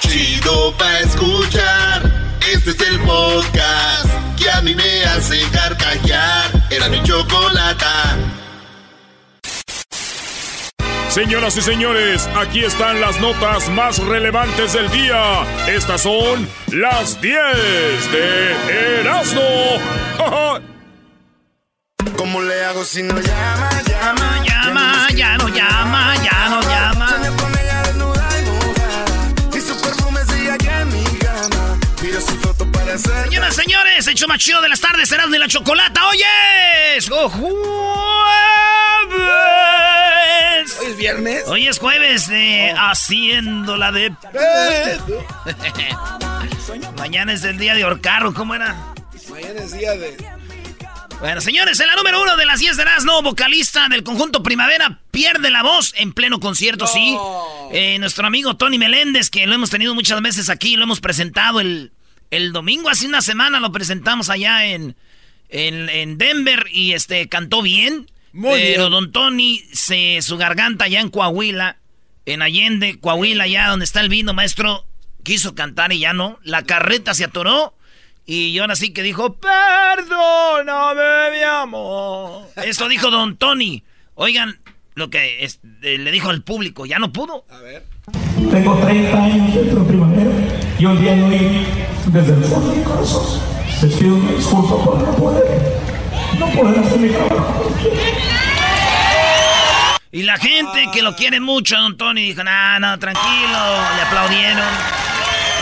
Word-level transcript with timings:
Chido 0.00 0.74
pa' 0.76 1.00
escuchar. 1.00 2.02
Este 2.52 2.70
es 2.70 2.80
el 2.80 3.00
podcast 3.00 4.06
que 4.36 4.50
a 4.50 4.60
mí 4.62 4.74
me 4.74 5.04
hace 5.04 5.40
carcajear. 5.52 6.50
Era 6.70 6.88
mi 6.88 7.02
chocolata. 7.02 8.16
Señoras 11.10 11.56
y 11.56 11.62
señores, 11.62 12.28
aquí 12.36 12.64
están 12.64 13.00
las 13.00 13.20
notas 13.20 13.68
más 13.70 13.98
relevantes 13.98 14.72
del 14.74 14.88
día. 14.90 15.42
Estas 15.66 16.02
son 16.02 16.48
las 16.68 17.20
10 17.20 17.36
de 18.12 19.00
Erasmo. 19.00 19.40
¿Cómo 22.16 22.40
le 22.42 22.64
hago 22.64 22.84
si 22.84 23.02
no 23.02 23.18
llama, 23.18 23.70
llama, 23.88 24.44
llama, 24.44 25.08
ya 25.16 25.36
no 25.36 25.48
llama, 25.48 26.14
ya 26.14 26.18
no 26.18 26.18
llama? 26.18 26.29
Señoras, 33.00 33.54
señores, 33.54 34.06
hecho 34.06 34.28
más 34.28 34.38
chido 34.38 34.60
de 34.60 34.68
las 34.68 34.80
tardes, 34.80 35.08
serás 35.08 35.30
de 35.30 35.38
la 35.38 35.48
chocolata. 35.48 36.06
¡Oye! 36.08 36.24
¡Jueves! 37.00 37.10
¿Hoy 40.80 40.86
es 40.86 40.96
viernes? 40.96 41.44
Hoy 41.46 41.68
es 41.68 41.78
jueves 41.78 42.28
de 42.28 42.74
Haciéndola 42.76 43.92
de... 43.92 44.10
Mañana 46.98 47.32
es 47.32 47.44
el 47.44 47.58
día 47.58 47.74
de 47.74 47.84
Orcarro, 47.84 48.34
¿cómo 48.34 48.54
era? 48.54 48.76
Mañana 49.30 49.60
es 49.60 49.72
día 49.72 49.92
de. 49.92 50.16
Bueno, 51.20 51.40
señores, 51.40 51.78
en 51.80 51.86
la 51.86 51.96
número 51.96 52.22
uno 52.22 52.36
de 52.36 52.46
las 52.46 52.60
10 52.60 52.76
de 52.76 52.82
Erasmo, 52.82 53.22
vocalista 53.22 53.88
del 53.88 54.02
conjunto 54.02 54.42
Primavera, 54.42 55.00
pierde 55.10 55.50
la 55.50 55.62
voz 55.62 55.92
en 55.96 56.12
pleno 56.12 56.40
concierto, 56.40 56.86
sí. 56.86 57.16
Eh, 57.72 57.98
nuestro 57.98 58.26
amigo 58.26 58.56
Tony 58.56 58.78
Meléndez, 58.78 59.30
que 59.30 59.46
lo 59.46 59.54
hemos 59.54 59.70
tenido 59.70 59.94
muchas 59.94 60.20
veces 60.22 60.48
aquí, 60.48 60.76
lo 60.76 60.84
hemos 60.84 61.00
presentado 61.00 61.60
el, 61.60 61.92
el 62.30 62.52
domingo, 62.52 62.88
hace 62.88 63.06
una 63.06 63.22
semana 63.22 63.60
lo 63.60 63.72
presentamos 63.72 64.30
allá 64.30 64.66
en, 64.66 64.96
en, 65.48 65.88
en 65.88 66.18
Denver 66.18 66.66
y 66.72 66.92
este 66.92 67.28
cantó 67.28 67.62
bien. 67.62 68.10
Muy 68.32 68.60
pero 68.60 68.82
bien. 68.88 68.90
don 68.92 69.12
Tony, 69.12 69.62
se, 69.72 70.22
su 70.22 70.36
garganta 70.36 70.84
allá 70.84 71.00
en 71.00 71.10
Coahuila, 71.10 71.78
en 72.26 72.42
Allende, 72.42 73.00
Coahuila, 73.00 73.44
allá 73.44 73.68
donde 73.68 73.84
está 73.84 74.00
el 74.00 74.08
vino, 74.08 74.32
maestro, 74.34 74.86
quiso 75.24 75.54
cantar 75.56 75.92
y 75.92 75.98
ya 75.98 76.12
no. 76.12 76.38
La 76.44 76.62
carreta 76.62 77.12
se 77.14 77.24
atoró. 77.24 77.74
Y 78.26 78.56
ahora 78.58 78.76
sí 78.76 78.92
que 78.92 79.02
dijo, 79.02 79.34
perdóname, 79.40 81.36
mi 81.36 81.42
amor. 81.42 82.42
Esto 82.64 82.88
dijo 82.88 83.10
don 83.10 83.36
Tony. 83.36 83.82
Oigan, 84.14 84.58
lo 84.94 85.10
que 85.10 85.42
es- 85.44 85.58
eh, 85.82 85.98
le 85.98 86.10
dijo 86.12 86.30
al 86.30 86.42
público, 86.42 86.86
ya 86.86 86.98
no 87.00 87.12
pudo. 87.12 87.44
A 87.50 87.58
ver. 87.58 87.84
Tengo 88.50 88.76
30 88.78 89.24
años 89.24 89.54
dentro 89.54 89.80
de 89.80 89.88
primavera 89.88 90.30
y 90.78 90.84
un 90.84 91.00
día 91.00 91.14
de 91.14 91.22
hoy, 91.22 91.66
desde 92.12 92.34
el 92.34 92.44
fondo 92.44 92.70
de 92.70 92.76
mi 92.78 92.82
corazón, 92.82 93.40
les 93.82 93.92
pido 93.94 94.16
una 94.16 94.32
disculpa 94.32 94.84
por 94.84 94.98
no 94.98 95.14
poder, 95.14 95.80
no 96.38 96.46
poder 96.48 96.78
hacer 96.80 96.98
mi 96.98 97.08
trabajo. 97.08 97.70
Y 100.12 100.24
la 100.24 100.36
gente 100.38 100.88
que 100.92 101.02
lo 101.02 101.14
quiere 101.14 101.38
mucho 101.38 101.76
don 101.76 101.96
Tony 101.96 102.22
dijo, 102.22 102.42
no, 102.42 102.80
no, 102.80 102.98
tranquilo. 102.98 103.58
Le 103.94 104.02
aplaudieron. 104.02 104.66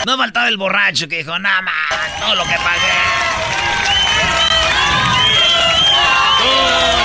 No 0.06 0.16
faltaba 0.16 0.48
el 0.48 0.56
borracho 0.56 1.06
que 1.06 1.18
dijo, 1.18 1.38
nada 1.38 1.60
más, 1.60 1.74
todo 2.18 2.34
lo 2.34 2.44
que 2.44 2.54
pagué. 2.54 2.98
Tony, 6.38 7.04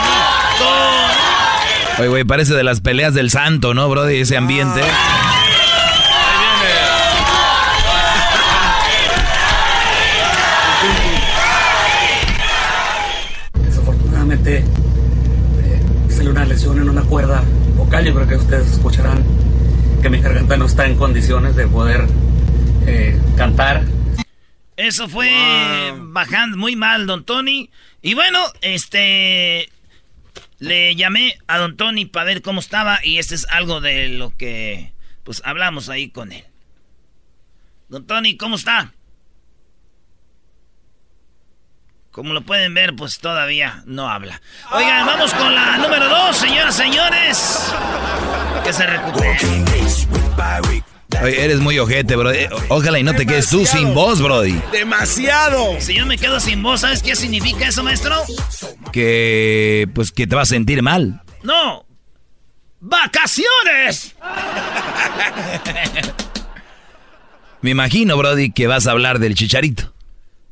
Tony. 0.58 2.00
Oye, 2.00 2.08
güey, 2.08 2.24
parece 2.24 2.54
de 2.54 2.64
las 2.64 2.80
peleas 2.80 3.14
del 3.14 3.30
santo, 3.30 3.74
¿no, 3.74 3.90
bro? 3.90 4.06
De 4.06 4.22
ese 4.22 4.38
ambiente. 4.38 4.82
Desafortunadamente, 14.44 14.58
eh, 15.64 16.12
salió 16.12 16.32
una 16.32 16.46
lesión 16.46 16.78
en 16.78 16.90
una 16.90 17.04
cuerda 17.04 17.44
vocal. 17.78 18.06
Yo 18.06 18.14
creo 18.14 18.28
que 18.28 18.36
ustedes 18.36 18.74
escucharán 18.74 19.24
que 20.02 20.10
mi 20.10 20.20
garganta 20.20 20.58
no 20.58 20.66
está 20.66 20.86
en 20.86 20.98
condiciones 20.98 21.56
de 21.56 21.66
poder 21.68 22.06
eh, 22.86 23.18
cantar. 23.38 23.86
Eso 24.76 25.08
fue 25.08 25.94
bajando 25.98 26.58
muy 26.58 26.76
mal, 26.76 27.08
don 27.08 27.24
Tony. 27.24 27.70
Y 28.02 28.14
bueno, 28.16 28.40
este. 28.62 29.70
Le 30.60 30.96
llamé 30.96 31.38
a 31.48 31.58
don 31.58 31.76
Tony 31.76 32.06
para 32.06 32.26
ver 32.26 32.42
cómo 32.42 32.60
estaba. 32.60 33.00
Y 33.04 33.18
este 33.18 33.36
es 33.36 33.46
algo 33.50 33.82
de 33.82 34.10
lo 34.10 34.32
que. 34.32 34.92
Pues 35.24 35.42
hablamos 35.46 35.90
ahí 35.90 36.10
con 36.10 36.32
él. 36.32 36.44
Don 37.90 38.06
Tony, 38.06 38.36
¿cómo 38.36 38.56
está? 38.56 38.94
Como 42.14 42.32
lo 42.32 42.42
pueden 42.42 42.76
ver, 42.76 42.96
pues 42.96 43.18
todavía 43.18 43.82
no 43.88 44.08
habla. 44.08 44.40
Oigan, 44.72 45.04
vamos 45.08 45.34
con 45.34 45.56
la 45.56 45.78
número 45.80 46.08
dos, 46.08 46.38
señoras, 46.38 46.76
señores. 46.76 47.74
Que 48.64 48.72
se 48.72 48.86
recupere. 48.86 49.36
Oye, 51.24 51.44
eres 51.44 51.60
muy 51.60 51.80
ojete, 51.80 52.16
bro. 52.16 52.32
Eh, 52.32 52.48
Ojalá 52.70 53.00
y 53.00 53.04
no 53.04 53.16
te 53.16 53.26
quedes 53.26 53.50
tú 53.50 53.66
sin 53.66 53.96
voz, 53.96 54.22
brody. 54.22 54.62
¡Demasiado! 54.72 55.82
Si 55.82 55.96
yo 55.96 56.06
me 56.06 56.20
quedo 56.20 56.40
sin 56.40 56.62
voz, 56.62 56.82
¿sabes 56.82 57.02
qué 57.02 57.16
significa 57.16 57.68
eso, 57.68 57.82
maestro? 57.82 58.16
Que, 58.92 59.90
pues, 59.96 60.12
que 60.12 60.28
te 60.28 60.36
vas 60.36 60.50
a 60.50 60.54
sentir 60.54 60.84
mal. 60.84 61.20
No. 61.42 61.84
¡Vacaciones! 62.80 64.16
Me 67.62 67.72
imagino, 67.72 68.18
brody, 68.18 68.52
que 68.52 68.68
vas 68.68 68.86
a 68.86 68.92
hablar 68.92 69.18
del 69.18 69.34
chicharito. 69.34 69.93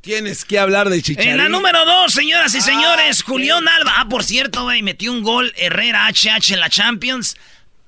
Tienes 0.01 0.45
que 0.45 0.57
hablar 0.57 0.89
de 0.89 1.01
chicharito. 1.01 1.31
En 1.31 1.38
la 1.38 1.47
número 1.47 1.85
dos, 1.85 2.12
señoras 2.12 2.53
y 2.56 2.62
señores, 2.62 3.22
Julián 3.22 3.67
Alba. 3.67 3.94
Ah, 3.97 4.09
por 4.09 4.23
cierto, 4.23 4.63
güey, 4.63 4.81
metió 4.81 5.12
un 5.12 5.22
gol 5.22 5.53
Herrera 5.56 6.07
HH 6.07 6.53
en 6.53 6.59
la 6.59 6.69
Champions. 6.69 7.38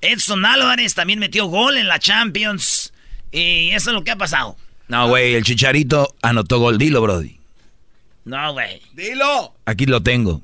Edson 0.00 0.44
Álvarez 0.44 0.94
también 0.94 1.18
metió 1.18 1.46
gol 1.46 1.76
en 1.76 1.88
la 1.88 1.98
Champions. 1.98 2.92
Y 3.32 3.70
eso 3.70 3.90
es 3.90 3.94
lo 3.94 4.04
que 4.04 4.12
ha 4.12 4.16
pasado. 4.16 4.56
No, 4.86 5.08
güey, 5.08 5.34
el 5.34 5.42
chicharito 5.42 6.14
anotó 6.22 6.60
gol. 6.60 6.78
Dilo, 6.78 7.02
brody. 7.02 7.36
No, 8.24 8.52
güey. 8.52 8.80
¡Dilo! 8.92 9.54
Aquí 9.66 9.86
lo 9.86 10.02
tengo. 10.02 10.40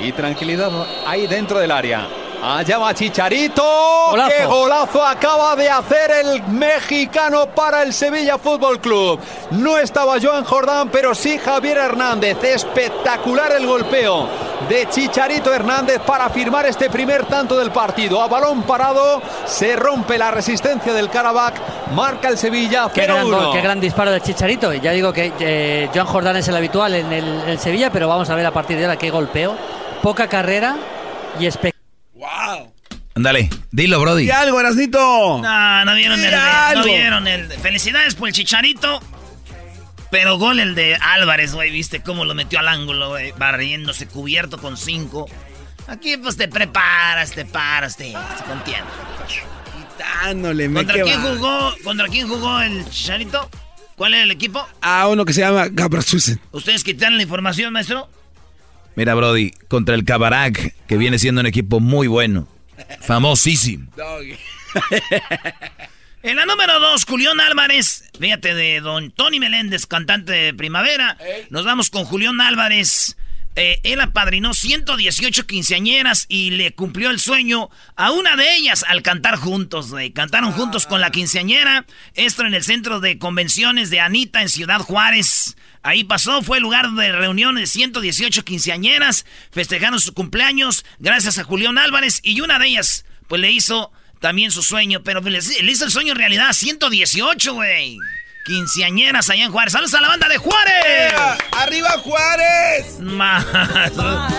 Y 0.00 0.12
tranquilidad 0.12 0.70
ahí 1.06 1.26
dentro 1.26 1.58
del 1.58 1.70
área. 1.70 2.06
Allá 2.44 2.76
va 2.78 2.92
Chicharito. 2.92 3.62
Golazo. 4.10 4.32
¡Qué 4.36 4.46
golazo 4.46 5.06
acaba 5.06 5.54
de 5.54 5.70
hacer 5.70 6.10
el 6.10 6.42
mexicano 6.48 7.46
para 7.46 7.82
el 7.84 7.92
Sevilla 7.92 8.36
Fútbol 8.36 8.80
Club! 8.80 9.20
No 9.52 9.78
estaba 9.78 10.16
Joan 10.20 10.42
Jordán, 10.44 10.88
pero 10.90 11.14
sí 11.14 11.38
Javier 11.38 11.78
Hernández. 11.78 12.42
Espectacular 12.42 13.52
el 13.52 13.64
golpeo 13.64 14.26
de 14.68 14.88
Chicharito 14.88 15.54
Hernández 15.54 16.00
para 16.00 16.28
firmar 16.30 16.66
este 16.66 16.90
primer 16.90 17.26
tanto 17.26 17.56
del 17.56 17.70
partido. 17.70 18.20
A 18.20 18.26
balón 18.26 18.64
parado 18.64 19.22
se 19.46 19.76
rompe 19.76 20.18
la 20.18 20.32
resistencia 20.32 20.92
del 20.92 21.10
Karabakh. 21.10 21.54
Marca 21.94 22.28
el 22.28 22.38
Sevilla 22.38 22.90
Qué 22.92 23.02
gran, 23.02 23.22
gol, 23.30 23.34
0-1. 23.34 23.52
qué 23.52 23.60
gran 23.60 23.80
disparo 23.80 24.10
del 24.10 24.20
Chicharito. 24.20 24.72
Ya 24.72 24.90
digo 24.90 25.12
que 25.12 25.32
eh, 25.38 25.90
Joan 25.94 26.06
Jordán 26.06 26.36
es 26.38 26.48
el 26.48 26.56
habitual 26.56 26.92
en 26.96 27.12
el, 27.12 27.42
el 27.46 27.58
Sevilla, 27.60 27.90
pero 27.92 28.08
vamos 28.08 28.28
a 28.30 28.34
ver 28.34 28.46
a 28.46 28.50
partir 28.50 28.78
de 28.78 28.86
ahora 28.86 28.96
qué 28.98 29.10
golpeo. 29.10 29.54
Poca 30.02 30.26
carrera 30.26 30.74
y 31.38 31.46
espectacular. 31.46 31.71
¡Wow! 32.22 32.72
Ándale, 33.16 33.50
dilo, 33.72 34.00
Brody. 34.00 34.26
Y 34.26 34.30
algo, 34.30 34.60
Erasnito. 34.60 35.40
No, 35.42 35.84
no 35.84 35.94
vieron 35.96 36.20
el, 36.20 36.32
algo. 36.32 36.80
no 36.80 36.84
vieron 36.86 37.26
el. 37.26 37.48
Felicidades 37.48 38.14
por 38.14 38.28
el 38.28 38.34
chicharito. 38.34 39.00
Pero 40.12 40.38
gol 40.38 40.60
el 40.60 40.76
de 40.76 40.94
Álvarez, 40.94 41.52
güey, 41.52 41.72
viste 41.72 42.00
cómo 42.00 42.24
lo 42.24 42.34
metió 42.34 42.60
al 42.60 42.68
ángulo, 42.68 43.08
güey, 43.08 43.32
barriéndose 43.32 44.06
cubierto 44.06 44.58
con 44.58 44.76
cinco. 44.76 45.28
Aquí 45.88 46.16
pues 46.16 46.36
te 46.36 46.46
preparas, 46.46 47.32
te 47.32 47.44
paras, 47.44 47.96
te, 47.96 48.04
te 48.04 48.44
contiene. 48.44 48.84
Quitándole, 49.74 50.68
me 50.68 50.80
¿Contra 50.80 50.96
que 50.96 51.02
quién 51.02 51.24
va. 51.24 51.34
jugó? 51.34 51.74
¿Contra 51.82 52.06
quién 52.06 52.28
jugó 52.28 52.60
el 52.60 52.88
chicharito? 52.88 53.50
¿Cuál 53.96 54.14
era 54.14 54.22
el 54.22 54.30
equipo? 54.30 54.64
A 54.80 55.08
uno 55.08 55.24
que 55.24 55.32
se 55.32 55.40
llama 55.40 55.66
Gabrasusen. 55.70 56.40
¿Ustedes 56.52 56.84
quitaron 56.84 57.16
la 57.16 57.22
información, 57.24 57.72
maestro? 57.72 58.08
Mira, 58.94 59.14
Brody, 59.14 59.52
contra 59.68 59.94
el 59.94 60.04
Cabarak, 60.04 60.74
que 60.86 60.96
viene 60.96 61.18
siendo 61.18 61.40
un 61.40 61.46
equipo 61.46 61.80
muy 61.80 62.06
bueno. 62.06 62.48
Famosísimo. 63.00 63.90
En 66.24 66.36
la 66.36 66.46
número 66.46 66.78
dos, 66.78 67.04
Julián 67.04 67.40
Álvarez. 67.40 68.04
Fíjate, 68.16 68.54
de 68.54 68.80
don 68.80 69.10
Tony 69.10 69.40
Meléndez, 69.40 69.86
cantante 69.86 70.30
de 70.30 70.54
Primavera. 70.54 71.18
Nos 71.50 71.64
vamos 71.64 71.90
con 71.90 72.04
Julián 72.04 72.40
Álvarez. 72.40 73.16
Eh, 73.54 73.80
él 73.82 74.00
apadrinó 74.00 74.54
118 74.54 75.46
quinceañeras 75.46 76.24
y 76.28 76.50
le 76.50 76.72
cumplió 76.72 77.10
el 77.10 77.20
sueño 77.20 77.68
a 77.96 78.10
una 78.10 78.34
de 78.36 78.54
ellas 78.56 78.84
al 78.88 79.02
cantar 79.02 79.36
juntos, 79.36 79.90
güey. 79.90 80.10
Cantaron 80.10 80.52
juntos 80.52 80.86
con 80.86 81.00
la 81.00 81.10
quinceañera. 81.10 81.84
Esto 82.14 82.46
en 82.46 82.54
el 82.54 82.64
centro 82.64 83.00
de 83.00 83.18
convenciones 83.18 83.90
de 83.90 84.00
Anita 84.00 84.40
en 84.40 84.48
Ciudad 84.48 84.80
Juárez. 84.80 85.56
Ahí 85.82 86.04
pasó, 86.04 86.42
fue 86.42 86.58
el 86.58 86.62
lugar 86.62 86.92
de 86.92 87.12
reunión 87.12 87.56
de 87.56 87.66
118 87.66 88.44
quinceañeras. 88.44 89.26
Festejaron 89.50 90.00
su 90.00 90.14
cumpleaños 90.14 90.84
gracias 90.98 91.38
a 91.38 91.44
Julián 91.44 91.76
Álvarez 91.76 92.20
y 92.22 92.40
una 92.40 92.58
de 92.58 92.68
ellas, 92.68 93.04
pues 93.28 93.40
le 93.40 93.50
hizo 93.50 93.92
también 94.20 94.50
su 94.52 94.62
sueño, 94.62 95.02
pero 95.02 95.20
le, 95.20 95.40
le 95.40 95.72
hizo 95.72 95.84
el 95.84 95.90
sueño 95.90 96.12
en 96.12 96.18
realidad. 96.18 96.52
118, 96.52 97.52
güey. 97.52 97.98
Quinceañeras 98.44 99.30
allá 99.30 99.44
en 99.44 99.52
Juárez. 99.52 99.72
¡Saludos 99.72 99.94
a 99.94 100.00
la 100.00 100.08
banda 100.08 100.28
de 100.28 100.36
Juárez! 100.38 101.14
¡Arriba 101.52 101.90
Juárez! 102.02 102.98
Ma- 103.00 103.44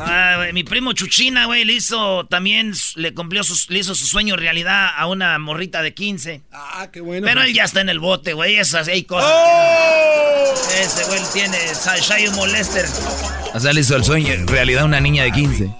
Ah, 0.00 0.46
mi 0.54 0.62
primo 0.64 0.92
Chuchina, 0.92 1.46
güey, 1.46 1.64
le 1.64 1.74
hizo 1.74 2.24
también, 2.28 2.72
le 2.94 3.12
cumplió 3.12 3.42
sus, 3.42 3.68
le 3.68 3.80
hizo 3.80 3.94
su 3.94 4.06
sueño 4.06 4.34
en 4.34 4.40
realidad 4.40 4.88
a 4.96 5.06
una 5.06 5.38
morrita 5.38 5.82
de 5.82 5.92
15. 5.92 6.40
Ah, 6.52 6.88
qué 6.92 7.00
bueno. 7.00 7.26
Pero 7.26 7.42
él 7.42 7.52
ya 7.52 7.64
está 7.64 7.80
en 7.80 7.88
el 7.88 7.98
bote, 7.98 8.32
güey, 8.32 8.56
esas 8.56 8.88
hay 8.88 9.02
cosas. 9.04 9.28
¡Oh! 9.30 10.54
Ese 10.80 11.04
güey 11.08 11.20
tiene 11.34 11.58
Shai 12.00 12.30
Molester. 12.30 12.86
O 13.52 13.60
sea, 13.60 13.72
le 13.72 13.80
hizo 13.80 13.96
el 13.96 14.04
sueño, 14.04 14.32
realidad 14.46 14.84
una 14.84 15.00
niña 15.00 15.24
de 15.24 15.32
15. 15.32 15.70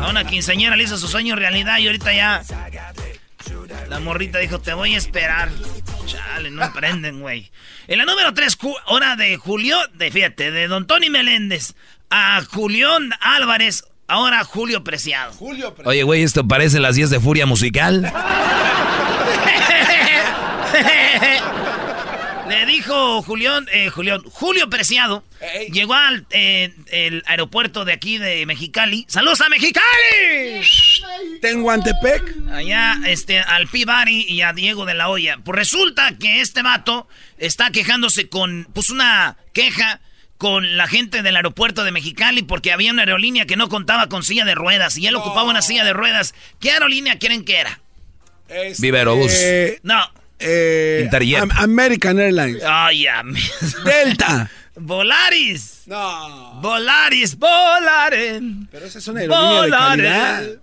A 0.00 0.08
una 0.10 0.24
quinceañera 0.24 0.76
le 0.76 0.84
hizo 0.84 0.96
su 0.98 1.08
sueño 1.08 1.34
realidad 1.34 1.78
y 1.78 1.86
ahorita 1.86 2.12
ya. 2.12 2.42
La 3.88 4.00
morrita 4.00 4.38
dijo: 4.38 4.60
Te 4.60 4.74
voy 4.74 4.94
a 4.94 4.98
esperar. 4.98 5.50
Chale, 6.06 6.50
no 6.50 6.72
prenden, 6.72 7.20
güey. 7.20 7.50
En 7.86 7.98
la 7.98 8.04
número 8.04 8.34
3, 8.34 8.58
hora 8.86 9.16
de 9.16 9.36
Julio, 9.36 9.76
de 9.94 10.10
fíjate, 10.10 10.50
de 10.50 10.68
Don 10.68 10.86
Tony 10.86 11.10
Meléndez 11.10 11.74
a 12.10 12.42
Julián 12.50 13.10
Álvarez, 13.20 13.84
ahora 14.06 14.44
Julio 14.44 14.84
Preciado. 14.84 15.32
Julio 15.32 15.74
Preciado. 15.74 15.90
Oye, 15.90 16.02
güey, 16.02 16.22
esto 16.22 16.46
parece 16.46 16.80
las 16.80 16.96
10 16.96 17.10
de 17.10 17.20
Furia 17.20 17.46
Musical. 17.46 18.02
Le 22.48 22.66
dijo 22.66 23.22
Julián, 23.22 23.66
eh, 23.72 23.88
Julián, 23.88 24.22
Julio 24.24 24.68
Preciado, 24.68 25.24
llegó 25.72 25.94
al 25.94 26.26
eh, 26.30 26.74
el 26.88 27.22
aeropuerto 27.26 27.86
de 27.86 27.94
aquí 27.94 28.18
de 28.18 28.44
Mexicali. 28.44 29.06
¡Saludos 29.08 29.40
a 29.40 29.48
Mexicali! 29.48 30.60
Tenguantepec. 31.40 32.34
Allá, 32.52 32.96
este, 33.06 33.40
al 33.40 33.66
Pibari 33.68 34.26
y 34.28 34.42
a 34.42 34.52
Diego 34.52 34.84
de 34.84 34.94
la 34.94 35.08
Hoya. 35.08 35.38
Pues 35.42 35.56
resulta 35.56 36.18
que 36.18 36.42
este 36.42 36.62
vato 36.62 37.08
está 37.38 37.70
quejándose 37.70 38.28
con, 38.28 38.68
pues 38.74 38.90
una 38.90 39.38
queja 39.54 40.00
con 40.36 40.76
la 40.76 40.86
gente 40.86 41.22
del 41.22 41.36
aeropuerto 41.36 41.84
de 41.84 41.92
Mexicali 41.92 42.42
porque 42.42 42.72
había 42.72 42.92
una 42.92 43.02
aerolínea 43.02 43.46
que 43.46 43.56
no 43.56 43.70
contaba 43.70 44.10
con 44.10 44.22
silla 44.22 44.44
de 44.44 44.54
ruedas 44.54 44.98
y 44.98 45.06
él 45.06 45.16
ocupaba 45.16 45.48
una 45.48 45.62
silla 45.62 45.84
de 45.84 45.94
ruedas. 45.94 46.34
¿Qué 46.60 46.72
aerolínea 46.72 47.18
creen 47.18 47.44
que 47.46 47.56
era? 47.56 47.80
Este, 48.48 48.82
Viva 48.82 48.98
Aerobús. 48.98 49.32
No. 49.82 50.23
Eh, 50.38 51.00
Interjet. 51.04 51.40
Am- 51.42 51.50
American 51.56 52.18
Airlines. 52.18 52.62
Ay, 52.66 53.06
am- 53.06 53.34
Delta. 53.84 54.50
Volaris. 54.76 55.82
No. 55.86 56.60
Volaris, 56.60 57.36
volaren. 57.38 58.68
Pero 58.70 58.86
esa 58.86 58.98
es 58.98 59.08
una 59.08 59.20
aerolínea 59.20 60.40
de. 60.42 60.60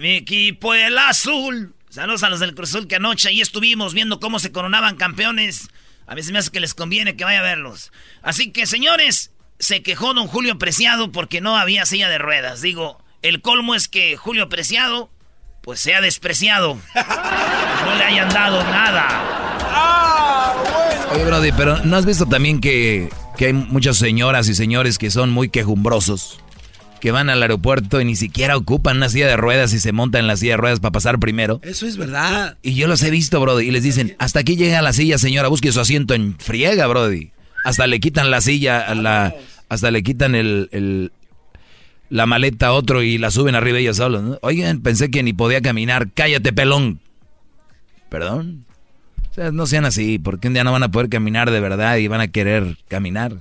Mi 0.00 0.16
equipo 0.16 0.72
el 0.74 0.96
azul. 0.96 1.74
Saludos 1.90 2.22
a 2.22 2.30
los 2.30 2.40
del 2.40 2.54
Cruz 2.54 2.70
Azul 2.70 2.86
que 2.88 2.96
anoche 2.96 3.28
ahí 3.28 3.40
estuvimos 3.42 3.92
viendo 3.92 4.20
cómo 4.20 4.38
se 4.38 4.50
coronaban 4.52 4.96
campeones. 4.96 5.68
A 6.06 6.14
mí 6.14 6.22
se 6.22 6.32
me 6.32 6.38
hace 6.38 6.50
que 6.50 6.60
les 6.60 6.72
conviene 6.74 7.16
que 7.16 7.24
vaya 7.24 7.40
a 7.40 7.42
verlos. 7.42 7.92
Así 8.22 8.50
que, 8.52 8.64
señores, 8.66 9.32
se 9.58 9.82
quejó 9.82 10.14
don 10.14 10.26
Julio 10.28 10.58
Preciado 10.58 11.12
porque 11.12 11.40
no 11.42 11.56
había 11.58 11.84
silla 11.84 12.08
de 12.08 12.16
ruedas. 12.18 12.62
Digo, 12.62 13.04
el 13.20 13.42
colmo 13.42 13.74
es 13.74 13.88
que 13.88 14.16
Julio 14.16 14.48
Preciado, 14.48 15.10
pues 15.62 15.80
sea 15.80 16.00
despreciado. 16.00 16.78
No 16.94 17.94
le 17.96 18.04
hayan 18.04 18.28
dado 18.28 18.62
nada. 18.64 19.22
Oye, 21.14 21.24
Brody, 21.24 21.52
pero 21.52 21.78
¿no 21.84 21.96
has 21.96 22.06
visto 22.06 22.26
también 22.26 22.60
que, 22.60 23.08
que 23.36 23.46
hay 23.46 23.52
muchas 23.52 23.96
señoras 23.96 24.48
y 24.48 24.54
señores 24.54 24.98
que 24.98 25.10
son 25.10 25.30
muy 25.30 25.48
quejumbrosos? 25.48 26.40
Que 27.00 27.10
van 27.10 27.28
al 27.30 27.42
aeropuerto 27.42 28.00
y 28.00 28.04
ni 28.04 28.14
siquiera 28.16 28.56
ocupan 28.56 28.98
una 28.98 29.08
silla 29.08 29.26
de 29.26 29.36
ruedas 29.36 29.72
y 29.72 29.80
se 29.80 29.90
montan 29.92 30.20
en 30.20 30.26
la 30.28 30.36
silla 30.36 30.52
de 30.52 30.56
ruedas 30.58 30.80
para 30.80 30.92
pasar 30.92 31.18
primero. 31.18 31.60
Eso 31.64 31.86
es 31.86 31.96
verdad. 31.96 32.56
Y 32.62 32.74
yo 32.74 32.86
los 32.86 33.02
he 33.02 33.10
visto, 33.10 33.40
Brody, 33.40 33.66
y 33.66 33.70
les 33.72 33.82
dicen, 33.82 34.14
hasta 34.18 34.38
aquí 34.40 34.56
llega 34.56 34.80
la 34.82 34.92
silla, 34.92 35.18
señora, 35.18 35.48
busque 35.48 35.72
su 35.72 35.80
asiento 35.80 36.14
en 36.14 36.38
friega, 36.38 36.86
Brody. 36.86 37.32
Hasta 37.64 37.86
le 37.88 37.98
quitan 38.00 38.30
la 38.30 38.40
silla, 38.40 38.80
a 38.80 38.94
la, 38.94 39.34
hasta 39.68 39.90
le 39.90 40.02
quitan 40.02 40.34
el, 40.36 40.68
el- 40.72 41.12
la 42.12 42.26
maleta 42.26 42.66
a 42.66 42.72
otro 42.72 43.02
y 43.02 43.16
la 43.16 43.30
suben 43.30 43.54
arriba 43.54 43.78
ellos 43.78 43.96
solos. 43.96 44.22
¿no? 44.22 44.38
Oigan, 44.42 44.82
pensé 44.82 45.10
que 45.10 45.22
ni 45.22 45.32
podía 45.32 45.62
caminar. 45.62 46.12
Cállate, 46.12 46.52
pelón. 46.52 47.00
¿Perdón? 48.10 48.66
O 49.30 49.34
sea, 49.34 49.50
no 49.50 49.66
sean 49.66 49.86
así, 49.86 50.18
porque 50.18 50.48
un 50.48 50.54
día 50.54 50.62
no 50.62 50.72
van 50.72 50.82
a 50.82 50.90
poder 50.90 51.08
caminar 51.08 51.50
de 51.50 51.58
verdad 51.60 51.96
y 51.96 52.08
van 52.08 52.20
a 52.20 52.28
querer 52.28 52.76
caminar. 52.88 53.38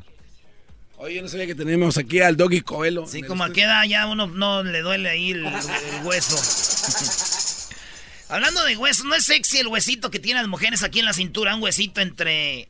Oye, 0.95 1.21
no 1.21 1.27
sabía 1.27 1.47
que 1.47 1.56
tenemos 1.56 1.97
aquí 1.97 2.21
al 2.21 2.38
Doggy 2.38 2.62
Coelho. 2.62 3.06
Sí, 3.07 3.23
como 3.23 3.44
a 3.44 3.51
qué 3.51 3.63
edad 3.63 3.83
ya 3.83 4.07
uno 4.07 4.27
no 4.27 4.63
le 4.63 4.81
duele 4.81 5.09
ahí 5.09 5.31
el, 5.31 5.45
el 5.45 6.06
hueso. 6.06 6.38
Hablando 8.29 8.63
de 8.63 8.77
hueso, 8.77 9.03
¿no 9.03 9.15
es 9.15 9.25
sexy 9.25 9.57
el 9.57 9.67
huesito 9.67 10.09
que 10.12 10.19
tienen 10.19 10.44
las 10.44 10.50
mujeres 10.50 10.81
aquí 10.83 11.00
en 11.00 11.06
la 11.06 11.13
cintura? 11.13 11.53
Un 11.56 11.62
huesito 11.62 12.00
entre... 12.00 12.69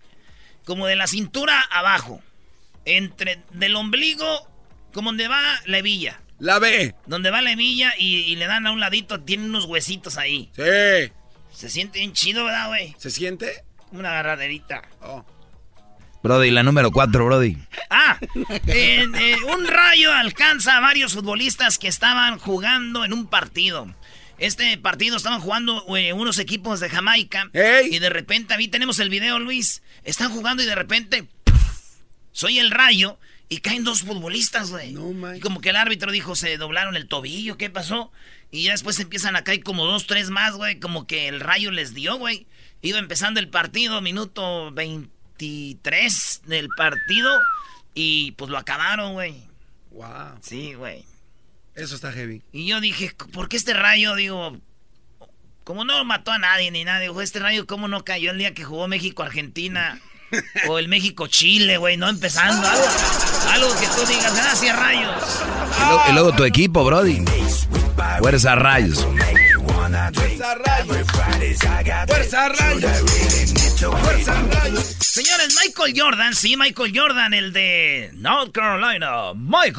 Como 0.66 0.88
de 0.88 0.96
la 0.96 1.06
cintura 1.06 1.62
abajo. 1.70 2.24
Entre... 2.86 3.44
Del 3.54 3.76
ombligo, 3.76 4.51
como 4.94 5.10
donde 5.10 5.28
va 5.28 5.42
la 5.66 5.78
hebilla. 5.78 6.22
La 6.40 6.60
B. 6.60 6.96
Donde 7.06 7.30
va 7.30 7.42
la 7.42 7.52
hebilla 7.52 7.94
y, 7.98 8.18
y 8.18 8.36
le 8.36 8.48
dan 8.48 8.66
a 8.66 8.72
un 8.72 8.80
ladito, 8.80 9.22
tienen 9.22 9.50
unos 9.50 9.66
huesitos 9.66 10.18
ahí. 10.18 10.50
Sí. 10.56 11.14
Se 11.54 11.70
siente 11.70 12.00
bien 12.00 12.14
chido, 12.14 12.46
¿verdad, 12.46 12.68
güey? 12.68 12.96
¿Se 12.98 13.12
siente? 13.12 13.64
Una 13.92 14.10
agarraderita. 14.12 14.82
Oh. 15.02 15.26
Brody, 16.24 16.52
la 16.52 16.64
número 16.64 16.92
cuatro, 16.92 17.26
Brody. 17.26 17.58
Ah, 17.90 18.18
eh, 18.68 19.36
un 19.56 19.68
rayo 19.68 20.14
alcanza 20.14 20.78
a 20.78 20.80
varios 20.80 21.14
futbolistas 21.14 21.78
que 21.78 21.88
estaban 21.88 22.38
jugando 22.38 23.04
en 23.04 23.14
un 23.14 23.28
partido. 23.28 23.94
Este 24.38 24.78
partido 24.78 25.18
estaban 25.18 25.42
jugando 25.42 25.84
eh, 25.98 26.14
unos 26.14 26.40
equipos 26.40 26.80
de 26.80 26.90
Jamaica. 26.90 27.50
Y 27.90 28.00
de 28.00 28.10
repente, 28.10 28.54
ahí 28.54 28.68
tenemos 28.68 29.00
el 29.00 29.10
video, 29.10 29.40
Luis. 29.40 29.82
Están 30.04 30.32
jugando 30.32 30.64
y 30.64 30.68
de 30.68 30.76
repente, 30.76 31.28
soy 32.32 32.60
el 32.60 32.72
rayo 32.72 33.20
y 33.52 33.58
caen 33.58 33.84
dos 33.84 34.04
futbolistas, 34.04 34.72
güey. 34.72 34.96
y 35.36 35.40
como 35.42 35.60
que 35.60 35.72
el 35.72 35.76
árbitro 35.76 36.10
dijo, 36.14 36.36
se 36.36 36.56
doblaron 36.56 36.96
el 36.96 37.10
tobillo, 37.10 37.58
¿qué 37.58 37.70
pasó? 37.70 38.10
Y 38.50 38.64
ya 38.64 38.72
después 38.72 38.98
empiezan 39.02 39.36
a 39.36 39.44
caer 39.44 39.62
como 39.62 39.86
dos, 39.86 40.08
tres 40.08 40.30
más, 40.30 40.56
güey. 40.56 40.80
Como 40.80 41.06
que 41.06 41.28
el 41.28 41.42
rayo 41.42 41.70
les 41.70 41.94
dio, 41.94 42.16
güey. 42.16 42.48
Iba 42.82 42.98
empezando 42.98 43.42
el 43.42 43.50
partido, 43.50 44.00
minuto 44.00 44.72
23 44.72 46.44
del 46.46 46.70
partido. 46.78 47.30
Y 47.94 48.32
pues 48.38 48.50
lo 48.50 48.58
acabaron, 48.58 49.16
güey. 49.16 49.36
Wow. 49.92 50.38
Sí, 50.40 50.74
güey. 50.76 51.04
Eso 51.76 51.96
está 51.96 52.14
heavy. 52.14 52.44
Y 52.54 52.68
yo 52.68 52.80
dije, 52.80 53.14
¿por 53.34 53.50
qué 53.50 53.58
este 53.58 53.74
rayo? 53.74 54.16
Digo, 54.16 54.62
como 55.66 55.84
no 55.84 56.06
mató 56.06 56.32
a 56.32 56.40
nadie 56.40 56.72
ni 56.72 56.86
nada, 56.86 57.02
digo, 57.02 57.22
este 57.22 57.40
rayo, 57.40 57.68
¿cómo 57.68 57.90
no 57.90 58.06
cayó 58.06 58.32
el 58.32 58.38
día 58.38 58.54
que 58.54 58.64
jugó 58.64 58.88
México-Argentina? 58.88 60.00
O 60.68 60.80
el 60.80 60.88
México-Chile, 60.88 61.78
güey, 61.78 61.98
no 61.98 62.10
empezando. 62.10 62.68
Algo, 62.68 62.86
algo 63.52 63.80
que 63.80 63.86
tú 63.88 64.06
digas, 64.08 64.36
gracias, 64.36 64.76
rayos. 64.80 65.14
Y, 65.78 65.82
lo- 65.90 66.02
y 66.10 66.14
luego 66.14 66.32
tu 66.34 66.44
equipo, 66.46 66.84
Brody. 66.84 67.24
Fuerza 68.20 68.56
Rayos. 68.56 69.06
Fuerza 70.14 70.56
rayos. 70.56 71.08
Fuerza 72.08 72.50
rayos. 72.50 72.92
Fuerza 74.04 74.34
rayos. 74.52 74.96
Señores, 75.00 75.48
Michael 75.64 75.66
Michael 75.66 75.94
Jordan, 76.00 76.36
sí, 76.36 76.56
Michael 76.56 76.94
Jordan, 76.96 77.34
el 77.34 77.52
de 77.54 78.12
North 78.14 78.52
Carolina. 78.54 79.34
Michael 79.36 79.74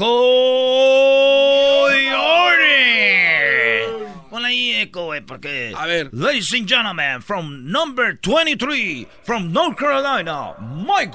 Jordan. 2.12 4.11
Ponle 4.32 4.48
ahí 4.48 4.70
eco, 4.80 5.04
güey, 5.04 5.20
porque... 5.20 5.74
A 5.76 5.86
ver. 5.86 6.08
Ladies 6.10 6.54
and 6.54 6.66
gentlemen, 6.66 7.20
from 7.20 7.70
number 7.70 8.14
23, 8.14 9.06
from 9.24 9.52
North 9.52 9.76
Carolina, 9.76 10.54
Michael 10.58 11.12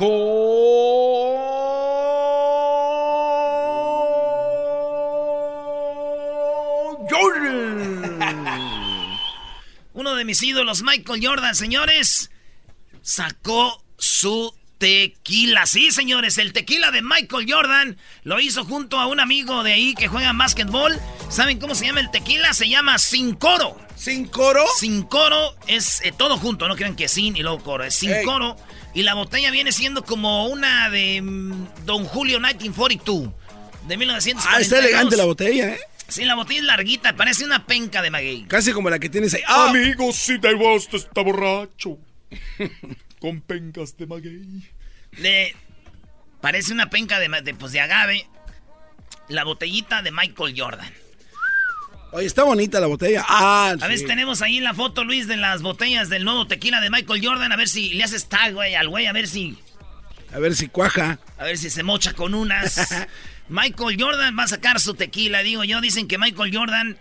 Jordan. 7.10 8.04
Uno 9.96 10.14
de 10.14 10.24
mis 10.24 10.44
ídolos, 10.44 10.84
Michael 10.84 11.20
Jordan, 11.20 11.56
señores, 11.56 12.30
sacó 13.02 13.84
su 13.98 14.54
tequila. 14.78 15.66
Sí, 15.66 15.92
señores, 15.92 16.38
el 16.38 16.54
tequila 16.54 16.92
de 16.92 17.02
Michael 17.02 17.46
Jordan 17.50 17.98
lo 18.24 18.40
hizo 18.40 18.64
junto 18.66 19.00
a 19.00 19.08
un 19.08 19.20
amigo 19.20 19.64
de 19.64 19.74
ahí 19.74 19.96
que 19.96 20.08
juega 20.08 20.34
básquetbol. 20.34 21.00
¿Saben 21.30 21.60
cómo 21.60 21.76
se 21.76 21.86
llama 21.86 22.00
el 22.00 22.12
tequila? 22.12 22.54
Se 22.54 22.70
llama 22.70 22.98
Sin 22.98 23.36
Coro. 23.36 23.78
¿Sin 23.96 24.28
coro? 24.28 24.64
Sin 24.78 25.04
Coro 25.04 25.56
es 25.66 26.02
eh, 26.04 26.14
todo 26.16 26.38
junto, 26.38 26.68
no 26.68 26.76
crean 26.76 26.96
que 26.96 27.08
sin 27.08 27.36
y 27.36 27.42
luego 27.42 27.64
coro, 27.64 27.84
es 27.84 27.96
Sin 27.96 28.12
Ey. 28.12 28.24
Coro. 28.24 28.56
Y 28.94 29.04
la 29.04 29.16
botella 29.16 29.52
viene 29.52 29.72
siendo 29.72 30.04
como 30.06 30.48
una 30.48 30.90
de 30.90 31.22
mm, 31.22 31.86
Don 31.86 32.06
Julio 32.06 32.40
1942, 32.40 33.34
de 33.88 33.98
1942. 33.98 34.46
Ah, 34.48 34.62
está 34.62 34.80
elegante 34.80 35.18
la 35.18 35.26
botella, 35.26 35.70
¿eh? 35.70 35.80
Sí, 36.08 36.24
la 36.24 36.36
botella 36.36 36.60
es 36.62 36.66
larguita, 36.66 37.16
parece 37.16 37.44
una 37.44 37.66
penca 37.66 38.02
de 38.02 38.10
maguey. 38.12 38.46
Casi 38.48 38.72
como 38.72 38.90
la 38.90 39.00
que 39.00 39.10
tienes 39.10 39.34
ahí. 39.34 39.42
¡Ah! 39.48 39.70
Amigos, 39.70 40.16
si 40.16 40.40
te 40.40 40.54
gusta, 40.54 40.98
está 40.98 41.22
borracho. 41.22 41.98
Con 43.20 43.42
pencas 43.42 43.98
de 43.98 44.08
maguey. 44.08 44.70
Le 45.12 45.56
parece 46.42 46.74
una 46.74 46.90
penca 46.90 47.20
de, 47.20 47.30
de, 47.42 47.54
pues, 47.54 47.72
de 47.72 47.80
agave. 47.80 48.28
La 49.30 49.44
botellita 49.44 50.02
de 50.02 50.12
Michael 50.12 50.54
Jordan. 50.58 50.92
Oye, 52.12 52.26
está 52.26 52.44
bonita 52.44 52.80
la 52.80 52.88
botella. 52.88 53.26
Ah, 53.28 53.76
A 53.82 53.88
ver 53.88 53.98
si 53.98 54.06
tenemos 54.06 54.42
ahí 54.42 54.60
la 54.60 54.74
foto, 54.74 55.04
Luis, 55.04 55.28
de 55.28 55.36
las 55.36 55.62
botellas 55.62 56.08
del 56.10 56.24
nuevo 56.24 56.48
tequila 56.48 56.80
de 56.80 56.90
Michael 56.90 57.26
Jordan. 57.26 57.52
A 57.52 57.58
ver 57.58 57.68
si 57.68 57.94
le 57.94 58.04
haces 58.04 58.30
tag, 58.30 58.54
güey, 58.54 58.76
al 58.76 58.88
güey, 58.88 59.08
a 59.08 59.14
ver 59.14 59.28
si. 59.28 59.58
A 60.34 60.40
ver 60.40 60.56
si 60.56 60.68
cuaja. 60.68 61.20
A 61.38 61.44
ver 61.44 61.58
si 61.58 61.70
se 61.70 61.84
mocha 61.84 62.14
con 62.14 62.34
unas. 62.34 62.88
Michael 63.50 63.98
Jordan 64.00 64.38
va 64.38 64.44
a 64.44 64.48
sacar 64.48 64.80
su 64.80 64.94
tequila, 64.94 65.40
digo 65.44 65.64
yo. 65.64 65.82
Dicen 65.82 66.08
que 66.08 66.18
Michael 66.18 66.56
Jordan 66.56 66.98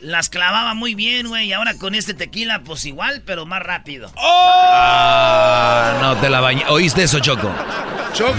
las 0.00 0.28
clavaba 0.28 0.74
muy 0.74 0.94
bien, 0.94 1.28
güey. 1.28 1.48
Y 1.48 1.52
ahora 1.52 1.74
con 1.74 1.94
este 1.94 2.14
tequila, 2.14 2.62
pues 2.62 2.84
igual, 2.84 3.22
pero 3.24 3.46
más 3.46 3.62
rápido. 3.62 4.12
Ah, 4.16 5.98
no 6.00 6.16
te 6.16 6.28
la 6.30 6.40
bañé. 6.40 6.64
¿Oíste 6.68 7.04
eso, 7.04 7.20
Choco? 7.20 7.50
Choco. 8.12 8.34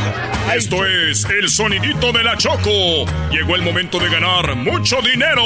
Esto 0.53 0.85
es 0.85 1.25
el 1.25 1.49
sonidito 1.49 2.11
de 2.11 2.23
la 2.23 2.35
Choco. 2.37 3.05
Llegó 3.31 3.55
el 3.55 3.61
momento 3.61 3.99
de 3.99 4.09
ganar 4.09 4.55
mucho 4.55 4.97
dinero. 5.01 5.43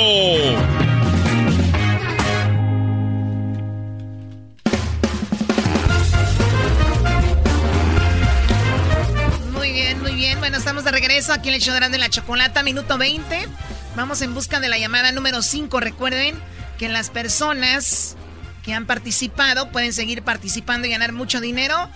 Muy 9.53 9.72
bien, 9.72 10.01
muy 10.01 10.15
bien. 10.15 10.39
Bueno, 10.39 10.57
estamos 10.57 10.84
de 10.84 10.91
regreso 10.91 11.34
aquí 11.34 11.50
en 11.50 11.55
el 11.55 11.62
show 11.62 11.74
de 11.75 11.98
la 11.98 12.10
Chocolata, 12.10 12.63
minuto 12.63 12.98
20. 12.98 13.48
Vamos 13.95 14.21
en 14.21 14.33
busca 14.33 14.59
de 14.59 14.67
la 14.69 14.77
llamada 14.77 15.11
número 15.11 15.41
5. 15.41 15.79
Recuerden 15.79 16.35
que 16.77 16.89
las 16.89 17.09
personas 17.09 18.15
que 18.63 18.73
han 18.73 18.85
participado 18.85 19.69
pueden 19.71 19.93
seguir 19.93 20.23
participando 20.23 20.87
y 20.87 20.91
ganar 20.91 21.11
mucho 21.13 21.39
dinero. 21.39 21.89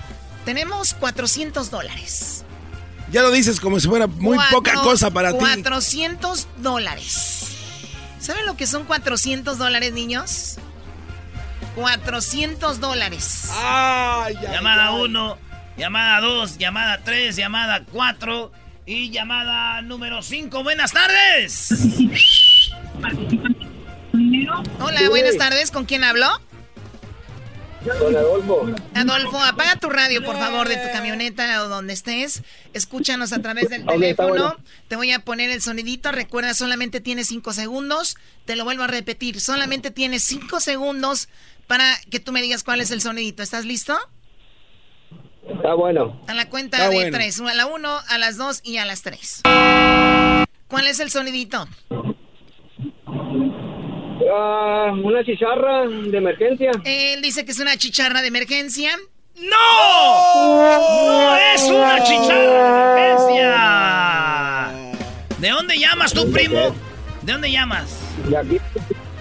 Tenemos 0.46 0.94
400 0.94 1.70
dólares. 1.72 2.46
Ya 3.12 3.22
lo 3.24 3.32
dices 3.32 3.60
como 3.60 3.80
si 3.80 3.88
fuera 3.88 4.08
muy 4.08 4.36
Cuatro- 4.38 4.58
poca 4.58 4.74
cosa 4.82 5.10
para 5.12 5.32
ti. 5.34 5.40
400 5.40 6.48
dólares. 6.58 7.48
¿Saben 8.20 8.46
lo 8.46 8.56
que 8.56 8.68
son 8.68 8.84
400 8.86 9.58
dólares, 9.58 9.92
niños? 9.94 10.58
400 11.76 12.80
dólares. 12.80 13.50
Ay, 13.54 14.36
ay, 14.38 14.48
Llamada 14.54 14.90
ay. 14.90 15.02
1, 15.02 15.38
llamada 15.78 16.22
2, 16.22 16.58
llamada 16.58 17.00
3, 17.04 17.36
llamada 17.36 17.84
4 17.92 18.52
y 18.90 19.12
llamada 19.12 19.84
número 19.84 20.24
5. 20.24 20.64
Buenas 20.64 20.92
tardes. 20.92 21.70
Hola, 24.80 25.10
buenas 25.10 25.38
tardes. 25.38 25.70
¿Con 25.70 25.86
quién 25.86 26.04
hablo? 26.04 26.26
Don 27.86 28.16
Adolfo. 28.16 28.68
Adolfo, 28.96 29.40
apaga 29.44 29.76
tu 29.76 29.90
radio, 29.90 30.24
por 30.26 30.38
favor, 30.38 30.68
de 30.68 30.78
tu 30.78 30.92
camioneta 30.92 31.64
o 31.64 31.70
donde 31.70 31.94
estés. 31.94 32.42
Escúchanos 32.74 33.32
a 33.32 33.42
través 33.44 33.70
del 33.70 33.86
teléfono. 33.86 34.30
bueno. 34.30 34.58
Te 34.88 34.96
voy 34.96 35.12
a 35.12 35.20
poner 35.20 35.52
el 35.52 35.62
sonidito. 35.62 36.12
Recuerda, 36.12 36.56
solamente 36.56 37.00
tienes 37.00 37.28
cinco 37.28 37.54
segundos. 37.54 38.18
Te 38.46 38.56
lo 38.56 38.64
vuelvo 38.64 38.84
a 38.84 38.88
repetir. 38.88 39.40
Solamente 39.40 39.92
tienes 39.92 40.24
cinco 40.24 40.60
segundos 40.60 41.30
para 41.68 41.86
que 42.10 42.20
tú 42.20 42.32
me 42.32 42.42
digas 42.42 42.64
cuál 42.64 42.82
es 42.82 42.90
el 42.90 43.02
sonidito. 43.02 43.44
¿Estás 43.44 43.66
listo? 43.66 44.00
Está 45.54 45.74
bueno. 45.74 46.20
A 46.28 46.34
la 46.34 46.50
cuenta 46.50 46.78
Está 46.78 46.90
de 46.90 46.96
bueno. 46.96 47.18
tres. 47.18 47.40
A 47.42 47.54
la 47.54 47.66
uno, 47.66 47.98
a 48.08 48.18
las 48.18 48.38
dos 48.38 48.62
y 48.64 48.78
a 48.78 48.86
las 48.86 49.02
tres. 49.02 49.42
¿Cuál 50.68 50.88
es 50.88 51.00
el 51.00 51.10
sonidito? 51.10 51.68
Ah, 54.32 54.92
una 55.04 55.24
chicharra 55.24 55.88
de 55.88 56.18
emergencia. 56.18 56.72
Él 56.86 57.22
dice 57.22 57.46
que 57.46 57.52
es 57.52 57.60
una 57.60 57.78
chicharra 57.78 58.22
de 58.22 58.28
emergencia. 58.28 58.92
¡No! 59.38 59.56
¡No 61.06 61.36
es 61.36 61.64
una 61.64 62.04
chicharra 62.04 62.94
de 62.94 63.12
emergencia! 63.12 64.72
¿De 65.40 65.50
dónde 65.50 65.80
llamas 65.80 66.14
tú, 66.14 66.30
primo? 66.32 66.76
¿De 67.22 67.32
dónde 67.32 67.50
llamas? 67.52 68.00
De 68.28 68.38
aquí, 68.38 68.58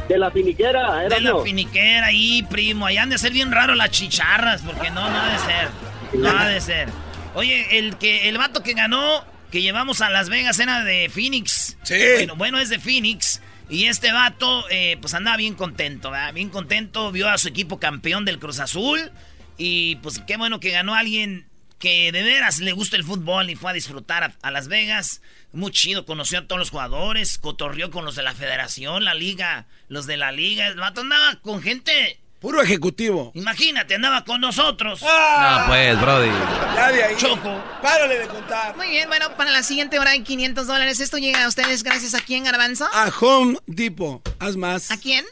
de 0.08 0.18
la 0.18 0.30
finiquera, 0.30 1.04
era 1.04 1.14
De 1.14 1.20
la 1.22 1.38
finiquera 1.42 2.06
ahí, 2.06 2.42
primo. 2.50 2.86
Allá 2.86 3.02
han 3.04 3.10
de 3.10 3.18
ser 3.18 3.32
bien 3.32 3.52
raro 3.52 3.74
las 3.76 3.90
chicharras, 3.90 4.62
porque 4.62 4.90
no, 4.90 5.08
no 5.08 5.16
ha 5.16 5.28
de 5.32 5.38
ser. 5.38 5.68
No 6.12 6.30
ha 6.30 6.48
de 6.48 6.60
ser. 6.60 6.88
Oye, 7.34 7.78
el 7.78 7.96
que 7.96 8.28
el 8.28 8.38
vato 8.38 8.62
que 8.62 8.72
ganó, 8.72 9.24
que 9.50 9.62
llevamos 9.62 10.00
a 10.00 10.10
Las 10.10 10.28
Vegas, 10.28 10.58
era 10.58 10.84
de 10.84 11.08
Phoenix. 11.08 11.76
Sí. 11.82 11.96
Bueno, 12.16 12.36
bueno, 12.36 12.58
es 12.58 12.68
de 12.68 12.78
Phoenix. 12.78 13.40
Y 13.70 13.84
este 13.84 14.12
vato, 14.12 14.64
eh, 14.70 14.96
pues 15.00 15.12
andaba 15.14 15.36
bien 15.36 15.54
contento, 15.54 16.10
¿verdad? 16.10 16.32
Bien 16.32 16.48
contento, 16.48 17.12
vio 17.12 17.28
a 17.28 17.36
su 17.36 17.48
equipo 17.48 17.78
campeón 17.78 18.24
del 18.24 18.38
Cruz 18.38 18.60
Azul. 18.60 19.12
Y 19.58 19.96
pues 19.96 20.20
qué 20.26 20.36
bueno 20.36 20.60
que 20.60 20.70
ganó 20.70 20.94
alguien 20.94 21.46
que 21.78 22.10
de 22.10 22.22
veras 22.22 22.58
le 22.58 22.72
gusta 22.72 22.96
el 22.96 23.04
fútbol 23.04 23.50
y 23.50 23.54
fue 23.56 23.70
a 23.70 23.74
disfrutar 23.74 24.24
a, 24.24 24.34
a 24.42 24.50
Las 24.50 24.68
Vegas. 24.68 25.20
Muy 25.52 25.70
chido, 25.70 26.06
conoció 26.06 26.38
a 26.38 26.46
todos 26.46 26.58
los 26.58 26.70
jugadores, 26.70 27.38
cotorrió 27.38 27.90
con 27.90 28.04
los 28.04 28.16
de 28.16 28.22
la 28.22 28.34
federación, 28.34 29.04
la 29.04 29.14
liga, 29.14 29.66
los 29.88 30.06
de 30.06 30.16
la 30.16 30.32
liga. 30.32 30.66
El 30.66 30.76
vato 30.76 31.02
andaba 31.02 31.36
con 31.36 31.62
gente. 31.62 32.18
Puro 32.40 32.62
ejecutivo. 32.62 33.32
Imagínate, 33.34 33.96
andaba 33.96 34.24
con 34.24 34.40
nosotros. 34.40 35.02
No, 35.02 35.66
pues, 35.66 36.00
Brody. 36.00 36.28
Ya 36.76 36.92
de 36.92 37.02
ahí. 37.04 37.16
Choco. 37.16 37.62
Párale 37.82 38.18
de 38.20 38.28
contar. 38.28 38.76
Muy 38.76 38.88
bien, 38.90 39.08
bueno, 39.08 39.36
para 39.36 39.50
la 39.50 39.62
siguiente 39.64 39.98
hora 39.98 40.12
hay 40.12 40.22
500 40.22 40.66
dólares. 40.68 41.00
Esto 41.00 41.18
llega 41.18 41.44
a 41.44 41.48
ustedes 41.48 41.82
gracias 41.82 42.14
a 42.14 42.20
quién, 42.20 42.44
Garbanzo. 42.44 42.86
A 42.92 43.10
Home 43.20 43.58
Depot. 43.66 44.22
Haz 44.38 44.56
más. 44.56 44.90
¿A 44.92 44.98
quién? 44.98 45.24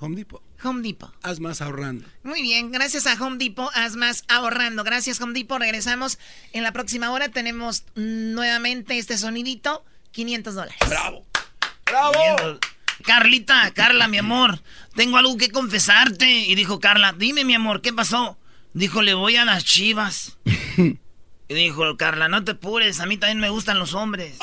Home 0.00 0.16
Depot. 0.16 0.42
Home 0.64 0.82
Depot. 0.82 1.12
Haz 1.22 1.40
más 1.40 1.60
ahorrando. 1.62 2.06
Muy 2.22 2.42
bien, 2.42 2.70
gracias 2.70 3.06
a 3.06 3.14
Home 3.14 3.36
Depot, 3.38 3.68
haz 3.74 3.96
más 3.96 4.22
ahorrando. 4.28 4.84
Gracias 4.84 5.20
Home 5.20 5.32
Depot, 5.36 5.58
regresamos 5.58 6.18
en 6.52 6.62
la 6.62 6.70
próxima 6.72 7.10
hora. 7.10 7.30
Tenemos 7.30 7.84
nuevamente 7.96 8.96
este 8.98 9.18
sonidito, 9.18 9.84
500 10.12 10.54
dólares. 10.54 10.76
¡Bravo! 10.88 11.24
Viendo- 12.12 12.60
Carlita, 13.02 13.70
Carla, 13.72 14.08
mi 14.08 14.18
amor, 14.18 14.60
tengo 14.94 15.18
algo 15.18 15.36
que 15.36 15.50
confesarte. 15.50 16.30
Y 16.30 16.54
dijo 16.54 16.80
Carla, 16.80 17.14
dime, 17.16 17.44
mi 17.44 17.54
amor, 17.54 17.82
¿qué 17.82 17.92
pasó? 17.92 18.38
Dijo, 18.74 19.02
le 19.02 19.14
voy 19.14 19.36
a 19.36 19.44
las 19.44 19.64
chivas. 19.64 20.38
y 20.76 21.54
dijo 21.54 21.96
Carla, 21.96 22.28
no 22.28 22.42
te 22.44 22.52
apures, 22.52 23.00
a 23.00 23.06
mí 23.06 23.18
también 23.18 23.40
me 23.40 23.50
gustan 23.50 23.78
los 23.78 23.94
hombres. 23.94 24.36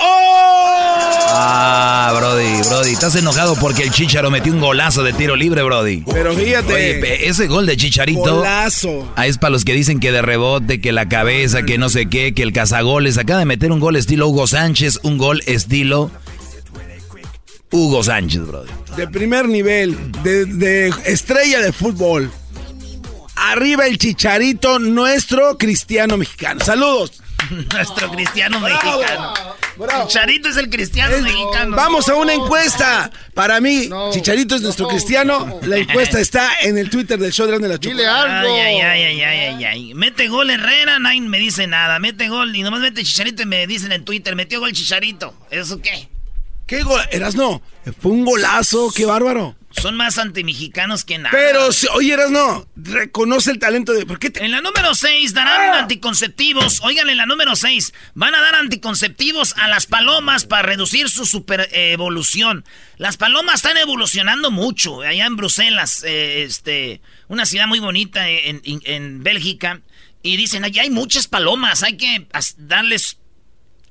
Ah, 1.32 2.14
Brody, 2.16 2.62
Brody. 2.68 2.92
Estás 2.92 3.16
enojado 3.16 3.56
porque 3.56 3.84
el 3.84 3.92
Chicharo 3.92 4.30
metió 4.32 4.54
un 4.54 4.60
golazo 4.60 5.04
de 5.04 5.14
tiro 5.14 5.36
libre, 5.36 5.64
Brody. 5.64 6.04
Pero 6.12 6.34
fíjate. 6.34 6.74
Oye, 6.74 7.28
ese 7.28 7.48
gol 7.48 7.66
de 7.66 7.78
Chicharito. 7.78 8.38
Golazo. 8.38 9.12
Ah, 9.16 9.28
es 9.28 9.38
para 9.38 9.52
los 9.52 9.66
que 9.66 9.74
dicen 9.74 10.00
que 10.00 10.12
de 10.12 10.22
rebote, 10.22 10.82
que 10.82 10.92
la 10.92 11.08
cabeza, 11.08 11.64
que 11.64 11.78
no 11.78 11.90
sé 11.90 12.08
qué, 12.08 12.34
que 12.34 12.44
el 12.44 12.54
cazagoles. 12.54 13.18
Acaba 13.18 13.40
de 13.40 13.46
meter 13.46 13.72
un 13.72 13.80
gol 13.80 13.96
estilo 13.96 14.28
Hugo 14.28 14.48
Sánchez, 14.48 15.00
un 15.04 15.18
gol 15.18 15.42
estilo 15.46 16.12
Hugo 17.72 18.04
Sánchez, 18.04 18.42
Brody. 18.48 18.72
De 18.98 19.08
primer 19.08 19.48
nivel. 19.48 20.12
De, 20.24 20.46
de 20.46 20.88
estrella 21.06 21.60
de 21.62 21.72
fútbol. 21.72 22.32
Arriba 23.36 23.88
el 23.88 23.98
chicharito, 23.98 24.80
nuestro 24.80 25.58
cristiano 25.58 26.18
mexicano. 26.18 26.64
Saludos. 26.64 27.22
Nuestro 27.74 28.12
cristiano 28.12 28.60
Bravo. 28.60 29.00
mexicano. 29.00 29.34
Chicharito 30.08 30.50
es 30.50 30.58
el 30.58 30.70
cristiano 30.70 31.18
mexicano. 31.20 31.76
Vamos 31.76 32.10
a 32.10 32.16
una 32.16 32.34
encuesta. 32.34 33.10
Para 33.34 33.62
mí, 33.62 33.90
Chicharito 34.12 34.56
es 34.56 34.62
nuestro 34.62 34.90
cristiano. 34.90 35.58
La 35.64 35.78
encuesta 35.78 36.20
está 36.20 36.50
en 36.62 36.78
el 36.78 36.90
Twitter 36.90 37.18
del 37.18 37.32
show 37.32 37.48
de 37.48 37.60
la 37.66 37.80
Chocolata. 37.80 38.42
Ay, 38.42 38.52
ay, 38.52 38.82
ay, 38.82 39.04
ay, 39.04 39.22
ay, 39.24 39.64
ay. 39.64 39.94
Mete 39.94 40.28
gol 40.28 40.50
Herrera, 40.50 41.00
nadie 41.00 41.22
me 41.22 41.40
dice 41.40 41.66
nada. 41.66 41.98
Mete 42.00 42.28
gol 42.28 42.54
y 42.54 42.62
nomás 42.62 42.82
mete 42.82 43.04
Chicharito 43.04 43.44
y 43.44 43.46
me 43.46 43.66
dicen 43.68 43.94
en 43.94 44.04
Twitter, 44.04 44.36
metió 44.36 44.60
gol 44.60 44.74
Chicharito. 44.74 45.34
¿Eso 45.50 45.82
qué? 45.82 46.10
¿Qué 46.70 46.84
gol? 46.84 47.02
Eras 47.12 47.36
no. 47.36 47.62
Fue 48.00 48.12
un 48.12 48.24
golazo, 48.24 48.92
qué 48.96 49.06
bárbaro. 49.06 49.56
Son 49.72 49.96
más 49.96 50.18
antimexicanos 50.18 51.04
que 51.06 51.18
nada. 51.18 51.30
Pero, 51.32 51.70
oye, 51.94 52.14
eras 52.14 52.32
no. 52.32 52.68
Reconoce 52.76 53.52
el 53.52 53.60
talento 53.60 53.92
de. 53.94 54.06
¿por 54.06 54.20
qué 54.20 54.32
En 54.36 54.52
la 54.52 54.62
número 54.62 54.94
6 54.96 55.34
darán 55.34 55.74
Ah. 55.76 55.80
anticonceptivos. 55.80 56.80
Oigan, 56.84 57.10
en 57.10 57.18
la 57.18 57.26
número 57.26 57.56
6 57.56 57.94
van 58.16 58.34
a 58.36 58.42
dar 58.42 58.56
anticonceptivos 58.56 59.54
a 59.58 59.68
las 59.68 59.86
palomas 59.88 60.46
para 60.46 60.64
reducir 60.64 61.10
su 61.10 61.26
super 61.26 61.70
eh, 61.72 61.92
evolución. 61.92 62.66
Las 62.98 63.18
palomas 63.18 63.56
están 63.56 63.78
evolucionando 63.78 64.52
mucho. 64.52 65.02
Allá 65.02 65.26
en 65.26 65.36
Bruselas, 65.38 66.04
eh, 66.04 66.44
este, 66.44 67.02
una 67.28 67.46
ciudad 67.46 67.68
muy 67.68 67.80
bonita 67.80 68.28
en, 68.30 68.62
en- 68.64 68.82
en 68.86 69.24
Bélgica. 69.24 69.82
Y 70.22 70.36
dicen, 70.36 70.66
allá 70.66 70.82
hay 70.82 70.90
muchas 70.90 71.28
palomas. 71.28 71.82
Hay 71.84 71.96
que 71.98 72.28
darles 72.58 73.18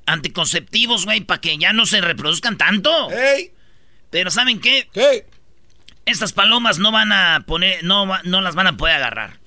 anticonceptivos, 0.08 1.04
güey, 1.04 1.20
para 1.20 1.40
que 1.40 1.56
ya 1.58 1.72
no 1.72 1.86
se 1.86 2.00
reproduzcan 2.00 2.56
tanto. 2.58 3.08
Pero 4.10 4.30
¿saben 4.30 4.60
qué? 4.60 4.88
Estas 6.06 6.32
palomas 6.32 6.78
no 6.78 6.90
van 6.90 7.12
a 7.12 7.44
poner, 7.46 7.84
no, 7.84 8.06
no 8.24 8.40
las 8.40 8.54
van 8.54 8.66
a 8.66 8.76
poder 8.76 8.96
agarrar. 8.96 9.38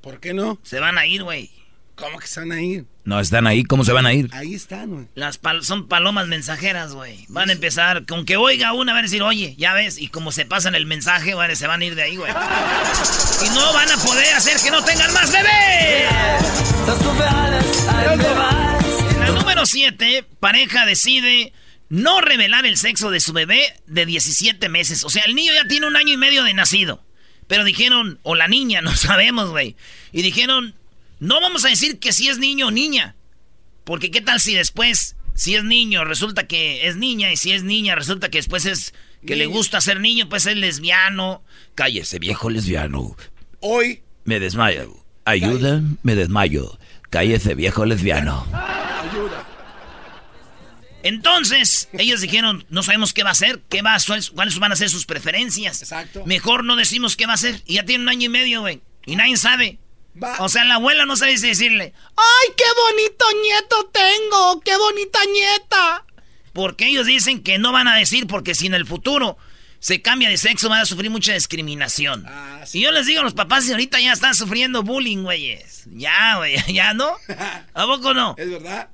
¿Por 0.00 0.20
qué 0.20 0.34
no? 0.34 0.58
Se 0.62 0.80
van 0.80 0.98
a 0.98 1.06
ir, 1.06 1.22
güey. 1.22 1.50
¿Cómo 1.94 2.18
que 2.18 2.26
se 2.26 2.40
van 2.40 2.52
a 2.52 2.60
ir? 2.60 2.84
No, 3.04 3.20
están 3.20 3.46
ahí, 3.46 3.62
¿cómo 3.64 3.82
se 3.84 3.92
van 3.92 4.04
a 4.04 4.12
ir? 4.12 4.28
Ahí 4.32 4.54
están, 4.54 4.90
güey. 4.90 5.06
Las 5.14 5.40
pal- 5.40 5.62
son 5.62 5.88
palomas 5.88 6.26
mensajeras, 6.26 6.92
güey. 6.92 7.24
Van 7.28 7.48
a 7.48 7.52
empezar, 7.52 8.04
con 8.04 8.26
que 8.26 8.36
oiga 8.36 8.72
una, 8.74 8.92
van 8.92 8.98
a 8.98 9.02
decir, 9.02 9.22
oye, 9.22 9.54
ya 9.56 9.72
ves, 9.72 9.96
y 9.98 10.08
como 10.08 10.30
se 10.32 10.44
pasan 10.44 10.74
el 10.74 10.84
mensaje, 10.84 11.32
güey, 11.34 11.56
se 11.56 11.66
van 11.66 11.80
a 11.80 11.84
ir 11.84 11.94
de 11.94 12.02
ahí, 12.02 12.16
güey. 12.16 12.30
Y 12.32 13.48
no 13.54 13.72
van 13.72 13.90
a 13.90 13.96
poder 13.96 14.34
hacer 14.34 14.60
que 14.62 14.70
no 14.70 14.84
tengan 14.84 15.12
más 15.14 15.32
bebés. 15.32 16.10
La 19.26 19.32
número 19.32 19.66
7, 19.66 20.24
pareja 20.38 20.86
decide 20.86 21.52
no 21.88 22.20
revelar 22.20 22.64
el 22.64 22.76
sexo 22.76 23.10
de 23.10 23.18
su 23.18 23.32
bebé 23.32 23.74
de 23.88 24.06
17 24.06 24.68
meses. 24.68 25.02
O 25.02 25.10
sea, 25.10 25.24
el 25.24 25.34
niño 25.34 25.52
ya 25.52 25.66
tiene 25.66 25.88
un 25.88 25.96
año 25.96 26.12
y 26.12 26.16
medio 26.16 26.44
de 26.44 26.54
nacido. 26.54 27.04
Pero 27.48 27.64
dijeron, 27.64 28.20
o 28.22 28.36
la 28.36 28.46
niña, 28.46 28.80
no 28.82 28.94
sabemos, 28.94 29.50
güey. 29.50 29.74
Y 30.12 30.22
dijeron, 30.22 30.76
no 31.18 31.40
vamos 31.40 31.64
a 31.64 31.70
decir 31.70 31.98
que 31.98 32.12
si 32.12 32.28
es 32.28 32.38
niño 32.38 32.68
o 32.68 32.70
niña. 32.70 33.16
Porque 33.82 34.12
qué 34.12 34.20
tal 34.20 34.38
si 34.38 34.54
después, 34.54 35.16
si 35.34 35.56
es 35.56 35.64
niño, 35.64 36.04
resulta 36.04 36.46
que 36.46 36.86
es 36.86 36.94
niña. 36.94 37.32
Y 37.32 37.36
si 37.36 37.50
es 37.50 37.64
niña, 37.64 37.96
resulta 37.96 38.28
que 38.28 38.38
después 38.38 38.64
es 38.64 38.94
que 39.26 39.34
le 39.34 39.46
gusta 39.46 39.80
ser 39.80 39.98
niño, 39.98 40.28
pues 40.28 40.46
es 40.46 40.56
lesbiano. 40.56 41.42
Cállese, 41.74 42.20
viejo 42.20 42.48
lesbiano. 42.48 43.16
Hoy. 43.58 44.02
Me 44.24 44.38
desmayo. 44.38 45.04
Ayuda, 45.24 45.82
me 46.04 46.14
desmayo. 46.14 46.78
Cállese, 47.10 47.56
viejo 47.56 47.86
lesbiano. 47.86 48.46
Entonces, 51.06 51.88
ellos 51.92 52.20
dijeron, 52.20 52.64
no 52.68 52.82
sabemos 52.82 53.12
qué 53.12 53.22
va 53.22 53.30
a 53.30 53.32
hacer, 53.32 53.62
qué 53.68 53.82
va 53.82 53.94
a, 53.94 53.98
cuáles 54.34 54.58
van 54.58 54.72
a 54.72 54.76
ser 54.76 54.90
sus 54.90 55.06
preferencias. 55.06 55.82
Exacto. 55.82 56.24
Mejor 56.26 56.64
no 56.64 56.76
decimos 56.76 57.16
qué 57.16 57.26
va 57.26 57.32
a 57.32 57.36
hacer. 57.36 57.62
Y 57.66 57.74
ya 57.74 57.84
tiene 57.84 58.04
un 58.04 58.08
año 58.08 58.26
y 58.26 58.28
medio, 58.28 58.60
güey. 58.60 58.80
Y 59.04 59.16
nadie 59.16 59.36
sabe. 59.36 59.78
O 60.38 60.48
sea, 60.48 60.64
la 60.64 60.76
abuela 60.76 61.04
no 61.04 61.16
sabe 61.16 61.36
si 61.36 61.48
decirle, 61.48 61.92
¡ay, 62.16 62.54
qué 62.56 62.64
bonito 62.90 63.24
nieto 63.42 63.90
tengo! 63.92 64.60
¡Qué 64.62 64.76
bonita 64.76 65.18
nieta! 65.32 66.04
Porque 66.52 66.86
ellos 66.86 67.06
dicen 67.06 67.42
que 67.42 67.58
no 67.58 67.70
van 67.70 67.86
a 67.86 67.96
decir 67.96 68.26
porque 68.26 68.54
si 68.54 68.66
en 68.66 68.74
el 68.74 68.86
futuro 68.86 69.36
se 69.78 70.00
cambia 70.00 70.30
de 70.30 70.38
sexo 70.38 70.70
van 70.70 70.80
a 70.80 70.86
sufrir 70.86 71.10
mucha 71.10 71.34
discriminación. 71.34 72.26
Y 72.72 72.80
yo 72.80 72.92
les 72.92 73.06
digo 73.06 73.20
a 73.20 73.24
los 73.24 73.34
papás 73.34 73.68
y 73.68 73.72
ahorita 73.72 74.00
ya 74.00 74.12
están 74.12 74.34
sufriendo 74.34 74.82
bullying, 74.82 75.22
güeyes. 75.22 75.84
Ya, 75.92 76.36
güey, 76.38 76.56
ya 76.72 76.94
no. 76.94 77.12
¿A 77.74 77.86
poco 77.86 78.14
no? 78.14 78.34
Es 78.38 78.50
verdad. 78.50 78.88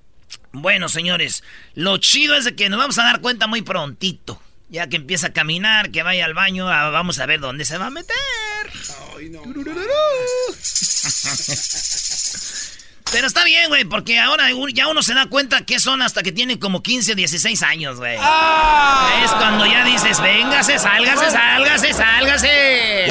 Bueno, 0.52 0.88
señores, 0.88 1.42
lo 1.74 1.98
chido 1.98 2.34
es 2.34 2.44
de 2.44 2.54
que 2.54 2.68
nos 2.68 2.78
vamos 2.78 2.98
a 2.98 3.04
dar 3.04 3.20
cuenta 3.20 3.46
muy 3.46 3.62
prontito. 3.62 4.40
Ya 4.68 4.88
que 4.88 4.96
empieza 4.96 5.28
a 5.28 5.32
caminar, 5.32 5.90
que 5.90 6.02
vaya 6.02 6.24
al 6.24 6.34
baño, 6.34 6.70
ah, 6.70 6.90
vamos 6.90 7.18
a 7.18 7.26
ver 7.26 7.40
dónde 7.40 7.64
se 7.64 7.76
va 7.76 7.86
a 7.86 7.90
meter. 7.90 8.16
Pero 13.12 13.26
está 13.26 13.44
bien, 13.44 13.68
güey, 13.68 13.84
porque 13.84 14.18
ahora 14.18 14.48
ya 14.72 14.88
uno 14.88 15.02
se 15.02 15.12
da 15.12 15.26
cuenta 15.26 15.66
que 15.66 15.78
son 15.78 16.00
hasta 16.00 16.22
que 16.22 16.32
tienen 16.32 16.58
como 16.58 16.82
15 16.82 17.12
o 17.12 17.14
16 17.14 17.62
años, 17.62 17.98
güey. 17.98 18.14
Es 18.14 19.30
cuando 19.32 19.66
ya 19.66 19.84
dices, 19.84 20.18
véngase, 20.22 20.78
sálgase, 20.78 21.30
sálgase, 21.30 21.92
sálgase. 21.92 23.06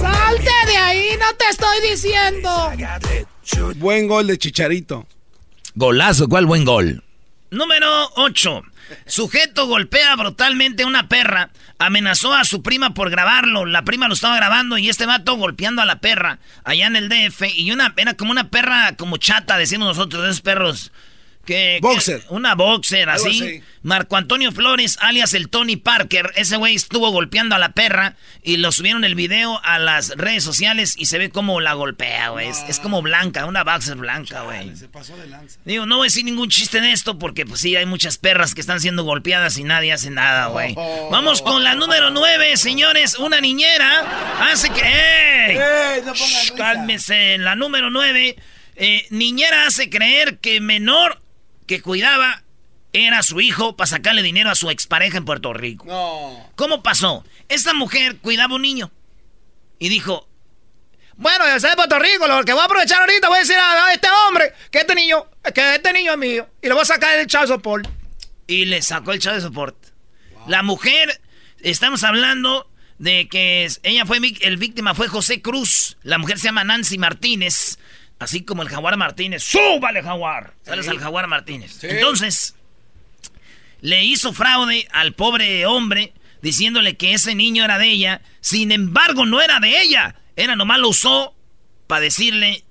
¡Salte 0.00 0.52
de 0.66 0.76
ahí! 0.76 1.16
¡No 1.18 1.34
te 1.34 1.48
estoy 1.48 1.90
diciendo! 1.90 2.72
Buen 3.76 4.08
gol 4.08 4.26
de 4.26 4.38
Chicharito. 4.38 5.06
Golazo, 5.74 6.28
¿cuál 6.28 6.46
buen 6.46 6.64
gol? 6.64 7.02
Número 7.50 8.10
8. 8.16 8.62
Sujeto 9.06 9.66
golpea 9.66 10.16
brutalmente 10.16 10.82
a 10.82 10.86
una 10.86 11.08
perra. 11.08 11.50
Amenazó 11.78 12.34
a 12.34 12.44
su 12.44 12.62
prima 12.62 12.94
por 12.94 13.10
grabarlo. 13.10 13.64
La 13.64 13.82
prima 13.82 14.08
lo 14.08 14.14
estaba 14.14 14.36
grabando 14.36 14.78
y 14.78 14.88
este 14.88 15.06
vato 15.06 15.36
golpeando 15.36 15.82
a 15.82 15.84
la 15.86 16.00
perra 16.00 16.38
allá 16.64 16.86
en 16.86 16.96
el 16.96 17.08
DF. 17.08 17.42
Y 17.56 17.70
una, 17.70 17.94
era 17.96 18.14
como 18.14 18.30
una 18.30 18.50
perra 18.50 18.96
como 18.96 19.18
chata, 19.18 19.56
decimos 19.56 19.88
nosotros, 19.88 20.24
esos 20.24 20.40
perros. 20.40 20.92
Que, 21.44 21.78
Boxer. 21.80 22.20
que- 22.20 22.26
una 22.34 22.54
boxer, 22.54 23.08
así. 23.10 23.28
así. 23.28 23.62
Marco 23.82 24.16
Antonio 24.16 24.50
Flores, 24.50 24.96
alias 25.00 25.34
el 25.34 25.50
Tony 25.50 25.76
Parker. 25.76 26.32
Ese 26.36 26.56
güey 26.56 26.74
estuvo 26.74 27.10
golpeando 27.10 27.54
a 27.54 27.58
la 27.58 27.72
perra 27.72 28.16
y 28.42 28.56
lo 28.56 28.72
subieron 28.72 29.04
el 29.04 29.14
video 29.14 29.60
a 29.62 29.78
las 29.78 30.10
redes 30.16 30.42
sociales 30.42 30.94
y 30.96 31.04
se 31.06 31.18
ve 31.18 31.28
como 31.28 31.60
la 31.60 31.74
golpea, 31.74 32.30
güey. 32.30 32.48
Es, 32.48 32.64
es 32.66 32.80
como 32.80 33.02
blanca, 33.02 33.44
una 33.44 33.62
boxer 33.62 33.96
blanca, 33.96 34.42
güey. 34.42 34.74
Se 34.74 34.88
pasó 34.88 35.14
de 35.18 35.26
lanza. 35.26 35.60
Digo, 35.66 35.84
no 35.84 35.98
voy 35.98 36.06
a 36.06 36.08
decir 36.08 36.24
ningún 36.24 36.48
chiste 36.48 36.78
en 36.78 36.84
esto 36.84 37.18
porque 37.18 37.44
pues 37.44 37.60
sí, 37.60 37.76
hay 37.76 37.84
muchas 37.84 38.16
perras 38.16 38.54
que 38.54 38.62
están 38.62 38.80
siendo 38.80 39.04
golpeadas 39.04 39.58
y 39.58 39.64
nadie 39.64 39.92
hace 39.92 40.08
nada, 40.10 40.46
güey. 40.46 40.72
Oh. 40.78 41.10
Vamos 41.10 41.42
con 41.42 41.62
la 41.62 41.74
número 41.74 42.10
9, 42.10 42.56
señores. 42.56 43.18
Una 43.18 43.42
niñera 43.42 44.40
hace 44.50 44.70
que... 44.70 44.80
¡Ey! 44.80 45.56
¡Ey, 45.58 46.00
no 46.06 46.14
pongan 46.14 46.16
Shh! 46.16 46.52
Cálmese. 46.56 47.36
La 47.36 47.54
número 47.54 47.90
9, 47.90 48.36
niñera 49.10 49.66
hace 49.66 49.90
creer 49.90 50.38
que 50.38 50.60
menor 50.60 51.20
que 51.66 51.82
cuidaba 51.82 52.42
era 52.92 53.22
su 53.22 53.40
hijo 53.40 53.76
para 53.76 53.88
sacarle 53.88 54.22
dinero 54.22 54.50
a 54.50 54.54
su 54.54 54.70
expareja 54.70 55.18
en 55.18 55.24
Puerto 55.24 55.52
Rico. 55.52 55.84
No. 55.86 56.50
¿Cómo 56.54 56.82
pasó? 56.82 57.24
Esta 57.48 57.74
mujer 57.74 58.18
cuidaba 58.18 58.54
un 58.54 58.62
niño 58.62 58.92
y 59.78 59.88
dijo, 59.88 60.28
bueno, 61.16 61.44
yo 61.46 61.60
soy 61.60 61.70
de 61.70 61.76
Puerto 61.76 61.98
Rico, 61.98 62.26
lo 62.26 62.44
que 62.44 62.52
voy 62.52 62.62
a 62.62 62.66
aprovechar 62.66 63.00
ahorita 63.00 63.28
voy 63.28 63.38
a 63.38 63.40
decir 63.40 63.56
a, 63.56 63.86
a 63.86 63.92
este 63.92 64.08
hombre 64.26 64.52
que 64.70 64.78
este 64.78 64.94
niño, 64.94 65.26
que 65.54 65.74
este 65.74 65.92
niño 65.92 66.12
es 66.12 66.18
mío 66.18 66.48
y 66.62 66.68
le 66.68 66.72
voy 66.72 66.82
a 66.82 66.86
sacar 66.86 67.18
el 67.18 67.26
child 67.26 67.48
support. 67.48 67.88
Y 68.46 68.66
le 68.66 68.82
sacó 68.82 69.12
el 69.12 69.18
child 69.18 69.40
support. 69.40 69.76
La 70.46 70.62
mujer, 70.62 71.20
estamos 71.60 72.04
hablando 72.04 72.70
de 72.98 73.28
que 73.28 73.68
ella 73.82 74.06
fue 74.06 74.18
el 74.40 74.56
víctima 74.56 74.94
fue 74.94 75.08
José 75.08 75.42
Cruz. 75.42 75.96
La 76.02 76.18
mujer 76.18 76.38
se 76.38 76.44
llama 76.44 76.64
Nancy 76.64 76.98
Martínez, 76.98 77.78
así 78.18 78.44
como 78.44 78.62
el 78.62 78.68
jaguar 78.68 78.96
Martínez. 78.96 79.42
¡Súbale, 79.42 80.02
jaguar! 80.02 80.54
Sales 80.62 80.88
al 80.88 80.98
jaguar 80.98 81.26
Martínez. 81.26 81.82
Entonces, 81.84 82.54
le 83.80 84.04
hizo 84.04 84.32
fraude 84.32 84.88
al 84.92 85.12
pobre 85.12 85.66
hombre 85.66 86.12
diciéndole 86.42 86.96
que 86.96 87.14
ese 87.14 87.34
niño 87.34 87.64
era 87.64 87.78
de 87.78 87.88
ella. 87.88 88.22
Sin 88.40 88.72
embargo, 88.72 89.26
no 89.26 89.40
era 89.40 89.60
de 89.60 89.80
ella. 89.80 90.16
Era 90.36 90.56
nomás 90.56 90.78
lo 90.78 90.88
usó 90.88 91.34
para 91.86 92.00
decirle, 92.00 92.64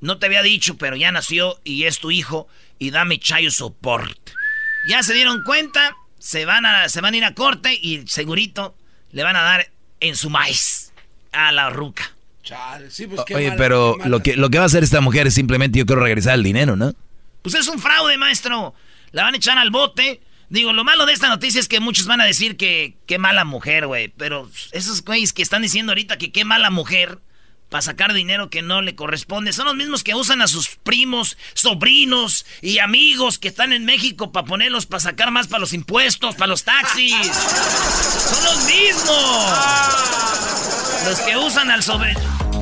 no 0.00 0.18
te 0.18 0.26
había 0.26 0.42
dicho, 0.42 0.76
pero 0.76 0.96
ya 0.96 1.12
nació 1.12 1.60
y 1.64 1.84
es 1.84 1.98
tu 1.98 2.10
hijo 2.10 2.48
y 2.78 2.90
dame 2.90 3.18
chayo 3.18 3.50
support. 3.50 4.18
Ya 4.88 5.02
se 5.02 5.14
dieron 5.14 5.42
cuenta, 5.44 5.96
se 6.18 6.44
van 6.44 6.66
a, 6.66 6.88
se 6.88 7.00
van 7.00 7.14
a 7.14 7.16
ir 7.16 7.24
a 7.24 7.34
corte 7.34 7.78
y 7.80 8.06
segurito 8.06 8.76
le 9.12 9.22
van 9.22 9.36
a 9.36 9.42
dar 9.42 9.70
en 10.00 10.16
su 10.16 10.30
maíz 10.30 10.92
a 11.32 11.52
la 11.52 11.70
ruca. 11.70 12.15
Chale, 12.46 12.92
sí, 12.92 13.08
pues 13.08 13.22
qué 13.26 13.34
Oye, 13.34 13.52
pero 13.58 13.96
qué 14.00 14.08
lo 14.08 14.22
que, 14.22 14.36
lo 14.36 14.50
que 14.50 14.58
va 14.58 14.64
a 14.64 14.66
hacer 14.66 14.84
esta 14.84 15.00
mujer 15.00 15.26
es 15.26 15.34
simplemente 15.34 15.80
yo 15.80 15.84
quiero 15.84 16.00
regresar 16.00 16.34
el 16.34 16.44
dinero, 16.44 16.76
¿no? 16.76 16.94
Pues 17.42 17.56
es 17.56 17.66
un 17.66 17.80
fraude, 17.80 18.16
maestro. 18.18 18.72
La 19.10 19.24
van 19.24 19.34
a 19.34 19.36
echar 19.36 19.58
al 19.58 19.70
bote. 19.70 20.20
Digo, 20.48 20.72
lo 20.72 20.84
malo 20.84 21.06
de 21.06 21.12
esta 21.12 21.28
noticia 21.28 21.58
es 21.58 21.66
que 21.66 21.80
muchos 21.80 22.06
van 22.06 22.20
a 22.20 22.24
decir 22.24 22.56
que 22.56 22.98
qué 23.06 23.18
mala 23.18 23.44
mujer, 23.44 23.88
güey. 23.88 24.12
Pero 24.16 24.48
esos 24.70 25.04
güeyes 25.04 25.32
que 25.32 25.42
están 25.42 25.62
diciendo 25.62 25.90
ahorita 25.90 26.18
que 26.18 26.30
qué 26.30 26.44
mala 26.44 26.70
mujer 26.70 27.18
para 27.68 27.82
sacar 27.82 28.12
dinero 28.12 28.48
que 28.48 28.62
no 28.62 28.80
le 28.80 28.94
corresponde 28.94 29.52
son 29.52 29.66
los 29.66 29.74
mismos 29.74 30.04
que 30.04 30.14
usan 30.14 30.40
a 30.40 30.46
sus 30.46 30.76
primos, 30.84 31.36
sobrinos 31.54 32.46
y 32.62 32.78
amigos 32.78 33.40
que 33.40 33.48
están 33.48 33.72
en 33.72 33.84
México 33.84 34.30
para 34.30 34.46
ponerlos 34.46 34.86
para 34.86 35.00
sacar 35.00 35.32
más 35.32 35.48
para 35.48 35.58
los 35.58 35.72
impuestos, 35.72 36.36
para 36.36 36.46
los 36.46 36.62
taxis. 36.62 37.12
Son 37.12 38.44
los 38.44 38.64
mismos. 38.66 39.46
Los 41.06 41.20
que 41.22 41.36
usan 41.36 41.72
al 41.72 41.82
sobre... 41.82 42.14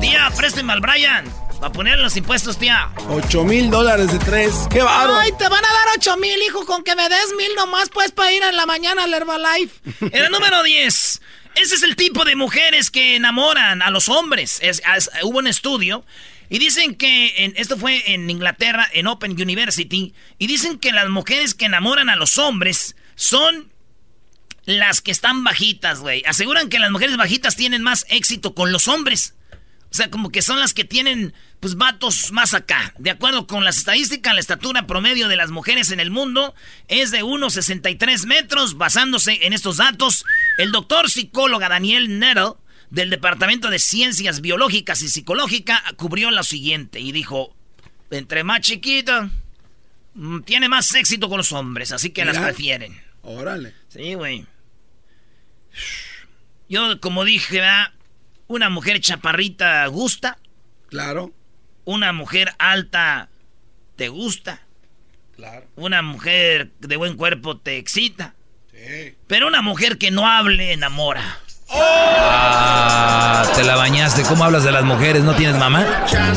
Tía, 0.05 0.29
présteme 0.37 0.71
al 0.71 0.81
Brian. 0.81 1.25
Va 1.63 1.67
a 1.67 1.71
poner 1.71 1.97
los 1.97 2.15
impuestos, 2.15 2.59
tía. 2.59 2.91
8 3.09 3.43
mil 3.43 3.71
dólares 3.71 4.11
de 4.11 4.19
tres. 4.19 4.53
¡Qué 4.69 4.83
bárbaro! 4.83 5.15
Ay, 5.17 5.31
te 5.35 5.47
van 5.49 5.65
a 5.65 5.67
dar 5.67 5.87
8 5.97 6.17
mil, 6.17 6.39
hijo, 6.45 6.63
con 6.65 6.83
que 6.83 6.95
me 6.95 7.09
des 7.09 7.33
mil 7.35 7.49
nomás, 7.55 7.89
pues, 7.89 8.11
para 8.11 8.31
ir 8.31 8.43
en 8.43 8.55
la 8.55 8.67
mañana 8.67 9.05
al 9.05 9.13
Herbalife. 9.15 9.73
El 10.11 10.29
número 10.31 10.61
10. 10.61 11.21
Ese 11.55 11.75
es 11.75 11.81
el 11.83 11.95
tipo 11.95 12.23
de 12.23 12.35
mujeres 12.35 12.91
que 12.91 13.15
enamoran 13.15 13.81
a 13.81 13.89
los 13.89 14.07
hombres. 14.09 14.59
Es- 14.61 14.83
es- 14.95 15.09
hubo 15.23 15.39
un 15.39 15.47
estudio 15.47 16.05
y 16.49 16.59
dicen 16.59 16.93
que 16.95 17.45
en- 17.45 17.53
esto 17.55 17.75
fue 17.77 18.13
en 18.13 18.29
Inglaterra, 18.29 18.87
en 18.93 19.07
Open 19.07 19.31
University, 19.31 20.13
y 20.37 20.45
dicen 20.47 20.77
que 20.77 20.91
las 20.91 21.09
mujeres 21.09 21.55
que 21.55 21.65
enamoran 21.65 22.09
a 22.11 22.15
los 22.15 22.37
hombres 22.37 22.95
son 23.15 23.71
las 24.65 25.01
que 25.01 25.11
están 25.11 25.43
bajitas, 25.43 25.99
güey. 26.01 26.21
Aseguran 26.27 26.69
que 26.69 26.77
las 26.79 26.91
mujeres 26.91 27.17
bajitas 27.17 27.55
tienen 27.55 27.81
más 27.81 28.05
éxito 28.09 28.53
con 28.53 28.71
los 28.71 28.87
hombres. 28.87 29.33
O 29.95 29.97
sea, 29.97 30.11
como 30.11 30.29
que 30.29 30.41
son 30.41 30.59
las 30.59 30.73
que 30.73 30.83
tienen, 30.83 31.33
pues, 31.61 31.75
vatos 31.75 32.33
más 32.33 32.53
acá. 32.53 32.93
De 32.97 33.11
acuerdo 33.11 33.47
con 33.47 33.63
las 33.63 33.77
estadísticas, 33.77 34.33
la 34.33 34.41
estatura 34.41 34.87
promedio 34.87 35.29
de 35.29 35.37
las 35.37 35.51
mujeres 35.51 35.89
en 35.91 36.01
el 36.01 36.11
mundo 36.11 36.53
es 36.89 37.11
de 37.11 37.23
1,63 37.23 38.25
metros. 38.25 38.77
Basándose 38.77 39.45
en 39.45 39.53
estos 39.53 39.77
datos, 39.77 40.25
el 40.57 40.73
doctor 40.73 41.09
psicóloga 41.09 41.69
Daniel 41.69 42.19
Nettle, 42.19 42.55
del 42.89 43.09
Departamento 43.09 43.69
de 43.69 43.79
Ciencias 43.79 44.41
Biológicas 44.41 45.01
y 45.01 45.07
Psicológica, 45.07 45.81
cubrió 45.95 46.29
lo 46.29 46.43
siguiente 46.43 46.99
y 46.99 47.13
dijo, 47.13 47.55
entre 48.11 48.43
más 48.43 48.59
chiquita, 48.59 49.29
mm, 50.15 50.41
tiene 50.41 50.67
más 50.67 50.93
éxito 50.93 51.29
con 51.29 51.37
los 51.37 51.53
hombres, 51.53 51.93
así 51.93 52.09
que 52.09 52.25
las 52.25 52.37
prefieren. 52.37 53.01
Órale. 53.21 53.73
Sí, 53.87 54.13
güey. 54.15 54.45
Yo, 56.67 56.99
como 56.99 57.23
dije, 57.23 57.61
¿verdad? 57.61 57.94
Una 58.47 58.69
mujer 58.69 58.99
chaparrita 58.99 59.85
gusta. 59.87 60.37
Claro. 60.87 61.33
Una 61.83 62.13
mujer 62.13 62.53
alta 62.57 63.29
te 63.95 64.09
gusta. 64.09 64.61
Claro. 65.35 65.67
Una 65.75 66.01
mujer 66.01 66.71
de 66.79 66.97
buen 66.97 67.15
cuerpo 67.15 67.57
te 67.57 67.77
excita. 67.77 68.35
Sí. 68.71 69.15
Pero 69.27 69.47
una 69.47 69.61
mujer 69.61 69.97
que 69.97 70.11
no 70.11 70.27
hable 70.27 70.73
enamora. 70.73 71.39
Ah, 71.71 73.43
te 73.55 73.63
la 73.63 73.75
bañaste. 73.75 74.23
¿Cómo 74.23 74.43
hablas 74.43 74.63
de 74.63 74.71
las 74.71 74.83
mujeres? 74.83 75.23
¿No 75.23 75.33
tienes 75.33 75.57
mamá? 75.57 75.85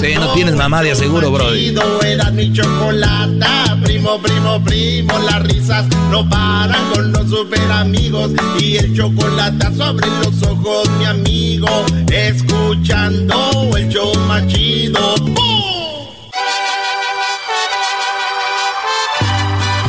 Sí, 0.00 0.14
no 0.14 0.32
tienes 0.32 0.54
mamá 0.54 0.82
de 0.82 0.92
aseguro, 0.92 1.30
brody. 1.30 1.68
Chido 1.68 2.02
era 2.02 2.30
mi 2.30 2.52
chocolata, 2.52 3.76
primo, 3.82 4.18
primo, 4.20 4.62
primo, 4.64 5.18
las 5.18 5.42
risas 5.42 5.86
no 6.10 6.28
paran 6.28 6.90
con 6.92 7.12
los 7.12 7.28
super 7.28 7.70
amigos 7.72 8.30
y 8.58 8.76
el 8.76 8.96
chocolate 8.96 9.74
sobre 9.76 10.06
los 10.06 10.42
ojos, 10.44 10.88
mi 10.98 11.04
amigo, 11.04 11.68
escuchando 12.10 13.70
el 13.76 13.88
show 13.88 14.12
más 14.26 14.46
chido. 14.46 15.14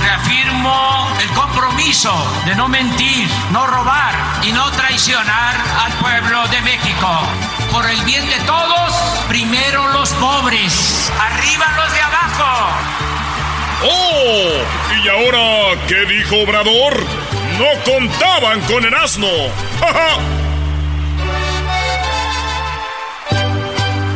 Reafirmo 0.02 1.08
el 1.22 1.30
compromiso 1.30 2.12
de 2.46 2.56
no 2.56 2.68
mentir, 2.68 3.28
no 3.52 3.66
robar 3.68 4.14
y 4.44 4.52
no 4.52 4.70
traicionar 5.00 5.56
al 5.86 5.94
pueblo 5.94 6.46
de 6.50 6.62
México. 6.62 7.08
Por 7.72 7.90
el 7.90 8.04
bien 8.04 8.28
de 8.28 8.38
todos, 8.46 8.92
primero 9.30 9.88
los 9.94 10.10
pobres, 10.14 11.10
arriba 11.18 11.66
los 11.78 11.94
de 11.94 12.02
abajo. 12.02 12.70
¡Oh! 13.84 14.52
¿Y 15.02 15.08
ahora 15.08 15.82
qué 15.88 16.06
dijo 16.06 16.42
Obrador? 16.42 17.02
No 17.58 17.66
contaban 17.86 18.60
con 18.62 18.84
el 18.84 18.94
asno. 18.94 19.28
¡Ja, 19.80 19.94
ja! 19.94 20.18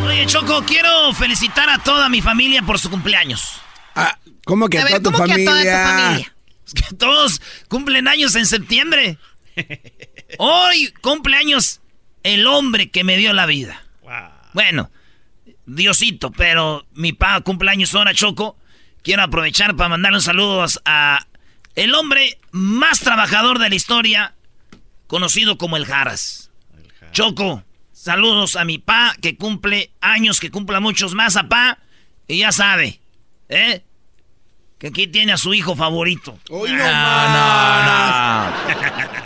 Oye, 0.05 0.25
Choco, 0.25 0.63
quiero 0.65 1.13
felicitar 1.13 1.69
a 1.69 1.77
toda 1.77 2.09
mi 2.09 2.21
familia 2.21 2.61
por 2.61 2.77
su 2.77 2.89
cumpleaños. 2.89 3.61
Ah, 3.95 4.17
¿Cómo 4.43 4.67
que 4.67 4.79
A 4.79 4.81
a 4.81 4.83
ver, 4.83 5.01
toda 5.01 5.03
tu 5.03 5.11
¿cómo 5.13 5.23
que 5.25 5.31
a 5.31 5.35
familia? 5.35 5.53
toda 5.53 5.63
tu 5.63 6.01
familia? 6.01 6.33
Es 6.67 6.73
que 6.73 6.95
todos 6.95 7.41
cumplen 7.69 8.07
años 8.09 8.35
en 8.35 8.45
septiembre. 8.45 9.17
Hoy 10.37 10.93
cumpleaños 11.01 11.81
el 12.23 12.47
hombre 12.47 12.89
que 12.89 13.03
me 13.03 13.17
dio 13.17 13.33
la 13.33 13.45
vida. 13.45 13.83
Bueno, 14.53 14.91
Diosito, 15.65 16.31
pero 16.31 16.85
mi 16.93 17.13
pa 17.13 17.41
cumpleaños 17.41 17.93
ahora, 17.95 18.13
Choco. 18.13 18.57
Quiero 19.01 19.23
aprovechar 19.23 19.75
para 19.75 19.89
mandarle 19.89 20.19
un 20.19 20.23
saludo 20.23 20.65
a 20.85 21.27
el 21.75 21.93
hombre 21.93 22.39
más 22.51 22.99
trabajador 23.01 23.59
de 23.59 23.69
la 23.69 23.75
historia, 23.75 24.35
conocido 25.07 25.57
como 25.57 25.75
el 25.75 25.85
Jaras. 25.85 26.51
Choco, 27.11 27.63
saludos 27.91 28.55
a 28.55 28.63
mi 28.63 28.77
pa 28.77 29.15
que 29.21 29.35
cumple 29.35 29.91
años, 29.99 30.39
que 30.39 30.51
cumpla 30.51 30.79
muchos 30.79 31.13
más 31.13 31.35
a 31.35 31.49
pa. 31.49 31.79
Y 32.27 32.39
ya 32.39 32.51
sabe, 32.51 33.01
¿eh? 33.49 33.83
Que 34.83 34.87
aquí 34.89 35.07
tiene 35.07 35.31
a 35.31 35.37
su 35.37 35.53
hijo 35.53 35.77
favorito. 35.77 36.37
Uy, 36.49 36.69
no, 36.73 36.83
más. 36.83 38.53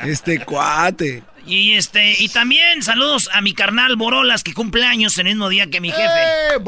Este 0.03 0.45
cuate. 0.45 1.23
Y 1.47 1.73
este, 1.73 2.13
y 2.21 2.29
también 2.29 2.83
saludos 2.83 3.27
a 3.33 3.41
mi 3.41 3.55
carnal 3.55 3.95
Borolas 3.95 4.43
que 4.43 4.53
cumple 4.53 4.85
años 4.85 5.17
en 5.17 5.25
el 5.25 5.33
mismo 5.33 5.49
día 5.49 5.65
que 5.71 5.81
mi 5.81 5.89
jefe. 5.89 6.59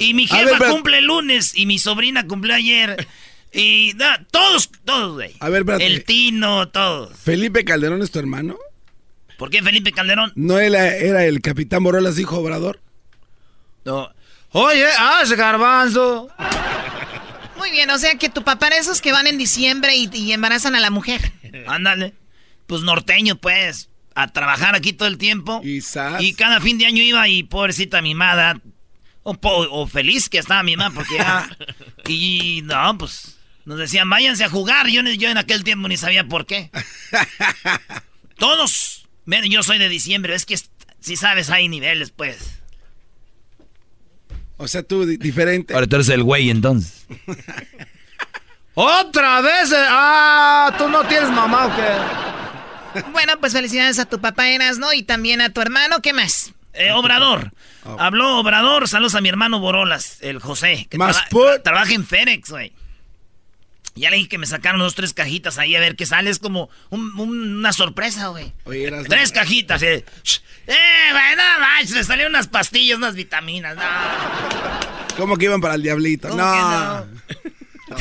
Y 0.00 0.12
mi 0.14 0.26
jefa 0.26 0.58
ver, 0.58 0.70
cumple 0.72 0.98
el 0.98 1.04
lunes 1.04 1.56
y 1.56 1.66
mi 1.66 1.78
sobrina 1.78 2.26
cumple 2.26 2.54
ayer. 2.54 3.06
Y 3.52 3.92
da, 3.92 4.26
todos, 4.32 4.72
todos, 4.84 5.14
güey. 5.14 5.36
A 5.38 5.48
ver, 5.48 5.60
espérate. 5.60 5.86
El 5.86 6.02
Tino, 6.02 6.66
todos. 6.70 7.16
¿Felipe 7.16 7.64
Calderón 7.64 8.02
es 8.02 8.10
tu 8.10 8.18
hermano? 8.18 8.56
¿Por 9.38 9.50
qué 9.50 9.62
Felipe 9.62 9.92
Calderón? 9.92 10.32
¿No 10.34 10.58
era, 10.58 10.96
era 10.96 11.24
el 11.26 11.40
capitán 11.42 11.84
Borolas, 11.84 12.16
dijo 12.16 12.38
Obrador? 12.38 12.80
No. 13.84 14.10
Oye, 14.50 14.84
haz 14.98 15.30
garbanzo. 15.30 16.28
Muy 17.66 17.70
bien, 17.76 17.90
o 17.90 17.98
sea 17.98 18.14
que 18.16 18.28
tu 18.28 18.44
papá 18.44 18.68
era 18.68 18.78
esos 18.78 19.00
que 19.00 19.10
van 19.10 19.26
en 19.26 19.38
diciembre 19.38 19.96
y, 19.96 20.08
y 20.14 20.32
embarazan 20.32 20.76
a 20.76 20.80
la 20.80 20.90
mujer. 20.90 21.32
Ándale. 21.66 22.14
Pues 22.66 22.82
norteño, 22.82 23.36
pues. 23.36 23.90
A 24.14 24.28
trabajar 24.28 24.74
aquí 24.76 24.92
todo 24.92 25.08
el 25.08 25.18
tiempo. 25.18 25.60
Y, 25.64 25.80
Y 26.22 26.34
cada 26.34 26.60
fin 26.60 26.78
de 26.78 26.86
año 26.86 27.02
iba 27.02 27.28
y 27.28 27.42
pobrecita 27.42 28.00
mi 28.02 28.14
mada. 28.14 28.60
O, 29.24 29.34
po- 29.34 29.66
o 29.70 29.86
feliz 29.88 30.28
que 30.28 30.38
estaba 30.38 30.62
mi 30.62 30.76
mamá 30.76 30.94
porque 30.94 31.16
ya... 31.16 31.48
y 32.08 32.60
no, 32.64 32.96
pues... 32.98 33.32
Nos 33.64 33.78
decían, 33.78 34.08
váyanse 34.08 34.44
a 34.44 34.48
jugar. 34.48 34.86
Yo, 34.88 35.02
ni- 35.02 35.16
yo 35.18 35.28
en 35.28 35.38
aquel 35.38 35.64
tiempo 35.64 35.88
ni 35.88 35.96
sabía 35.96 36.24
por 36.26 36.46
qué. 36.46 36.70
Todos. 38.38 39.08
Ven, 39.24 39.44
yo 39.50 39.62
soy 39.62 39.78
de 39.78 39.88
diciembre. 39.88 40.34
Es 40.34 40.46
que 40.46 40.56
si 41.00 41.16
sabes 41.16 41.50
hay 41.50 41.68
niveles, 41.68 42.10
pues. 42.10 42.55
O 44.58 44.68
sea, 44.68 44.82
tú 44.82 45.04
di- 45.04 45.16
diferente. 45.18 45.74
Ahora 45.74 45.86
tú 45.86 45.96
eres 45.96 46.08
el 46.08 46.22
güey 46.22 46.50
entonces. 46.50 47.06
¡Otra 48.74 49.40
vez! 49.40 49.72
¡Ah! 49.74 50.74
¿Tú 50.76 50.88
no 50.88 51.04
tienes 51.04 51.30
mamá 51.30 51.66
o 51.66 51.76
qué? 51.76 53.02
Bueno, 53.12 53.34
pues 53.40 53.52
felicidades 53.52 53.98
a 53.98 54.04
tu 54.06 54.20
papá 54.20 54.48
Eras, 54.48 54.78
¿no? 54.78 54.92
Y 54.92 55.02
también 55.02 55.40
a 55.40 55.50
tu 55.50 55.60
hermano, 55.60 56.00
¿qué 56.02 56.12
más? 56.12 56.52
Eh, 56.74 56.92
Obrador. 56.92 57.52
Habló 57.98 58.38
Obrador. 58.38 58.88
Saludos 58.88 59.14
a 59.14 59.20
mi 59.22 59.28
hermano 59.30 59.60
Borolas, 59.60 60.18
el 60.20 60.40
José. 60.40 60.86
Que 60.90 60.98
Más 60.98 61.16
traba- 61.16 61.28
put. 61.30 61.62
trabaja 61.62 61.92
en 61.94 62.06
Fénix, 62.06 62.50
güey. 62.50 62.72
Ya 63.96 64.10
le 64.10 64.16
dije 64.16 64.28
que 64.28 64.38
me 64.38 64.46
sacaron 64.46 64.78
dos, 64.78 64.94
tres 64.94 65.12
cajitas 65.14 65.58
ahí 65.58 65.74
a 65.74 65.80
ver 65.80 65.96
qué 65.96 66.04
sale. 66.06 66.30
Es 66.30 66.38
como 66.38 66.68
un- 66.90 67.18
un- 67.18 67.56
una 67.58 67.72
sorpresa, 67.72 68.28
güey. 68.28 68.52
Tres 69.08 69.32
cajitas, 69.32 69.82
eh. 69.82 70.04
Eh, 70.66 70.74
güey, 71.12 71.36
no 71.36 71.42
manches, 71.60 71.92
le 71.96 72.04
salieron 72.04 72.32
unas 72.32 72.46
pastillas, 72.48 72.98
unas 72.98 73.14
vitaminas. 73.14 73.74
No. 73.76 73.82
¿Cómo 75.16 75.36
que 75.38 75.46
iban 75.46 75.60
para 75.60 75.74
el 75.76 75.82
diablito? 75.82 76.28
¿Cómo 76.28 76.42
No. 76.42 77.06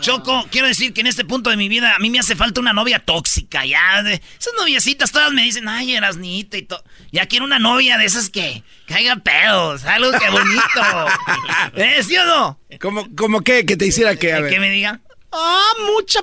Choco, 0.00 0.46
quiero 0.50 0.66
decir 0.66 0.92
que 0.94 1.02
en 1.02 1.06
este 1.06 1.24
punto 1.24 1.50
de 1.50 1.56
mi 1.56 1.68
vida 1.68 1.94
a 1.94 1.98
mí 1.98 2.08
me 2.10 2.18
hace 2.18 2.34
falta 2.34 2.60
una 2.60 2.72
novia 2.72 2.98
tóxica, 3.00 3.64
ya. 3.66 4.02
de- 4.02 4.14
esas 4.14 4.54
noviecitas 4.58 5.12
todas 5.12 5.32
me 5.32 5.42
dicen, 5.42 5.68
ay, 5.68 5.94
Erasnito 5.94 6.56
y 6.56 6.62
todo. 6.62 6.82
Ya 7.12 7.26
quiero 7.26 7.44
una 7.44 7.58
novia 7.58 7.98
de 7.98 8.06
esas 8.06 8.30
que 8.30 8.62
caiga 8.86 9.16
pedos, 9.16 9.84
algo 9.84 10.10
que 10.18 10.30
bonito. 10.30 11.06
¿Eh, 11.76 12.02
sí 12.02 12.16
o 12.16 12.24
no? 12.24 12.60
¿Cómo, 12.80 13.06
cómo 13.14 13.42
qué? 13.42 13.66
¿Que 13.66 13.76
te 13.76 13.86
hiciera 13.86 14.16
qué? 14.16 14.32
A 14.32 14.40
ver. 14.40 14.52
Que 14.52 14.60
me 14.60 14.70
digan. 14.70 15.02
Ah, 15.32 15.72
mucha 15.94 16.20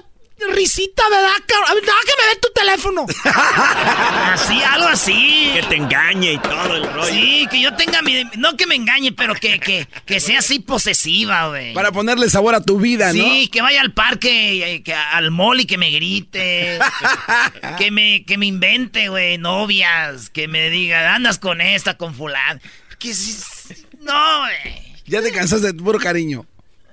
risita, 0.53 1.03
¿verdad, 1.09 1.33
cabrón? 1.45 1.75
¿Verdad 1.81 1.93
que 2.05 2.13
me 2.21 2.29
ve 2.29 2.39
tu 2.41 2.49
teléfono? 2.53 3.05
Así, 4.33 4.61
algo 4.63 4.87
así. 4.87 5.51
Que 5.53 5.63
te 5.63 5.75
engañe 5.77 6.33
y 6.33 6.37
todo 6.37 6.75
el 6.75 6.83
rollo. 6.93 7.05
Sí, 7.11 7.47
que 7.49 7.59
yo 7.61 7.73
tenga 7.75 8.01
mi... 8.01 8.23
No 8.37 8.55
que 8.55 8.67
me 8.67 8.75
engañe, 8.75 9.11
pero 9.11 9.33
que, 9.35 9.59
que, 9.59 9.87
que 10.05 10.19
sea 10.19 10.39
así 10.39 10.59
posesiva, 10.59 11.47
güey. 11.49 11.73
Para 11.73 11.91
ponerle 11.91 12.29
sabor 12.29 12.55
a 12.55 12.61
tu 12.61 12.79
vida, 12.79 13.13
¿no? 13.13 13.23
Sí, 13.23 13.47
que 13.47 13.61
vaya 13.61 13.81
al 13.81 13.93
parque, 13.93 14.75
eh, 14.75 14.83
que 14.83 14.93
al 14.93 15.31
mall 15.31 15.59
y 15.61 15.65
que 15.65 15.77
me 15.77 15.89
grite. 15.91 16.79
que 17.77 17.89
me, 17.91 18.23
que 18.25 18.37
me 18.37 18.45
invente, 18.45 19.09
güey, 19.09 19.37
novias. 19.37 20.29
Que 20.29 20.47
me 20.47 20.69
diga, 20.69 21.15
andas 21.15 21.39
con 21.39 21.61
esta, 21.61 21.97
con 21.97 22.13
fulano. 22.13 22.59
Que 22.99 23.13
si- 23.13 23.75
No, 24.01 24.39
güey. 24.39 24.95
Ya 25.05 25.21
te 25.21 25.31
cansaste 25.31 25.67
de 25.67 25.73
puro 25.73 25.99
cariño. 25.99 26.45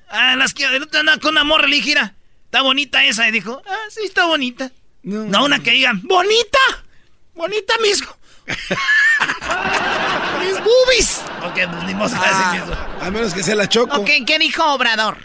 Ah, 0.09 0.37
las 0.37 0.55
que 0.55 0.65
anda 0.65 1.19
con 1.19 1.35
dije, 1.69 1.89
"Mira, 1.89 2.15
Está 2.55 2.63
bonita 2.63 3.05
esa. 3.05 3.29
Y 3.29 3.33
dijo, 3.33 3.61
ah, 3.67 3.87
sí, 3.91 4.03
está 4.05 4.27
bonita. 4.27 4.71
No, 5.03 5.45
una 5.45 5.61
que 5.61 5.73
digan, 5.73 6.01
bonita. 6.05 6.61
Bonita, 7.35 7.75
mis... 7.83 8.01
mis 10.39 10.55
boobies. 10.63 11.23
Ok, 11.43 11.55
pues, 11.69 11.85
ni 11.85 11.95
modo 11.97 12.15
ah, 12.15 13.01
A 13.03 13.11
menos 13.11 13.35
que 13.35 13.43
sea 13.43 13.57
la 13.57 13.69
Choco. 13.69 13.97
Ok, 13.97 14.09
¿qué 14.25 14.39
dijo 14.39 14.63
Obrador? 14.73 15.19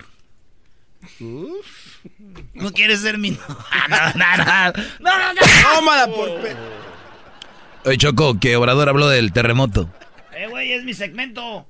No 2.56 2.72
quieres 2.74 3.02
ser 3.02 3.20
mi... 3.20 3.38
Ah, 3.72 3.88
no, 3.88 3.98
no, 4.16 4.36
no, 5.00 5.20
no, 5.20 5.34
no, 5.36 5.42
Tómala 5.76 6.08
por... 6.08 6.32
Oye, 7.86 7.98
Choco, 8.00 8.40
que 8.40 8.56
Obrador 8.56 8.90
habló 8.90 9.08
del 9.08 9.34
terremoto. 9.34 9.88
Eh, 10.34 10.48
güey, 10.48 10.74
es 10.74 10.84
mi 10.84 10.96
segmento. 10.96 11.68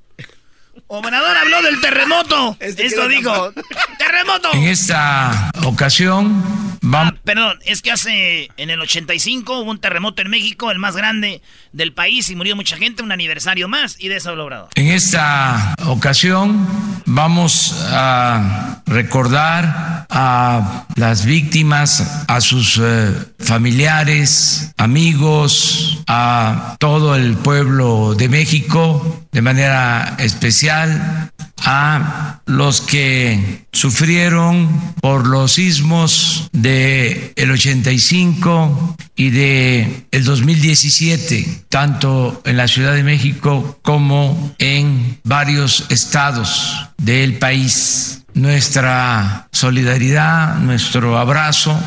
Obrador 0.91 1.37
habló 1.37 1.61
del 1.61 1.79
terremoto. 1.81 2.57
Este 2.59 2.87
Esto 2.87 3.07
dijo. 3.07 3.53
¡Terremoto! 3.99 4.49
En 4.53 4.63
esta 4.63 5.51
ocasión 5.63 6.43
vamos. 6.81 7.13
Ah, 7.15 7.21
perdón, 7.23 7.59
es 7.63 7.83
que 7.83 7.91
hace. 7.91 8.49
En 8.57 8.71
el 8.71 8.81
85 8.81 9.59
hubo 9.59 9.69
un 9.69 9.79
terremoto 9.79 10.23
en 10.23 10.31
México, 10.31 10.71
el 10.71 10.79
más 10.79 10.95
grande 10.95 11.43
del 11.71 11.93
país, 11.93 12.29
y 12.29 12.35
murió 12.35 12.55
mucha 12.55 12.77
gente, 12.77 13.03
un 13.03 13.11
aniversario 13.11 13.67
más, 13.67 13.95
y 13.99 14.07
de 14.07 14.17
eso. 14.17 14.29
En 14.75 14.87
esta 14.87 15.75
ocasión 15.85 16.67
vamos 17.05 17.75
a 17.91 18.81
recordar 18.85 20.05
a 20.09 20.85
las 20.95 21.25
víctimas, 21.25 22.25
a 22.27 22.41
sus 22.41 22.79
eh, 22.81 23.13
familiares, 23.39 24.71
amigos, 24.77 26.03
a 26.07 26.75
todo 26.79 27.15
el 27.15 27.35
pueblo 27.37 28.15
de 28.15 28.29
México 28.29 29.25
de 29.31 29.41
manera 29.41 30.15
especial 30.19 31.31
a 31.63 32.41
los 32.45 32.81
que 32.81 33.65
sufrieron 33.71 34.93
por 35.01 35.27
los 35.27 35.53
sismos 35.53 36.49
de 36.51 37.33
el 37.35 37.51
85 37.51 38.97
y 39.15 39.29
de 39.29 40.05
el 40.11 40.23
2017, 40.23 41.65
tanto 41.69 42.41
en 42.45 42.57
la 42.57 42.67
Ciudad 42.67 42.93
de 42.93 43.03
México 43.03 43.79
como 43.81 44.53
en 44.57 45.19
varios 45.23 45.85
estados 45.89 46.89
del 46.97 47.37
país 47.37 48.23
nuestra 48.33 49.47
solidaridad, 49.51 50.55
nuestro 50.57 51.17
abrazo. 51.17 51.79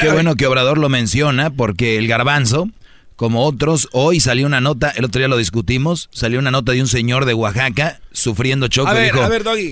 qué 0.00 0.10
bueno 0.12 0.34
que 0.34 0.46
Obrador 0.46 0.78
lo 0.78 0.88
menciona, 0.88 1.50
porque 1.50 1.96
el 1.98 2.08
garbanzo 2.08 2.68
como 3.16 3.44
otros. 3.44 3.88
Hoy 3.92 4.20
salió 4.20 4.46
una 4.46 4.60
nota, 4.60 4.90
el 4.90 5.04
otro 5.04 5.20
día 5.20 5.28
lo 5.28 5.36
discutimos, 5.36 6.08
salió 6.12 6.38
una 6.38 6.50
nota 6.50 6.72
de 6.72 6.80
un 6.80 6.88
señor 6.88 7.24
de 7.24 7.34
Oaxaca 7.34 8.00
sufriendo 8.14 8.68
choque. 8.68 9.10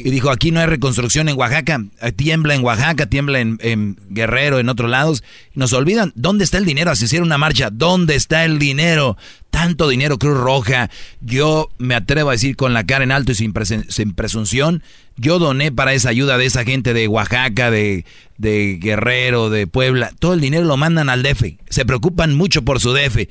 y 0.05 0.11
dijo, 0.11 0.31
aquí 0.31 0.51
no 0.51 0.61
hay 0.61 0.67
reconstrucción 0.67 1.29
en 1.29 1.39
Oaxaca, 1.39 1.83
eh, 2.03 2.13
tiembla 2.13 2.55
en 2.55 2.63
Oaxaca, 2.63 3.07
tiembla 3.07 3.41
en, 3.41 3.97
Guerrero, 4.11 4.59
en 4.59 4.69
otros 4.69 4.91
lados. 4.91 5.25
Nos 5.55 5.73
olvidan, 5.73 6.13
¿dónde 6.15 6.45
está 6.45 6.59
el 6.59 6.67
dinero? 6.67 6.95
Si 6.95 7.07
hiciera 7.07 7.25
una 7.25 7.39
marcha, 7.39 7.71
¿dónde 7.71 8.17
está 8.17 8.45
el 8.45 8.59
dinero? 8.59 9.17
Tanto 9.51 9.89
dinero, 9.89 10.19
Cruz 10.19 10.37
Roja. 10.37 10.91
Yo 11.21 11.71
me 11.79 11.95
atrevo 11.95 12.31
a 12.31 12.33
decir 12.33 12.57
con 12.57 12.75
la 12.75 12.85
cara 12.85 13.05
en 13.05 13.13
alto 13.13 13.33
y 13.33 13.37
sin, 13.37 13.55
sin 13.89 14.13
presunción, 14.13 14.83
yo 15.17 15.39
doné 15.39 15.71
para 15.71 15.95
esa 15.95 16.09
ayuda 16.09 16.37
de 16.37 16.47
esa 16.47 16.65
gente 16.65 16.95
de 16.95 17.07
Oaxaca, 17.07 17.71
de, 17.71 18.05
de 18.39 18.79
Guerrero, 18.81 19.51
de 19.51 19.67
Puebla. 19.67 20.11
Todo 20.19 20.35
el 20.35 20.41
dinero 20.41 20.65
lo 20.65 20.77
mandan 20.77 21.09
al 21.09 21.23
DF. 21.23 21.45
Se 21.69 21.85
preocupan 21.85 22.35
mucho 22.35 22.63
por 22.63 22.81
su 22.81 22.93
DF. 22.93 23.29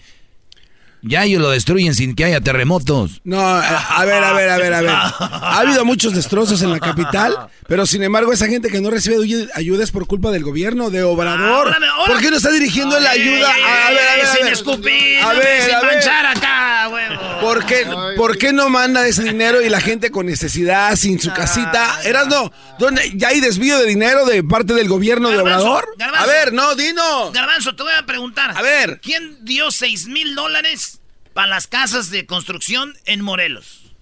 Ya 1.03 1.23
ellos 1.23 1.41
lo 1.41 1.49
destruyen 1.49 1.95
sin 1.95 2.15
que 2.15 2.25
haya 2.25 2.41
terremotos. 2.41 3.21
No, 3.23 3.39
a 3.41 4.05
ver, 4.05 4.23
a 4.23 4.33
ver, 4.33 4.49
a 4.49 4.57
ver, 4.57 4.73
a 4.73 4.81
ver. 4.81 4.89
Ha 4.91 5.59
habido 5.59 5.83
muchos 5.83 6.13
destrozos 6.13 6.61
en 6.61 6.71
la 6.71 6.79
capital, 6.79 7.47
pero 7.67 7.85
sin 7.85 8.03
embargo 8.03 8.31
esa 8.33 8.47
gente 8.47 8.69
que 8.69 8.81
no 8.81 8.91
recibe 8.91 9.17
ayuda 9.53 9.83
es 9.83 9.91
por 9.91 10.05
culpa 10.07 10.31
del 10.31 10.43
gobierno, 10.43 10.89
de 10.89 11.03
Obrador. 11.03 11.75
¿Por 12.07 12.19
qué 12.19 12.29
no 12.29 12.37
está 12.37 12.51
dirigiendo 12.51 12.99
la 12.99 13.11
ayuda? 13.11 13.51
A 13.51 13.89
ver, 13.91 13.99
a 13.99 14.15
ver, 14.15 14.27
sin 14.37 14.47
escupir, 14.47 15.21
a 15.21 15.33
ver, 15.33 15.63
sin 15.63 15.75
manchar 15.87 16.25
acá, 16.25 16.89
huevo. 16.89 17.30
¿Por 17.41 17.65
qué, 17.65 17.85
¿Por 18.15 18.37
qué 18.37 18.53
no 18.53 18.69
manda 18.69 19.07
ese 19.07 19.23
dinero 19.23 19.61
y 19.61 19.69
la 19.69 19.81
gente 19.81 20.11
con 20.11 20.25
necesidad, 20.25 20.95
sin 20.95 21.19
su 21.19 21.33
casita? 21.33 22.01
Eras 22.03 22.27
no, 22.27 22.51
¿dónde 22.79 23.11
ya 23.15 23.29
hay 23.29 23.41
desvío 23.41 23.77
de 23.79 23.87
dinero 23.87 24.25
de 24.25 24.43
parte 24.43 24.73
del 24.73 24.87
gobierno 24.87 25.29
de 25.29 25.39
Obrador? 25.39 25.85
a 25.99 26.25
ver, 26.25 26.53
no, 26.53 26.75
Dino. 26.75 27.31
Garbanzo, 27.31 27.75
te 27.75 27.83
voy 27.83 27.93
a 27.93 28.05
preguntar. 28.05 28.55
A 28.55 28.61
ver. 28.61 28.99
¿Quién 29.01 29.43
dio 29.43 29.71
seis 29.71 30.07
mil 30.07 30.35
dólares 30.35 31.01
para 31.33 31.47
las 31.47 31.67
casas 31.67 32.09
de 32.11 32.25
construcción 32.25 32.95
en 33.05 33.21
Morelos? 33.21 33.93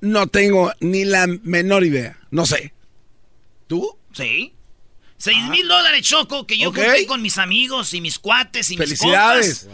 No 0.00 0.26
tengo 0.26 0.72
ni 0.80 1.04
la 1.04 1.26
menor 1.26 1.84
idea. 1.84 2.18
No 2.30 2.46
sé. 2.46 2.74
¿Tú? 3.66 3.98
Sí. 4.12 4.52
Seis 5.18 5.38
ah. 5.40 5.50
mil 5.50 5.66
dólares, 5.66 6.02
Choco, 6.02 6.46
que 6.46 6.58
yo 6.58 6.72
junté 6.72 7.06
con 7.06 7.22
mis 7.22 7.38
amigos 7.38 7.94
y 7.94 8.00
mis 8.00 8.18
cuates 8.18 8.70
y 8.70 8.76
mis 8.76 8.98
compas. 8.98 9.66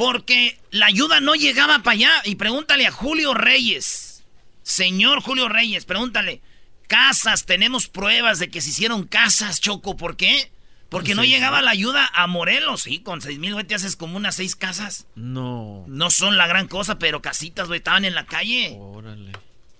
Porque 0.00 0.58
la 0.70 0.86
ayuda 0.86 1.20
no 1.20 1.34
llegaba 1.34 1.80
para 1.80 1.92
allá. 1.92 2.10
Y 2.24 2.36
pregúntale 2.36 2.86
a 2.86 2.90
Julio 2.90 3.34
Reyes. 3.34 4.24
Señor 4.62 5.20
Julio 5.20 5.50
Reyes, 5.50 5.84
pregúntale. 5.84 6.40
Casas, 6.86 7.44
tenemos 7.44 7.86
pruebas 7.86 8.38
de 8.38 8.48
que 8.48 8.62
se 8.62 8.70
hicieron 8.70 9.06
casas, 9.06 9.60
Choco. 9.60 9.98
¿Por 9.98 10.16
qué? 10.16 10.50
Porque 10.88 11.14
no 11.14 11.22
llegaba 11.22 11.60
la 11.60 11.72
ayuda 11.72 12.10
a 12.14 12.26
Morelos, 12.28 12.84
sí, 12.84 13.00
con 13.00 13.20
seis 13.20 13.38
mil, 13.38 13.52
güey, 13.52 13.66
te 13.66 13.74
haces 13.74 13.94
como 13.94 14.16
unas 14.16 14.36
seis 14.36 14.56
casas. 14.56 15.06
No. 15.16 15.84
No 15.86 16.10
son 16.10 16.38
la 16.38 16.46
gran 16.46 16.66
cosa, 16.66 16.98
pero 16.98 17.20
casitas, 17.20 17.68
güey, 17.68 17.80
estaban 17.80 18.06
en 18.06 18.14
la 18.14 18.24
calle. 18.24 18.74
Órale. 18.78 19.32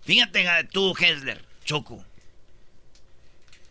Fíjate 0.03 0.45
tú, 0.71 0.95
Hesler, 0.99 1.43
Choco. 1.65 2.05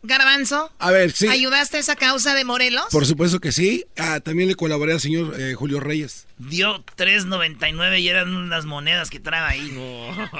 Garbanzo. 0.01 0.71
A 0.79 0.89
ver, 0.89 1.11
sí. 1.11 1.27
¿Ayudaste 1.27 1.77
a 1.77 1.79
esa 1.81 1.95
causa 1.95 2.33
de 2.33 2.43
Morelos? 2.43 2.85
Por 2.89 3.05
supuesto 3.05 3.39
que 3.39 3.51
sí. 3.51 3.85
Ah, 3.97 4.19
también 4.19 4.49
le 4.49 4.55
colaboré 4.55 4.93
al 4.93 4.99
señor 4.99 5.39
eh, 5.39 5.53
Julio 5.53 5.79
Reyes. 5.79 6.25
Dio 6.39 6.81
3.99 6.95 7.99
y 7.99 8.07
eran 8.07 8.33
unas 8.33 8.63
monedas 8.63 9.09
que 9.09 9.19
trae 9.19 9.41
ahí. 9.41 9.71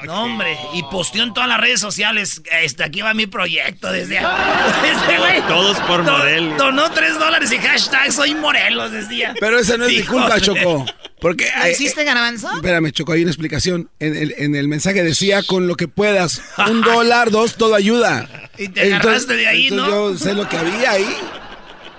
No, 0.04 0.22
hombre. 0.22 0.56
Y 0.72 0.82
posteó 0.84 1.22
en 1.22 1.34
todas 1.34 1.46
las 1.46 1.60
redes 1.60 1.78
sociales. 1.78 2.40
Este, 2.62 2.84
aquí 2.84 3.02
va 3.02 3.12
mi 3.12 3.26
proyecto 3.26 3.92
desde, 3.92 4.16
este, 4.16 5.42
Todos 5.46 5.78
por 5.80 6.02
Morelos. 6.02 6.56
Donó 6.56 6.90
3 6.90 7.18
dólares 7.18 7.52
y 7.52 7.58
hashtag 7.58 8.12
soy 8.12 8.34
Morelos, 8.34 8.92
decía. 8.92 9.34
Pero 9.38 9.58
esa 9.58 9.76
no 9.76 9.84
es 9.84 9.98
mi 9.98 10.02
culpa, 10.04 10.40
Choco. 10.40 10.86
Porque 11.20 11.50
¿Lo 11.54 11.68
hiciste, 11.68 12.02
Garbanzo? 12.02 12.50
Espérame, 12.50 12.92
Choco, 12.92 13.12
hay 13.12 13.20
una 13.20 13.30
explicación. 13.30 13.90
En 13.98 14.16
el, 14.16 14.34
en 14.38 14.54
el 14.54 14.68
mensaje 14.68 15.02
decía 15.02 15.42
con 15.42 15.66
lo 15.66 15.74
que 15.76 15.86
puedas. 15.86 16.40
Un 16.66 16.80
dólar, 16.80 17.30
dos, 17.30 17.56
todo 17.56 17.74
ayuda. 17.74 18.26
Y 18.56 18.68
te 18.68 18.94
agarraste 18.94 19.36
de 19.36 19.46
ahí, 19.46 19.70
¿no? 19.70 19.86
Yo 19.86 20.16
sé 20.16 20.32
lo 20.32 20.48
que 20.48 20.56
había 20.56 20.92
ahí. 20.92 21.16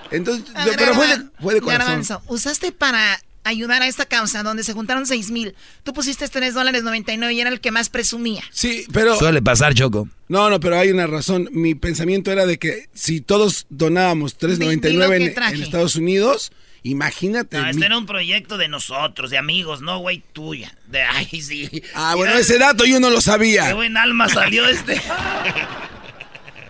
Entonces, 0.10 0.46
pero 0.76 0.96
fue 0.96 1.08
de, 1.08 1.24
fue 1.40 1.54
de 1.54 1.62
corazón. 1.62 1.88
Garbanzo, 1.88 2.22
usaste 2.28 2.72
para 2.72 3.20
ayudar 3.44 3.82
a 3.82 3.88
esta 3.88 4.06
causa 4.06 4.44
donde 4.44 4.64
se 4.64 4.74
juntaron 4.74 5.06
6 5.06 5.32
mil. 5.32 5.56
Tú 5.84 5.94
pusiste 5.94 6.28
3 6.28 6.54
dólares 6.54 6.84
99 6.84 7.34
y 7.34 7.42
era 7.42 7.50
el 7.50 7.62
que 7.62 7.72
más 7.72 7.90
presumía. 7.90 8.44
Sí, 8.52 8.86
pero... 8.92 9.18
Suele 9.18 9.42
pasar, 9.42 9.74
Choco. 9.74 10.08
No, 10.28 10.50
no, 10.50 10.60
pero 10.60 10.78
hay 10.78 10.92
una 10.92 11.08
razón. 11.08 11.50
Mi 11.52 11.76
pensamiento 11.76 12.32
era 12.32 12.46
de 12.46 12.58
que 12.58 12.88
si 12.94 13.22
todos 13.22 13.66
donábamos 13.70 14.38
3.99 14.40 15.16
en, 15.16 15.56
en 15.56 15.64
Estados 15.64 15.96
Unidos 15.96 16.52
Imagínate. 16.84 17.58
No, 17.58 17.68
este 17.68 17.86
era 17.86 17.98
un 17.98 18.08
proyecto 18.08 18.58
de 18.58 18.68
nosotros, 18.68 19.30
de 19.30 19.38
amigos, 19.38 19.82
no, 19.82 20.00
güey, 20.00 20.24
tuya. 20.34 20.76
De, 20.88 21.04
ay, 21.04 21.42
sí. 21.42 21.84
Ah, 21.94 22.16
bueno, 22.16 22.34
ese 22.34 22.58
dato 22.58 22.86
yo 22.86 23.00
no 23.00 23.10
lo 23.10 23.22
sabía. 23.22 23.68
Qué 23.68 23.74
buen 23.74 23.98
alma 23.98 24.28
salió 24.30 24.68
este. 24.68 25.00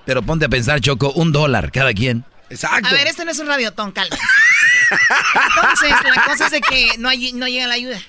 Pero 0.06 0.22
ponte 0.22 0.46
a 0.46 0.50
pensar, 0.50 0.82
Choco, 0.82 1.14
un 1.14 1.32
dólar 1.32 1.72
cada 1.72 1.94
quien. 1.94 2.26
Exacto. 2.50 2.90
A 2.90 2.92
ver, 2.94 3.08
este 3.08 3.24
no 3.24 3.32
es 3.32 3.40
un 3.40 3.48
radiotón, 3.48 3.92
calma. 3.92 4.18
Entonces, 4.92 5.92
la 6.16 6.26
cosa 6.26 6.46
es 6.46 6.52
de 6.52 6.62
que 6.62 6.98
no, 6.98 7.10
no 7.36 7.48
llega 7.48 7.68
la 7.68 7.74
ayuda. 7.74 8.00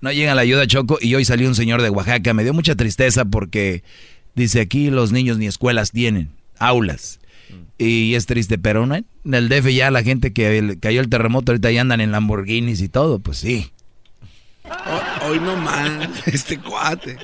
No 0.00 0.10
llega 0.10 0.34
la 0.34 0.42
ayuda, 0.42 0.66
Choco, 0.66 0.98
y 1.00 1.14
hoy 1.14 1.24
salió 1.24 1.48
un 1.48 1.54
señor 1.54 1.80
de 1.82 1.90
Oaxaca. 1.90 2.34
Me 2.34 2.42
dio 2.42 2.52
mucha 2.52 2.74
tristeza 2.74 3.24
porque 3.24 3.84
dice 4.34 4.60
aquí 4.60 4.90
los 4.90 5.12
niños 5.12 5.38
ni 5.38 5.46
escuelas 5.46 5.92
tienen, 5.92 6.30
aulas. 6.58 7.20
Y 7.78 8.14
es 8.14 8.26
triste, 8.26 8.58
pero 8.58 8.86
¿no? 8.86 8.94
en 8.96 9.06
el 9.34 9.48
DF 9.48 9.68
ya 9.68 9.90
la 9.90 10.02
gente 10.02 10.32
que 10.32 10.76
cayó 10.80 11.00
el 11.00 11.08
terremoto 11.08 11.52
ahorita 11.52 11.70
ya 11.70 11.80
andan 11.80 12.00
en 12.00 12.12
Lamborghinis 12.12 12.80
y 12.80 12.88
todo, 12.88 13.18
pues 13.18 13.38
sí. 13.38 13.70
Hoy 15.26 15.40
no 15.40 15.56
más, 15.56 16.08
este 16.26 16.58
cuate. 16.58 17.18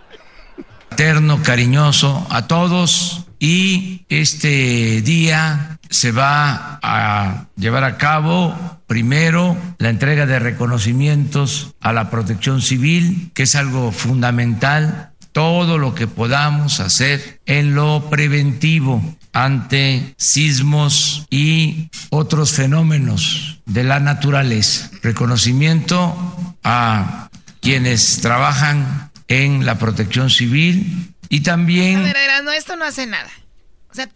Eterno, 0.92 1.40
cariñoso 1.42 2.27
a 2.31 2.47
todos 2.47 3.25
y 3.38 4.05
este 4.09 5.01
día 5.03 5.79
se 5.90 6.12
va 6.12 6.81
a 6.83 7.47
llevar 7.57 7.85
a 7.85 7.97
cabo 7.99 8.78
primero 8.88 9.57
la 9.79 9.90
entrega 9.90 10.27
de 10.27 10.40
reconocimientos 10.40 11.74
a 11.81 11.92
la 11.92 12.11
protección 12.11 12.61
civil, 12.61 13.31
que 13.35 13.44
es 13.44 13.55
algo 13.55 13.92
fundamental 13.92 15.12
todo 15.31 15.79
lo 15.79 15.94
que 15.94 16.09
podamos 16.09 16.81
hacer 16.81 17.40
en 17.46 17.77
lo 17.77 18.09
preventivo 18.11 19.16
ante 19.33 20.14
sismos 20.16 21.27
y 21.31 21.90
otros 22.11 22.51
fenómenos 22.53 23.61
de 23.66 23.85
la 23.85 24.01
naturaleza. 24.01 24.90
Reconocimiento 25.03 26.57
a 26.64 27.29
quienes 27.61 28.20
trabajan 28.20 29.12
en 29.29 29.64
la 29.66 29.79
protección 29.79 30.31
civil 30.31 31.14
y 31.29 31.40
también... 31.40 32.12
Esto 32.57 32.74
no 32.74 32.85
hace 32.85 33.07
nada. 33.07 33.31
O 33.90 33.94
sea, 33.94 34.09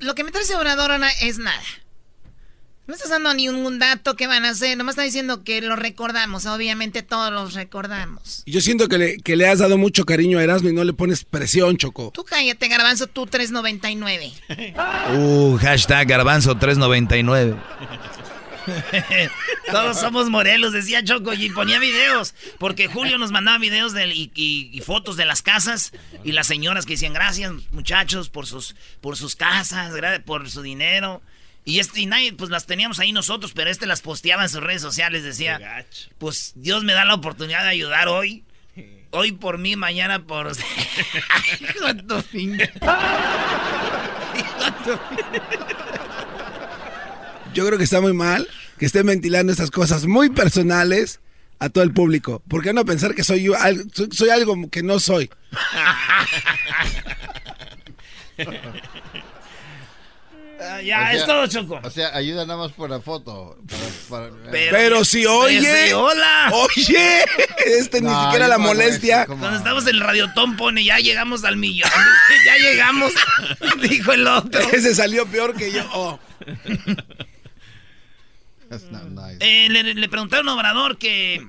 lo 0.00 0.14
que 0.14 0.24
me 0.24 0.32
traes 0.32 0.52
Obrador 0.54 0.90
es 1.20 1.38
nada. 1.38 1.62
No 2.86 2.94
estás 2.94 3.10
dando 3.10 3.34
ni 3.34 3.48
un 3.48 3.78
dato 3.80 4.14
que 4.14 4.28
van 4.28 4.44
a 4.44 4.50
hacer, 4.50 4.78
nomás 4.78 4.92
está 4.92 5.02
diciendo 5.02 5.42
que 5.42 5.60
lo 5.60 5.74
recordamos, 5.74 6.46
obviamente 6.46 7.02
todos 7.02 7.32
los 7.32 7.54
recordamos. 7.54 8.44
Yo 8.46 8.60
siento 8.60 8.88
que 8.88 8.98
le, 8.98 9.16
que 9.18 9.34
le 9.34 9.48
has 9.48 9.58
dado 9.58 9.76
mucho 9.76 10.04
cariño 10.04 10.38
a 10.38 10.44
Erasmo 10.44 10.68
y 10.68 10.72
no 10.72 10.84
le 10.84 10.92
pones 10.92 11.24
presión, 11.24 11.76
Choco. 11.78 12.12
Tú 12.14 12.22
cállate, 12.24 12.68
Garbanzo, 12.68 13.08
tú 13.08 13.26
399. 13.26 14.32
Uh, 15.16 15.56
hashtag 15.58 16.06
Garbanzo 16.06 16.56
399. 16.56 17.56
Todos 19.70 19.98
somos 19.98 20.28
Morelos, 20.30 20.72
decía 20.72 21.02
Choco, 21.02 21.32
y 21.32 21.50
ponía 21.50 21.78
videos. 21.78 22.34
Porque 22.58 22.88
Julio 22.88 23.18
nos 23.18 23.32
mandaba 23.32 23.58
videos 23.58 23.92
de, 23.92 24.06
y, 24.14 24.80
fotos 24.84 25.16
de 25.16 25.24
las 25.24 25.42
casas 25.42 25.92
y 26.24 26.32
las 26.32 26.46
señoras 26.46 26.86
que 26.86 26.94
decían 26.94 27.12
gracias, 27.12 27.52
muchachos, 27.70 28.28
por 28.28 28.46
sus, 28.46 28.76
por 29.00 29.16
sus 29.16 29.36
casas, 29.36 29.92
por 30.24 30.48
su 30.50 30.62
dinero. 30.62 31.22
Y 31.66 31.80
este 31.80 32.00
y 32.00 32.06
nadie, 32.06 32.32
pues 32.32 32.48
las 32.48 32.64
teníamos 32.64 33.00
ahí 33.00 33.10
nosotros, 33.10 33.50
pero 33.52 33.68
este 33.68 33.86
las 33.86 34.00
posteaba 34.00 34.44
en 34.44 34.48
sus 34.48 34.62
redes 34.62 34.80
sociales, 34.80 35.24
decía, 35.24 35.84
pues 36.16 36.52
Dios 36.54 36.84
me 36.84 36.92
da 36.92 37.04
la 37.04 37.14
oportunidad 37.14 37.64
de 37.64 37.70
ayudar 37.70 38.06
hoy. 38.06 38.44
Hoy 39.10 39.32
por 39.32 39.58
mí, 39.58 39.74
mañana 39.74 40.24
por... 40.24 40.46
Hijo 41.60 41.92
de 41.92 42.02
tu 42.04 42.14
Yo 47.52 47.66
creo 47.66 47.78
que 47.78 47.84
está 47.84 48.00
muy 48.00 48.12
mal 48.12 48.48
que 48.78 48.86
estén 48.86 49.06
ventilando 49.06 49.50
estas 49.50 49.72
cosas 49.72 50.06
muy 50.06 50.30
personales 50.30 51.18
a 51.58 51.68
todo 51.68 51.82
el 51.82 51.92
público. 51.92 52.44
¿Por 52.48 52.62
qué 52.62 52.72
no 52.72 52.84
pensar 52.84 53.12
que 53.16 53.24
soy 53.24 53.42
yo 53.42 53.54
soy 54.12 54.28
algo 54.28 54.70
que 54.70 54.84
no 54.84 55.00
soy? 55.00 55.30
Ah, 60.60 60.80
ya, 60.80 61.12
es 61.12 61.26
todo, 61.26 61.46
Choco. 61.46 61.80
O 61.82 61.90
sea, 61.90 62.14
ayuda 62.16 62.46
nada 62.46 62.58
más 62.58 62.72
por 62.72 62.88
la 62.88 63.00
foto. 63.00 63.58
pero, 64.50 65.04
si 65.04 65.26
oye. 65.26 65.92
hola. 65.94 66.50
Oye. 66.52 67.24
Este 67.66 68.00
ni 68.00 68.08
siquiera 68.08 68.48
la 68.48 68.58
molestia. 68.58 69.26
Cuando 69.26 69.56
estamos 69.56 69.86
en 69.86 69.96
el 69.96 70.00
radiotón 70.00 70.56
pone, 70.56 70.84
ya 70.84 70.98
llegamos 70.98 71.44
al 71.44 71.56
millón. 71.56 71.90
ya 72.46 72.56
llegamos. 72.56 73.12
dijo 73.82 74.12
el 74.12 74.26
otro. 74.26 74.60
Ese 74.72 74.94
salió 74.94 75.26
peor 75.26 75.54
que 75.54 75.72
yo. 75.72 75.84
Oh. 75.92 76.18
Eh, 79.40 79.68
le, 79.68 80.08
preguntaron 80.08 80.48
a 80.48 80.54
Obrador 80.54 80.98
que 80.98 81.46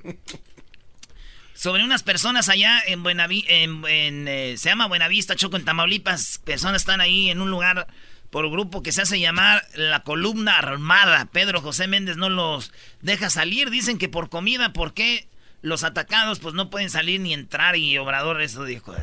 sobre 1.54 1.82
unas 1.82 2.04
personas 2.04 2.48
allá 2.48 2.80
en 2.86 3.02
Buenavista, 3.02 3.52
en, 3.52 4.28
eh, 4.28 4.54
se 4.56 4.68
llama 4.68 4.86
Buenavista, 4.86 5.34
Choco, 5.34 5.56
en 5.56 5.64
Tamaulipas. 5.64 6.40
Personas 6.44 6.82
están 6.82 7.00
ahí 7.00 7.30
en 7.30 7.40
un 7.40 7.50
lugar 7.50 7.88
por 8.30 8.50
grupo 8.50 8.82
que 8.82 8.92
se 8.92 9.02
hace 9.02 9.20
llamar 9.20 9.66
la 9.74 10.02
columna 10.02 10.58
armada. 10.58 11.26
Pedro 11.32 11.60
José 11.60 11.86
Méndez 11.86 12.16
no 12.16 12.28
los 12.28 12.72
deja 13.00 13.30
salir. 13.30 13.70
Dicen 13.70 13.98
que 13.98 14.08
por 14.08 14.28
comida, 14.28 14.72
¿por 14.72 14.94
qué 14.94 15.28
los 15.62 15.84
atacados 15.84 16.38
pues 16.38 16.54
no 16.54 16.70
pueden 16.70 16.90
salir 16.90 17.20
ni 17.20 17.32
entrar? 17.32 17.76
Y 17.76 17.96
Obrador 17.98 18.40
eso 18.42 18.64
dijo. 18.64 18.94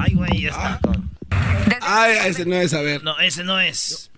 Ay, 0.00 0.14
güey, 0.14 0.42
ya 0.42 0.50
está. 0.50 0.80
Ay, 1.80 2.16
ese 2.26 2.44
no 2.44 2.56
es, 2.56 2.74
a 2.74 2.80
ver. 2.82 3.02
No, 3.02 3.18
ese 3.18 3.44
no 3.44 3.60
es. 3.60 4.10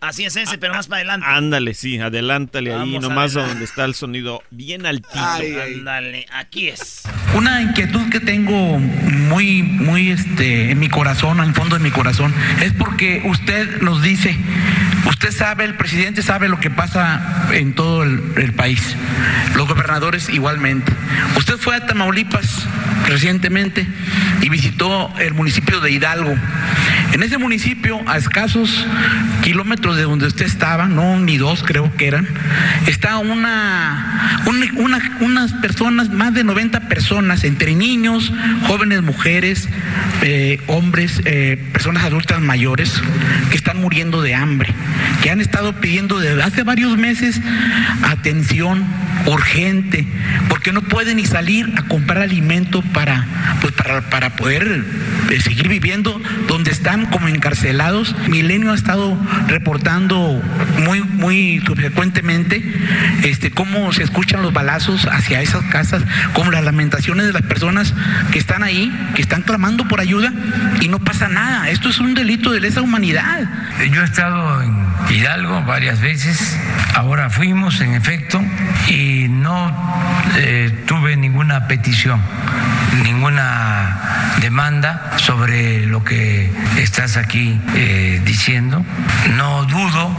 Así 0.00 0.24
es 0.24 0.34
ese, 0.36 0.56
pero 0.56 0.72
más 0.72 0.86
para 0.86 1.00
adelante. 1.00 1.26
Ándale, 1.28 1.74
sí, 1.74 1.98
adelántale 1.98 2.74
ahí, 2.74 2.98
nomás 2.98 3.34
donde 3.34 3.64
está 3.64 3.84
el 3.84 3.94
sonido 3.94 4.42
bien 4.50 4.86
altito. 4.86 5.18
Ándale, 5.18 6.26
aquí 6.32 6.68
es. 6.68 7.02
Una 7.34 7.60
inquietud 7.60 8.08
que 8.08 8.18
tengo 8.18 8.78
muy, 8.78 9.62
muy 9.62 10.10
este, 10.10 10.70
en 10.70 10.78
mi 10.78 10.88
corazón, 10.88 11.40
en 11.40 11.50
el 11.50 11.54
fondo 11.54 11.76
de 11.76 11.82
mi 11.82 11.90
corazón, 11.90 12.34
es 12.62 12.72
porque 12.72 13.20
usted 13.26 13.82
nos 13.82 14.02
dice, 14.02 14.34
usted 15.06 15.32
sabe, 15.32 15.64
el 15.64 15.76
presidente 15.76 16.22
sabe 16.22 16.48
lo 16.48 16.58
que 16.60 16.70
pasa 16.70 17.48
en 17.52 17.74
todo 17.74 18.02
el, 18.02 18.22
el 18.36 18.54
país, 18.54 18.96
los 19.54 19.68
gobernadores 19.68 20.30
igualmente. 20.30 20.92
Usted 21.36 21.58
fue 21.58 21.76
a 21.76 21.86
Tamaulipas 21.86 22.66
recientemente 23.06 23.86
y 24.40 24.48
visitó 24.48 25.12
el 25.18 25.34
municipio 25.34 25.80
de 25.80 25.90
Hidalgo. 25.90 26.34
En 27.12 27.22
ese 27.22 27.38
municipio, 27.38 28.00
a 28.06 28.16
escasos 28.16 28.86
kilómetros 29.42 29.89
de 29.94 30.02
donde 30.02 30.26
usted 30.26 30.46
estaba, 30.46 30.86
no 30.86 31.18
ni 31.18 31.36
dos 31.36 31.62
creo 31.62 31.94
que 31.96 32.06
eran, 32.06 32.26
está 32.86 33.18
una, 33.18 34.42
una, 34.46 35.16
unas 35.20 35.52
personas, 35.54 36.10
más 36.10 36.34
de 36.34 36.44
90 36.44 36.88
personas, 36.88 37.44
entre 37.44 37.74
niños, 37.74 38.32
jóvenes 38.66 39.02
mujeres, 39.02 39.68
eh, 40.22 40.60
hombres, 40.66 41.20
eh, 41.24 41.58
personas 41.72 42.04
adultas 42.04 42.40
mayores, 42.40 43.02
que 43.50 43.56
están 43.56 43.80
muriendo 43.80 44.22
de 44.22 44.34
hambre, 44.34 44.72
que 45.22 45.30
han 45.30 45.40
estado 45.40 45.80
pidiendo 45.80 46.18
desde 46.18 46.42
hace 46.42 46.62
varios 46.62 46.96
meses 46.96 47.40
atención 48.02 48.84
urgente, 49.26 50.06
porque 50.48 50.72
no 50.72 50.82
pueden 50.82 51.16
ni 51.16 51.24
salir 51.24 51.72
a 51.76 51.82
comprar 51.82 52.22
alimento 52.22 52.82
para, 52.82 53.26
pues 53.60 53.72
para, 53.74 54.02
para 54.02 54.36
poder 54.36 54.84
eh, 55.30 55.40
seguir 55.40 55.68
viviendo 55.68 56.20
donde 56.48 56.70
están 56.70 57.06
como 57.06 57.28
encarcelados. 57.28 58.14
Milenio 58.28 58.72
ha 58.72 58.74
estado 58.74 59.18
reportando 59.48 59.79
muy, 60.84 61.02
muy 61.02 61.62
subsecuentemente 61.66 62.62
este, 63.24 63.50
cómo 63.50 63.92
se 63.92 64.02
escuchan 64.02 64.42
los 64.42 64.52
balazos 64.52 65.06
hacia 65.06 65.40
esas 65.40 65.64
casas, 65.64 66.02
como 66.32 66.50
las 66.50 66.64
lamentaciones 66.64 67.26
de 67.26 67.32
las 67.32 67.42
personas 67.42 67.94
que 68.32 68.38
están 68.38 68.62
ahí, 68.62 68.92
que 69.14 69.22
están 69.22 69.42
clamando 69.42 69.88
por 69.88 70.00
ayuda 70.00 70.32
y 70.80 70.88
no 70.88 70.98
pasa 70.98 71.28
nada. 71.28 71.70
Esto 71.70 71.88
es 71.88 71.98
un 71.98 72.14
delito 72.14 72.52
de 72.52 72.60
lesa 72.60 72.82
humanidad. 72.82 73.48
Yo 73.92 74.02
he 74.02 74.04
estado 74.04 74.62
en 74.62 74.86
Hidalgo 75.10 75.62
varias 75.62 76.00
veces, 76.00 76.58
ahora 76.94 77.30
fuimos 77.30 77.80
en 77.80 77.94
efecto 77.94 78.40
y 78.88 79.26
no 79.28 79.72
eh, 80.36 80.84
tuve 80.86 81.16
ninguna 81.16 81.66
petición, 81.66 82.20
ninguna 83.04 84.36
demanda 84.40 85.12
sobre 85.16 85.86
lo 85.86 86.04
que 86.04 86.50
estás 86.76 87.16
aquí 87.16 87.60
eh, 87.74 88.20
diciendo. 88.24 88.84
No 89.36 89.64
dudo 89.64 90.16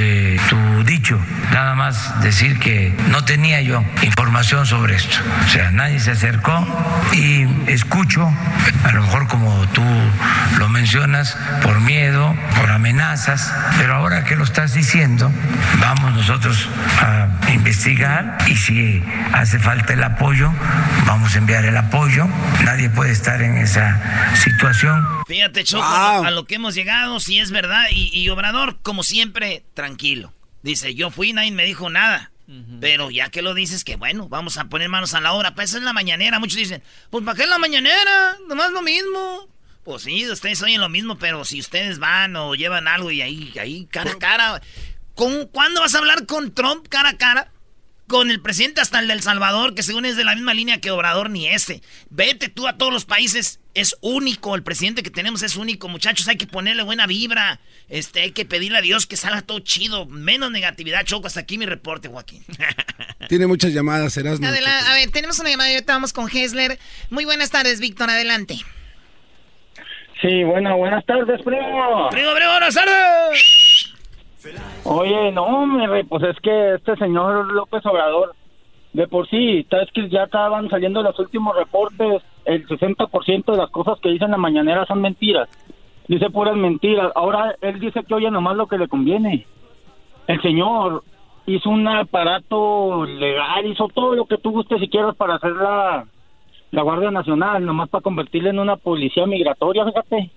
de 0.00 0.40
tu 0.48 0.84
dicho, 0.84 1.18
nada 1.52 1.74
más 1.74 2.22
decir 2.22 2.58
que 2.58 2.94
no 3.10 3.22
tenía 3.24 3.60
yo 3.60 3.84
información 4.02 4.64
sobre 4.64 4.94
esto. 4.96 5.18
O 5.44 5.48
sea, 5.48 5.70
nadie 5.72 6.00
se 6.00 6.12
acercó 6.12 6.66
y 7.12 7.46
escucho, 7.70 8.32
a 8.84 8.92
lo 8.92 9.02
mejor 9.02 9.28
como 9.28 9.66
tú 9.68 9.84
lo 10.58 10.68
mencionas, 10.70 11.36
por 11.62 11.80
miedo, 11.80 12.34
por 12.56 12.70
amenazas, 12.70 13.52
pero 13.76 13.94
ahora 13.94 14.24
que 14.24 14.36
lo 14.36 14.44
estás 14.44 14.72
diciendo, 14.72 15.30
vamos 15.80 16.14
nosotros 16.14 16.66
a 17.00 17.28
investigar 17.52 18.38
y 18.46 18.56
si 18.56 19.04
hace 19.34 19.58
falta 19.58 19.92
el 19.92 20.02
apoyo, 20.02 20.50
vamos 21.06 21.34
a 21.34 21.38
enviar 21.38 21.66
el 21.66 21.76
apoyo. 21.76 22.26
Nadie 22.64 22.88
puede 22.88 23.12
estar 23.12 23.42
en 23.42 23.58
esa 23.58 24.32
situación. 24.34 25.06
Fíjate, 25.26 25.64
Choco, 25.64 25.84
a 25.84 26.30
lo 26.30 26.44
que 26.44 26.56
hemos 26.56 26.74
llegado, 26.74 27.20
si 27.20 27.38
es 27.38 27.50
verdad, 27.50 27.84
y, 27.92 28.28
Obrador, 28.30 28.78
como 28.82 29.02
siempre, 29.02 29.62
tranquilo. 29.74 29.89
Dice, 30.62 30.94
yo 30.94 31.10
fui, 31.10 31.32
nadie 31.32 31.50
me 31.50 31.64
dijo 31.64 31.90
nada. 31.90 32.32
Pero 32.80 33.12
ya 33.12 33.30
que 33.30 33.42
lo 33.42 33.54
dices, 33.54 33.84
que 33.84 33.94
bueno, 33.94 34.28
vamos 34.28 34.56
a 34.56 34.64
poner 34.64 34.88
manos 34.88 35.14
a 35.14 35.20
la 35.20 35.34
obra. 35.34 35.54
Pues 35.54 35.72
es 35.72 35.82
la 35.82 35.92
mañanera. 35.92 36.40
Muchos 36.40 36.56
dicen, 36.56 36.82
pues 37.08 37.24
¿para 37.24 37.38
qué 37.38 37.46
la 37.46 37.58
mañanera? 37.58 38.38
Nomás 38.48 38.72
lo 38.72 38.82
mismo. 38.82 39.48
Pues 39.84 40.02
sí, 40.02 40.28
ustedes 40.28 40.60
oyen 40.62 40.80
lo 40.80 40.88
mismo, 40.88 41.16
pero 41.16 41.44
si 41.44 41.60
ustedes 41.60 42.00
van 42.00 42.34
o 42.34 42.56
llevan 42.56 42.88
algo 42.88 43.12
y 43.12 43.22
ahí, 43.22 43.52
ahí, 43.60 43.86
cara 43.86 44.12
a 44.12 44.18
cara. 44.18 44.62
¿Con, 45.14 45.46
¿Cuándo 45.46 45.80
vas 45.80 45.94
a 45.94 45.98
hablar 45.98 46.26
con 46.26 46.52
Trump 46.52 46.88
cara 46.88 47.10
a 47.10 47.16
cara? 47.16 47.52
con 48.10 48.32
el 48.32 48.42
presidente 48.42 48.80
hasta 48.80 48.98
el 48.98 49.06
del 49.06 49.22
Salvador, 49.22 49.72
que 49.76 49.84
según 49.84 50.04
es 50.04 50.16
de 50.16 50.24
la 50.24 50.34
misma 50.34 50.52
línea 50.52 50.80
que 50.80 50.90
Obrador 50.90 51.30
ni 51.30 51.46
ese. 51.46 51.80
Vete 52.10 52.48
tú 52.48 52.66
a 52.66 52.76
todos 52.76 52.92
los 52.92 53.04
países, 53.04 53.59
es 53.74 53.96
único, 54.00 54.54
el 54.54 54.62
presidente 54.62 55.02
que 55.02 55.10
tenemos 55.10 55.42
es 55.42 55.56
único, 55.56 55.88
muchachos, 55.88 56.26
hay 56.28 56.36
que 56.36 56.46
ponerle 56.46 56.82
buena 56.82 57.06
vibra, 57.06 57.60
este, 57.88 58.22
hay 58.22 58.32
que 58.32 58.44
pedirle 58.44 58.78
a 58.78 58.80
Dios 58.80 59.06
que 59.06 59.16
salga 59.16 59.42
todo 59.42 59.60
chido, 59.60 60.06
menos 60.06 60.50
negatividad, 60.50 61.04
Choco, 61.04 61.26
hasta 61.26 61.40
aquí 61.40 61.58
mi 61.58 61.66
reporte, 61.66 62.08
Joaquín. 62.08 62.44
Tiene 63.28 63.46
muchas 63.46 63.72
llamadas, 63.72 64.12
serás 64.12 64.40
A 64.42 64.94
ver, 64.94 65.10
tenemos 65.12 65.38
una 65.38 65.50
llamada 65.50 65.70
y 65.70 65.74
ahorita 65.74 65.92
vamos 65.92 66.12
con 66.12 66.28
Hesler. 66.28 66.78
Muy 67.10 67.24
buenas 67.24 67.50
tardes, 67.50 67.80
Víctor, 67.80 68.10
adelante. 68.10 68.56
Sí, 70.20 70.44
bueno, 70.44 70.76
buenas 70.76 71.04
tardes, 71.06 71.40
primo. 71.42 72.08
Primo, 72.10 72.34
primo, 72.34 72.50
buenas 72.50 72.74
tardes. 72.74 73.94
Oye, 74.84 75.32
no, 75.32 75.68
pues 76.08 76.22
es 76.24 76.36
que 76.42 76.74
este 76.74 76.96
señor 76.96 77.52
López 77.52 77.84
Obrador, 77.84 78.34
de 78.92 79.06
por 79.06 79.28
sí, 79.28 79.64
sabes 79.70 79.88
que 79.92 80.08
ya 80.08 80.24
estaban 80.24 80.68
saliendo 80.68 81.02
los 81.02 81.18
últimos 81.18 81.56
reportes, 81.56 82.22
el 82.44 82.66
60% 82.66 83.52
de 83.52 83.56
las 83.56 83.70
cosas 83.70 84.00
que 84.00 84.10
dice 84.10 84.24
en 84.24 84.32
la 84.32 84.36
mañanera 84.36 84.84
son 84.86 85.00
mentiras. 85.00 85.48
Dice 86.08 86.28
puras 86.30 86.56
mentiras. 86.56 87.12
Ahora 87.14 87.54
él 87.60 87.78
dice 87.78 88.02
que 88.02 88.14
oye 88.14 88.30
nomás 88.30 88.56
lo 88.56 88.66
que 88.66 88.78
le 88.78 88.88
conviene. 88.88 89.46
El 90.26 90.42
señor 90.42 91.04
hizo 91.46 91.70
un 91.70 91.86
aparato 91.86 93.04
legal, 93.06 93.66
hizo 93.66 93.88
todo 93.94 94.14
lo 94.14 94.24
que 94.24 94.38
tú 94.38 94.50
gustes 94.50 94.80
si 94.80 94.88
quieras 94.88 95.14
para 95.14 95.36
hacer 95.36 95.52
la, 95.52 96.06
la 96.72 96.82
Guardia 96.82 97.12
Nacional, 97.12 97.64
nomás 97.64 97.88
para 97.88 98.02
convertirle 98.02 98.50
en 98.50 98.58
una 98.58 98.76
policía 98.76 99.26
migratoria, 99.26 99.84
fíjate. 99.84 100.30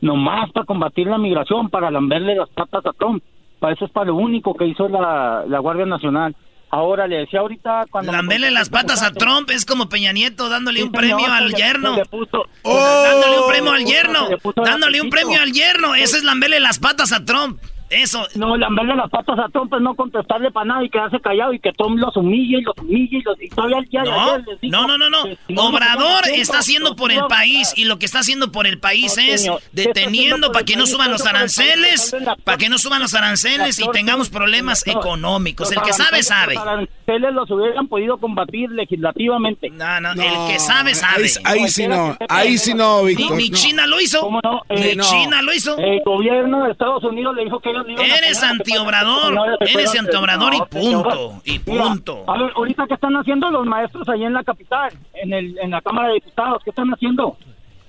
Nomás 0.00 0.50
para 0.52 0.66
combatir 0.66 1.06
la 1.06 1.16
migración, 1.16 1.70
para 1.70 1.90
lamberle 1.90 2.34
las 2.34 2.50
patas 2.50 2.84
a 2.84 2.92
Trump 2.92 3.22
Para 3.58 3.72
eso 3.72 3.86
es 3.86 3.90
para 3.90 4.06
lo 4.06 4.16
único 4.16 4.54
que 4.54 4.66
hizo 4.66 4.88
la, 4.88 5.44
la 5.46 5.58
Guardia 5.60 5.86
Nacional. 5.86 6.34
Ahora 6.74 7.06
le 7.06 7.18
decía 7.18 7.38
ahorita 7.38 7.86
cuando... 7.88 8.10
Lambele 8.10 8.50
las 8.50 8.68
patas 8.68 9.04
a 9.04 9.12
Trump 9.12 9.48
es 9.50 9.64
como 9.64 9.88
Peña 9.88 10.12
Nieto 10.12 10.48
dándole 10.48 10.82
un 10.82 10.90
premio 10.90 11.24
al 11.32 11.54
yerno. 11.54 11.96
dándole 11.96 12.08
un 12.18 13.44
¡Oh! 13.44 13.46
premio 13.48 13.70
al 13.70 13.84
yerno. 13.84 14.28
Dándole 14.56 15.00
un 15.00 15.08
premio 15.08 15.40
al 15.40 15.52
yerno. 15.52 15.94
Ese 15.94 16.16
es 16.18 16.24
Lambele 16.24 16.58
las 16.58 16.80
patas 16.80 17.12
a 17.12 17.24
Trump. 17.24 17.60
Eso. 17.90 18.26
No, 18.34 18.56
lamberle 18.56 18.96
las 18.96 19.10
patas 19.10 19.38
a 19.38 19.48
Trump 19.50 19.72
es 19.74 19.80
no 19.80 19.94
contestarle 19.94 20.50
para 20.50 20.66
nada 20.66 20.84
y 20.84 20.90
quedarse 20.90 21.20
callado 21.20 21.52
y 21.52 21.60
que 21.60 21.72
Trump 21.72 21.98
los 21.98 22.16
humille 22.16 22.58
y 22.58 22.62
los 22.62 22.74
humille 22.78 23.18
y, 23.18 23.22
los, 23.22 23.40
y 23.40 23.48
todavía 23.48 23.78
el 23.78 23.84
día 23.86 24.02
de 24.02 24.10
No, 24.10 24.20
ayer 24.32 24.44
les 24.48 24.60
dijo 24.60 24.72
no, 24.76 24.86
no, 24.88 24.98
no, 24.98 25.10
no. 25.10 25.22
si 25.46 25.54
Obrador 25.56 26.22
está 26.34 26.58
haciendo 26.58 26.96
por 26.96 27.12
el 27.12 27.20
país 27.28 27.72
y 27.76 27.84
lo 27.84 27.98
que 27.98 28.06
está 28.06 28.20
haciendo 28.20 28.50
por 28.50 28.66
el 28.66 28.78
país 28.78 29.14
No, 29.16 29.22
es 29.22 29.42
señor. 29.42 29.60
¿Qué 29.60 29.66
está 29.82 29.88
deteniendo 30.00 30.52
para 30.52 30.64
que 30.64 30.74
no 30.76 30.82
país? 30.84 30.90
suban 30.92 31.10
los 31.10 31.26
aranceles, 31.26 32.16
para 32.44 32.58
que 32.58 32.68
no 32.68 32.78
suban 32.78 33.00
los 33.00 33.14
aranceles 33.14 33.78
y 33.78 33.88
tengamos 33.92 34.28
problemas 34.30 34.84
no, 34.86 34.92
económicos. 34.92 35.70
El 35.72 35.82
que 35.82 35.92
sabe, 35.92 36.22
sabe. 36.22 36.54
Los 36.54 36.66
aranceles 36.66 37.34
los 37.34 37.50
hubieran 37.50 37.86
podido 37.88 38.18
combatir 38.18 38.70
legislativamente. 38.70 39.70
No, 39.70 40.00
no, 40.00 40.12
el 40.12 40.52
que 40.52 40.58
sabe, 40.58 40.94
sabe. 40.94 41.24
Ahí, 41.44 41.60
ahí 41.60 41.68
sí 41.68 41.86
no, 41.86 42.16
ahí 42.28 42.58
sí 42.58 42.74
no, 42.74 43.04
Víctor. 43.04 43.36
ni 43.36 43.50
no. 43.50 43.56
China 43.56 43.86
lo 43.86 44.00
hizo. 44.00 44.20
¿Cómo 44.20 44.40
no? 44.42 44.62
Ni 44.70 44.82
Eh, 44.82 44.96
no. 44.96 45.04
China 45.04 45.42
lo 45.42 45.52
hizo. 45.52 45.76
El 45.78 46.00
gobierno 46.02 46.64
de 46.64 46.72
Estados 46.72 47.04
Unidos 47.04 47.34
le 47.36 47.44
dijo 47.44 47.60
que 47.60 47.73
ellos 47.88 48.00
Eres 48.18 48.42
antiobrador, 48.42 49.58
eres 49.60 49.98
antiobrador 49.98 50.54
y 50.54 50.60
punto, 50.70 51.42
y 51.44 51.58
punto. 51.58 52.24
a 52.26 52.38
ver, 52.38 52.52
ahorita 52.56 52.86
qué 52.86 52.94
están 52.94 53.14
haciendo 53.16 53.50
los 53.50 53.66
maestros 53.66 54.08
allá 54.08 54.26
en 54.26 54.32
la 54.34 54.44
capital, 54.44 54.92
en 55.14 55.32
el 55.32 55.58
en 55.58 55.70
la 55.70 55.80
Cámara 55.80 56.08
de 56.08 56.14
Diputados, 56.14 56.62
¿qué 56.64 56.70
están 56.70 56.88
haciendo? 56.90 57.36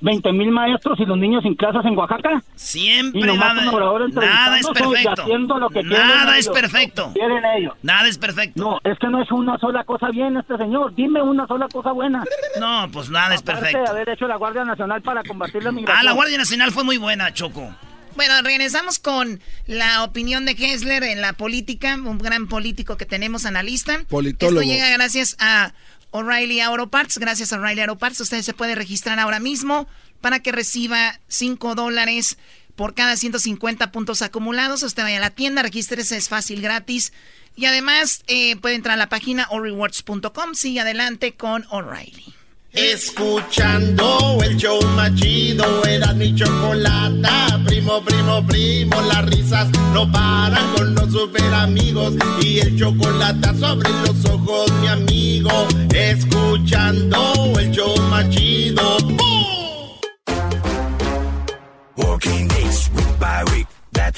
20 0.01 0.33
mil 0.33 0.51
maestros 0.51 0.99
y 0.99 1.05
los 1.05 1.17
niños 1.17 1.41
sin 1.41 1.55
clases 1.55 1.83
en 1.86 1.97
Oaxaca. 1.97 2.43
Siempre 2.53 3.25
va- 3.38 3.53
nada 3.55 4.59
es 4.59 4.67
perfecto. 4.67 5.21
haciendo 5.23 5.57
lo 5.57 5.69
que 5.69 5.79
quieren 5.81 5.97
Nada 6.07 6.38
es 6.38 6.45
ellos, 6.47 6.59
perfecto. 6.61 7.11
ellos. 7.57 7.73
Nada 7.81 8.07
es 8.07 8.17
perfecto. 8.17 8.61
No, 8.61 8.79
es 8.91 8.99
que 8.99 9.07
no 9.07 9.21
es 9.21 9.31
una 9.31 9.57
sola 9.57 9.83
cosa 9.83 10.09
bien 10.09 10.38
este 10.38 10.57
señor. 10.57 10.93
Dime 10.93 11.21
una 11.23 11.47
sola 11.47 11.67
cosa 11.71 11.91
buena. 11.91 12.23
No, 12.59 12.88
pues 12.91 13.09
nada 13.09 13.33
es 13.33 13.41
perfecto. 13.41 13.79
de 13.79 13.88
haber 13.89 14.09
hecho 14.09 14.27
la 14.27 14.36
Guardia 14.36 14.63
Nacional 14.65 15.01
para 15.01 15.23
combatir 15.23 15.63
la 15.63 15.71
migración. 15.71 15.97
Ah, 15.99 16.03
la 16.03 16.11
Guardia 16.11 16.38
Nacional 16.38 16.71
fue 16.71 16.83
muy 16.83 16.97
buena, 16.97 17.33
Choco. 17.33 17.73
Bueno, 18.16 18.41
regresamos 18.43 18.99
con 18.99 19.41
la 19.68 20.03
opinión 20.03 20.45
de 20.45 20.51
Hessler 20.51 21.03
en 21.03 21.22
la 21.22 21.34
política, 21.34 21.95
un 21.95 22.18
gran 22.18 22.47
político 22.47 22.97
que 22.97 23.05
tenemos 23.05 23.45
analista. 23.45 24.05
Politólogo. 24.07 24.61
Esto 24.61 24.74
llega 24.74 24.89
gracias 24.89 25.36
a 25.39 25.74
O'Reilly 26.11 26.61
Auto 26.61 26.89
Parts. 26.89 27.18
Gracias 27.18 27.51
a 27.51 27.57
O'Reilly 27.57 27.82
Auto 27.82 27.97
Parts, 27.97 28.22
usted 28.22 28.41
se 28.41 28.53
puede 28.53 28.76
registrar 28.76 29.20
ahora 29.20 29.39
mismo 29.39 29.88
para 30.22 30.39
que 30.39 30.53
reciba 30.53 31.20
5 31.28 31.76
dólares 31.76 32.38
por 32.76 32.93
cada 32.93 33.18
150 33.18 33.91
puntos 33.91 34.22
acumulados. 34.22 34.84
Usted 34.84 35.03
vaya 35.03 35.18
a 35.18 35.22
la 35.22 35.30
tienda, 35.30 35.61
regístrese, 35.61 36.16
es 36.16 36.30
fácil, 36.30 36.61
gratis. 36.61 37.11
Y 37.57 37.66
además 37.66 38.24
eh, 38.28 38.55
puede 38.57 38.76
entrar 38.76 38.93
a 38.93 38.97
la 38.97 39.09
página 39.09 39.47
allrewards.com. 39.51 40.55
Sigue 40.55 40.82
adelante 40.82 41.34
con 41.34 41.66
O'Reilly. 41.70 42.34
Escuchando 42.76 44.38
el 44.43 44.57
show 44.57 44.80
más 44.97 45.15
chido, 45.15 45.65
era 45.86 46.13
mi 46.13 46.36
chocolata. 46.36 47.61
Primo, 47.65 48.01
primo, 48.03 48.45
primo, 48.45 49.01
las 49.01 49.26
risas 49.28 49.69
no 49.93 50.11
paran 50.11 50.73
con 50.76 50.93
los 50.93 51.09
super 51.11 51.53
amigos. 51.53 52.15
Y 52.41 52.59
el 52.59 52.78
chocolate 52.78 53.57
sobre 53.57 53.89
los 54.05 54.26
ojos, 54.26 54.71
mi 54.82 54.88
amigo. 54.88 55.49
Escuchando 55.93 57.53
el 57.57 57.71
show 57.71 57.95
más. 58.09 58.26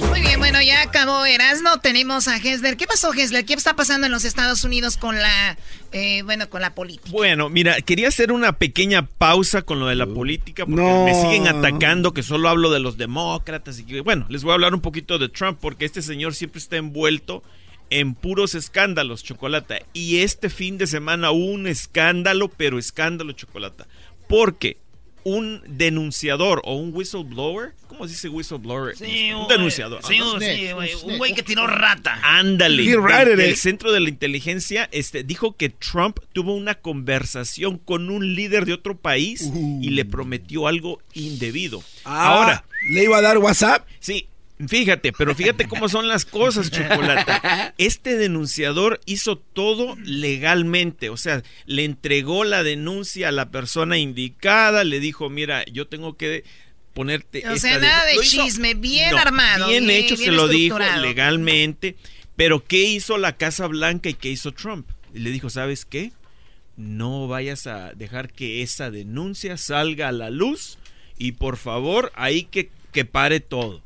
Muy 0.10 0.22
bien, 0.22 0.40
bueno, 0.40 0.62
ya 0.62 0.82
acabó 0.82 1.26
Erasmo. 1.26 1.80
Tenemos 1.82 2.28
a 2.28 2.38
Hessler. 2.38 2.78
¿Qué 2.78 2.88
pasó, 2.88 3.14
Hessler? 3.14 3.46
¿Qué 3.46 3.54
está 3.54 3.76
pasando 3.76 4.06
en 4.06 4.12
los 4.12 4.26
Estados 4.26 4.64
Unidos 4.64 4.98
con 4.98 5.16
la, 5.18 5.58
eh, 5.92 6.22
bueno, 6.24 6.50
con 6.50 6.62
la 6.62 6.76
política? 6.76 7.10
Bueno, 7.12 7.50
mira, 7.50 7.80
quería 7.82 8.10
hacer 8.10 8.32
una 8.32 8.54
pequeña 8.54 9.06
pausa 9.06 9.62
con 9.62 9.80
lo 9.80 9.88
de 9.88 9.96
la 9.96 10.06
política 10.06 10.66
porque 10.66 10.82
No. 10.82 11.06
me 11.06 11.14
siguen 11.14 11.48
atacando 11.48 12.14
que 12.14 12.24
solo 12.24 12.50
hablo 12.50 12.70
de 12.72 12.80
los 12.80 12.98
demócratas 12.98 13.80
y 13.80 13.84
que 13.86 14.02
bueno, 14.02 14.26
les 14.30 14.44
voy 14.44 14.52
a 14.52 14.56
hablar 14.56 14.74
un 14.74 14.82
poquito 14.82 15.18
de 15.20 15.30
Trump 15.30 15.58
porque 15.62 15.86
este 15.86 16.02
señor 16.02 16.36
siempre 16.36 16.60
está 16.60 16.78
envuelto 16.78 17.44
en 17.90 18.14
puros 18.16 18.54
escándalos, 18.56 19.24
Chocolata. 19.24 19.78
Y 19.94 20.20
este 20.20 20.50
fin 20.50 20.78
de 20.78 20.88
semana 20.88 21.32
hubo 21.32 21.46
un 21.46 21.68
escándalo, 21.68 22.50
pero 22.50 22.78
escándalo, 22.78 23.32
Chocolata. 23.32 23.88
Porque 24.28 24.78
un 25.28 25.62
denunciador 25.68 26.62
o 26.64 26.76
un 26.76 26.92
whistleblower, 26.94 27.74
¿cómo 27.88 28.06
se 28.06 28.12
dice 28.14 28.30
whistleblower? 28.30 28.96
Sí, 28.96 29.32
un 29.34 29.42
un- 29.42 29.48
denunciador. 29.50 30.02
sí, 30.08 30.22
un- 30.22 30.40
sí, 30.40 30.72
güey, 30.74 30.92
un 31.04 31.18
güey 31.18 31.34
que 31.34 31.44
tiró 31.44 31.68
rata. 31.68 32.20
Ándale. 32.24 32.84
It. 32.84 33.56
Centro 33.58 33.92
de 33.92 34.00
la 34.00 34.10
Inteligencia 34.10 34.88
este, 34.94 35.24
dijo 35.24 35.56
que 35.58 35.70
Trump 35.70 36.20
tuvo 36.32 36.56
una 36.56 36.76
conversación 36.76 37.78
con 37.78 38.10
un 38.10 38.36
líder 38.36 38.66
de 38.66 38.74
otro 38.74 38.98
país 38.98 39.52
y 39.82 39.90
le 39.90 40.06
prometió 40.06 40.68
algo 40.68 41.02
indebido. 41.14 41.84
Ah, 42.06 42.28
Ahora, 42.30 42.66
¿le 42.92 43.04
iba 43.04 43.18
a 43.18 43.22
dar 43.22 43.38
WhatsApp? 43.40 43.86
sí, 44.00 44.28
fíjate, 44.66 45.12
pero 45.14 45.36
fíjate 45.36 45.68
cómo 45.68 45.90
son 45.90 46.08
las 46.08 46.26
cosas, 46.26 46.72
Chocolata. 46.72 47.74
Este 47.78 48.18
denunciador 48.18 49.00
hizo 49.06 49.38
todo 49.38 49.96
legalmente, 50.04 51.10
o 51.10 51.18
sea, 51.18 51.44
le 51.66 51.84
entregó 51.86 52.44
la 52.44 52.64
denuncia 52.64 53.30
a 53.30 53.32
la 53.32 53.50
persona 53.50 53.98
indicada, 53.98 54.84
le 54.84 55.00
dijo, 55.00 55.30
mira, 55.30 55.64
yo 55.66 55.88
tengo 55.88 56.18
que 56.18 56.44
ponerte... 56.94 57.48
O 57.48 57.52
esta 57.52 57.70
sea, 57.70 57.80
nada 57.80 58.06
de 58.06 58.16
hizo- 58.16 58.44
chisme, 58.44 58.74
bien 58.74 59.12
No, 59.12 59.18
armado. 59.18 59.68
Bien, 59.68 59.90
hecho, 59.90 60.16
bien 60.16 60.32
se 60.32 60.36
lo 60.36 60.48
dijo 60.48 60.80
legalmente. 60.80 61.96
Pero 62.36 62.64
¿qué 62.64 62.84
hizo 62.84 63.18
la 63.18 63.36
Casa 63.36 63.66
Blanca 63.68 64.10
y 64.10 64.14
qué 64.14 64.30
hizo 64.30 64.52
Trump? 64.52 64.88
Y 65.14 65.20
le 65.20 65.32
dijo, 65.32 65.50
¿sabes 65.50 65.86
qué? 65.86 66.12
No 66.76 67.28
vayas 67.28 67.66
a 67.66 67.94
dejar 67.94 68.32
que 68.32 68.62
esa 68.62 68.92
denuncia 68.92 69.58
salga 69.58 70.10
a 70.10 70.12
la 70.12 70.30
luz 70.30 70.78
y 71.18 71.32
por 71.32 71.58
favor, 71.58 72.12
ahí 72.16 72.44
que, 72.44 72.70
que 72.92 73.06
pare 73.06 73.40
todo. 73.40 73.82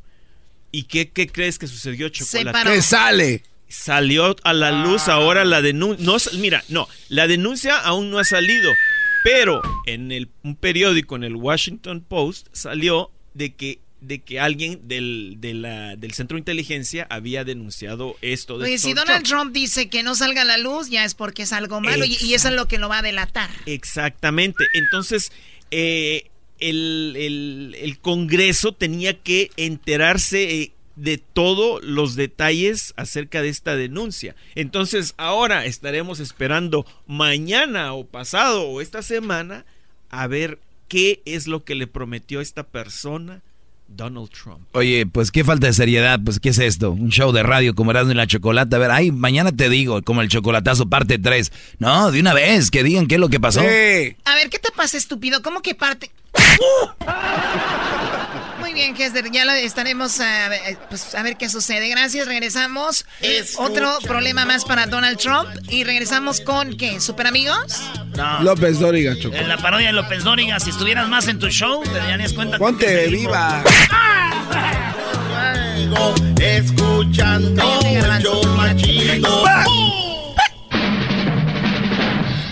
¿Y 0.72 0.84
qué, 0.84 1.10
qué 1.10 1.28
crees 1.28 1.60
que 1.60 1.68
sucedió, 1.68 2.10
Chocolate? 2.10 2.70
¿Qué 2.70 2.82
sale? 2.82 3.44
Salió 3.68 4.36
a 4.44 4.54
la 4.54 4.72
luz 4.84 5.08
ahora 5.08 5.46
la 5.46 5.62
denuncia. 5.62 6.06
No, 6.06 6.18
mira, 6.40 6.64
no, 6.70 6.88
la 7.10 7.28
denuncia 7.28 7.78
aún 7.78 8.10
no 8.10 8.20
ha 8.20 8.24
salido. 8.26 8.72
Pero 9.24 9.62
en 9.86 10.12
el, 10.12 10.30
un 10.44 10.56
periódico, 10.56 11.16
en 11.16 11.24
el 11.24 11.36
Washington 11.36 12.02
Post, 12.08 12.48
salió 12.54 13.12
de 13.34 13.54
que, 13.54 13.80
de 14.02 14.20
que 14.20 14.40
alguien 14.40 14.88
del, 14.88 15.36
de 15.38 15.54
la- 15.54 15.96
del 15.96 16.14
centro 16.14 16.36
de 16.36 16.40
inteligencia 16.40 17.06
había 17.10 17.44
denunciado 17.44 18.18
esto. 18.22 18.58
De 18.58 18.66
Oye, 18.66 18.78
si 18.80 18.90
Donald 18.94 19.08
Donald 19.08 19.26
Trump 19.28 19.54
dice 19.54 19.90
que 19.90 20.02
no 20.04 20.16
salga 20.16 20.42
a 20.42 20.46
la 20.46 20.58
luz, 20.58 20.90
ya 20.90 21.06
es 21.06 21.14
porque 21.14 21.44
es 21.44 21.54
algo 21.54 21.80
malo 21.82 22.04
y, 22.04 22.18
y 22.20 22.34
eso 22.34 22.48
es 22.50 22.56
lo 22.56 22.68
que 22.68 22.80
lo 22.80 22.90
va 22.90 22.98
a 22.98 23.02
delatar. 23.04 23.52
Exactamente. 23.68 24.66
Entonces, 24.74 25.32
eh, 25.70 26.32
el, 26.62 27.76
el- 27.78 28.00
Congreso 28.00 28.72
tenía 28.72 29.20
que 29.20 29.50
enterarse 29.58 30.62
eh, 30.62 30.72
de 30.96 31.18
todos 31.18 31.84
los 31.84 32.16
detalles 32.16 32.94
acerca 32.98 33.42
de 33.42 33.50
esta 33.50 33.76
denuncia. 33.76 34.36
Entonces, 34.56 35.14
ahora 35.18 35.66
estaremos 35.66 36.20
esperando 36.20 36.86
mañana 37.08 37.94
o 37.94 38.06
pasado 38.06 38.64
o 38.68 38.82
esta 38.82 39.02
semana 39.02 39.66
a 40.10 40.28
ver 40.28 40.60
qué 40.88 41.22
es 41.26 41.48
lo 41.48 41.64
que 41.64 41.76
le 41.76 41.88
prometió 41.88 42.42
esta 42.42 42.64
persona, 42.64 43.42
Donald 43.96 44.30
Trump. 44.30 44.62
Oye, 44.74 45.06
pues 45.06 45.32
qué 45.32 45.44
falta 45.44 45.68
de 45.68 45.74
seriedad, 45.74 46.20
pues 46.24 46.40
qué 46.40 46.50
es 46.50 46.60
esto, 46.60 46.92
un 46.92 47.10
show 47.10 47.32
de 47.32 47.44
radio 47.44 47.76
como 47.76 47.92
Erasmo 47.92 48.12
y 48.12 48.16
la 48.16 48.28
Chocolata. 48.28 48.78
A 48.78 48.80
ver, 48.80 48.92
ay, 48.92 49.12
mañana 49.12 49.52
te 49.52 49.70
digo, 49.70 50.02
como 50.02 50.22
el 50.22 50.30
chocolatazo 50.30 50.90
parte 50.90 51.20
3. 51.20 51.52
No, 51.80 52.12
de 52.12 52.20
una 52.20 52.34
vez, 52.34 52.72
que 52.72 52.84
digan 52.84 53.08
qué 53.08 53.16
es 53.16 53.22
lo 53.22 53.30
que 53.30 53.40
pasó. 53.40 53.62
A 53.62 53.64
ver, 53.64 54.16
¿qué 54.50 54.60
te 54.60 54.72
pasa, 54.76 54.98
estúpido? 54.98 55.42
¿Cómo 55.42 55.62
que 55.62 55.76
parte? 55.76 56.12
Muy 58.62 58.74
bien, 58.74 58.96
Hester, 58.96 59.30
ya 59.32 59.44
lo 59.44 59.52
estaremos 59.54 60.20
a, 60.20 60.48
ver, 60.50 60.78
pues, 60.88 61.16
a 61.16 61.24
ver 61.24 61.36
qué 61.36 61.50
sucede. 61.50 61.90
Gracias, 61.90 62.28
regresamos. 62.28 63.06
Otro 63.58 63.98
problema 64.04 64.46
más 64.46 64.64
para 64.66 64.86
Donald 64.86 65.18
Trump. 65.18 65.50
Y 65.68 65.84
regresamos 65.84 66.40
con, 66.42 66.78
¿qué? 66.78 67.00
¿Super 67.02 67.28
amigos? 67.28 67.82
No. 68.16 68.44
López 68.44 68.80
Dóriga, 68.80 69.16
Choco. 69.20 69.36
En 69.36 69.50
la 69.50 69.58
parodia 69.58 69.88
de 69.88 69.94
López 69.94 70.24
Dóriga, 70.24 70.60
si 70.60 70.70
estuvieras 70.70 71.10
más 71.10 71.28
en 71.28 71.40
tu 71.40 71.50
show, 71.50 71.82
te 71.84 71.98
darías 71.98 72.34
cuenta. 72.34 72.58
que 72.58 72.60
Ponte 72.60 72.86
te 72.86 73.08
digo. 73.08 73.32
viva. 73.32 73.64
Escuchando 76.40 77.80
el 77.84 78.22
show. 78.22 78.42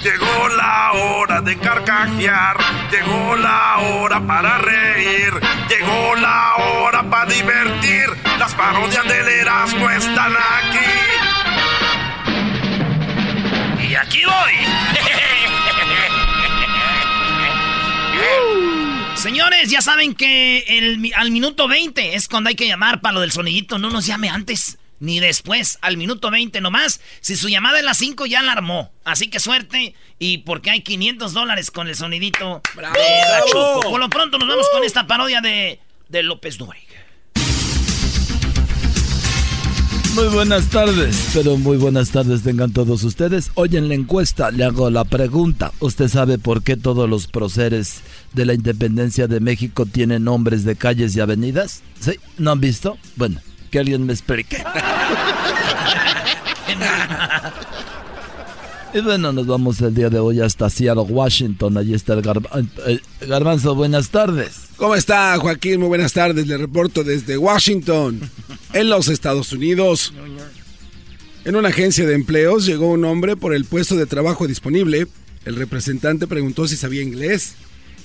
Llegó 0.04 0.50
la 0.56 0.92
hora 0.94 1.42
de 1.42 1.58
carcajear, 1.58 2.56
llegó 2.90 3.36
la 3.36 3.80
hora 3.80 4.26
para 4.26 4.58
reír, 4.60 5.34
llegó 5.70 6.16
la 6.16 6.56
hora 6.56 7.04
para 7.10 7.26
divertir. 7.26 8.06
Las 8.40 8.56
parodias 8.56 9.04
del 9.04 9.28
Erasmo 9.28 9.90
están 9.90 10.34
aquí. 10.38 10.80
Y 13.90 13.96
aquí 13.96 14.24
voy. 14.24 14.54
Señores, 19.16 19.70
ya 19.70 19.82
saben 19.82 20.16
que 20.16 20.60
el 20.68 21.12
al 21.14 21.32
minuto 21.32 21.68
20 21.68 22.16
es 22.16 22.30
cuando 22.30 22.48
hay 22.48 22.56
que 22.56 22.68
llamar 22.68 23.02
para 23.02 23.16
lo 23.16 23.20
del 23.20 23.34
sonidito. 23.34 23.78
No 23.78 23.90
nos 23.90 24.06
llame 24.06 24.30
antes. 24.30 24.79
Ni 25.00 25.20
después, 25.20 25.78
al 25.82 25.98
minuto 25.98 26.30
20 26.30 26.62
nomás. 26.62 27.00
Si 27.22 27.36
su 27.36 27.50
llamada 27.50 27.80
es 27.80 27.86
las 27.86 27.98
5 27.98 28.26
ya 28.26 28.42
la 28.42 28.52
armó. 28.52 28.92
Así 29.04 29.30
que 29.30 29.40
suerte 29.40 29.96
y 30.20 30.40
porque 30.40 30.70
hay 30.70 30.82
500 30.82 31.34
dólares 31.34 31.72
con 31.72 31.88
el 31.88 31.96
sonidito 31.96 32.62
¡Bravo! 32.76 32.96
de 32.96 33.30
la 33.30 33.42
Choco. 33.52 33.90
Por 33.90 34.00
lo 34.00 34.10
pronto 34.10 34.38
nos 34.38 34.48
vamos 34.48 34.68
con 34.72 34.84
esta 34.84 35.08
parodia 35.08 35.42
de, 35.42 35.80
de 36.10 36.24
López 36.24 36.58
Dóriga. 36.58 36.86
Muy 40.16 40.28
buenas 40.28 40.68
tardes, 40.70 41.30
pero 41.34 41.56
muy 41.56 41.78
buenas 41.78 42.10
tardes 42.10 42.42
tengan 42.42 42.74
todos 42.74 43.04
ustedes. 43.04 43.52
Hoy 43.54 43.78
en 43.78 43.88
la 43.88 43.94
encuesta 43.94 44.52
le 44.52 44.66
hago 44.66 44.90
la 44.90 45.06
pregunta. 45.06 45.72
¿Usted 45.80 46.10
sabe 46.10 46.38
por 46.38 46.64
qué 46.64 46.76
todos 46.76 47.10
los 47.10 47.28
próceres 47.28 48.02
de 48.34 48.46
la 48.46 48.54
independencia 48.54 49.28
de 49.28 49.40
México 49.40 49.86
tienen 49.86 50.26
nombres 50.26 50.66
de 50.66 50.76
calles 50.76 51.16
y 51.16 51.22
avenidas? 51.22 51.84
¿Sí? 52.02 52.20
¿No 52.38 52.52
han 52.52 52.60
visto? 52.60 52.98
Bueno, 53.16 53.40
que 53.70 53.80
alguien 53.80 54.06
me 54.06 54.14
explique. 54.14 54.64
Y 58.92 59.02
bueno, 59.02 59.32
nos 59.32 59.46
vamos 59.46 59.80
el 59.82 59.94
día 59.94 60.10
de 60.10 60.18
hoy 60.18 60.42
hasta 60.42 60.68
Seattle, 60.68 61.04
Washington. 61.04 61.78
Allí 61.78 61.94
está 61.94 62.14
el 62.14 62.24
Garba- 62.24 62.68
eh, 62.88 63.00
Garbanzo. 63.28 63.76
Buenas 63.76 64.10
tardes. 64.10 64.62
¿Cómo 64.78 64.96
está, 64.96 65.38
Joaquín? 65.38 65.80
Muy 65.80 65.90
buenas 65.90 66.14
tardes. 66.14 66.48
Le 66.48 66.58
reporto 66.58 67.04
desde 67.04 67.38
Washington, 67.38 68.20
en 68.74 68.90
los 68.90 69.08
Estados 69.08 69.52
Unidos. 69.54 70.12
En 71.46 71.56
una 71.56 71.70
agencia 71.70 72.06
de 72.08 72.16
empleos 72.16 72.66
llegó 72.66 72.88
un 72.88 73.06
hombre 73.06 73.36
por 73.36 73.54
el 73.54 73.66
puesto 73.66 73.96
de 73.96 74.08
trabajo 74.08 74.48
disponible. 74.48 75.06
El 75.46 75.56
representante 75.56 76.26
preguntó 76.26 76.68
si 76.68 76.76
sabía 76.76 77.04
inglés. 77.04 77.54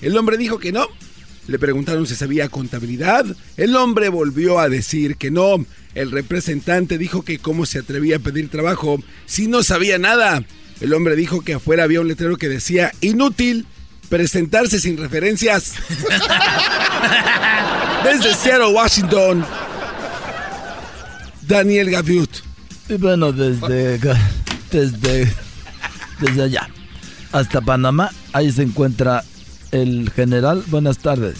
El 0.02 0.14
hombre 0.18 0.36
dijo 0.36 0.58
que 0.58 0.70
no. 0.72 0.86
Le 1.46 1.58
preguntaron 1.58 2.06
si 2.06 2.14
sabía 2.14 2.48
contabilidad. 2.48 3.24
El 3.56 3.76
hombre 3.76 4.08
volvió 4.08 4.58
a 4.58 4.68
decir 4.68 5.16
que 5.16 5.30
no. 5.30 5.64
El 5.94 6.10
representante 6.10 6.98
dijo 6.98 7.22
que 7.22 7.38
cómo 7.38 7.66
se 7.66 7.80
atrevía 7.80 8.16
a 8.16 8.20
pedir 8.20 8.48
trabajo 8.48 8.98
si 9.26 9.46
no 9.46 9.62
sabía 9.62 9.98
nada. 9.98 10.42
El 10.80 10.94
hombre 10.94 11.16
dijo 11.16 11.42
que 11.42 11.54
afuera 11.54 11.84
había 11.84 12.00
un 12.00 12.08
letrero 12.08 12.36
que 12.36 12.48
decía 12.48 12.92
inútil 13.00 13.66
presentarse 14.08 14.80
sin 14.80 14.96
referencias. 14.96 15.74
Desde 18.04 18.34
Seattle, 18.34 18.72
Washington, 18.72 19.44
Daniel 21.42 21.90
Gaviut. 21.90 22.30
Y 22.88 22.94
bueno, 22.94 23.32
desde, 23.32 23.98
desde, 24.70 25.32
desde 26.20 26.42
allá 26.42 26.68
hasta 27.34 27.60
Panamá, 27.60 28.10
ahí 28.32 28.52
se 28.52 28.62
encuentra 28.62 29.24
el 29.74 30.10
general. 30.14 30.62
Buenas 30.68 30.98
tardes. 30.98 31.36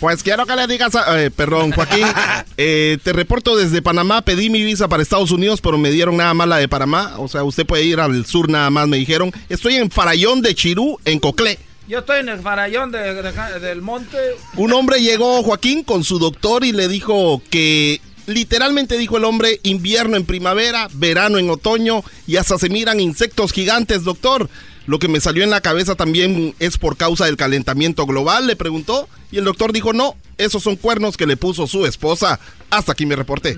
Pues 0.00 0.22
quiero 0.22 0.46
que 0.46 0.54
le 0.54 0.66
digas, 0.68 0.94
a- 0.94 1.20
eh, 1.24 1.30
perdón, 1.32 1.72
Joaquín, 1.72 2.06
eh, 2.56 2.98
te 3.02 3.12
reporto 3.12 3.56
desde 3.56 3.82
Panamá, 3.82 4.22
pedí 4.22 4.48
mi 4.48 4.62
visa 4.62 4.86
para 4.86 5.02
Estados 5.02 5.32
Unidos, 5.32 5.60
pero 5.60 5.76
me 5.76 5.90
dieron 5.90 6.16
nada 6.16 6.34
más 6.34 6.46
la 6.46 6.58
de 6.58 6.68
Panamá, 6.68 7.14
o 7.18 7.26
sea, 7.26 7.42
usted 7.42 7.66
puede 7.66 7.82
ir 7.84 7.98
al 7.98 8.24
sur 8.24 8.48
nada 8.48 8.70
más, 8.70 8.86
me 8.86 8.96
dijeron. 8.96 9.32
Estoy 9.48 9.74
en 9.74 9.90
Farallón 9.90 10.40
de 10.40 10.54
Chirú, 10.54 10.98
en 11.04 11.18
Coclé. 11.18 11.58
Yo 11.88 12.00
estoy 12.00 12.20
en 12.20 12.28
el 12.28 12.38
farallón 12.40 12.92
de- 12.92 13.14
de- 13.14 13.60
del 13.60 13.80
monte. 13.82 14.18
Un 14.56 14.72
hombre 14.74 15.00
llegó, 15.00 15.42
Joaquín, 15.42 15.82
con 15.82 16.04
su 16.04 16.18
doctor 16.20 16.62
y 16.64 16.72
le 16.72 16.86
dijo 16.86 17.42
que, 17.50 18.00
literalmente 18.26 18.98
dijo 18.98 19.16
el 19.16 19.24
hombre, 19.24 19.58
invierno 19.62 20.16
en 20.16 20.26
primavera, 20.26 20.88
verano 20.92 21.38
en 21.38 21.48
otoño 21.48 22.04
y 22.26 22.36
hasta 22.36 22.58
se 22.58 22.68
miran 22.68 23.00
insectos 23.00 23.52
gigantes, 23.52 24.04
doctor. 24.04 24.50
Lo 24.88 24.98
que 24.98 25.06
me 25.06 25.20
salió 25.20 25.44
en 25.44 25.50
la 25.50 25.60
cabeza 25.60 25.94
también 25.96 26.54
es 26.60 26.78
por 26.78 26.96
causa 26.96 27.26
del 27.26 27.36
calentamiento 27.36 28.06
global, 28.06 28.46
le 28.46 28.56
preguntó. 28.56 29.06
Y 29.30 29.36
el 29.36 29.44
doctor 29.44 29.74
dijo, 29.74 29.92
no, 29.92 30.16
esos 30.38 30.62
son 30.62 30.76
cuernos 30.76 31.18
que 31.18 31.26
le 31.26 31.36
puso 31.36 31.66
su 31.66 31.84
esposa. 31.84 32.40
Hasta 32.70 32.92
aquí 32.92 33.04
me 33.04 33.14
reporté. 33.14 33.54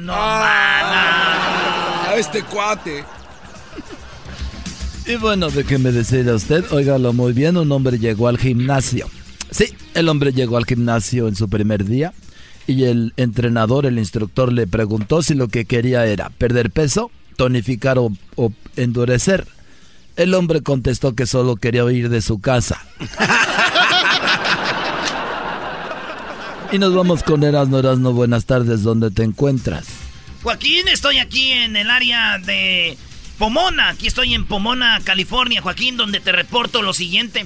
A 2.08 2.14
este 2.16 2.42
cuate. 2.42 3.04
Y 5.06 5.14
bueno, 5.14 5.50
déjeme 5.50 5.92
decir 5.92 6.28
a 6.28 6.34
usted, 6.34 6.64
óigalo 6.72 7.12
muy 7.12 7.32
bien, 7.32 7.56
un 7.56 7.70
hombre 7.70 8.00
llegó 8.00 8.26
al 8.26 8.36
gimnasio. 8.36 9.08
Sí, 9.52 9.72
el 9.94 10.08
hombre 10.08 10.32
llegó 10.32 10.56
al 10.56 10.66
gimnasio 10.66 11.28
en 11.28 11.36
su 11.36 11.48
primer 11.48 11.84
día 11.84 12.12
y 12.66 12.86
el 12.86 13.12
entrenador, 13.16 13.86
el 13.86 14.00
instructor 14.00 14.52
le 14.52 14.66
preguntó 14.66 15.22
si 15.22 15.34
lo 15.34 15.46
que 15.46 15.64
quería 15.64 16.06
era 16.06 16.30
perder 16.30 16.72
peso, 16.72 17.12
tonificar 17.36 18.00
o, 18.00 18.10
o 18.34 18.52
endurecer. 18.74 19.46
El 20.16 20.34
hombre 20.34 20.62
contestó 20.62 21.14
que 21.14 21.26
solo 21.26 21.56
quería 21.56 21.84
huir 21.84 22.08
de 22.08 22.20
su 22.22 22.40
casa. 22.40 22.84
Y 26.72 26.78
nos 26.78 26.94
vamos 26.94 27.24
con 27.24 27.42
Erasno, 27.42 27.80
Erasno, 27.80 28.12
buenas 28.12 28.44
tardes, 28.44 28.84
¿dónde 28.84 29.10
te 29.10 29.24
encuentras? 29.24 29.86
Joaquín, 30.44 30.86
estoy 30.86 31.18
aquí 31.18 31.50
en 31.50 31.74
el 31.74 31.90
área 31.90 32.38
de 32.38 32.96
Pomona. 33.38 33.88
Aquí 33.88 34.06
estoy 34.06 34.34
en 34.34 34.46
Pomona, 34.46 35.00
California, 35.02 35.62
Joaquín, 35.62 35.96
donde 35.96 36.20
te 36.20 36.30
reporto 36.30 36.82
lo 36.82 36.92
siguiente. 36.92 37.44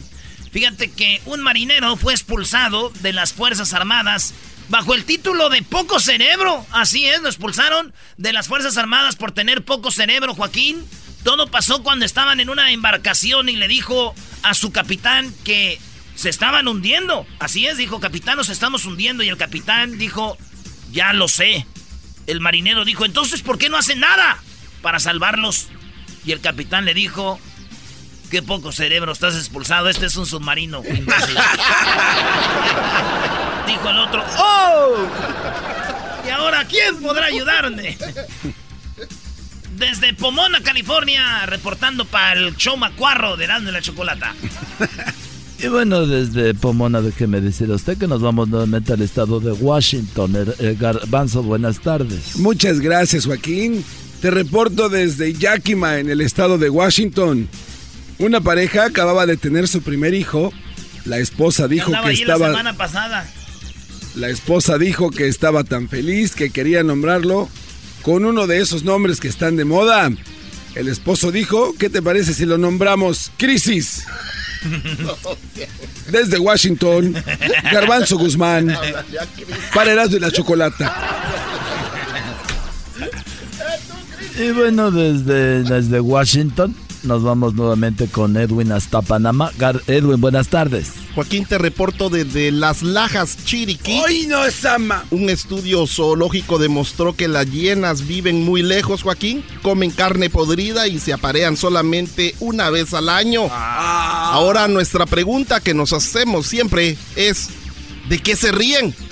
Fíjate 0.51 0.91
que 0.91 1.23
un 1.25 1.41
marinero 1.41 1.97
fue 1.97 2.12
expulsado 2.12 2.93
de 3.01 3.15
las 3.15 3.33
Fuerzas 3.33 3.73
Armadas 3.73 4.35
bajo 4.69 4.95
el 4.95 5.05
título 5.05 5.49
de 5.49 5.62
poco 5.62 6.01
cerebro. 6.01 6.67
Así 6.71 7.07
es, 7.07 7.23
lo 7.23 7.29
expulsaron 7.29 7.95
de 8.19 8.33
las 8.33 8.47
Fuerzas 8.47 8.77
Armadas 8.77 9.17
por 9.17 9.33
tener 9.33 9.65
poco 9.65 9.91
cerebro, 9.91 10.35
Joaquín. 10.35 10.85
Todo 11.25 11.51
pasó 11.51 11.83
cuando 11.83 12.05
estaban 12.05 12.39
en 12.39 12.51
una 12.51 12.70
embarcación 12.70 13.49
y 13.49 13.57
le 13.57 13.66
dijo 13.66 14.14
a 14.43 14.55
su 14.55 14.70
capitán 14.70 15.35
que 15.43 15.81
se 16.14 16.29
estaban 16.29 16.68
hundiendo. 16.68 17.27
Así 17.41 17.66
es, 17.66 17.79
dijo, 17.79 17.99
capitán, 17.99 18.37
nos 18.37 18.51
estamos 18.51 18.85
hundiendo. 18.85 19.25
Y 19.25 19.31
el 19.31 19.39
capitán 19.39 19.99
dijo, 19.99 20.37
ya 20.93 21.14
lo 21.14 21.27
sé. 21.27 21.66
El 22.27 22.41
marinero 22.41 22.85
dijo, 22.85 23.07
entonces, 23.07 23.43
¿por 23.43 23.59
qué 23.59 23.70
no 23.70 23.79
hacen 23.79 24.01
nada 24.01 24.39
para 24.83 25.01
salvarlos? 25.01 25.68
Y 26.27 26.33
el 26.33 26.41
capitán 26.41 26.85
le 26.85 26.93
dijo, 26.93 27.41
qué 28.31 28.43
poco 28.43 28.70
cerebro, 28.70 29.12
estás 29.12 29.35
expulsado, 29.35 29.89
este 29.89 30.07
es 30.07 30.16
un 30.16 30.27
submarino. 30.27 30.83
imbécil". 30.85 31.37
dijo 33.66 33.89
el 33.89 33.99
otro, 33.99 34.22
¡oh! 34.39 35.07
¿Y 36.27 36.31
ahora 36.31 36.66
quién 36.66 37.01
podrá 37.01 37.27
ayudarme? 37.27 37.97
Desde 39.77 40.14
Pomona, 40.14 40.61
California, 40.62 41.45
reportando 41.47 42.05
para 42.05 42.33
el 42.39 42.57
show 42.57 42.77
macuarro 42.77 43.37
de 43.37 43.45
y 43.47 43.72
la 43.72 43.81
Chocolata. 43.81 44.35
Y 45.57 45.68
bueno, 45.68 46.05
desde 46.07 46.53
Pomona, 46.53 47.01
déjeme 47.01 47.41
decir 47.41 47.70
a 47.70 47.77
usted 47.77 47.97
que 47.97 48.09
nos 48.09 48.20
vamos 48.20 48.49
nuevamente 48.49 48.93
al 48.93 49.01
estado 49.01 49.39
de 49.41 49.53
Washington. 49.53 50.35
Er- 50.35 50.77
Garbanzo, 50.77 51.43
buenas 51.45 51.81
tardes. 51.81 52.37
Muchas 52.37 52.81
gracias, 52.81 53.25
Joaquín. 53.25 53.83
Te 54.20 54.31
reporto 54.31 54.89
desde 54.89 55.33
Yakima, 55.33 56.01
en 56.01 56.11
el 56.11 56.20
estado 56.20 56.59
de 56.59 56.68
Washington. 56.68 57.49
Una 58.18 58.41
pareja 58.43 58.85
acababa 58.87 59.27
de 59.27 59.37
tener 59.37 59.68
su 59.68 59.81
primer 59.81 60.12
hijo. 60.12 60.53
La 61.05 61.18
esposa 61.18 61.66
dijo 61.68 61.93
que 61.93 61.97
ahí 61.99 62.05
la 62.16 62.35
estaba 62.35 62.49
semana 62.49 62.72
pasada. 62.77 63.27
la 64.16 64.29
esposa 64.29 64.77
dijo 64.77 65.11
que 65.11 65.29
estaba 65.29 65.62
tan 65.64 65.89
feliz 65.89 66.35
que 66.35 66.51
quería 66.51 66.83
nombrarlo 66.83 67.49
con 68.05 68.24
uno 68.24 68.46
de 68.46 68.61
esos 68.61 68.84
nombres 68.84 69.18
que 69.18 69.28
están 69.28 69.57
de 69.57 69.64
moda. 69.64 70.11
El 70.74 70.88
esposo 70.88 71.32
dijo, 71.32 71.74
¿qué 71.78 71.88
te 71.88 72.02
parece 72.02 72.34
si 72.34 72.44
lo 72.44 72.59
nombramos 72.59 73.32
Crisis? 73.38 74.05
Desde 76.11 76.38
Washington, 76.38 77.14
Garbanzo 77.72 78.18
Guzmán, 78.18 78.76
para 79.74 79.92
Erasmo 79.92 80.16
y 80.18 80.20
la 80.20 80.30
Chocolata. 80.30 80.94
Y 84.38 84.50
bueno, 84.50 84.90
desde, 84.90 85.62
desde 85.62 86.00
Washington 86.00 86.74
nos 87.05 87.22
vamos 87.22 87.55
nuevamente 87.55 88.07
con 88.09 88.36
Edwin 88.36 88.72
hasta 88.72 89.02
Panamá. 89.02 89.50
Gar- 89.59 89.82
Edwin, 89.86 90.20
buenas 90.20 90.48
tardes. 90.48 90.92
Joaquín, 91.14 91.44
te 91.46 91.59
reporto 91.59 92.09
desde 92.11 92.50
Las 92.50 92.82
Lajas, 92.82 93.36
Chiriquí. 93.44 94.00
¡Ay, 94.07 94.26
no, 94.26 94.50
Sama! 94.50 95.05
Un 95.11 95.30
estudio 95.30 95.86
zoológico 95.86 96.59
demostró 96.59 97.14
que 97.14 97.28
las 97.28 97.50
hienas 97.50 98.07
viven 98.07 98.44
muy 98.44 98.62
lejos, 98.62 99.02
Joaquín. 99.02 99.44
Comen 99.62 99.90
carne 99.90 100.30
podrida 100.30 100.88
y 100.88 100.98
se 100.98 101.12
aparean 101.12 101.57
solamente 101.57 102.34
una 102.40 102.70
vez 102.70 102.94
al 102.94 103.09
año. 103.09 103.42
Ahora 103.50 104.66
nuestra 104.68 105.07
pregunta 105.07 105.61
que 105.61 105.74
nos 105.74 105.92
hacemos 105.92 106.46
siempre 106.46 106.96
es, 107.16 107.48
¿de 108.09 108.18
qué 108.18 108.34
se 108.36 108.50
ríen? 108.52 108.94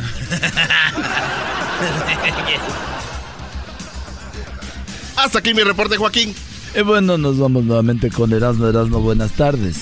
Hasta 5.16 5.38
aquí 5.38 5.55
mi 5.55 5.62
reporte, 5.62 5.97
Joaquín. 5.97 6.34
Y 6.75 6.81
bueno, 6.81 7.18
nos 7.18 7.39
vamos 7.39 7.64
nuevamente 7.64 8.11
con 8.11 8.33
Erasmo. 8.33 8.66
Erasmo, 8.66 9.01
buenas 9.01 9.33
tardes. 9.33 9.77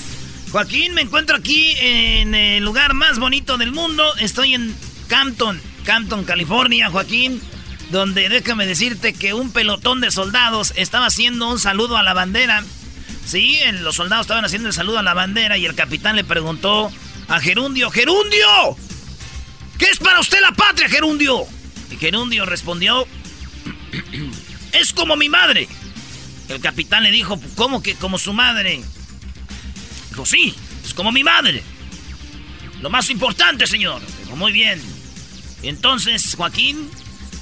Joaquín, 0.51 0.93
me 0.93 1.01
encuentro 1.01 1.37
aquí 1.37 1.73
en 1.79 2.35
el 2.35 2.63
lugar 2.63 2.93
más 2.93 3.17
bonito 3.17 3.57
del 3.57 3.71
mundo. 3.71 4.03
Estoy 4.17 4.53
en 4.53 4.75
Campton, 5.07 5.61
Campton, 5.85 6.25
California, 6.25 6.89
Joaquín. 6.89 7.41
Donde 7.91 8.27
déjame 8.29 8.65
decirte 8.65 9.13
que 9.13 9.33
un 9.33 9.51
pelotón 9.51 10.01
de 10.01 10.11
soldados 10.11 10.73
estaba 10.75 11.07
haciendo 11.07 11.49
un 11.49 11.59
saludo 11.59 11.97
a 11.97 12.03
la 12.03 12.13
bandera. 12.13 12.63
Sí, 13.25 13.57
los 13.81 13.95
soldados 13.95 14.25
estaban 14.25 14.43
haciendo 14.43 14.67
el 14.67 14.73
saludo 14.73 14.99
a 14.99 15.03
la 15.03 15.13
bandera 15.13 15.57
y 15.57 15.65
el 15.65 15.75
capitán 15.75 16.15
le 16.17 16.23
preguntó 16.23 16.91
a 17.27 17.39
Gerundio, 17.39 17.89
¡Gerundio! 17.89 18.47
¿Qué 19.77 19.85
es 19.85 19.99
para 19.99 20.19
usted 20.19 20.41
la 20.41 20.51
patria, 20.51 20.89
Gerundio? 20.89 21.43
Y 21.89 21.95
Gerundio 21.95 22.45
respondió, 22.45 23.07
es 24.73 24.93
como 24.93 25.15
mi 25.15 25.29
madre. 25.29 25.67
El 26.51 26.59
capitán 26.59 27.03
le 27.03 27.11
dijo, 27.11 27.39
¿cómo 27.55 27.81
que 27.81 27.95
como 27.95 28.17
su 28.17 28.33
madre? 28.33 28.81
Dijo, 30.09 30.25
sí, 30.25 30.53
es 30.83 30.93
como 30.93 31.13
mi 31.13 31.23
madre. 31.23 31.63
Lo 32.81 32.89
más 32.89 33.09
importante, 33.09 33.65
señor. 33.67 34.01
Dijo, 34.23 34.35
muy 34.35 34.51
bien. 34.51 34.81
entonces 35.63 36.35
Joaquín, 36.35 36.91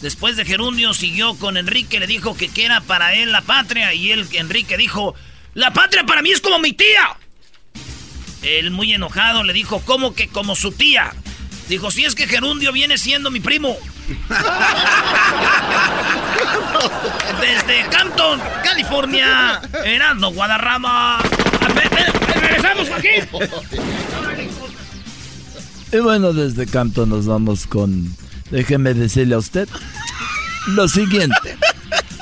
después 0.03 0.36
de 0.38 0.45
Gerundio, 0.45 0.93
siguió 0.93 1.34
con 1.36 1.57
Enrique, 1.57 1.99
le 1.99 2.05
dijo 2.05 2.38
que, 2.38 2.51
era 2.55 2.82
para 2.82 3.16
él 3.16 3.32
la 3.32 3.41
patria. 3.41 3.95
Y 3.95 4.12
él, 4.12 4.28
Enrique, 4.34 4.78
dijo, 4.78 5.16
la 5.55 5.74
patria 5.74 6.03
para 6.03 6.22
mí 6.22 6.30
es 6.30 6.39
como 6.39 6.60
mi 6.60 6.74
tía. 6.74 7.18
Él, 8.43 8.70
muy 8.70 8.93
enojado, 8.93 9.43
le 9.43 9.53
dijo, 9.53 9.82
¿cómo 9.86 10.14
que 10.14 10.28
como 10.28 10.55
su 10.55 10.72
tía? 10.72 11.16
Dijo, 11.68 11.89
si 11.89 12.05
es 12.05 12.14
que 12.14 12.28
Gerundio 12.28 12.72
viene 12.72 12.99
siendo 12.99 13.32
mi 13.32 13.39
primo. 13.39 13.76
Desde 17.42 17.90
Campton, 17.90 18.40
California, 18.64 19.62
Erasmo 19.84 20.32
Guadarrama. 20.32 21.20
¡Regresamos, 22.42 22.90
Joaquín! 22.90 23.24
Y 25.92 25.98
bueno, 25.98 26.34
desde 26.34 26.68
Campton 26.68 27.10
nos 27.10 27.26
vamos 27.26 27.66
con... 27.66 28.16
Déjeme 28.52 28.94
decirle 28.94 29.36
a 29.36 29.40
usted 29.40 29.68
lo 30.68 30.88
siguiente. 30.88 31.58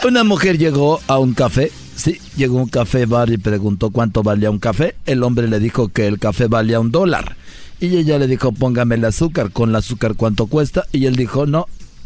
Una 0.06 0.24
mujer 0.24 0.58
llegó 0.58 1.02
a 1.08 1.18
un 1.18 1.34
café 1.34 1.72
Sí, 1.98 2.22
llegó 2.36 2.58
un 2.58 2.70
café 2.70 3.08
bar 3.08 3.32
y 3.32 3.40
preguntó 3.40 3.90
cuánto 3.90 4.22
valía 4.22 4.52
un 4.52 4.60
café. 4.60 4.96
El 5.08 5.24
hombre 5.24 5.48
le 5.48 5.60
dijo 5.60 5.90
que 5.90 6.06
el 6.06 6.20
café 6.20 6.46
valía 6.46 6.80
un 6.80 6.92
dólar. 6.92 7.36
Y 7.80 7.98
ella 7.98 8.20
le 8.20 8.28
dijo, 8.28 8.52
póngame 8.52 8.96
el 8.96 9.06
azúcar. 9.06 9.52
¿Con 9.52 9.72
el 9.72 9.78
azúcar 9.78 10.14
cuánto 10.14 10.46
cuesta? 10.46 10.86
Y 10.92 11.08
él 11.08 11.16
dijo, 11.16 11.48
no, 11.48 11.66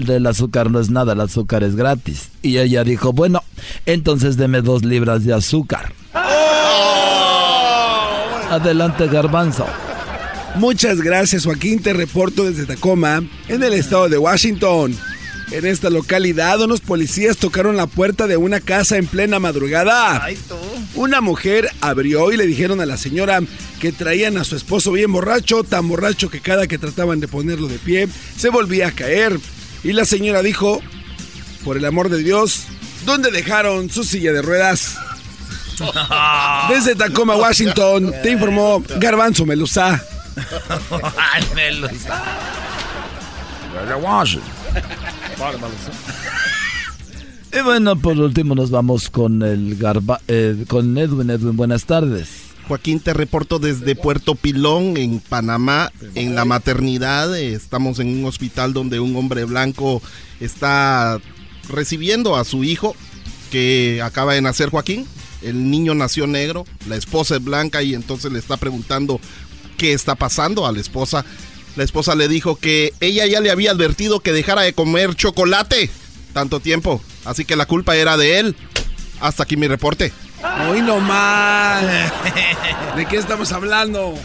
el 0.10 0.28
azúcar 0.28 0.72
no 0.72 0.80
es 0.80 0.90
nada, 0.90 1.14
el 1.14 1.22
azúcar 1.22 1.64
es 1.64 1.76
gratis. 1.76 2.30
Y 2.42 2.58
ella 2.58 2.84
dijo, 2.84 3.14
bueno, 3.14 3.44
entonces 3.86 4.38
deme 4.38 4.62
dos 4.62 4.84
libras 4.84 5.24
de 5.24 5.34
azúcar. 5.34 5.94
Oh. 6.14 6.20
Adelante, 8.50 9.08
garbanzo. 9.08 9.66
Muchas 10.56 11.02
gracias, 11.02 11.46
Joaquín. 11.46 11.82
Te 11.82 11.94
reporto 11.94 12.44
desde 12.44 12.66
Tacoma, 12.66 13.24
en 13.48 13.64
el 13.64 13.74
estado 13.74 14.10
de 14.10 14.18
Washington. 14.18 14.96
En 15.52 15.66
esta 15.66 15.90
localidad, 15.90 16.62
unos 16.62 16.80
policías 16.80 17.36
tocaron 17.36 17.76
la 17.76 17.86
puerta 17.86 18.26
de 18.26 18.38
una 18.38 18.62
casa 18.62 18.98
en 18.98 19.06
plena 19.06 19.38
madrugada. 19.38 20.26
Una 20.96 21.20
mujer 21.20 21.70
abrió 21.82 22.32
y 22.32 22.38
le 22.38 22.46
dijeron 22.46 22.80
a 22.80 22.86
la 22.86 22.96
señora 22.98 23.42
que 23.82 23.92
traían 23.92 24.38
a 24.38 24.46
su 24.46 24.56
esposo 24.56 24.94
bien 24.94 25.12
borracho, 25.12 25.64
tan 25.64 25.90
borracho 25.90 26.30
que 26.30 26.40
cada 26.40 26.68
que 26.68 26.78
trataban 26.78 27.20
de 27.20 27.28
ponerlo 27.28 27.68
de 27.68 27.80
pie, 27.80 28.08
se 28.38 28.50
volvía 28.50 28.88
a 28.88 28.92
caer. 28.92 29.38
Y 29.84 29.94
la 29.94 30.06
señora 30.06 30.42
dijo, 30.42 30.82
por 31.64 31.78
el 31.78 31.86
amor 31.86 32.10
de 32.10 32.20
Dios, 32.20 32.64
¿dónde 33.06 33.32
dejaron 33.32 33.90
su 33.90 34.04
silla 34.04 34.32
de 34.32 34.42
ruedas? 34.42 34.98
Desde 36.70 36.96
Tacoma, 36.96 37.36
Washington, 37.36 38.14
te 38.22 38.32
informó 38.32 38.84
Garbanzo 38.98 39.46
Melusa. 39.46 40.04
Melusa. 41.56 42.24
Y 47.54 47.62
bueno, 47.64 47.96
por 47.98 48.18
último 48.18 48.56
nos 48.56 48.70
vamos 48.70 49.10
con 49.10 49.42
el 49.42 49.76
garba, 49.76 50.22
eh, 50.28 50.64
con 50.68 50.98
Edwin. 50.98 51.30
Edwin, 51.30 51.58
buenas 51.58 51.86
tardes. 51.86 52.41
Joaquín, 52.72 53.02
te 53.02 53.14
reporto 53.14 53.60
desde 53.60 53.98
Puerto 53.98 54.34
Pilón, 54.34 54.96
en 54.96 55.20
Panamá, 55.20 55.92
en 56.16 56.36
la 56.36 56.46
maternidad. 56.46 57.38
Estamos 57.38 58.00
en 58.00 58.08
un 58.08 58.24
hospital 58.24 58.72
donde 58.72 59.02
un 59.02 59.14
hombre 59.18 59.44
blanco 59.44 60.02
está 60.40 61.20
recibiendo 61.68 62.38
a 62.38 62.46
su 62.46 62.64
hijo 62.64 62.96
que 63.52 64.02
acaba 64.02 64.36
de 64.36 64.42
nacer 64.42 64.70
Joaquín. 64.70 65.06
El 65.42 65.70
niño 65.70 65.96
nació 65.96 66.28
negro, 66.28 66.66
la 66.88 66.96
esposa 66.96 67.36
es 67.36 67.44
blanca 67.44 67.84
y 67.84 67.94
entonces 67.94 68.32
le 68.32 68.40
está 68.40 68.56
preguntando 68.56 69.20
qué 69.76 69.92
está 69.92 70.16
pasando 70.16 70.66
a 70.66 70.72
la 70.72 70.80
esposa. 70.80 71.26
La 71.76 71.84
esposa 71.84 72.16
le 72.16 72.30
dijo 72.30 72.56
que 72.56 72.94
ella 73.02 73.26
ya 73.26 73.42
le 73.42 73.52
había 73.52 73.72
advertido 73.72 74.22
que 74.22 74.32
dejara 74.32 74.62
de 74.62 74.72
comer 74.72 75.14
chocolate 75.16 75.90
tanto 76.34 76.62
tiempo, 76.62 77.02
así 77.26 77.44
que 77.44 77.58
la 77.58 77.66
culpa 77.66 77.98
era 77.98 78.16
de 78.16 78.40
él. 78.40 78.56
Hasta 79.20 79.44
aquí 79.44 79.58
mi 79.58 79.68
reporte. 79.68 80.14
Hoy 80.70 80.82
no 80.82 81.00
más. 81.00 81.84
¿De 82.96 83.06
qué 83.06 83.18
estamos 83.18 83.52
hablando? 83.52 84.16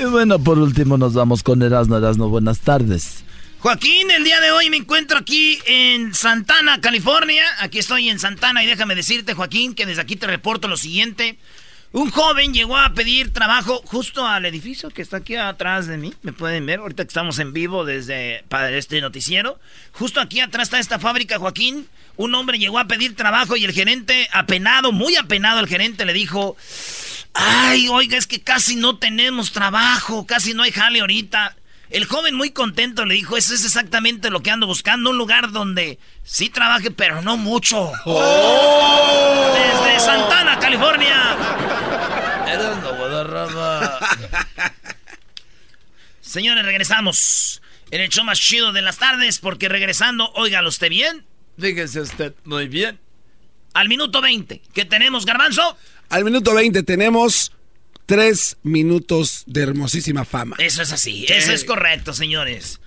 Y 0.00 0.04
bueno, 0.04 0.38
por 0.38 0.58
último 0.58 0.96
nos 0.98 1.14
vamos 1.14 1.42
con 1.42 1.62
Erasno. 1.62 1.96
Erasno, 1.96 2.28
buenas 2.28 2.60
tardes. 2.60 3.24
Joaquín, 3.60 4.10
el 4.12 4.22
día 4.22 4.40
de 4.40 4.52
hoy 4.52 4.70
me 4.70 4.76
encuentro 4.76 5.18
aquí 5.18 5.58
en 5.66 6.14
Santana, 6.14 6.80
California. 6.80 7.44
Aquí 7.58 7.78
estoy 7.78 8.08
en 8.08 8.20
Santana 8.20 8.62
y 8.62 8.66
déjame 8.66 8.94
decirte, 8.94 9.34
Joaquín, 9.34 9.74
que 9.74 9.84
desde 9.84 10.02
aquí 10.02 10.14
te 10.14 10.28
reporto 10.28 10.68
lo 10.68 10.76
siguiente. 10.76 11.38
Un 11.90 12.10
joven 12.10 12.52
llegó 12.52 12.76
a 12.76 12.92
pedir 12.92 13.32
trabajo 13.32 13.80
justo 13.86 14.26
al 14.26 14.44
edificio 14.44 14.90
que 14.90 15.00
está 15.00 15.18
aquí 15.18 15.36
atrás 15.36 15.86
de 15.86 15.96
mí. 15.96 16.12
Me 16.22 16.34
pueden 16.34 16.66
ver, 16.66 16.80
ahorita 16.80 17.04
que 17.04 17.08
estamos 17.08 17.38
en 17.38 17.54
vivo 17.54 17.86
desde 17.86 18.44
para 18.48 18.70
este 18.70 19.00
noticiero. 19.00 19.58
Justo 19.92 20.20
aquí 20.20 20.40
atrás 20.40 20.64
está 20.64 20.78
esta 20.78 20.98
fábrica, 20.98 21.38
Joaquín. 21.38 21.88
Un 22.16 22.34
hombre 22.34 22.58
llegó 22.58 22.78
a 22.78 22.86
pedir 22.86 23.16
trabajo 23.16 23.56
y 23.56 23.64
el 23.64 23.72
gerente, 23.72 24.28
apenado, 24.32 24.92
muy 24.92 25.16
apenado, 25.16 25.60
el 25.60 25.66
gerente 25.66 26.04
le 26.04 26.12
dijo: 26.12 26.56
Ay, 27.32 27.88
oiga, 27.88 28.18
es 28.18 28.26
que 28.26 28.42
casi 28.42 28.76
no 28.76 28.98
tenemos 28.98 29.52
trabajo, 29.52 30.26
casi 30.26 30.52
no 30.52 30.64
hay 30.64 30.72
jale 30.72 31.00
ahorita. 31.00 31.56
El 31.90 32.04
joven 32.04 32.34
muy 32.34 32.50
contento 32.50 33.06
le 33.06 33.14
dijo, 33.14 33.38
eso 33.38 33.54
es 33.54 33.64
exactamente 33.64 34.28
lo 34.28 34.42
que 34.42 34.50
ando 34.50 34.66
buscando, 34.66 35.08
un 35.08 35.16
lugar 35.16 35.52
donde 35.52 35.98
sí 36.22 36.50
trabaje, 36.50 36.90
pero 36.90 37.22
no 37.22 37.38
mucho. 37.38 37.90
Oh. 38.04 39.54
Desde 39.54 39.98
Santana, 39.98 40.58
California. 40.58 41.57
Señores, 46.28 46.62
regresamos 46.66 47.62
en 47.90 48.02
el 48.02 48.10
show 48.10 48.22
más 48.22 48.38
chido 48.38 48.72
de 48.72 48.82
las 48.82 48.98
tardes, 48.98 49.38
porque 49.38 49.70
regresando, 49.70 50.30
óigalo 50.34 50.68
usted 50.68 50.90
bien. 50.90 51.24
Fíjese 51.58 52.02
usted 52.02 52.34
muy 52.44 52.68
bien. 52.68 53.00
Al 53.72 53.88
minuto 53.88 54.20
20, 54.20 54.60
¿qué 54.74 54.84
tenemos, 54.84 55.24
Garbanzo? 55.24 55.78
Al 56.10 56.24
minuto 56.24 56.54
20 56.54 56.82
tenemos 56.82 57.52
tres 58.04 58.58
minutos 58.62 59.44
de 59.46 59.62
hermosísima 59.62 60.26
fama. 60.26 60.56
Eso 60.58 60.82
es 60.82 60.92
así, 60.92 61.24
eso 61.28 61.52
es 61.52 61.64
correcto, 61.64 62.12
señores. 62.12 62.78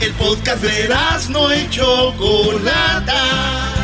El 0.00 0.12
podcast 0.12 0.62
de 0.62 0.88
no 1.30 1.50
hecho 1.50 2.14
Chocolata. 2.16 3.74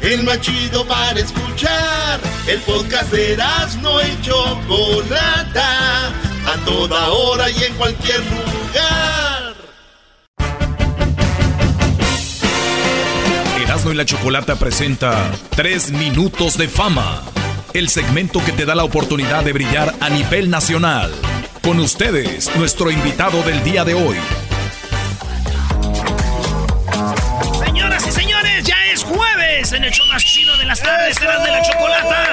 El 0.00 0.22
más 0.22 0.40
chido 0.40 0.86
para 0.86 1.20
escuchar. 1.20 2.18
El 2.48 2.60
podcast 2.60 3.12
de 3.12 3.36
no 3.82 4.00
hecho 4.00 4.58
Chocolata. 4.66 6.35
A 6.46 6.64
toda 6.64 7.08
hora 7.08 7.50
y 7.50 7.64
en 7.64 7.74
cualquier 7.74 8.20
lugar. 8.20 9.54
Erasmo 13.62 13.92
y 13.92 13.94
la 13.94 14.04
Chocolata 14.04 14.56
presenta 14.56 15.30
Tres 15.54 15.90
minutos 15.90 16.56
de 16.56 16.68
fama 16.68 17.22
el 17.76 17.90
segmento 17.90 18.42
que 18.42 18.52
te 18.52 18.64
da 18.64 18.74
la 18.74 18.84
oportunidad 18.84 19.44
de 19.44 19.52
brillar 19.52 19.94
a 20.00 20.08
nivel 20.08 20.48
nacional. 20.48 21.12
Con 21.62 21.78
ustedes, 21.78 22.50
nuestro 22.56 22.90
invitado 22.90 23.42
del 23.42 23.62
día 23.62 23.84
de 23.84 23.92
hoy. 23.92 24.16
Señoras 27.62 28.06
y 28.06 28.12
señores, 28.12 28.64
ya 28.64 28.86
es 28.86 29.04
jueves 29.04 29.72
en 29.72 29.84
el 29.84 29.92
show 29.92 30.06
más 30.06 30.24
chido 30.24 30.56
de 30.56 30.64
las 30.64 30.80
tardes, 30.80 31.20
de 31.20 31.26
la 31.26 31.60
chocolata. 31.60 32.32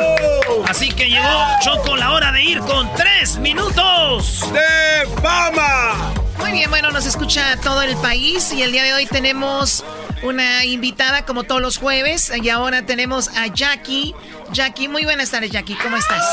Así 0.70 0.94
que 0.94 1.10
llegó 1.10 1.46
Choco 1.62 1.98
la 1.98 2.12
hora 2.12 2.32
de 2.32 2.42
ir 2.42 2.60
con 2.60 2.90
tres 2.96 3.38
minutos 3.38 4.03
de 4.24 5.22
fama. 5.22 6.14
Muy 6.40 6.52
bien, 6.52 6.70
bueno, 6.70 6.92
nos 6.92 7.06
escucha 7.06 7.58
todo 7.58 7.82
el 7.82 7.96
país 7.98 8.54
y 8.54 8.62
el 8.62 8.72
día 8.72 8.84
de 8.84 8.94
hoy 8.94 9.06
tenemos 9.06 9.84
una 10.24 10.64
invitada 10.64 11.26
como 11.26 11.44
todos 11.44 11.62
los 11.62 11.78
jueves 11.78 12.32
y 12.42 12.50
ahora 12.50 12.86
tenemos 12.86 13.28
a 13.30 13.48
Jackie. 13.48 14.16
Jackie, 14.54 14.88
muy 14.88 15.04
buenas 15.04 15.30
tardes 15.30 15.52
Jackie, 15.52 15.76
¿cómo 15.76 15.98
estás? 15.98 16.24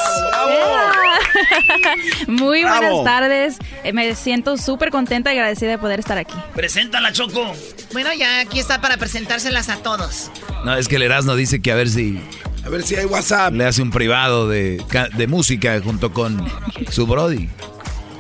muy 2.28 2.62
buenas 2.62 3.05
tardes, 3.05 3.59
eh, 3.82 3.93
me 3.93 4.14
siento 4.14 4.57
súper 4.57 4.91
contenta 4.91 5.32
y 5.34 5.38
agradecida 5.38 5.70
de 5.70 5.78
poder 5.78 5.99
estar 5.99 6.18
aquí. 6.18 6.34
Preséntala 6.55 7.12
Choco. 7.12 7.53
Bueno, 7.93 8.12
ya 8.12 8.41
aquí 8.41 8.61
está 8.61 8.80
para 8.80 8.99
presentárselas 8.99 9.68
a 9.68 9.76
todos. 9.78 10.30
No, 10.64 10.76
es 10.76 10.86
que 10.86 10.97
el 10.97 11.03
Erasmo 11.03 11.34
dice 11.34 11.61
que 11.61 11.72
a 11.72 11.74
ver 11.74 11.88
si... 11.88 12.20
A 12.64 12.68
ver 12.68 12.82
si 12.82 12.95
hay 12.95 13.07
WhatsApp. 13.07 13.55
Le 13.55 13.64
hace 13.64 13.80
un 13.80 13.91
privado 13.91 14.47
de, 14.47 14.84
de 15.16 15.26
música 15.26 15.80
junto 15.82 16.12
con 16.12 16.47
su 16.91 17.07
Brody. 17.07 17.49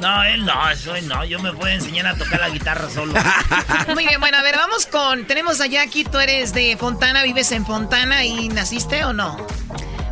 No, 0.00 0.24
él 0.24 0.46
no, 0.46 0.70
eso 0.70 0.94
no. 1.02 1.24
Yo 1.24 1.38
me 1.40 1.52
puedo 1.52 1.68
enseñar 1.68 2.06
a 2.06 2.16
tocar 2.16 2.40
la 2.40 2.48
guitarra 2.48 2.88
solo. 2.88 3.12
Muy 3.94 4.06
bien, 4.06 4.18
bueno, 4.18 4.38
a 4.38 4.42
ver, 4.42 4.56
vamos 4.56 4.86
con. 4.86 5.26
Tenemos 5.26 5.60
a 5.60 5.66
Jackie, 5.66 6.04
tú 6.04 6.18
eres 6.18 6.54
de 6.54 6.76
Fontana, 6.78 7.22
vives 7.22 7.52
en 7.52 7.66
Fontana 7.66 8.24
y 8.24 8.48
naciste 8.48 9.04
o 9.04 9.12
no? 9.12 9.46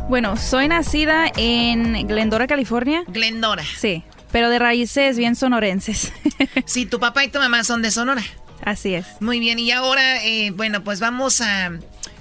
Bueno, 0.07 0.37
soy 0.37 0.67
nacida 0.67 1.31
en 1.35 2.07
Glendora, 2.07 2.45
California. 2.45 3.03
Glendora. 3.07 3.63
Sí, 3.63 4.03
pero 4.31 4.49
de 4.49 4.59
raíces 4.59 5.17
bien 5.17 5.35
sonorenses. 5.35 6.13
sí, 6.65 6.85
tu 6.85 6.99
papá 6.99 7.23
y 7.23 7.29
tu 7.29 7.39
mamá 7.39 7.63
son 7.63 7.81
de 7.81 7.89
Sonora. 7.89 8.23
Así 8.63 8.93
es. 8.93 9.07
Muy 9.19 9.39
bien, 9.39 9.57
y 9.57 9.71
ahora, 9.71 10.23
eh, 10.23 10.51
bueno, 10.51 10.83
pues 10.83 10.99
vamos 10.99 11.41
a 11.41 11.71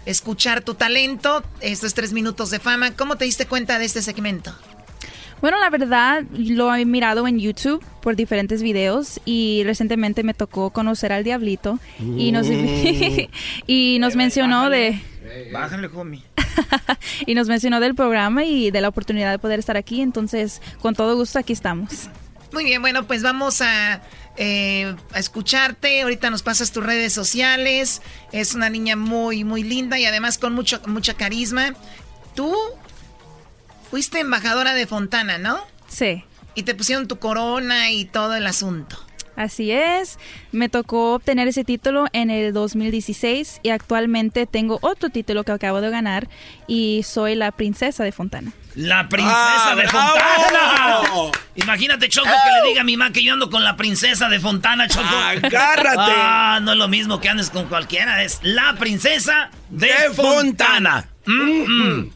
escuchar 0.06 0.62
tu 0.62 0.74
talento. 0.74 1.44
Estos 1.60 1.92
tres 1.92 2.14
minutos 2.14 2.50
de 2.50 2.60
fama. 2.60 2.92
¿Cómo 2.92 3.16
te 3.16 3.26
diste 3.26 3.46
cuenta 3.46 3.78
de 3.78 3.84
este 3.84 4.00
segmento? 4.00 4.54
Bueno, 5.40 5.58
la 5.60 5.70
verdad 5.70 6.24
lo 6.32 6.74
he 6.74 6.84
mirado 6.84 7.28
en 7.28 7.38
YouTube 7.38 7.84
por 8.02 8.16
diferentes 8.16 8.62
videos 8.62 9.20
y 9.24 9.62
recientemente 9.64 10.22
me 10.24 10.34
tocó 10.34 10.70
conocer 10.70 11.12
al 11.12 11.22
Diablito 11.22 11.78
y 12.00 12.32
nos, 12.32 12.46
y 13.66 13.98
nos 14.00 14.16
mencionó 14.16 14.68
de... 14.68 15.00
Bájale, 15.52 15.88
homie. 15.94 16.22
y 17.26 17.34
nos 17.34 17.48
mencionó 17.48 17.78
del 17.80 17.94
programa 17.94 18.44
y 18.44 18.70
de 18.70 18.80
la 18.80 18.88
oportunidad 18.88 19.30
de 19.30 19.38
poder 19.38 19.58
estar 19.60 19.76
aquí, 19.76 20.00
entonces 20.00 20.60
con 20.80 20.94
todo 20.94 21.14
gusto 21.16 21.38
aquí 21.38 21.52
estamos. 21.52 22.08
Muy 22.52 22.64
bien, 22.64 22.80
bueno, 22.80 23.06
pues 23.06 23.22
vamos 23.22 23.60
a, 23.60 24.00
eh, 24.36 24.94
a 25.12 25.18
escucharte. 25.18 26.02
Ahorita 26.02 26.30
nos 26.30 26.42
pasas 26.42 26.72
tus 26.72 26.84
redes 26.84 27.12
sociales. 27.12 28.00
Es 28.32 28.54
una 28.54 28.70
niña 28.70 28.96
muy, 28.96 29.44
muy 29.44 29.62
linda 29.62 29.98
y 29.98 30.06
además 30.06 30.38
con 30.38 30.54
mucho, 30.54 30.80
mucha 30.86 31.14
carisma. 31.14 31.74
Tú 32.34 32.54
fuiste 33.90 34.20
embajadora 34.20 34.74
de 34.74 34.86
Fontana, 34.86 35.38
¿no? 35.38 35.58
Sí. 35.88 36.24
Y 36.54 36.62
te 36.64 36.74
pusieron 36.74 37.08
tu 37.08 37.18
corona 37.18 37.90
y 37.90 38.04
todo 38.04 38.34
el 38.34 38.46
asunto. 38.46 38.98
Así 39.38 39.70
es, 39.70 40.18
me 40.50 40.68
tocó 40.68 41.14
obtener 41.14 41.46
ese 41.46 41.62
título 41.62 42.06
en 42.12 42.28
el 42.28 42.52
2016 42.52 43.60
y 43.62 43.68
actualmente 43.68 44.46
tengo 44.46 44.80
otro 44.82 45.10
título 45.10 45.44
que 45.44 45.52
acabo 45.52 45.80
de 45.80 45.90
ganar 45.90 46.28
y 46.66 47.04
soy 47.04 47.36
la 47.36 47.52
princesa 47.52 48.02
de 48.02 48.10
Fontana. 48.10 48.50
La 48.74 49.08
princesa 49.08 49.70
¡Ah, 49.70 49.76
de 49.76 49.86
bravo! 49.86 51.12
Fontana. 51.12 51.38
Imagínate, 51.54 52.08
Choco, 52.08 52.26
que 52.26 52.62
le 52.62 52.68
diga 52.68 52.80
a 52.80 52.84
mi 52.84 52.96
mamá 52.96 53.12
que 53.12 53.22
yo 53.22 53.32
ando 53.32 53.48
con 53.48 53.62
la 53.62 53.76
princesa 53.76 54.28
de 54.28 54.40
Fontana, 54.40 54.88
Choco. 54.88 55.06
¡Agárrate! 55.06 56.12
Ah, 56.16 56.58
no 56.60 56.72
es 56.72 56.78
lo 56.78 56.88
mismo 56.88 57.20
que 57.20 57.28
andes 57.28 57.50
con 57.50 57.66
cualquiera, 57.68 58.24
es 58.24 58.40
la 58.42 58.74
princesa 58.74 59.50
de, 59.70 59.86
De 59.86 59.94
Fontana. 60.14 60.34
Fontana. 60.34 61.08
Mm, 61.26 62.00
mm. 62.00 62.10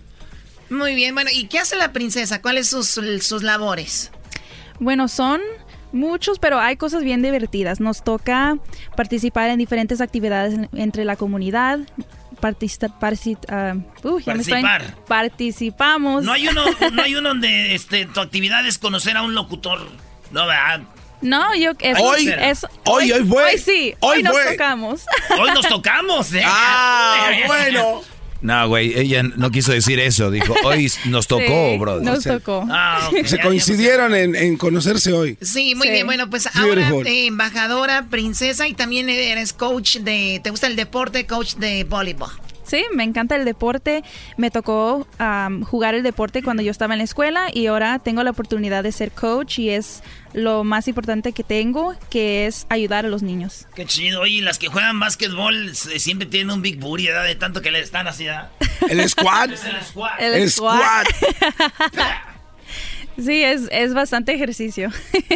Muy 0.72 0.94
bien, 0.94 1.14
bueno, 1.14 1.30
¿y 1.32 1.46
qué 1.46 1.58
hace 1.58 1.76
la 1.76 1.92
princesa? 1.92 2.40
¿Cuáles 2.42 2.68
sus, 2.68 2.88
sus 3.20 3.42
labores? 3.42 4.10
Bueno, 4.80 5.06
son 5.08 5.40
muchos, 5.92 6.38
pero 6.38 6.58
hay 6.58 6.76
cosas 6.76 7.04
bien 7.04 7.22
divertidas. 7.22 7.78
Nos 7.80 8.02
toca 8.02 8.56
participar 8.96 9.50
en 9.50 9.58
diferentes 9.58 10.00
actividades 10.00 10.54
en- 10.54 10.68
entre 10.74 11.04
la 11.04 11.16
comunidad. 11.16 11.80
Ah, 12.44 13.74
uh, 14.02 14.20
Participar. 14.24 14.94
Participamos. 15.06 16.24
No 16.24 16.32
hay 16.32 16.48
uno, 16.48 16.64
no 16.92 17.02
hay 17.02 17.14
uno 17.14 17.28
donde 17.28 17.74
este, 17.74 18.06
tu 18.06 18.20
actividad 18.20 18.66
es 18.66 18.78
conocer 18.78 19.16
a 19.16 19.22
un 19.22 19.34
locutor. 19.34 19.78
No, 20.30 20.46
¿verdad? 20.46 20.80
No, 21.20 21.54
yo 21.54 21.72
es, 21.78 21.98
Hoy- 22.00 22.28
es- 22.36 22.66
hoy- 22.84 23.12
hoy 23.12 23.24
fue. 23.24 23.44
Hoy 23.44 23.58
sí, 23.58 23.94
Hoy 24.00 24.16
hoy, 24.16 24.22
nos 24.24 24.32
fue. 24.32 24.52
tocamos. 24.52 25.04
Hoy 25.38 25.50
nos 25.54 25.68
tocamos. 25.68 26.32
¿eh? 26.32 26.42
Ah, 26.44 27.30
bueno. 27.46 28.00
No, 28.42 28.68
güey, 28.68 28.98
ella 28.98 29.22
no 29.22 29.50
quiso 29.50 29.72
decir 29.72 29.98
eso. 30.00 30.30
Dijo, 30.30 30.54
hoy 30.64 30.90
nos 31.06 31.26
tocó, 31.28 31.70
Sí, 31.72 31.78
brother. 31.78 32.02
nos 32.04 32.18
O 32.18 32.20
sea, 32.20 32.38
tocó. 32.38 32.66
Ah, 32.70 33.08
Se 33.24 33.38
coincidieron 33.40 34.14
en, 34.14 34.34
en 34.34 34.56
conocerse 34.56 35.12
hoy. 35.12 35.38
Sí, 35.40 35.74
muy 35.74 35.86
Sí. 35.86 35.92
bien. 35.92 36.06
Bueno, 36.06 36.28
pues 36.28 36.48
ahora 36.54 36.90
eh, 37.06 37.26
embajadora, 37.26 38.06
princesa 38.10 38.66
y 38.68 38.74
también 38.74 39.08
eres 39.08 39.52
coach 39.52 39.96
de... 39.98 40.40
¿Te 40.42 40.50
gusta 40.50 40.66
el 40.66 40.76
deporte? 40.76 41.26
Coach 41.26 41.54
de 41.54 41.84
voleibol. 41.84 42.30
Sí, 42.72 42.86
me 42.94 43.04
encanta 43.04 43.36
el 43.36 43.44
deporte. 43.44 44.02
Me 44.38 44.50
tocó 44.50 45.06
am, 45.18 45.62
jugar 45.62 45.94
el 45.94 46.02
deporte 46.02 46.42
cuando 46.42 46.62
yo 46.62 46.70
estaba 46.70 46.94
en 46.94 46.98
la 47.00 47.04
escuela 47.04 47.50
y 47.52 47.66
ahora 47.66 47.98
tengo 47.98 48.22
la 48.22 48.30
oportunidad 48.30 48.82
de 48.82 48.92
ser 48.92 49.10
coach 49.12 49.58
y 49.58 49.68
es 49.68 50.02
lo 50.32 50.64
más 50.64 50.88
importante 50.88 51.34
que 51.34 51.44
tengo, 51.44 51.94
que 52.08 52.46
es 52.46 52.64
ayudar 52.70 53.04
a 53.04 53.08
los 53.10 53.22
niños. 53.22 53.66
Qué 53.74 53.84
chido. 53.84 54.22
Oye, 54.22 54.40
las 54.40 54.56
que 54.56 54.68
juegan 54.68 54.98
básquetbol 54.98 55.68
eh, 55.68 55.98
siempre 55.98 56.26
tienen 56.26 56.50
un 56.50 56.62
big 56.62 56.80
booty, 56.80 57.08
¿verdad? 57.08 57.24
De 57.24 57.34
tanto 57.34 57.60
que 57.60 57.70
le 57.70 57.80
están 57.80 58.08
así, 58.08 58.24
¿verdad? 58.24 58.48
El 58.88 59.06
squad. 59.06 59.50
Es 59.52 59.64
el 59.66 59.82
squad. 59.82 60.18
El 60.18 60.50
squad. 60.50 61.04
Sí, 63.18 63.42
es, 63.42 63.62
es 63.70 63.92
bastante 63.94 64.32
ejercicio. 64.34 64.90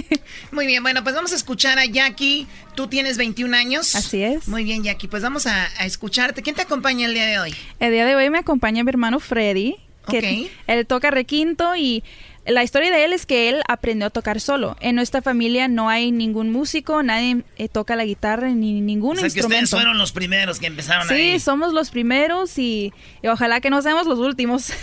Muy 0.53 0.67
bien, 0.67 0.83
bueno, 0.83 1.03
pues 1.03 1.15
vamos 1.15 1.33
a 1.33 1.37
escuchar 1.37 1.79
a 1.79 1.85
Jackie. 1.85 2.47
Tú 2.75 2.89
tienes 2.89 3.17
21 3.19 3.57
años. 3.57 3.95
Así 3.95 4.23
es. 4.23 4.49
Muy 4.49 4.65
bien, 4.65 4.83
Jackie, 4.83 5.09
pues 5.09 5.23
vamos 5.23 5.47
a, 5.47 5.69
a 5.79 5.87
escucharte. 5.87 6.43
¿Quién 6.43 6.57
te 6.57 6.63
acompaña 6.63 7.07
el 7.07 7.15
día 7.15 7.27
de 7.27 7.39
hoy? 7.39 7.55
El 7.81 7.93
día 7.93 8.05
de 8.07 8.17
hoy 8.17 8.31
me 8.31 8.39
acompaña 8.39 8.83
mi 8.85 8.91
hermano 8.91 9.21
Freddy, 9.21 9.77
que 10.09 10.19
Ok. 10.47 10.51
él 10.69 10.87
toca 10.87 11.11
requinto 11.11 11.77
y 11.77 12.03
la 12.47 12.63
historia 12.63 12.91
de 12.91 13.05
él 13.05 13.13
es 13.13 13.27
que 13.27 13.49
él 13.49 13.63
aprendió 13.69 14.07
a 14.07 14.11
tocar 14.11 14.41
solo. 14.41 14.77
En 14.81 14.95
nuestra 14.97 15.23
familia 15.23 15.69
no 15.69 15.89
hay 15.89 16.13
ningún 16.13 16.51
músico, 16.51 17.03
nadie 17.03 17.43
eh, 17.57 17.69
toca 17.69 17.97
la 17.97 18.05
guitarra 18.05 18.49
ni 18.51 18.81
ningún 18.81 19.13
O 19.17 19.21
sea 19.21 19.23
que 19.23 19.41
ustedes 19.41 19.45
instrumento. 19.63 19.77
fueron 19.77 19.99
los 19.99 20.13
primeros 20.13 20.59
que 20.61 20.67
empezaron 20.67 21.09
Sí, 21.09 21.15
ahí. 21.15 21.41
somos 21.41 21.73
los 21.73 21.91
primeros 21.91 22.59
y, 22.59 22.93
y 23.23 23.27
ojalá 23.29 23.61
que 23.61 23.71
no 23.71 23.83
seamos 23.83 24.07
los 24.07 24.19
últimos. 24.19 24.73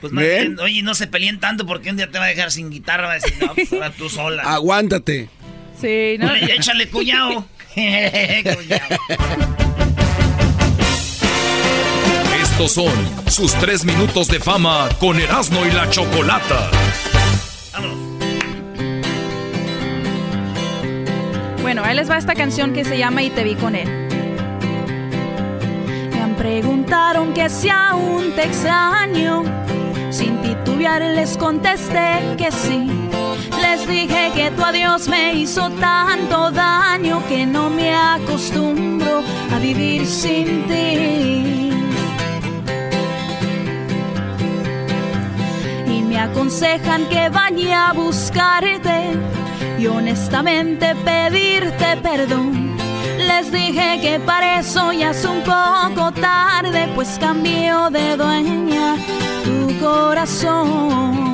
Pues 0.00 0.12
más 0.12 0.24
bien, 0.24 0.58
oye, 0.60 0.82
no 0.82 0.94
se 0.94 1.06
peleen 1.06 1.40
tanto 1.40 1.64
porque 1.66 1.88
un 1.90 1.96
día 1.96 2.10
te 2.10 2.18
va 2.18 2.26
a 2.26 2.28
dejar 2.28 2.50
sin 2.50 2.68
guitarra. 2.70 3.06
Va 3.06 3.12
a 3.12 3.14
decir, 3.14 3.32
no, 3.40 3.54
pues 3.54 3.72
ahora 3.72 3.90
tú 3.90 4.10
sola. 4.10 4.42
Aguántate. 4.52 5.30
sí, 5.80 6.16
¿no? 6.18 6.26
Órale, 6.26 6.54
échale 6.54 6.88
cuñado. 6.90 7.46
Cuñao. 7.74 8.34
Estos 12.56 12.70
son 12.70 12.94
sus 13.26 13.52
tres 13.54 13.84
minutos 13.84 14.28
de 14.28 14.38
fama 14.38 14.88
con 15.00 15.18
Erasmo 15.18 15.66
y 15.66 15.72
la 15.72 15.90
Chocolata. 15.90 16.70
Bueno, 21.62 21.82
ahí 21.82 21.96
les 21.96 22.08
va 22.08 22.16
esta 22.16 22.36
canción 22.36 22.72
que 22.72 22.84
se 22.84 22.96
llama 22.96 23.24
Y 23.24 23.30
te 23.30 23.42
vi 23.42 23.56
con 23.56 23.74
él. 23.74 23.88
Me 26.12 26.20
han 26.20 26.36
preguntaron 26.36 27.34
que 27.34 27.50
si 27.50 27.68
aún 27.70 28.30
te 28.36 28.44
extraño. 28.44 29.42
Sin 30.10 30.40
titubear 30.40 31.02
les 31.02 31.36
contesté 31.36 32.36
que 32.38 32.52
sí. 32.52 32.86
Les 33.60 33.84
dije 33.88 34.30
que 34.32 34.52
tu 34.52 34.62
adiós 34.62 35.08
me 35.08 35.34
hizo 35.34 35.70
tanto 35.70 36.52
daño 36.52 37.20
que 37.28 37.46
no 37.46 37.68
me 37.68 37.92
acostumbro 37.92 39.24
a 39.52 39.58
vivir 39.58 40.06
sin 40.06 40.68
ti. 40.68 41.73
Aconsejan 46.24 47.06
que 47.08 47.28
vaya 47.28 47.90
a 47.90 47.92
buscarte 47.92 49.12
y 49.78 49.86
honestamente 49.86 50.94
pedirte 51.04 51.96
perdón. 52.02 52.76
Les 53.18 53.52
dije 53.52 54.00
que 54.00 54.18
para 54.20 54.60
eso 54.60 54.92
ya 54.92 55.10
es 55.10 55.24
un 55.24 55.40
poco 55.42 56.12
tarde, 56.12 56.88
pues 56.94 57.18
cambió 57.20 57.90
de 57.90 58.16
dueña 58.16 58.96
tu 59.44 59.78
corazón. 59.78 61.24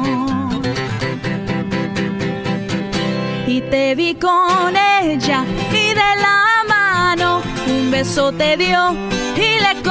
Y 3.46 3.60
te 3.62 3.94
vi 3.94 4.14
con 4.14 4.76
ella 5.02 5.44
y 5.72 5.88
de 6.00 6.10
la 6.26 6.64
mano 6.68 7.42
un 7.66 7.90
beso 7.90 8.32
te 8.32 8.56
dio 8.56 8.92
y 9.36 9.60
le 9.64 9.82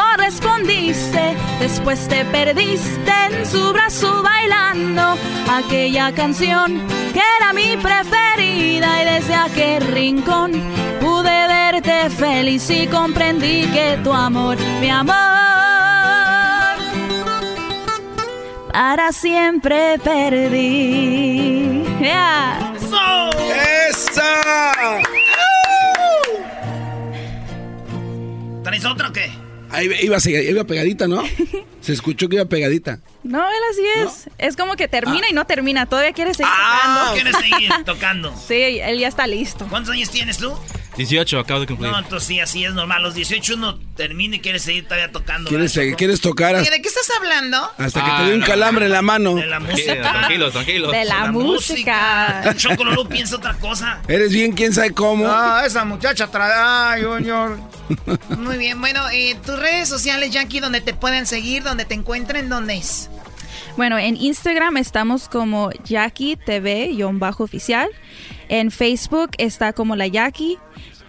correspondiste. 0.60 1.36
Después 1.60 2.08
te 2.08 2.26
perdiste 2.26 3.12
en 3.32 3.46
su 3.46 3.74
brazo 3.74 4.24
bailando 4.24 5.18
aquella 5.52 6.14
canción 6.14 6.82
que 7.14 7.22
era 7.38 7.54
mi 7.54 7.78
preferida. 7.78 9.02
Y 9.02 9.06
desde 9.06 9.36
aquel 9.36 9.88
rincón 9.88 10.52
pude 11.00 11.48
verte 11.48 12.10
feliz 12.10 12.70
y 12.70 12.88
comprendí 12.88 13.64
que 13.68 14.00
tu 14.04 14.14
amor, 14.14 14.58
mi 14.80 14.90
amor, 14.90 15.16
para 18.72 19.12
siempre 19.12 20.00
perdí. 20.04 21.84
Yeah. 22.00 22.74
¡Esa! 23.90 24.42
¿Traes 28.64 28.86
otra 28.86 29.10
o 29.10 29.12
qué? 29.12 29.39
Ahí 29.72 29.90
iba, 30.02 30.18
iba 30.28 30.64
pegadita, 30.64 31.08
¿no? 31.08 31.24
Se 31.82 31.94
escuchó 31.94 32.28
que 32.28 32.36
iba 32.36 32.46
pegadita. 32.46 33.00
No, 33.24 33.40
él 33.48 33.56
así 33.72 33.82
es. 34.06 34.30
Es 34.38 34.56
como 34.56 34.76
que 34.76 34.88
termina 34.88 35.30
y 35.30 35.34
no 35.34 35.46
termina. 35.46 35.86
Todavía 35.86 36.12
quiere 36.14 36.34
seguir 36.34 36.52
Ah, 36.54 37.12
tocando. 37.14 37.14
¿quieres 37.14 37.36
seguir 37.38 37.72
tocando? 37.86 38.36
Sí, 38.48 38.54
él 38.82 39.00
ya 39.00 39.08
está 39.08 39.28
listo. 39.28 39.66
¿Cuántos 39.70 39.94
años 39.94 40.10
tienes 40.10 40.38
tú? 40.38 40.54
18, 41.00 41.40
acabo 41.40 41.62
de 41.62 41.68
cumplir. 41.68 41.90
No, 41.92 41.98
entonces 41.98 42.28
sí, 42.28 42.40
así 42.42 42.66
es 42.66 42.74
normal. 42.74 43.02
Los 43.02 43.14
18 43.16 43.56
uno 43.56 43.80
termina 43.96 44.36
y 44.36 44.40
quiere 44.42 44.60
seguir 44.60 44.84
todavía 44.84 45.10
tocando. 45.12 45.48
¿Quieres, 45.50 45.74
¿verdad, 45.74 45.82
seguir- 45.84 45.96
¿quieres 45.96 46.20
tocar 46.22 46.56
Oye, 46.56 46.64
hasta, 46.64 46.76
¿de 46.76 46.82
qué 46.82 46.88
estás 46.90 47.10
hablando? 47.18 47.58
hasta 47.78 48.04
que 48.04 48.12
Ah, 48.12 48.18
te 48.20 48.24
dé 48.26 48.34
un 48.34 48.42
no. 48.42 48.46
calambre 48.46 48.86
en 48.88 48.92
la 48.92 49.02
mano? 49.02 49.36
De 49.36 49.46
la 49.46 49.60
música. 49.62 50.02
Tranquilos, 50.02 50.52
tranquilos. 50.52 50.92
De 50.92 51.06
la, 51.06 51.32
música. 51.32 52.54
Choco 52.58 52.84
no 52.84 53.08
piensa 53.08 53.38
otra 53.38 53.54
cosa. 53.56 54.02
Eres 54.10 54.34
bien, 54.34 54.52
quién 54.52 54.74
sabe 54.74 54.92
cómo. 54.92 55.26
Ah, 55.28 55.64
esa 55.66 55.86
muchacha 55.86 56.28
trae. 56.28 56.52
Ay, 56.54 57.04
Junior. 57.04 57.58
Muy 58.38 58.58
bien, 58.58 58.80
bueno, 58.82 59.02
eh, 59.12 59.36
tus 59.46 59.58
redes 59.58 59.88
sociales, 59.88 60.32
Jackie, 60.32 60.60
donde 60.60 60.82
te 60.82 60.94
pueden 60.94 61.26
seguir, 61.26 61.64
donde 61.64 61.86
te 61.86 61.94
encuentren, 61.96 62.50
¿dónde 62.50 62.76
es? 62.76 63.10
Bueno, 63.78 63.98
en 63.98 64.18
Instagram 64.18 64.76
estamos 64.76 65.30
como 65.30 65.72
Jackie 65.86 66.36
TV-oficial. 66.36 67.88
En 68.50 68.72
Facebook 68.72 69.30
está 69.38 69.74
como 69.74 69.96
la 69.96 70.08
Jackie. 70.08 70.58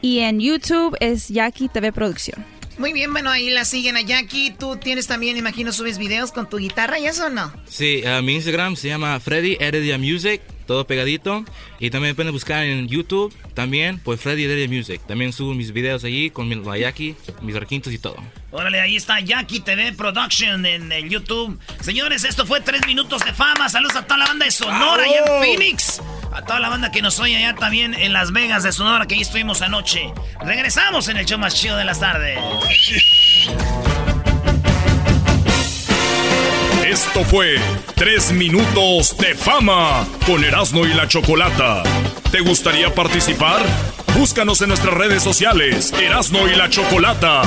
Y 0.03 0.21
en 0.21 0.41
YouTube 0.41 0.97
es 1.01 1.29
Jackie 1.29 1.69
TV 1.69 1.93
Producción. 1.93 2.45
Muy 2.79 2.95
bien, 2.95 3.13
bueno, 3.13 3.29
ahí 3.31 3.51
la 3.51 3.67
siguen 3.67 3.99
a 3.99 4.01
Jackie. 4.01 4.53
Tú 4.59 4.77
tienes 4.77 5.07
también, 5.07 5.37
imagino, 5.37 5.71
subes 5.71 5.99
videos 5.99 6.33
con 6.33 6.49
tu 6.49 6.57
guitarra 6.57 6.99
y 6.99 7.07
eso 7.07 7.27
o 7.27 7.29
no? 7.29 7.53
Sí, 7.69 8.03
uh, 8.07 8.23
mi 8.23 8.37
Instagram 8.37 8.75
se 8.77 8.89
llama 8.89 9.21
Freddy 9.21 9.59
Heredia 9.61 9.99
Music, 9.99 10.41
todo 10.71 10.87
pegadito. 10.87 11.45
Y 11.81 11.91
también 11.91 12.14
pueden 12.14 12.33
buscar 12.33 12.62
en 12.62 12.87
YouTube 12.87 13.35
también, 13.55 13.99
pues 13.99 14.21
Freddy 14.21 14.45
Heredia 14.45 14.68
Music. 14.68 15.01
También 15.05 15.33
subo 15.33 15.53
mis 15.53 15.73
videos 15.73 16.05
allí 16.05 16.31
con 16.31 16.49
mi, 16.49 16.55
la 16.55 16.79
Jackie, 16.79 17.16
mis 17.43 17.57
requintos 17.57 17.93
y 17.93 17.99
todo. 17.99 18.14
Órale, 18.53 18.81
ahí 18.81 18.95
está 18.95 19.18
Jackie 19.18 19.59
TV 19.59 19.93
Production 19.95 20.64
en 20.64 20.93
el 20.93 21.09
YouTube. 21.09 21.59
Señores, 21.81 22.23
esto 22.23 22.47
fue 22.47 22.61
tres 22.61 22.87
minutos 22.87 23.25
de 23.25 23.33
fama. 23.33 23.68
Saludos 23.68 23.97
a 23.97 24.03
toda 24.05 24.18
la 24.18 24.27
banda 24.27 24.45
de 24.45 24.53
Sonora 24.53 25.03
y 25.09 25.14
en 25.14 25.25
Phoenix. 25.41 26.01
A 26.33 26.45
toda 26.45 26.61
la 26.61 26.68
banda 26.68 26.93
que 26.93 27.03
nos 27.03 27.18
oye 27.18 27.37
allá 27.37 27.57
también 27.57 27.93
en 27.93 28.12
Las 28.12 28.31
Vegas 28.31 28.62
de 28.62 28.71
Sonora, 28.71 29.07
que 29.07 29.16
ahí 29.16 29.23
estuvimos 29.23 29.62
anoche. 29.62 30.12
Regresamos 30.41 31.09
en 31.09 31.16
el 31.16 31.27
show 31.27 31.41
más 31.41 31.57
chido 31.57 31.77
de 31.77 31.85
las 31.85 31.99
tardes. 31.99 32.39
Esto 36.91 37.22
fue 37.22 37.55
Tres 37.95 38.32
Minutos 38.32 39.16
de 39.16 39.36
Fama 39.36 40.05
con 40.26 40.43
Erasmo 40.43 40.84
y 40.84 40.93
la 40.93 41.07
Chocolata. 41.07 41.84
¿Te 42.32 42.41
gustaría 42.41 42.93
participar? 42.93 43.61
Búscanos 44.18 44.61
en 44.61 44.70
nuestras 44.70 44.95
redes 44.95 45.22
sociales, 45.22 45.93
Erasmo 45.93 46.49
y 46.49 46.57
la 46.57 46.68
Chocolata. 46.68 47.43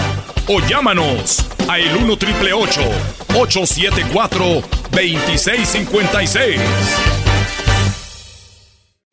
O 0.47 0.61
llámanos 0.61 1.45
a 1.67 1.77
el 1.77 1.93
1 1.93 2.17
triple 2.17 2.53
874 2.53 4.45
2656. 4.91 6.61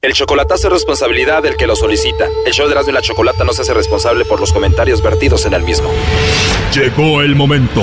El 0.03 0.13
chocolatazo 0.13 0.69
es 0.69 0.73
responsabilidad 0.75 1.43
del 1.43 1.57
que 1.57 1.67
lo 1.67 1.75
solicita. 1.75 2.29
El 2.47 2.53
show 2.53 2.69
de 2.69 2.73
Erasmo 2.75 2.93
y 2.93 2.95
la 2.95 3.03
Chocolata 3.03 3.43
no 3.43 3.53
se 3.53 3.63
hace 3.63 3.75
responsable 3.75 4.25
por 4.25 4.39
los 4.39 4.53
comentarios 4.53 5.03
vertidos 5.03 5.45
en 5.45 5.55
el 5.55 5.65
mismo. 5.65 5.91
Llegó 6.73 7.21
el 7.21 7.35
momento 7.35 7.83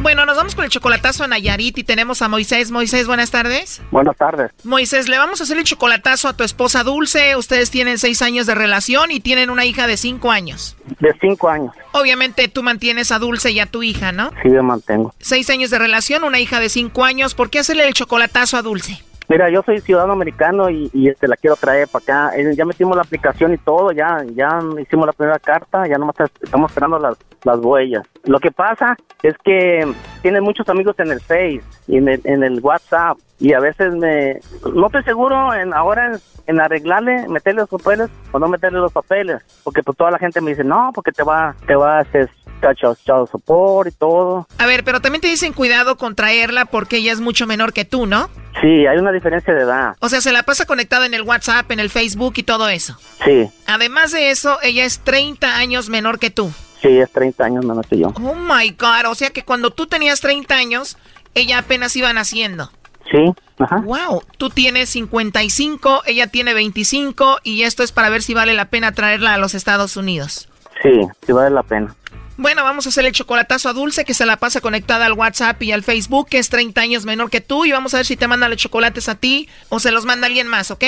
Bueno, 0.00 0.24
nos 0.24 0.36
vamos 0.36 0.54
con 0.54 0.64
el 0.64 0.70
chocolatazo 0.70 1.24
a 1.24 1.28
Nayarit 1.28 1.76
y 1.78 1.84
tenemos 1.84 2.22
a 2.22 2.28
Moisés. 2.28 2.70
Moisés, 2.70 3.06
buenas 3.06 3.30
tardes. 3.30 3.82
Buenas 3.90 4.16
tardes. 4.16 4.52
Moisés, 4.62 5.08
le 5.08 5.18
vamos 5.18 5.40
a 5.40 5.44
hacer 5.44 5.58
el 5.58 5.64
chocolatazo 5.64 6.28
a 6.28 6.36
tu 6.36 6.44
esposa 6.44 6.84
Dulce. 6.84 7.34
Ustedes 7.36 7.70
tienen 7.70 7.98
seis 7.98 8.22
años 8.22 8.46
de 8.46 8.54
relación 8.54 9.10
y 9.10 9.18
tienen 9.18 9.50
una 9.50 9.64
hija 9.64 9.86
de 9.88 9.96
cinco 9.96 10.30
años. 10.30 10.76
De 11.00 11.12
cinco 11.20 11.48
años. 11.48 11.74
Obviamente 11.92 12.46
tú 12.48 12.62
mantienes 12.62 13.10
a 13.10 13.18
Dulce 13.18 13.50
y 13.50 13.58
a 13.58 13.66
tu 13.66 13.82
hija, 13.82 14.12
¿no? 14.12 14.30
Sí, 14.42 14.50
yo 14.52 14.62
mantengo. 14.62 15.14
Seis 15.18 15.50
años 15.50 15.70
de 15.70 15.78
relación, 15.78 16.22
una 16.22 16.38
hija 16.38 16.60
de 16.60 16.68
cinco 16.68 17.04
años. 17.04 17.34
¿Por 17.34 17.50
qué 17.50 17.58
hacerle 17.58 17.86
el 17.88 17.94
chocolatazo 17.94 18.56
a 18.56 18.62
Dulce? 18.62 19.02
Mira, 19.28 19.50
yo 19.50 19.62
soy 19.62 19.80
ciudadano 19.80 20.14
americano 20.14 20.70
y, 20.70 20.90
y 20.94 21.08
este, 21.08 21.28
la 21.28 21.36
quiero 21.36 21.54
traer 21.56 21.86
para 21.88 22.02
acá. 22.02 22.36
Eh, 22.36 22.54
Ya 22.56 22.64
metimos 22.64 22.96
la 22.96 23.02
aplicación 23.02 23.52
y 23.52 23.58
todo, 23.58 23.92
ya 23.92 24.24
ya 24.34 24.58
hicimos 24.80 25.06
la 25.06 25.12
primera 25.12 25.38
carta, 25.38 25.86
ya 25.86 25.98
nomás 25.98 26.16
estamos 26.40 26.70
esperando 26.70 26.98
las, 26.98 27.18
las 27.44 27.58
huellas. 27.58 28.06
Lo 28.24 28.40
que 28.40 28.50
pasa 28.50 28.96
es 29.22 29.34
que 29.44 29.86
tiene 30.22 30.40
muchos 30.40 30.68
amigos 30.68 30.98
en 30.98 31.10
el 31.10 31.20
Face 31.20 31.60
y 31.86 31.98
en 31.98 32.08
el, 32.08 32.20
en 32.24 32.42
el 32.42 32.60
WhatsApp 32.60 33.18
y 33.38 33.52
a 33.52 33.60
veces 33.60 33.92
me... 33.94 34.40
No 34.74 34.86
estoy 34.86 35.04
seguro 35.04 35.54
en 35.54 35.72
ahora 35.74 36.18
en, 36.46 36.60
arreglarle, 36.60 37.28
meterle 37.28 37.60
los 37.60 37.68
papeles 37.68 38.08
o 38.32 38.38
no 38.38 38.48
meterle 38.48 38.78
los 38.78 38.92
papeles, 38.92 39.42
porque 39.62 39.82
pues 39.82 39.96
toda 39.96 40.10
la 40.10 40.18
gente 40.18 40.40
me 40.40 40.50
dice, 40.50 40.64
no, 40.64 40.90
porque 40.94 41.12
te 41.12 41.22
va, 41.22 41.54
te 41.66 41.76
va 41.76 41.98
a 41.98 42.00
hacer 42.00 42.30
child 42.74 43.28
support 43.30 43.88
y 43.88 43.92
todo. 43.92 44.46
A 44.58 44.66
ver, 44.66 44.82
pero 44.84 45.00
también 45.00 45.20
te 45.20 45.28
dicen 45.28 45.52
cuidado 45.52 45.96
con 45.96 46.14
traerla 46.14 46.64
porque 46.64 46.96
ella 46.96 47.12
es 47.12 47.20
mucho 47.20 47.46
menor 47.46 47.72
que 47.72 47.84
tú, 47.84 48.06
¿no? 48.06 48.28
Sí, 48.60 48.86
hay 48.86 48.98
una 48.98 49.12
diferencia 49.12 49.54
de 49.54 49.62
edad. 49.62 49.96
O 50.00 50.08
sea, 50.08 50.20
se 50.20 50.32
la 50.32 50.42
pasa 50.42 50.64
conectada 50.64 51.06
en 51.06 51.14
el 51.14 51.22
WhatsApp, 51.22 51.70
en 51.70 51.80
el 51.80 51.90
Facebook 51.90 52.34
y 52.36 52.42
todo 52.42 52.68
eso. 52.68 52.96
Sí, 53.24 53.48
Además 53.66 54.10
de 54.12 54.30
eso, 54.30 54.58
ella 54.62 54.84
es 54.84 54.98
30 55.00 55.56
años 55.56 55.88
menor 55.88 56.18
que 56.18 56.30
tú. 56.30 56.50
sí, 56.82 56.88
es 56.98 57.10
30 57.12 57.44
años 57.44 57.64
menos 57.64 57.86
que 57.86 57.98
yo. 57.98 58.08
Oh 58.22 58.34
my 58.34 58.70
God, 58.70 59.06
o 59.10 59.14
sea 59.14 59.30
que 59.30 59.44
cuando 59.44 59.70
tú 59.70 59.86
tenías 59.86 60.20
30 60.20 60.54
años, 60.54 60.96
ella 61.34 61.58
apenas 61.58 61.94
iba 61.96 62.12
naciendo. 62.12 62.70
Sí, 63.10 63.32
ajá. 63.58 63.76
Wow, 63.84 64.22
tú 64.36 64.50
tienes 64.50 64.88
55, 64.90 66.02
ella 66.06 66.26
tiene 66.26 66.52
25 66.54 67.38
y 67.42 67.62
esto 67.62 67.82
es 67.82 67.92
para 67.92 68.08
ver 68.10 68.22
si 68.22 68.34
vale 68.34 68.54
la 68.54 68.66
pena 68.66 68.92
traerla 68.92 69.34
a 69.34 69.38
los 69.38 69.54
Estados 69.54 69.96
Unidos. 69.96 70.48
Sí, 70.82 70.90
sí 71.26 71.32
vale 71.32 71.50
la 71.50 71.62
pena. 71.62 71.94
Bueno, 72.38 72.62
vamos 72.62 72.86
a 72.86 72.90
hacer 72.90 73.04
el 73.04 73.10
chocolatazo 73.10 73.68
a 73.68 73.72
Dulce 73.72 74.04
que 74.04 74.14
se 74.14 74.24
la 74.24 74.36
pasa 74.36 74.60
conectada 74.60 75.06
al 75.06 75.14
WhatsApp 75.14 75.60
y 75.60 75.72
al 75.72 75.82
Facebook, 75.82 76.28
que 76.28 76.38
es 76.38 76.48
30 76.48 76.80
años 76.80 77.04
menor 77.04 77.30
que 77.30 77.40
tú 77.40 77.64
y 77.64 77.72
vamos 77.72 77.94
a 77.94 77.96
ver 77.96 78.06
si 78.06 78.16
te 78.16 78.28
manda 78.28 78.48
los 78.48 78.58
chocolates 78.58 79.08
a 79.08 79.16
ti 79.16 79.48
o 79.70 79.80
se 79.80 79.90
los 79.90 80.04
manda 80.04 80.28
alguien 80.28 80.46
más, 80.46 80.70
¿ok? 80.70 80.84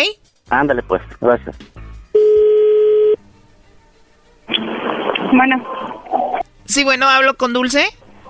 Ándale 0.48 0.84
pues, 0.84 1.02
gracias. 1.20 1.56
Bueno. 5.32 5.64
Sí, 6.66 6.84
bueno, 6.84 7.08
hablo 7.08 7.36
con 7.36 7.52
Dulce. 7.52 7.84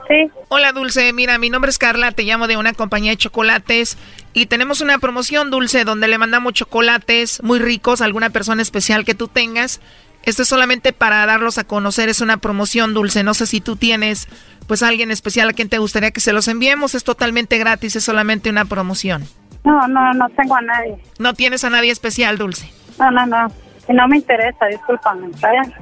Sí. 0.08 0.30
Hola 0.48 0.72
Dulce, 0.72 1.12
mira, 1.12 1.36
mi 1.36 1.50
nombre 1.50 1.70
es 1.70 1.76
Carla, 1.76 2.12
te 2.12 2.22
llamo 2.22 2.46
de 2.46 2.56
una 2.56 2.72
compañía 2.72 3.10
de 3.10 3.18
chocolates 3.18 3.98
y 4.32 4.46
tenemos 4.46 4.80
una 4.80 4.98
promoción 4.98 5.50
Dulce 5.50 5.84
donde 5.84 6.08
le 6.08 6.16
mandamos 6.16 6.54
chocolates 6.54 7.42
muy 7.42 7.58
ricos 7.58 8.00
a 8.00 8.06
alguna 8.06 8.30
persona 8.30 8.62
especial 8.62 9.04
que 9.04 9.14
tú 9.14 9.28
tengas. 9.28 9.78
Esto 10.22 10.42
es 10.42 10.48
solamente 10.48 10.92
para 10.92 11.24
darlos 11.26 11.58
a 11.58 11.64
conocer, 11.64 12.08
es 12.08 12.20
una 12.20 12.36
promoción 12.36 12.94
Dulce, 12.94 13.22
no 13.22 13.34
sé 13.34 13.46
si 13.46 13.60
tú 13.60 13.76
tienes 13.76 14.28
pues 14.66 14.82
alguien 14.82 15.10
especial 15.10 15.48
a 15.48 15.52
quien 15.52 15.68
te 15.68 15.78
gustaría 15.78 16.12
que 16.12 16.20
se 16.20 16.32
los 16.32 16.46
enviemos, 16.46 16.94
es 16.94 17.02
totalmente 17.02 17.58
gratis, 17.58 17.96
es 17.96 18.04
solamente 18.04 18.50
una 18.50 18.66
promoción. 18.66 19.26
No, 19.64 19.88
no, 19.88 20.12
no 20.12 20.28
tengo 20.30 20.54
a 20.56 20.60
nadie. 20.60 20.96
No 21.18 21.34
tienes 21.34 21.64
a 21.64 21.70
nadie 21.70 21.90
especial, 21.90 22.38
Dulce. 22.38 22.70
No, 22.98 23.10
no, 23.10 23.26
no. 23.26 23.48
No 23.88 24.08
me 24.08 24.18
interesa, 24.18 24.66
discúlpame. 24.66 25.28
¿está 25.34 25.50
bien? 25.50 25.74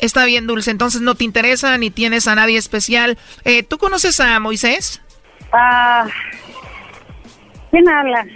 Está 0.00 0.24
bien, 0.24 0.46
Dulce, 0.46 0.70
entonces 0.70 1.00
no 1.00 1.14
te 1.14 1.24
interesa 1.24 1.78
ni 1.78 1.90
tienes 1.90 2.28
a 2.28 2.34
nadie 2.34 2.58
especial. 2.58 3.16
Eh, 3.44 3.62
¿Tú 3.62 3.78
conoces 3.78 4.20
a 4.20 4.38
Moisés? 4.40 5.00
Ah, 5.52 6.06
¿Quién 7.70 7.88
habla? 7.88 8.26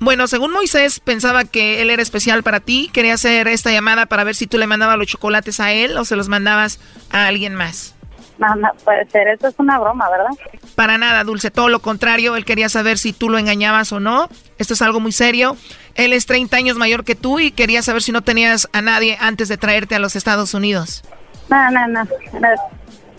Bueno, 0.00 0.28
según 0.28 0.52
Moisés 0.52 1.00
pensaba 1.00 1.44
que 1.44 1.82
él 1.82 1.90
era 1.90 2.02
especial 2.02 2.42
para 2.42 2.60
ti, 2.60 2.88
quería 2.92 3.14
hacer 3.14 3.48
esta 3.48 3.72
llamada 3.72 4.06
para 4.06 4.24
ver 4.24 4.36
si 4.36 4.46
tú 4.46 4.56
le 4.56 4.66
mandabas 4.66 4.96
los 4.96 5.08
chocolates 5.08 5.58
a 5.58 5.72
él 5.72 5.96
o 5.96 6.04
se 6.04 6.14
los 6.14 6.28
mandabas 6.28 6.78
a 7.10 7.26
alguien 7.26 7.54
más. 7.54 7.96
No, 8.38 8.54
no 8.54 8.68
puede 8.84 9.04
ser. 9.10 9.26
Esto 9.26 9.48
es 9.48 9.54
una 9.58 9.78
broma, 9.80 10.08
¿verdad? 10.08 10.30
Para 10.76 10.96
nada, 10.96 11.24
Dulce, 11.24 11.50
todo 11.50 11.68
lo 11.68 11.80
contrario, 11.80 12.36
él 12.36 12.44
quería 12.44 12.68
saber 12.68 12.96
si 12.98 13.12
tú 13.12 13.28
lo 13.28 13.38
engañabas 13.38 13.90
o 13.92 13.98
no. 13.98 14.28
Esto 14.58 14.74
es 14.74 14.82
algo 14.82 15.00
muy 15.00 15.10
serio. 15.10 15.56
Él 15.96 16.12
es 16.12 16.26
30 16.26 16.56
años 16.56 16.76
mayor 16.76 17.04
que 17.04 17.16
tú 17.16 17.40
y 17.40 17.50
quería 17.50 17.82
saber 17.82 18.02
si 18.02 18.12
no 18.12 18.22
tenías 18.22 18.68
a 18.72 18.80
nadie 18.80 19.18
antes 19.20 19.48
de 19.48 19.56
traerte 19.56 19.96
a 19.96 19.98
los 19.98 20.14
Estados 20.14 20.54
Unidos. 20.54 21.02
No, 21.50 21.70
no, 21.72 21.88
no. 21.88 22.04
no. 22.04 22.48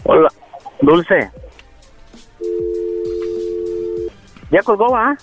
Hola, 0.05 0.29
Dulce. 0.81 1.29
¿Ya 4.51 4.63
colgó, 4.63 4.95
ah? 4.95 5.17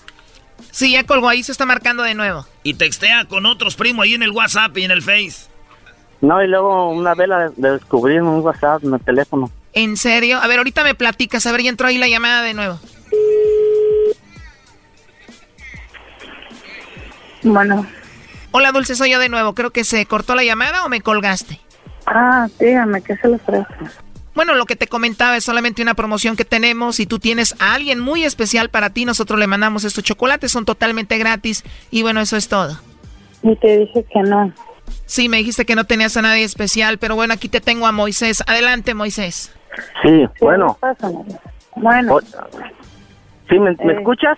Sí, 0.71 0.91
ya 0.91 1.03
colgó, 1.05 1.29
ahí 1.29 1.43
se 1.43 1.51
está 1.51 1.65
marcando 1.65 2.03
de 2.03 2.13
nuevo. 2.13 2.45
Y 2.63 2.75
textea 2.75 3.25
con 3.25 3.45
otros 3.45 3.75
primos 3.75 4.03
ahí 4.03 4.13
en 4.13 4.23
el 4.23 4.31
WhatsApp 4.31 4.77
y 4.77 4.83
en 4.83 4.91
el 4.91 5.01
Face. 5.01 5.49
No, 6.21 6.43
y 6.43 6.47
luego 6.47 6.89
una 6.89 7.13
vela 7.13 7.51
de 7.55 7.71
descubrir 7.71 8.17
en 8.17 8.25
un 8.25 8.41
WhatsApp 8.41 8.83
en 8.83 8.93
el 8.93 9.01
teléfono. 9.01 9.51
¿En 9.73 9.97
serio? 9.97 10.39
A 10.39 10.47
ver, 10.47 10.57
ahorita 10.57 10.83
me 10.83 10.95
platicas. 10.95 11.45
A 11.45 11.51
ver, 11.51 11.61
ya 11.61 11.69
entró 11.69 11.87
ahí 11.87 11.97
la 11.97 12.07
llamada 12.07 12.41
de 12.41 12.53
nuevo. 12.53 12.79
Bueno. 17.43 17.85
Hola, 18.51 18.71
Dulce, 18.71 18.95
soy 18.95 19.11
yo 19.11 19.19
de 19.19 19.29
nuevo. 19.29 19.53
Creo 19.53 19.71
que 19.71 19.83
se 19.83 20.05
cortó 20.05 20.33
la 20.35 20.43
llamada 20.43 20.83
o 20.85 20.89
me 20.89 21.01
colgaste. 21.01 21.59
Ah, 22.07 22.47
dígame, 22.59 23.01
¿qué 23.01 23.15
se 23.17 23.27
le 23.27 23.35
ofrece? 23.35 23.67
Bueno, 24.37 24.53
lo 24.53 24.67
que 24.67 24.75
te 24.75 24.85
comentaba 24.85 25.35
es 25.35 25.43
solamente 25.43 25.81
una 25.81 25.95
promoción 25.95 26.35
que 26.35 26.45
tenemos. 26.45 26.97
Si 26.97 27.07
tú 27.07 27.17
tienes 27.17 27.55
a 27.59 27.73
alguien 27.73 27.99
muy 27.99 28.23
especial 28.23 28.69
para 28.69 28.91
ti, 28.91 29.03
nosotros 29.03 29.39
le 29.39 29.47
mandamos 29.47 29.83
estos 29.83 30.03
chocolates. 30.03 30.51
Son 30.51 30.63
totalmente 30.63 31.17
gratis. 31.17 31.63
Y 31.89 32.03
bueno, 32.03 32.21
eso 32.21 32.37
es 32.37 32.47
todo. 32.47 32.77
Y 33.41 33.55
te 33.55 33.79
dije 33.79 34.05
que 34.13 34.21
no. 34.21 34.53
Sí, 35.07 35.27
me 35.27 35.37
dijiste 35.37 35.65
que 35.65 35.73
no 35.73 35.85
tenías 35.85 36.17
a 36.17 36.21
nadie 36.21 36.43
especial, 36.43 36.99
pero 36.99 37.15
bueno, 37.15 37.33
aquí 37.33 37.49
te 37.49 37.61
tengo 37.61 37.87
a 37.87 37.91
Moisés. 37.91 38.43
Adelante, 38.45 38.93
Moisés. 38.93 39.51
Sí, 40.03 40.27
bueno. 40.39 40.77
Bueno. 41.75 42.19
¿Sí, 43.49 43.57
me, 43.57 43.71
me 43.71 43.93
Eh, 43.93 43.97
escuchas? 43.97 44.37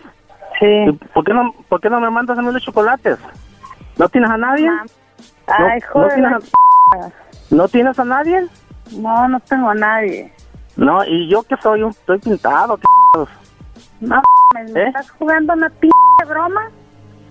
Sí. 0.62 0.66
¿Y 0.66 0.92
¿Por 0.94 1.26
qué, 1.26 1.34
no, 1.34 1.54
¿Por 1.68 1.82
qué 1.82 1.90
no 1.90 2.00
me 2.00 2.10
mandas 2.10 2.38
a 2.38 2.42
mí 2.42 2.54
los 2.54 2.64
chocolates? 2.64 3.18
¿No 3.98 4.08
tienes 4.08 4.30
a 4.30 4.38
nadie? 4.38 4.70
Ay, 5.48 5.80
no, 5.82 5.88
joder. 5.92 6.14
tienes 6.14 6.32
a, 6.32 7.10
¿No 7.54 7.68
tienes 7.68 8.00
a 8.00 8.06
nadie? 8.06 8.48
No, 8.98 9.28
no 9.28 9.40
tengo 9.42 9.70
a 9.70 9.76
nadie. 9.76 10.32
No, 10.76 11.04
y 11.06 11.28
yo 11.30 11.44
que 11.44 11.56
soy 11.58 11.84
un, 11.84 11.92
estoy 11.92 12.20
pintado. 12.20 12.78
¿qué 12.78 12.84
No, 14.02 14.22
¿me 14.56 14.62
¿Eh? 14.82 14.88
estás 14.88 15.12
jugando 15.12 15.54
una 15.54 15.70
p 15.70 15.90
broma? 16.28 16.62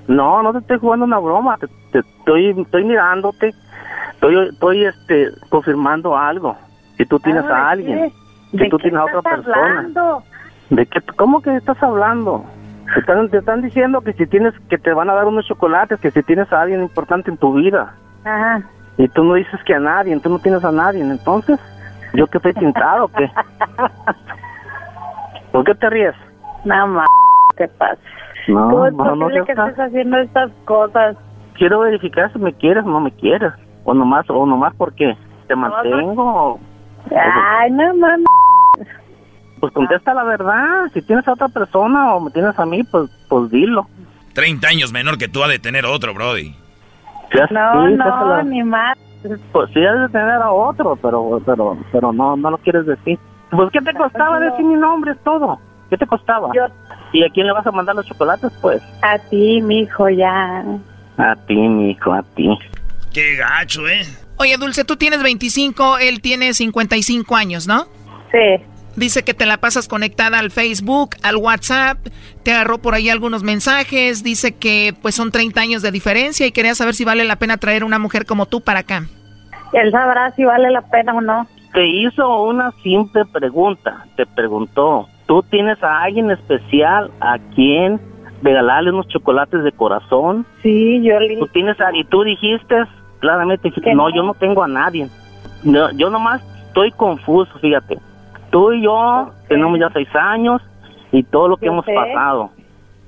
No, 0.07 0.43
no 0.43 0.53
te 0.53 0.59
estoy 0.59 0.79
jugando 0.79 1.05
una 1.05 1.19
broma. 1.19 1.57
Te, 1.59 1.67
te- 1.93 1.99
estoy, 2.01 2.61
estoy 2.61 2.85
mirándote. 2.85 3.55
Estoy, 4.15 4.49
estoy 4.49 4.85
este, 4.85 5.29
confirmando 5.49 6.17
algo. 6.17 6.57
Si 6.97 7.07
tú 7.07 7.19
tienes 7.21 7.45
Ah, 7.49 7.57
a 7.57 7.71
alguien. 7.71 7.99
¿qué? 7.99 8.13
Si 8.53 8.57
¿De 8.59 8.69
tú 8.71 8.79
tienes 8.79 8.99
a 9.01 9.05
otra 9.05 9.23
persona. 9.23 9.57
hablando? 9.57 10.23
¿De 10.71 10.87
qué? 10.87 11.01
¿Cómo 11.17 11.41
que 11.41 11.55
estás 11.57 11.81
hablando? 11.83 12.45
Te 12.95 13.01
están, 13.01 13.29
te 13.29 13.39
están 13.39 13.61
diciendo 13.63 14.01
que 14.01 14.15
si 14.15 14.27
tienes, 14.27 14.55
que 14.71 14.79
te 14.79 14.93
van 14.93 15.11
a 15.11 15.15
dar 15.15 15.27
unos 15.27 15.47
chocolates, 15.47 16.01
que 16.01 16.11
si 16.11 16.23
tienes 16.23 16.51
a 16.53 16.63
alguien 16.63 16.83
importante 16.83 17.31
en 17.31 17.37
tu 17.37 17.53
vida. 17.55 17.95
Ajá. 18.25 18.63
Y 18.99 19.09
tú 19.09 19.23
no 19.25 19.35
dices 19.35 19.61
que 19.65 19.75
a 19.75 19.81
nadie, 19.81 20.19
tú 20.21 20.29
no 20.29 20.39
tienes 20.41 20.63
a 20.65 20.73
nadie, 20.73 21.01
entonces, 21.01 21.59
¿yo 22.15 22.27
que 22.27 22.39
estoy 22.39 22.53
pintado 22.53 23.05
o 23.05 23.09
qué? 23.09 23.31
¿Por 25.53 25.65
qué 25.65 25.75
te 25.75 25.91
ríes? 25.91 26.15
Nada 26.65 26.87
más, 26.87 27.07
¿qué 27.57 27.69
pasa? 27.69 27.99
No, 28.49 28.69
¿Cómo 28.71 28.87
es 28.87 28.95
no, 28.95 29.05
no 29.05 29.11
posible 29.27 29.35
seas 29.35 29.47
que 29.47 29.53
estés 29.53 29.79
haciendo 29.87 30.19
estas 30.19 30.51
cosas? 30.65 31.17
Quiero 31.55 31.81
verificar 31.81 32.33
si 32.33 32.39
me 32.39 32.53
quieres 32.53 32.85
o 32.85 32.89
no 32.89 33.01
me 33.01 33.11
quieres. 33.13 33.53
O 33.85 33.95
nomás, 33.95 34.29
o 34.29 34.45
nomás 34.47 34.75
porque 34.77 35.17
te 35.47 35.57
mantengo. 35.57 36.23
o- 36.55 36.61
Ay, 37.11 37.71
no 37.71 37.95
mames. 37.95 38.27
Pues 39.61 39.73
contesta 39.73 40.15
la 40.15 40.25
verdad. 40.25 40.87
Si 40.93 41.03
tienes 41.03 41.27
a 41.27 41.33
otra 41.33 41.49
persona 41.49 42.15
o 42.15 42.21
me 42.21 42.31
tienes 42.31 42.59
a 42.59 42.67
mí, 42.67 42.83
pues, 42.85 43.11
pues 43.29 43.51
dilo. 43.51 43.87
30 44.35 44.69
años 44.69 44.93
menor 44.93 45.19
que 45.19 45.29
tú 45.29 45.43
ha 45.43 45.49
de 45.49 45.59
tener 45.59 45.85
otro, 45.87 46.15
Brody. 46.15 46.55
No, 47.51 47.87
sí, 47.89 47.95
no, 47.95 48.43
ni 48.45 48.63
más. 48.63 48.97
Pues 49.53 49.71
sí, 49.75 49.85
has 49.85 50.01
de 50.01 50.09
tener 50.11 50.31
a 50.43 50.51
otro, 50.53 50.97
pero, 51.03 51.41
pero, 51.45 51.77
pero 51.93 52.13
no, 52.13 52.37
no 52.37 52.51
lo 52.51 52.59
quieres 52.59 52.87
decir. 52.87 53.19
Pues, 53.51 53.71
¿qué 53.73 53.81
te 53.81 53.93
costaba 53.95 54.39
decir 54.41 54.65
mi 54.65 54.75
nombre? 54.75 55.13
Es 55.13 55.19
todo. 55.25 55.59
¿Qué 55.91 55.97
te 55.97 56.07
costaba? 56.07 56.51
Yo- 56.55 56.67
¿Y 57.13 57.25
a 57.25 57.29
quién 57.31 57.47
le 57.47 57.53
vas 57.53 57.67
a 57.67 57.73
mandar 57.73 57.95
los 57.97 58.07
chocolates? 58.07 58.53
Pues 58.61 58.83
A 59.03 59.19
ti, 59.19 59.61
mijo, 59.63 60.09
ya. 60.11 60.63
a 61.17 61.37
ti, 61.47 61.55
mi 61.57 61.91
hijo, 61.93 62.13
a 62.13 62.23
ti. 62.35 62.57
Qué 63.13 63.37
gacho, 63.37 63.89
¿eh? 63.89 64.03
Oye, 64.37 64.57
Dulce, 64.59 64.85
tú 64.85 64.97
tienes 64.97 65.23
25, 65.23 65.99
él 65.99 66.21
tiene 66.21 66.53
55 66.53 67.35
años, 67.35 67.67
¿no? 67.67 67.85
Sí. 68.31 68.63
Dice 68.99 69.23
que 69.23 69.33
te 69.33 69.47
la 69.47 69.59
pasas 69.59 69.87
conectada 69.87 70.41
al 70.41 70.51
Facebook, 70.51 71.11
al 71.23 71.37
WhatsApp, 71.37 71.99
te 72.43 72.53
agarró 72.53 72.79
por 72.79 72.95
ahí 72.95 73.09
algunos 73.09 73.45
mensajes, 73.45 74.25
dice 74.25 74.57
que 74.57 74.93
pues 75.01 75.15
son 75.15 75.31
30 75.31 75.61
años 75.61 75.83
de 75.83 75.93
diferencia 75.93 76.47
y 76.47 76.51
quería 76.51 76.75
saber 76.75 76.95
si 76.95 77.05
vale 77.05 77.25
la 77.25 77.37
pena 77.37 77.59
traer 77.59 77.85
una 77.85 78.01
mujer 78.01 78.27
como 78.27 78.47
tú 78.47 78.61
para 78.61 78.81
acá. 78.81 79.05
Él 79.73 79.93
sabrá 79.93 80.33
si 80.33 80.45
vale 80.45 80.71
la 80.71 80.83
pena 80.83 81.15
o 81.15 81.21
no. 81.21 81.47
Te 81.73 81.87
hizo 81.87 82.43
una 82.43 82.73
simple 82.83 83.25
pregunta. 83.27 84.05
Te 84.17 84.27
preguntó, 84.27 85.07
¿tú 85.27 85.45
tienes 85.45 85.81
a 85.81 86.03
alguien 86.03 86.33
especial 86.33 87.13
a 87.21 87.39
quien 87.55 88.01
regalarle 88.43 88.91
unos 88.91 89.07
chocolates 89.07 89.63
de 89.63 89.71
corazón? 89.71 90.45
Sí, 90.61 91.01
yo 91.05 91.21
le 91.21 91.37
¿Tú 91.37 91.47
tienes 91.47 91.81
a, 91.81 91.97
y 91.97 92.03
tú 92.03 92.25
dijiste, 92.25 92.83
claramente, 93.21 93.69
dijiste, 93.69 93.95
no, 93.95 94.09
no. 94.09 94.17
yo 94.17 94.25
no 94.25 94.35
tengo 94.35 94.65
a 94.65 94.69
nadie. 94.69 95.09
No, 95.63 95.93
yo 95.93 96.11
nomás 96.11 96.43
estoy 96.67 96.91
confuso, 96.91 97.57
fíjate. 97.61 97.99
Tú 98.51 98.73
y 98.73 98.83
yo 98.83 99.31
tenemos 99.49 99.79
ya 99.79 99.91
seis 99.93 100.09
años 100.15 100.63
y 101.13 101.23
todo 101.25 101.49
lo 101.49 101.57
que 101.57 101.67
Yo 101.67 101.73
hemos 101.73 101.85
sé. 101.85 101.95
pasado. 101.95 102.51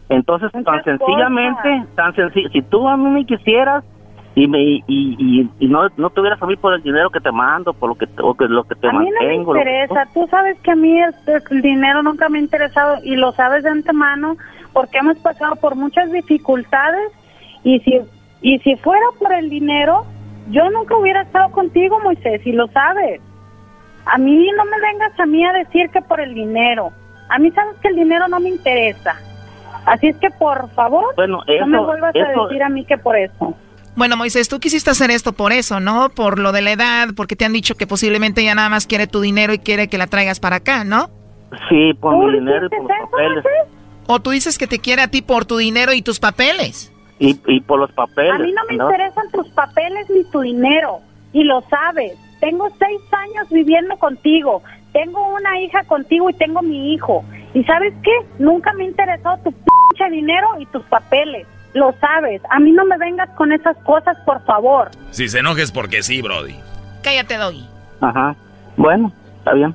Entonces, 0.08 0.50
tan 0.64 0.82
sencillamente, 0.82 1.84
tan 1.94 2.14
sencillo, 2.14 2.48
si 2.50 2.62
tú 2.62 2.88
a 2.88 2.96
mí 2.96 3.08
me 3.10 3.24
quisieras 3.24 3.84
y 4.34 4.48
me 4.48 4.60
y, 4.60 4.82
y, 4.88 5.48
y 5.58 5.68
no, 5.68 5.88
no 5.96 6.10
tuvieras 6.10 6.42
a 6.42 6.46
mí 6.46 6.56
por 6.56 6.74
el 6.74 6.82
dinero 6.82 7.10
que 7.10 7.20
te 7.20 7.30
mando, 7.30 7.72
por 7.72 7.90
lo 7.90 7.94
que, 7.94 8.06
o 8.22 8.34
que 8.34 8.46
lo 8.46 8.64
que 8.64 8.74
te 8.74 8.88
A 8.88 8.92
mí 8.92 8.98
no 8.98 9.04
me 9.04 9.10
mantengo. 9.12 9.52
que- 9.52 9.58
interesa. 9.60 10.06
Tú 10.12 10.26
sabes 10.30 10.58
que 10.60 10.72
a 10.72 10.76
mí 10.76 11.00
este, 11.00 11.38
el 11.50 11.62
dinero 11.62 12.02
nunca 12.02 12.28
me 12.28 12.38
ha 12.38 12.42
interesado 12.42 12.96
y 13.04 13.14
lo 13.16 13.32
sabes 13.32 13.62
de 13.62 13.70
antemano 13.70 14.36
porque 14.72 14.98
hemos 14.98 15.16
pasado 15.18 15.54
por 15.56 15.76
muchas 15.76 16.10
dificultades 16.10 17.12
y 17.64 17.78
si 17.80 18.00
y 18.42 18.58
si 18.60 18.74
fuera 18.76 19.04
por 19.18 19.32
el 19.32 19.50
dinero, 19.50 20.04
yo 20.48 20.68
nunca 20.70 20.96
hubiera 20.96 21.22
estado 21.22 21.50
contigo, 21.52 22.00
Moisés, 22.02 22.40
y 22.46 22.52
lo 22.52 22.66
sabes. 22.68 23.20
A 24.06 24.18
mí 24.18 24.48
no 24.56 24.64
me 24.64 24.80
vengas 24.80 25.18
a 25.18 25.26
mí 25.26 25.44
a 25.44 25.52
decir 25.52 25.88
que 25.90 26.00
por 26.02 26.20
el 26.20 26.34
dinero. 26.34 26.90
A 27.28 27.38
mí 27.38 27.50
sabes 27.52 27.76
que 27.80 27.88
el 27.88 27.96
dinero 27.96 28.26
no 28.28 28.40
me 28.40 28.48
interesa. 28.48 29.14
Así 29.86 30.08
es 30.08 30.16
que 30.18 30.30
por 30.30 30.70
favor, 30.74 31.14
Bueno, 31.16 31.38
no 31.46 31.66
me 31.66 31.76
eso- 31.78 31.86
vuelvas 31.86 32.14
a 32.14 32.42
decir 32.42 32.62
a 32.62 32.68
mí 32.68 32.84
que 32.84 32.98
por 32.98 33.16
eso. 33.16 33.54
Bueno, 33.96 34.16
Moisés, 34.16 34.48
tú 34.48 34.60
quisiste 34.60 34.90
hacer 34.90 35.10
esto 35.10 35.32
por 35.32 35.52
eso, 35.52 35.80
¿no? 35.80 36.08
Por 36.10 36.38
lo 36.38 36.52
de 36.52 36.62
la 36.62 36.72
edad, 36.72 37.08
porque 37.16 37.36
te 37.36 37.44
han 37.44 37.52
dicho 37.52 37.74
que 37.74 37.86
posiblemente 37.86 38.42
ya 38.42 38.54
nada 38.54 38.68
más 38.68 38.86
quiere 38.86 39.06
tu 39.06 39.20
dinero 39.20 39.52
y 39.52 39.58
quiere 39.58 39.88
que 39.88 39.98
la 39.98 40.06
traigas 40.06 40.40
para 40.40 40.56
acá, 40.56 40.84
¿no? 40.84 41.10
Sí, 41.68 41.92
por 42.00 42.14
¿Tú 42.14 42.22
mi 42.28 42.38
dinero 42.38 42.66
y 42.66 42.68
por 42.70 42.82
los 42.82 42.90
eso, 42.90 43.10
papeles. 43.10 43.44
Moisés? 43.44 43.74
O 44.06 44.20
tú 44.20 44.30
dices 44.30 44.58
que 44.58 44.66
te 44.66 44.78
quiere 44.78 45.02
a 45.02 45.08
ti 45.08 45.22
por 45.22 45.44
tu 45.44 45.56
dinero 45.56 45.92
y 45.92 46.02
tus 46.02 46.18
papeles. 46.20 46.92
Y, 47.18 47.38
y 47.46 47.60
por 47.60 47.78
los 47.80 47.92
papeles. 47.92 48.32
A 48.32 48.38
mí 48.38 48.52
no 48.52 48.62
me 48.70 48.76
¿no? 48.76 48.84
interesan 48.90 49.30
tus 49.32 49.48
papeles 49.50 50.08
ni 50.08 50.24
tu 50.30 50.40
dinero, 50.40 51.00
y 51.32 51.44
lo 51.44 51.60
sabes. 51.62 52.16
Tengo 52.40 52.68
seis 52.78 53.00
años 53.12 53.48
viviendo 53.50 53.96
contigo, 53.98 54.62
tengo 54.92 55.34
una 55.34 55.60
hija 55.60 55.84
contigo 55.84 56.30
y 56.30 56.34
tengo 56.34 56.62
mi 56.62 56.94
hijo. 56.94 57.24
¿Y 57.54 57.64
sabes 57.64 57.92
qué? 58.02 58.12
Nunca 58.38 58.72
me 58.72 58.84
interesó 58.84 59.36
tu 59.44 59.52
pinche 59.52 60.10
dinero 60.10 60.48
y 60.58 60.66
tus 60.66 60.82
papeles. 60.84 61.46
Lo 61.74 61.92
sabes. 62.00 62.42
A 62.50 62.58
mí 62.58 62.72
no 62.72 62.84
me 62.84 62.98
vengas 62.98 63.28
con 63.30 63.52
esas 63.52 63.76
cosas, 63.84 64.16
por 64.24 64.44
favor. 64.44 64.90
Si 65.10 65.28
se 65.28 65.38
enojes 65.40 65.70
porque 65.70 66.02
sí, 66.02 66.20
Brody. 66.22 66.56
Cállate, 67.02 67.36
Doggy. 67.36 67.68
Ajá. 68.00 68.34
Bueno, 68.76 69.12
está 69.38 69.52
bien. 69.52 69.74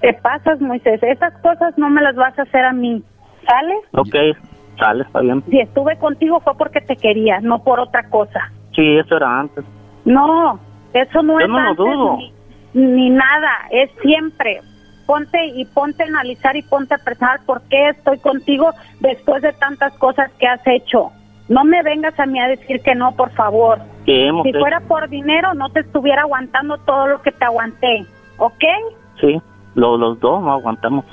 Te 0.00 0.12
pasas, 0.14 0.60
Moisés. 0.60 1.02
Esas 1.02 1.32
cosas 1.40 1.76
no 1.78 1.88
me 1.88 2.02
las 2.02 2.16
vas 2.16 2.38
a 2.38 2.42
hacer 2.42 2.64
a 2.64 2.72
mí. 2.72 3.02
¿Sale? 3.46 3.74
Ok, 3.92 4.36
sale, 4.78 5.04
está 5.04 5.20
bien. 5.20 5.42
Si 5.48 5.60
estuve 5.60 5.96
contigo 5.98 6.40
fue 6.40 6.56
porque 6.56 6.80
te 6.80 6.96
quería, 6.96 7.40
no 7.40 7.62
por 7.62 7.80
otra 7.80 8.08
cosa. 8.08 8.50
Sí, 8.74 8.98
eso 8.98 9.16
era 9.16 9.40
antes. 9.40 9.64
No, 10.04 10.60
eso 11.02 11.22
no 11.22 11.38
Yo 11.38 11.46
es 11.46 11.48
no 11.50 11.60
lo 11.60 11.68
antes 11.70 11.76
dudo. 11.76 12.16
Ni, 12.16 12.32
ni 12.82 13.10
nada, 13.10 13.50
es 13.70 13.90
siempre. 14.02 14.60
Ponte 15.06 15.46
y 15.46 15.64
ponte 15.66 16.02
a 16.02 16.06
analizar 16.06 16.56
y 16.56 16.62
ponte 16.62 16.94
a 16.94 16.98
pensar 16.98 17.40
por 17.46 17.62
qué 17.68 17.90
estoy 17.90 18.18
contigo 18.18 18.70
después 19.00 19.40
de 19.42 19.52
tantas 19.52 19.92
cosas 19.98 20.30
que 20.38 20.46
has 20.48 20.60
hecho. 20.66 21.12
No 21.48 21.62
me 21.64 21.80
vengas 21.84 22.18
a 22.18 22.26
mí 22.26 22.40
a 22.40 22.48
decir 22.48 22.80
que 22.82 22.94
no, 22.96 23.12
por 23.14 23.30
favor. 23.34 23.78
Si 24.04 24.12
hecho- 24.12 24.58
fuera 24.58 24.80
por 24.80 25.08
dinero, 25.08 25.54
no 25.54 25.68
te 25.70 25.80
estuviera 25.80 26.22
aguantando 26.22 26.76
todo 26.78 27.06
lo 27.06 27.22
que 27.22 27.30
te 27.30 27.44
aguanté, 27.44 28.04
¿ok? 28.38 28.64
Sí, 29.20 29.40
lo- 29.76 29.96
los 29.96 30.18
dos 30.18 30.42
no 30.42 30.52
aguantamos. 30.52 31.04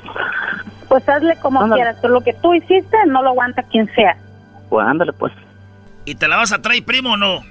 Pues 0.89 1.07
hazle 1.07 1.36
como 1.39 1.61
Ándale. 1.61 1.79
quieras, 1.81 1.99
pero 2.01 2.13
lo 2.15 2.21
que 2.21 2.34
tú 2.34 2.53
hiciste 2.55 2.97
no 3.07 3.21
lo 3.21 3.29
aguanta 3.29 3.61
quien 3.63 3.88
sea. 3.93 4.17
Pues 4.69 4.86
ándale, 4.88 5.13
pues. 5.13 5.31
¿Y 6.05 6.15
te 6.15 6.27
la 6.27 6.38
vas 6.38 6.51
a 6.51 6.61
traer, 6.61 6.84
primo, 6.84 7.11
o 7.13 7.17
no? 7.17 7.41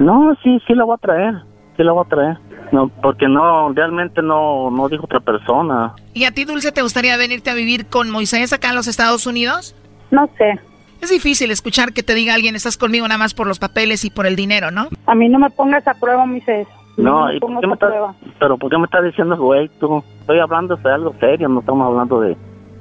No, 0.00 0.34
sí, 0.42 0.60
sí 0.66 0.74
la 0.74 0.84
voy 0.84 0.94
a 0.94 0.98
traer. 0.98 1.34
Sí 1.76 1.82
la 1.82 1.92
voy 1.92 2.04
a 2.06 2.08
traer. 2.08 2.38
No, 2.72 2.88
porque 3.02 3.26
no, 3.28 3.72
realmente 3.72 4.20
no, 4.20 4.70
no 4.70 4.88
dijo 4.88 5.04
otra 5.04 5.20
persona. 5.20 5.94
¿Y 6.12 6.24
a 6.24 6.32
ti, 6.32 6.44
Dulce, 6.44 6.72
te 6.72 6.82
gustaría 6.82 7.16
venirte 7.16 7.50
a 7.50 7.54
vivir 7.54 7.86
con 7.86 8.10
Moisés 8.10 8.52
acá 8.52 8.70
en 8.70 8.76
los 8.76 8.88
Estados 8.88 9.26
Unidos? 9.26 9.74
No 10.10 10.28
sé. 10.36 10.60
Es 11.00 11.10
difícil 11.10 11.50
escuchar 11.50 11.92
que 11.92 12.02
te 12.02 12.14
diga 12.14 12.34
alguien, 12.34 12.56
estás 12.56 12.76
conmigo 12.76 13.06
nada 13.06 13.18
más 13.18 13.32
por 13.32 13.46
los 13.46 13.58
papeles 13.58 14.04
y 14.04 14.10
por 14.10 14.26
el 14.26 14.36
dinero, 14.36 14.70
¿no? 14.70 14.88
A 15.06 15.14
mí 15.14 15.28
no 15.28 15.38
me 15.38 15.48
pongas 15.50 15.86
a 15.86 15.94
prueba, 15.94 16.26
Moisés. 16.26 16.66
No, 16.96 17.26
me 17.26 17.36
¿y 17.36 17.40
por 17.40 17.60
qué 17.60 17.66
me 17.68 17.74
estás, 17.74 17.90
prueba. 17.90 18.14
pero 18.40 18.58
por 18.58 18.70
qué 18.70 18.78
me 18.78 18.84
estás 18.84 19.04
diciendo 19.04 19.36
güey 19.36 19.68
tú? 19.78 20.02
Estoy 20.20 20.40
hablando 20.40 20.74
de 20.76 20.92
algo 20.92 21.14
serio, 21.20 21.48
no 21.48 21.60
estamos 21.60 21.86
hablando 21.86 22.20
de... 22.20 22.36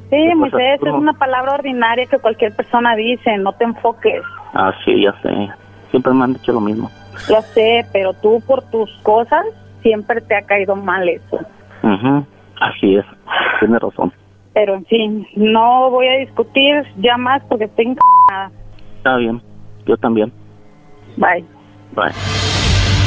Sí. 0.10 0.36
Moisés, 0.36 0.80
es 0.82 0.94
una 0.94 1.14
palabra 1.14 1.54
ordinaria 1.54 2.06
que 2.08 2.18
cualquier 2.18 2.56
persona 2.56 2.96
dice, 2.96 3.38
no 3.38 3.54
te 3.54 3.66
enfoques. 3.66 4.24
Ah, 4.54 4.74
sí, 4.84 5.04
ya 5.04 5.14
sé. 5.22 5.50
Siempre 5.92 6.14
me 6.14 6.24
han 6.24 6.34
dicho 6.34 6.52
lo 6.52 6.60
mismo. 6.60 6.90
Lo 7.30 7.42
sé, 7.42 7.86
pero 7.92 8.14
tú 8.14 8.42
por 8.46 8.62
tus 8.70 8.90
cosas 9.04 9.46
siempre 9.82 10.22
te 10.22 10.36
ha 10.36 10.42
caído 10.44 10.76
mal 10.76 11.08
eso. 11.08 11.40
Ujú, 11.84 12.26
Así 12.60 12.96
es, 12.96 13.06
tiene 13.60 13.78
razón. 13.80 14.12
Pero 14.54 14.74
en 14.76 14.86
fin, 14.86 15.28
no 15.36 15.92
voy 15.92 16.08
a 16.08 16.18
discutir 16.18 16.84
ya 16.98 17.18
más 17.18 17.44
porque 17.48 17.66
estoy 17.66 17.86
enc***ada. 17.86 18.52
Está 18.98 19.18
bien, 19.18 19.42
yo 19.86 19.96
también. 19.98 20.32
Bye. 21.18 21.46
Bye. 21.94 22.47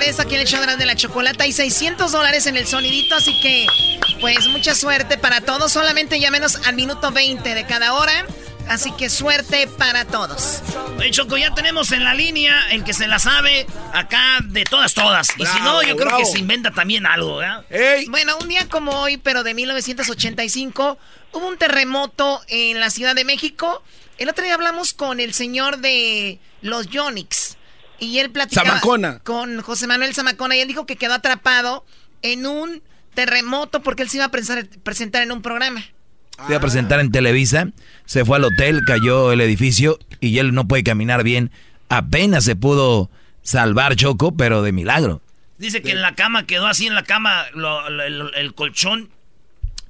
regreso 0.00 0.22
aquí 0.22 0.34
en 0.34 0.40
el 0.40 0.46
show 0.46 0.60
de 0.64 0.86
la 0.86 0.96
chocolata. 0.96 1.44
Hay 1.44 1.52
600 1.52 2.10
dólares 2.10 2.46
en 2.46 2.56
el 2.56 2.66
sonidito, 2.66 3.14
así 3.14 3.38
que, 3.40 3.66
pues, 4.20 4.48
mucha 4.48 4.74
suerte 4.74 5.18
para 5.18 5.40
todos. 5.40 5.72
Solamente 5.72 6.18
llámenos 6.18 6.56
al 6.66 6.74
minuto 6.74 7.12
20 7.12 7.54
de 7.54 7.66
cada 7.66 7.92
hora 7.94 8.26
Así 8.70 8.92
que 8.92 9.10
suerte 9.10 9.66
para 9.66 10.04
todos. 10.04 10.62
Oye, 10.96 11.10
Choco, 11.10 11.36
ya 11.36 11.52
tenemos 11.52 11.90
en 11.90 12.04
la 12.04 12.14
línea 12.14 12.70
el 12.70 12.84
que 12.84 12.94
se 12.94 13.08
la 13.08 13.18
sabe 13.18 13.66
acá 13.92 14.38
de 14.44 14.62
todas, 14.62 14.94
todas. 14.94 15.26
Y 15.38 15.44
si 15.44 15.60
no, 15.60 15.82
yo 15.82 15.96
creo 15.96 16.16
que 16.16 16.24
se 16.24 16.38
inventa 16.38 16.70
también 16.70 17.04
algo, 17.04 17.38
¿verdad? 17.38 17.64
Bueno, 18.10 18.38
un 18.40 18.46
día 18.46 18.68
como 18.68 18.92
hoy, 18.92 19.16
pero 19.16 19.42
de 19.42 19.54
1985, 19.54 20.98
hubo 21.32 21.48
un 21.48 21.58
terremoto 21.58 22.42
en 22.46 22.78
la 22.78 22.90
Ciudad 22.90 23.16
de 23.16 23.24
México. 23.24 23.82
El 24.18 24.28
otro 24.28 24.44
día 24.44 24.54
hablamos 24.54 24.94
con 24.94 25.18
el 25.18 25.34
señor 25.34 25.78
de 25.78 26.38
los 26.62 26.86
Yonix. 26.86 27.56
Y 28.00 28.18
él 28.18 28.30
platicaba 28.30 28.68
Zamacona. 28.68 29.18
con 29.20 29.60
José 29.60 29.86
Manuel 29.86 30.14
Zamacona 30.14 30.56
y 30.56 30.60
él 30.60 30.68
dijo 30.68 30.86
que 30.86 30.96
quedó 30.96 31.14
atrapado 31.14 31.84
en 32.22 32.46
un 32.46 32.82
terremoto 33.14 33.82
porque 33.82 34.02
él 34.02 34.08
se 34.08 34.16
iba 34.16 34.26
a 34.26 34.30
presentar 34.30 35.22
en 35.22 35.32
un 35.32 35.42
programa. 35.42 35.82
Se 36.46 36.52
iba 36.52 36.56
a 36.56 36.60
presentar 36.60 37.00
en 37.00 37.12
Televisa, 37.12 37.68
se 38.06 38.24
fue 38.24 38.38
al 38.38 38.44
hotel, 38.44 38.80
cayó 38.86 39.32
el 39.32 39.42
edificio 39.42 39.98
y 40.20 40.38
él 40.38 40.54
no 40.54 40.66
puede 40.66 40.82
caminar 40.82 41.22
bien. 41.22 41.50
Apenas 41.90 42.44
se 42.44 42.56
pudo 42.56 43.10
salvar 43.42 43.96
Choco, 43.96 44.36
pero 44.36 44.62
de 44.62 44.72
milagro. 44.72 45.20
Dice 45.58 45.82
que 45.82 45.90
en 45.90 46.00
la 46.00 46.14
cama 46.14 46.46
quedó 46.46 46.66
así 46.66 46.86
en 46.86 46.94
la 46.94 47.04
cama 47.04 47.44
el, 47.52 48.54
colchón. 48.54 49.10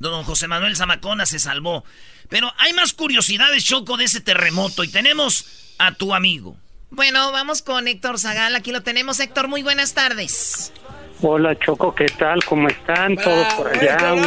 Don 0.00 0.24
José 0.24 0.48
Manuel 0.48 0.76
Zamacona 0.76 1.26
se 1.26 1.38
salvó. 1.38 1.84
Pero 2.28 2.52
hay 2.58 2.72
más 2.72 2.92
curiosidades, 2.92 3.64
Choco, 3.64 3.96
de 3.96 4.04
ese 4.04 4.20
terremoto 4.20 4.82
y 4.82 4.88
tenemos 4.88 5.74
a 5.78 5.92
tu 5.92 6.14
amigo. 6.14 6.56
Bueno, 6.90 7.30
vamos 7.32 7.62
con 7.62 7.86
Héctor 7.86 8.18
Zagal. 8.18 8.54
Aquí 8.56 8.72
lo 8.72 8.82
tenemos. 8.82 9.20
Héctor, 9.20 9.48
muy 9.48 9.62
buenas 9.62 9.94
tardes. 9.94 10.72
Hola, 11.22 11.56
Choco, 11.58 11.94
¿qué 11.94 12.06
tal? 12.06 12.44
¿Cómo 12.44 12.68
están? 12.68 13.16
¿Todos 13.16 13.54
por 13.54 13.68
allá? 13.68 14.14
Muy 14.14 14.22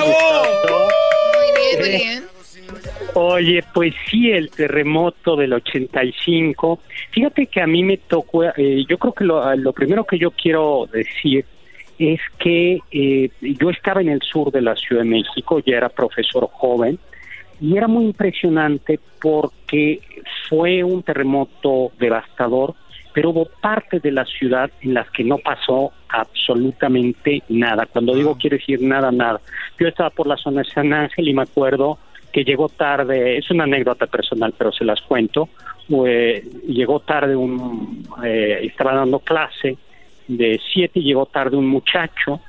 bien, 1.55 1.79
muy 1.79 1.89
bien. 1.89 2.23
Oye, 3.15 3.63
pues 3.73 3.93
sí, 4.09 4.31
el 4.31 4.49
terremoto 4.49 5.35
del 5.35 5.53
85. 5.53 6.79
Fíjate 7.11 7.47
que 7.47 7.61
a 7.61 7.67
mí 7.67 7.83
me 7.83 7.97
tocó, 7.97 8.43
eh, 8.43 8.85
yo 8.87 8.97
creo 8.97 9.13
que 9.13 9.23
lo, 9.25 9.73
primero 9.73 10.05
que 10.05 10.17
yo 10.17 10.31
quiero 10.31 10.87
decir 10.91 11.45
es 11.99 12.19
que 12.39 12.79
eh, 12.91 13.29
yo 13.41 13.69
estaba 13.69 14.01
en 14.01 14.09
el 14.09 14.21
sur 14.21 14.51
de 14.51 14.61
la 14.61 14.75
Ciudad 14.75 15.03
de 15.03 15.09
México, 15.09 15.59
ya 15.59 15.77
era 15.77 15.89
profesor 15.89 16.49
joven, 16.51 16.97
y 17.63 17.77
era 17.77 17.87
muy 17.87 18.03
impresionante 18.03 18.99
porque 19.21 20.01
fue 20.49 20.83
un 20.83 21.01
terremoto 21.01 21.93
devastador, 21.97 22.75
pero 23.13 23.29
hubo 23.29 23.45
partes 23.45 24.01
de 24.01 24.11
la 24.11 24.25
ciudad 24.25 24.69
en 24.81 24.93
las 24.95 25.09
que 25.11 25.23
no 25.23 25.37
pasó 25.37 25.93
absolutamente 26.09 27.41
nada. 27.47 27.85
Cuando 27.85 28.15
digo 28.15 28.35
quiere 28.35 28.57
decir 28.57 28.81
nada, 28.81 29.13
nada. 29.13 29.39
Yo 29.79 29.87
estaba 29.87 30.09
por 30.09 30.27
la 30.27 30.35
zona 30.35 30.61
de 30.63 30.69
San 30.71 30.91
Ángel 30.91 31.25
y 31.25 31.33
me 31.33 31.43
acuerdo 31.43 31.99
que 32.33 32.43
llegó 32.43 32.67
tarde, 32.67 33.37
es 33.37 33.49
una 33.49 33.63
anécdota 33.63 34.07
personal, 34.07 34.53
pero 34.57 34.73
se 34.73 34.83
las 34.83 34.99
cuento, 34.99 35.47
llegó 36.67 36.99
tarde 36.99 37.33
un, 37.33 38.05
eh, 38.25 38.59
estaba 38.63 38.93
dando 38.93 39.19
clase 39.19 39.77
de 40.27 40.59
siete 40.73 40.99
y 40.99 41.03
llegó 41.03 41.27
tarde 41.27 41.55
un 41.55 41.67
muchacho 41.67 42.41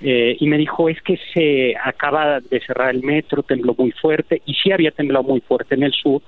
eh, 0.00 0.36
y 0.38 0.46
me 0.46 0.58
dijo 0.58 0.88
es 0.88 1.00
que 1.02 1.18
se 1.34 1.74
acaba 1.82 2.40
de 2.40 2.60
cerrar 2.60 2.94
el 2.94 3.02
metro, 3.02 3.42
tembló 3.42 3.74
muy 3.76 3.90
fuerte 3.92 4.42
y 4.46 4.54
sí 4.54 4.70
había 4.70 4.92
temblado 4.92 5.24
muy 5.24 5.40
fuerte 5.40 5.74
en 5.74 5.82
el 5.82 5.92
sur, 5.92 6.22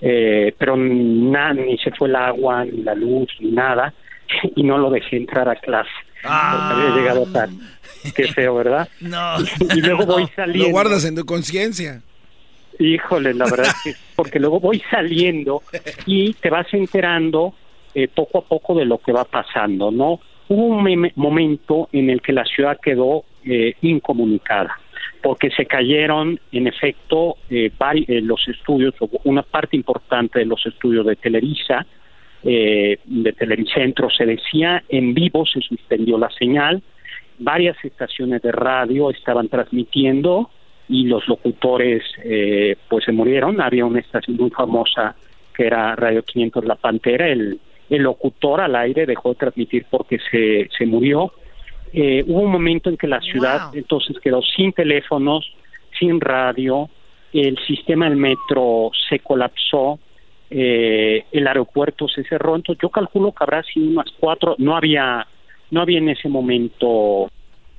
eh, 0.00 0.54
pero 0.56 0.76
nada, 0.76 1.54
ni 1.54 1.76
se 1.78 1.90
fue 1.90 2.08
el 2.08 2.16
agua, 2.16 2.64
ni 2.64 2.82
la 2.82 2.94
luz, 2.94 3.28
ni 3.40 3.50
nada 3.50 3.92
y 4.56 4.62
no 4.62 4.78
lo 4.78 4.90
dejé 4.90 5.16
entrar 5.16 5.48
a 5.48 5.56
clase. 5.56 5.90
Ah. 6.24 6.70
Había 6.72 6.96
llegado 6.96 7.26
tarde. 7.26 7.54
Qué 8.14 8.28
feo, 8.28 8.54
¿verdad? 8.56 8.88
No. 9.00 9.36
Y 9.74 9.80
luego 9.80 10.06
voy 10.06 10.26
saliendo. 10.36 10.66
Lo 10.66 10.72
guardas 10.72 11.04
en 11.04 11.16
tu 11.16 11.24
conciencia. 11.24 12.02
Híjole, 12.78 13.34
la 13.34 13.44
verdad 13.44 13.66
es 13.66 13.82
que 13.84 14.00
porque 14.16 14.38
luego 14.38 14.58
voy 14.58 14.82
saliendo 14.90 15.62
y 16.06 16.32
te 16.34 16.48
vas 16.48 16.66
enterando 16.72 17.52
eh, 17.94 18.08
poco 18.08 18.38
a 18.38 18.42
poco 18.42 18.74
de 18.74 18.86
lo 18.86 18.98
que 18.98 19.12
va 19.12 19.24
pasando, 19.24 19.90
¿no? 19.90 20.20
Hubo 20.52 20.66
un 20.66 21.12
momento 21.14 21.88
en 21.92 22.10
el 22.10 22.20
que 22.20 22.32
la 22.32 22.44
ciudad 22.44 22.76
quedó 22.82 23.22
eh, 23.44 23.74
incomunicada, 23.82 24.80
porque 25.22 25.48
se 25.50 25.64
cayeron, 25.64 26.40
en 26.50 26.66
efecto, 26.66 27.36
eh, 27.48 27.70
eh 28.08 28.20
los 28.20 28.48
estudios, 28.48 28.92
una 29.22 29.42
parte 29.42 29.76
importante 29.76 30.40
de 30.40 30.46
los 30.46 30.66
estudios 30.66 31.06
de 31.06 31.14
Televisa, 31.14 31.86
eh, 32.42 32.98
de 33.04 33.32
Televicentro, 33.32 34.10
se 34.10 34.26
decía 34.26 34.82
en 34.88 35.14
vivo, 35.14 35.46
se 35.46 35.60
suspendió 35.60 36.18
la 36.18 36.30
señal, 36.30 36.82
varias 37.38 37.76
estaciones 37.84 38.42
de 38.42 38.50
radio 38.50 39.10
estaban 39.10 39.48
transmitiendo 39.48 40.50
y 40.88 41.04
los 41.04 41.28
locutores 41.28 42.02
eh, 42.24 42.74
pues 42.88 43.04
se 43.04 43.12
murieron, 43.12 43.60
había 43.60 43.86
una 43.86 44.00
estación 44.00 44.36
muy 44.36 44.50
famosa 44.50 45.14
que 45.54 45.68
era 45.68 45.94
Radio 45.94 46.24
500 46.24 46.64
La 46.64 46.74
Pantera, 46.74 47.28
el 47.28 47.60
el 47.90 48.02
locutor 48.04 48.60
al 48.60 48.76
aire 48.76 49.04
dejó 49.04 49.30
de 49.30 49.34
transmitir 49.34 49.84
porque 49.90 50.18
se, 50.30 50.68
se 50.76 50.86
murió. 50.86 51.32
Eh, 51.92 52.24
hubo 52.26 52.40
un 52.40 52.52
momento 52.52 52.88
en 52.88 52.96
que 52.96 53.08
la 53.08 53.20
ciudad 53.20 53.70
entonces 53.74 54.16
quedó 54.20 54.40
sin 54.42 54.72
teléfonos, 54.72 55.52
sin 55.98 56.20
radio, 56.20 56.88
el 57.32 57.58
sistema 57.66 58.08
del 58.08 58.16
metro 58.16 58.90
se 59.08 59.18
colapsó, 59.18 59.98
eh, 60.50 61.24
el 61.32 61.46
aeropuerto 61.48 62.06
se 62.08 62.22
cerró, 62.24 62.54
entonces 62.54 62.80
yo 62.80 62.90
calculo 62.90 63.32
que 63.32 63.42
habrá 63.42 63.62
sido 63.64 63.88
unas 63.90 64.10
cuatro, 64.20 64.54
no 64.58 64.76
había, 64.76 65.26
no 65.72 65.80
había 65.80 65.98
en 65.98 66.10
ese 66.10 66.28
momento 66.28 67.28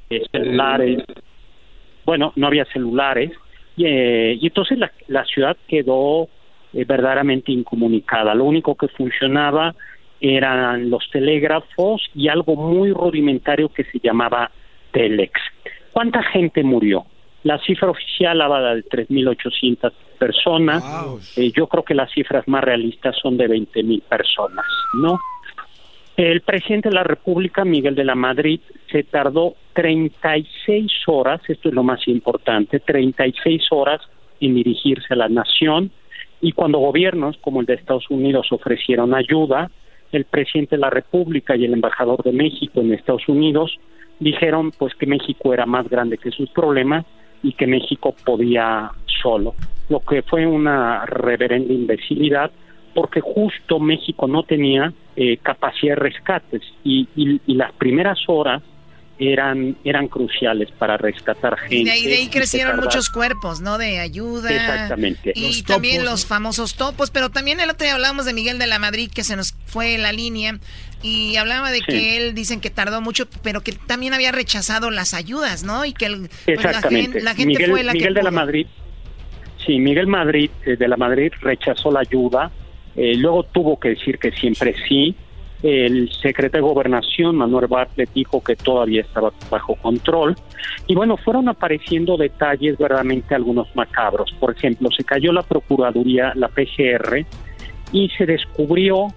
eh, 0.10 0.24
celulares, 0.32 1.04
bueno, 2.06 2.34
no 2.36 2.48
había 2.48 2.66
celulares, 2.66 3.32
y, 3.78 3.86
y 3.86 4.46
entonces 4.46 4.78
la, 4.78 4.92
la 5.08 5.24
ciudad 5.24 5.56
quedó 5.68 6.28
verdaderamente 6.74 7.52
incomunicada. 7.52 8.34
Lo 8.34 8.46
único 8.46 8.76
que 8.76 8.88
funcionaba 8.90 9.76
eran 10.22 10.90
los 10.90 11.10
telégrafos 11.12 12.10
y 12.14 12.28
algo 12.30 12.56
muy 12.56 12.92
rudimentario 12.92 13.70
que 13.70 13.84
se 13.86 14.00
llamaba 14.00 14.52
Telex. 14.92 15.34
¿Cuánta 15.92 16.24
gente 16.24 16.64
murió? 16.64 17.06
La 17.44 17.58
cifra 17.60 17.90
oficial 17.90 18.40
habla 18.40 18.76
de 18.76 18.84
3.800 18.86 19.92
personas. 20.20 20.84
Eh, 21.36 21.52
yo 21.52 21.66
creo 21.68 21.84
que 21.84 21.96
las 21.96 22.12
cifras 22.12 22.48
más 22.48 22.64
realistas 22.64 23.16
son 23.20 23.36
de 23.36 23.50
20.000 23.50 24.04
personas, 24.04 24.66
¿no? 24.94 25.18
El 26.16 26.42
presidente 26.42 26.90
de 26.90 26.96
la 26.96 27.04
República, 27.04 27.66
Miguel 27.66 27.96
de 27.96 28.04
la 28.04 28.14
Madrid, 28.14 28.60
se 28.92 29.04
tardó 29.04 29.56
36 29.74 30.92
horas, 31.08 31.42
esto 31.48 31.70
es 31.70 31.74
lo 31.74 31.82
más 31.82 32.08
importante, 32.08 32.80
36 32.80 33.64
horas 33.72 34.02
en 34.40 34.54
dirigirse 34.54 35.14
a 35.14 35.18
la 35.18 35.30
nación 35.30 35.92
y 36.42 36.52
cuando 36.52 36.80
gobiernos 36.80 37.38
como 37.38 37.62
el 37.62 37.66
de 37.66 37.76
Estados 37.76 38.10
Unidos 38.10 38.48
ofrecieron 38.52 39.16
ayuda, 39.16 39.72
el 40.12 40.26
presidente 40.26 40.76
de 40.76 40.82
la 40.82 40.90
República 40.90 41.56
y 41.56 41.66
el 41.66 41.74
embajador 41.74 42.24
de 42.24 42.32
México 42.32 42.82
en 42.82 42.94
Estados 42.94 43.28
Unidos 43.28 43.80
dijeron 44.20 44.72
pues 44.78 44.94
que 44.96 45.08
México 45.08 45.54
era 45.54 45.66
más 45.66 45.90
grande 45.90 46.18
que 46.18 46.32
sus 46.32 46.50
problemas 46.50 47.06
y 47.44 47.54
que 47.54 47.66
México 47.66 48.16
podía 48.24 48.92
solo, 49.22 49.56
lo 49.90 50.00
que 50.00 50.22
fue 50.22 50.46
una 50.46 51.06
reverenda 51.06 51.74
imbecilidad 51.74 52.52
porque 52.94 53.22
justo 53.22 53.80
México 53.80 54.28
no 54.28 54.44
tenía 54.44 54.94
eh, 55.16 55.38
capacidad 55.38 55.96
de 55.96 56.02
rescates 56.02 56.62
y, 56.84 57.08
y, 57.16 57.54
las 57.54 57.72
primeras 57.74 58.20
horas 58.28 58.62
eran 59.22 59.78
eran 59.84 60.08
cruciales 60.08 60.70
para 60.72 60.98
rescatar 60.98 61.58
gente. 61.60 61.76
Y 61.98 62.06
de 62.06 62.16
ahí, 62.16 62.28
crecieron 62.28 62.78
muchos 62.80 63.10
cuerpos, 63.10 63.62
¿no? 63.62 63.78
De 63.78 64.00
ayuda. 64.00 64.50
Exactamente. 64.50 65.34
Y 65.36 65.62
también 65.64 66.04
los 66.04 66.26
famosos 66.26 66.76
topos, 66.76 67.12
pero 67.12 67.30
también 67.30 67.60
el 67.60 67.70
otro 67.70 67.86
día 67.86 67.94
hablamos 67.94 68.26
de 68.26 68.34
Miguel 68.34 68.58
de 68.58 68.68
la 68.68 68.80
Madrid, 68.80 69.12
que 69.14 69.24
se 69.24 69.36
nos 69.36 69.54
fue 69.66 69.94
en 69.94 70.02
la 70.02 70.12
línea, 70.12 70.60
y 71.04 71.36
hablaba 71.36 71.72
de 71.72 71.82
que 71.82 72.18
él 72.18 72.34
dicen 72.34 72.62
que 72.62 72.70
tardó 72.70 73.02
mucho, 73.02 73.28
pero 73.44 73.62
que 73.62 73.74
también 73.74 74.14
había 74.14 74.32
rechazado 74.32 74.90
las 74.90 75.14
ayudas, 75.14 75.64
¿no? 75.64 75.86
Y 75.86 75.94
que 75.94 76.06
el, 76.08 76.30
pues, 76.46 76.64
la, 76.64 76.82
gente, 76.82 77.22
la 77.22 77.36
gente 77.36 77.68
fue 77.68 77.84
la 77.84 77.94
Miguel 77.94 78.14
de 78.14 78.24
la 78.24 78.32
Madrid, 78.32 78.68
sí, 79.66 79.80
Miguel 79.80 80.08
Madrid 80.08 80.50
eh, 80.66 80.76
de 80.76 80.88
la 80.88 80.98
Madrid 80.98 81.32
rechazó 81.42 81.92
la 81.92 82.02
ayuda, 82.02 82.52
eh, 82.96 83.16
luego 83.16 83.44
tuvo 83.44 83.80
que 83.80 83.90
decir 83.90 84.18
que 84.18 84.32
siempre 84.32 84.76
sí, 84.88 85.16
el 85.64 86.12
secretario 86.12 86.66
de 86.66 86.74
Gobernación, 86.74 87.36
Manuel 87.36 87.68
Bartlett, 87.68 88.12
dijo 88.14 88.44
que 88.44 88.56
todavía 88.56 89.02
estaba 89.02 89.32
bajo 89.50 89.76
control. 89.76 90.36
Y 90.88 90.96
bueno, 90.96 91.18
fueron 91.18 91.50
apareciendo 91.50 92.18
detalles 92.18 92.78
verdaderamente 92.78 93.36
algunos 93.36 93.68
macabros. 93.76 94.32
Por 94.40 94.56
ejemplo, 94.56 94.90
se 94.96 95.04
cayó 95.04 95.32
la 95.32 95.44
Procuraduría, 95.44 96.34
la 96.36 96.48
PGR, 96.48 97.26
y 97.92 98.10
se 98.18 98.26
descubrió 98.26 99.08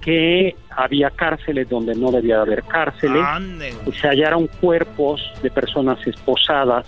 que 0.00 0.56
había 0.70 1.10
cárceles 1.10 1.68
donde 1.68 1.94
no 1.94 2.10
debía 2.10 2.40
haber 2.40 2.62
cárceles. 2.62 3.22
Se 4.00 4.08
hallaron 4.08 4.48
cuerpos 4.60 5.20
de 5.42 5.50
personas 5.50 5.98
esposadas 6.06 6.86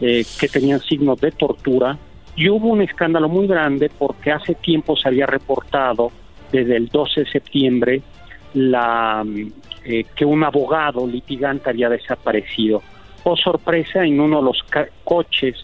eh, 0.00 0.24
que 0.40 0.48
tenían 0.48 0.80
signos 0.80 1.20
de 1.20 1.32
tortura. 1.32 1.98
Y 2.34 2.48
hubo 2.48 2.68
un 2.68 2.82
escándalo 2.82 3.28
muy 3.28 3.46
grande 3.46 3.90
porque 3.98 4.30
hace 4.30 4.54
tiempo 4.54 4.96
se 4.96 5.08
había 5.08 5.26
reportado 5.26 6.10
desde 6.52 6.76
el 6.76 6.88
12 6.88 7.20
de 7.20 7.30
septiembre 7.30 8.02
la 8.56 9.24
eh, 9.84 10.04
que 10.16 10.24
un 10.24 10.42
abogado 10.42 11.06
litigante 11.06 11.70
había 11.70 11.88
desaparecido. 11.88 12.82
Oh 13.24 13.36
sorpresa, 13.36 14.04
en 14.04 14.18
uno 14.18 14.38
de 14.38 14.44
los 14.44 14.64
coches 15.04 15.56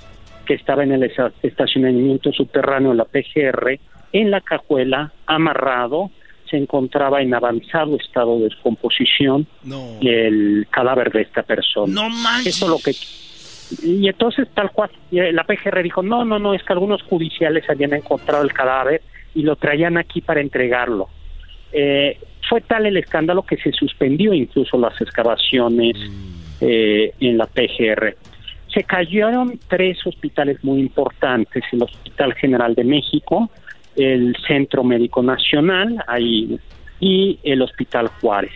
que 0.44 0.54
estaba 0.54 0.82
en 0.82 0.92
el 0.92 1.10
estacionamiento 1.42 2.32
subterráneo 2.32 2.90
de 2.90 2.96
la 2.96 3.04
PGR, 3.04 3.78
en 4.12 4.30
la 4.30 4.40
cajuela, 4.40 5.12
amarrado, 5.26 6.10
se 6.50 6.58
encontraba 6.58 7.22
en 7.22 7.32
avanzado 7.32 7.96
estado 7.96 8.36
de 8.38 8.44
descomposición 8.44 9.46
el 10.02 10.66
cadáver 10.70 11.10
de 11.10 11.22
esta 11.22 11.42
persona. 11.42 11.92
No 11.92 12.10
manches. 12.10 12.56
Eso 12.56 12.68
lo 12.68 12.76
que 12.78 12.92
y 13.82 14.06
entonces 14.06 14.48
tal 14.52 14.70
cual 14.70 14.90
la 15.10 15.44
PGR 15.44 15.82
dijo, 15.82 16.02
"No, 16.02 16.26
no, 16.26 16.38
no, 16.38 16.52
es 16.52 16.62
que 16.62 16.74
algunos 16.74 17.02
judiciales 17.02 17.64
habían 17.70 17.94
encontrado 17.94 18.44
el 18.44 18.52
cadáver 18.52 19.00
y 19.34 19.42
lo 19.42 19.56
traían 19.56 19.96
aquí 19.96 20.20
para 20.20 20.42
entregarlo." 20.42 21.08
Eh, 21.72 22.18
fue 22.48 22.60
tal 22.60 22.86
el 22.86 22.96
escándalo 22.96 23.42
que 23.42 23.56
se 23.56 23.72
suspendió 23.72 24.34
incluso 24.34 24.78
las 24.78 25.00
excavaciones 25.00 25.96
eh, 26.60 27.12
en 27.20 27.38
la 27.38 27.46
PGR. 27.46 28.16
Se 28.72 28.84
cayeron 28.84 29.58
tres 29.68 29.98
hospitales 30.06 30.62
muy 30.62 30.80
importantes, 30.80 31.64
el 31.72 31.82
Hospital 31.82 32.34
General 32.34 32.74
de 32.74 32.84
México, 32.84 33.50
el 33.96 34.36
Centro 34.46 34.82
Médico 34.82 35.22
Nacional 35.22 36.02
ahí, 36.06 36.58
y 37.00 37.38
el 37.42 37.62
Hospital 37.62 38.08
Juárez. 38.20 38.52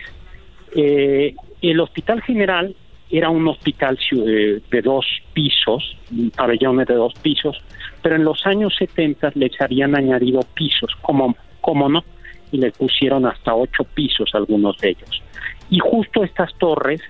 Eh, 0.75 1.35
el 1.61 1.79
Hospital 1.79 2.21
General 2.21 2.75
era 3.09 3.29
un 3.29 3.47
hospital 3.47 3.97
eh, 4.11 4.61
de 4.69 4.81
dos 4.81 5.05
pisos, 5.33 5.97
pabellones 6.35 6.87
de 6.87 6.95
dos 6.95 7.13
pisos, 7.21 7.57
pero 8.01 8.15
en 8.15 8.23
los 8.23 8.45
años 8.45 8.75
70 8.77 9.31
les 9.35 9.59
habían 9.61 9.95
añadido 9.95 10.41
pisos, 10.53 10.95
como, 11.01 11.35
como 11.61 11.89
no, 11.89 12.03
y 12.51 12.57
le 12.57 12.71
pusieron 12.71 13.25
hasta 13.25 13.53
ocho 13.55 13.83
pisos 13.83 14.29
algunos 14.33 14.77
de 14.77 14.89
ellos. 14.89 15.21
Y 15.69 15.79
justo 15.79 16.23
estas 16.23 16.53
torres 16.57 17.01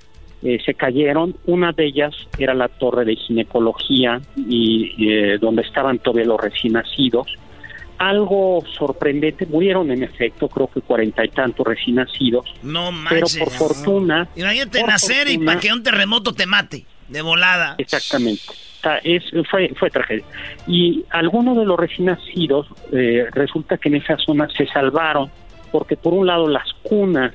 eh, 0.44 0.60
se 0.66 0.74
cayeron, 0.74 1.36
una 1.46 1.72
de 1.72 1.86
ellas 1.86 2.16
era 2.38 2.54
la 2.54 2.68
torre 2.68 3.06
de 3.06 3.16
ginecología 3.16 4.22
y 4.36 4.94
eh, 5.10 5.38
donde 5.40 5.62
estaban 5.64 6.00
todavía 6.00 6.26
los 6.26 6.40
recién 6.42 6.74
nacidos. 6.74 7.28
Algo 7.98 8.64
sorprendente, 8.78 9.48
murieron 9.48 9.90
en 9.90 10.04
efecto, 10.04 10.48
creo 10.48 10.68
que 10.68 10.82
cuarenta 10.82 11.26
y 11.26 11.30
tantos 11.30 11.66
recién 11.66 11.96
nacidos. 11.96 12.46
No 12.62 12.92
Pero 13.10 13.22
manches. 13.22 13.38
por 13.40 13.50
fortuna. 13.52 14.28
Imagínate 14.36 14.80
por 14.82 14.90
nacer 14.90 15.28
y 15.28 15.32
fortuna- 15.34 15.46
para 15.54 15.60
que 15.60 15.74
un 15.74 15.82
terremoto 15.84 16.32
te 16.34 16.46
mate. 16.46 16.86
De 17.08 17.22
volada. 17.24 17.74
Exactamente. 17.80 18.42
Es, 19.04 19.24
fue, 19.50 19.70
fue 19.76 19.90
tragedia. 19.90 20.26
Y 20.68 21.04
algunos 21.10 21.58
de 21.58 21.66
los 21.66 21.80
recién 21.80 22.08
nacidos, 22.08 22.68
eh, 22.92 23.28
resulta 23.32 23.78
que 23.78 23.90
en 23.90 23.96
esa 23.96 24.18
zona 24.18 24.48
se 24.50 24.66
salvaron, 24.68 25.30
porque 25.72 25.96
por 25.96 26.14
un 26.14 26.26
lado 26.26 26.48
las 26.48 26.74
cunas 26.84 27.34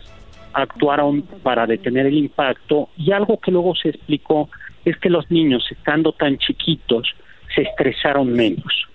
actuaron 0.53 1.23
para 1.43 1.67
detener 1.67 2.07
el 2.07 2.17
impacto, 2.17 2.89
y 2.97 3.13
algo 3.13 3.39
que 3.39 3.51
luego 3.51 3.75
se 3.75 3.91
explicó 3.91 4.49
es 4.85 4.97
que 4.99 5.11
los 5.11 5.31
niños, 5.31 5.65
estando 5.71 6.13
tan 6.13 6.39
chiquitos, 6.39 7.15
se 7.55 7.63
estresaron 7.63 8.33
menos. 8.33 8.89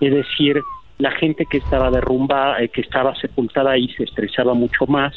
Es 0.00 0.12
decir, 0.12 0.60
la 0.98 1.12
gente 1.12 1.46
que 1.48 1.58
estaba 1.58 1.90
derrumbada, 1.90 2.60
eh, 2.60 2.68
que 2.68 2.80
estaba 2.80 3.14
sepultada 3.16 3.72
ahí, 3.72 3.88
se 3.96 4.04
estresaba 4.04 4.54
mucho 4.54 4.86
más. 4.86 5.14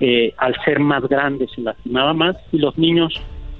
Eh, 0.00 0.34
al 0.38 0.54
ser 0.64 0.80
más 0.80 1.02
grandes 1.08 1.50
se 1.52 1.62
lastimaba 1.62 2.12
más 2.12 2.36
y 2.50 2.58
los 2.58 2.76
niños 2.76 3.14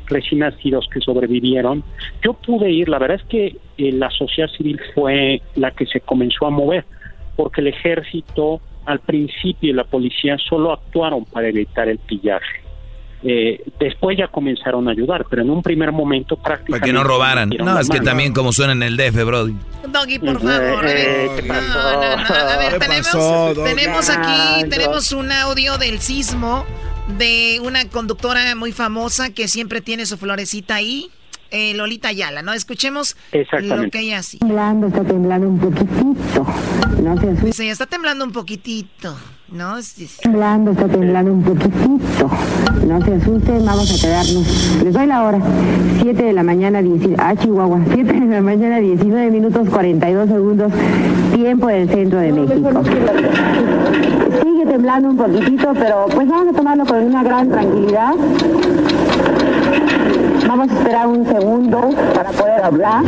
recién 0.06 0.40
nacidos 0.40 0.89
que 0.93 1.01
sobrevivieron. 1.01 1.82
Yo 2.22 2.35
pude 2.35 2.70
ir, 2.70 2.89
la 2.89 2.98
verdad 2.98 3.18
es 3.22 3.26
que 3.28 3.56
eh, 3.78 3.93
la 3.93 4.10
sociedad 4.10 4.48
civil 4.56 4.81
fue 4.94 5.40
la 5.56 5.70
que 5.70 5.86
se 5.86 6.01
comenzó 6.01 6.47
a 6.47 6.51
mover, 6.51 6.85
porque 7.36 7.60
el 7.60 7.68
ejército 7.68 8.60
al 8.86 9.01
principio 9.01 9.70
y 9.70 9.72
la 9.72 9.85
policía 9.85 10.36
solo 10.48 10.72
actuaron 10.72 11.24
para 11.24 11.48
evitar 11.48 11.89
el 11.89 11.98
pillaje. 11.98 12.62
Eh, 13.26 13.62
después 13.81 14.18
ya 14.18 14.28
comenzaron 14.28 14.86
a 14.86 14.90
ayudar, 14.90 15.24
pero 15.31 15.40
en 15.40 15.48
un 15.48 15.62
primer 15.62 15.90
momento 15.93 16.36
prácticamente... 16.36 16.72
Para 16.81 16.85
que 16.85 16.93
no 16.93 17.02
robaran. 17.05 17.48
No, 17.59 17.78
es 17.81 17.89
que 17.89 17.94
mano. 17.97 18.10
también 18.10 18.35
como 18.35 18.52
suena 18.52 18.74
en 18.74 18.82
el 18.82 18.98
DF, 18.98 19.24
Brody. 19.24 19.55
Doggy, 19.89 20.18
por 20.18 20.39
favor. 20.40 20.52
A 20.52 20.82
ver, 20.82 20.97
Eh, 20.98 21.31
¿Qué 21.36 21.43
pasó? 21.44 21.78
a 21.78 22.56
ver, 22.59 22.72
¿Qué 22.74 22.78
tenemos, 22.81 23.06
pasó, 23.06 23.55
tenemos 23.64 24.10
aquí, 24.10 24.68
tenemos 24.68 25.12
un 25.12 25.32
audio 25.32 25.78
del 25.78 26.01
sismo 26.01 26.66
de 27.09 27.60
una 27.62 27.89
conductora 27.89 28.55
muy 28.55 28.72
famosa 28.72 29.31
que 29.31 29.48
siempre 29.48 29.81
tiene 29.81 30.06
su 30.06 30.16
florecita 30.16 30.76
ahí, 30.76 31.10
eh, 31.51 31.74
Lolita 31.74 32.09
Ayala, 32.09 32.43
¿no? 32.43 32.52
Escuchemos 32.52 33.16
lo 33.32 33.90
que 33.90 34.01
ella 34.01 34.18
hace. 34.18 34.39
temblando, 34.39 34.89
está 34.89 35.05
temblando 35.05 35.48
un 35.48 35.59
poquitito. 35.59 36.47
No 37.02 37.20
se. 37.20 37.47
Dice, 37.47 37.68
está 37.70 37.86
temblando 37.86 38.24
un 38.24 38.32
poquitito, 38.32 39.16
¿no? 39.53 39.75
Temblando, 40.23 40.71
está 40.73 40.89
temblando 40.89 41.33
un 41.33 41.43
poquitito. 41.43 42.31
No 42.87 43.05
se 43.05 43.15
asusten, 43.15 43.65
vamos 43.65 43.91
a 43.91 44.07
quedarnos. 44.07 44.83
Les 44.83 44.93
doy 44.93 45.07
la 45.07 45.25
hora. 45.25 45.39
7 46.03 46.23
de 46.23 46.33
la 46.33 46.43
mañana, 46.43 46.83
19. 46.83 47.16
Ah, 47.23 47.35
Chihuahua. 47.37 47.81
7 47.93 48.12
de 48.12 48.27
la 48.27 48.41
mañana, 48.41 48.79
19 48.79 49.31
minutos 49.31 49.69
42 49.69 50.29
segundos. 50.29 50.73
Tiempo 51.35 51.66
del 51.69 51.89
centro 51.89 52.19
de 52.19 52.33
México. 52.33 52.83
Sigue 54.43 54.66
temblando 54.66 55.09
un 55.11 55.16
poquitito, 55.16 55.73
pero 55.75 56.07
pues 56.15 56.29
vamos 56.29 56.55
a 56.55 56.57
tomarlo 56.57 56.87
con 56.87 56.99
una 57.03 57.23
gran 57.23 57.49
tranquilidad. 57.49 58.15
Vamos 60.49 60.71
a 60.71 60.79
esperar 60.79 61.07
un 61.07 61.27
segundo 61.27 61.91
para 62.15 62.31
poder 62.31 62.62
hablar. 62.62 63.03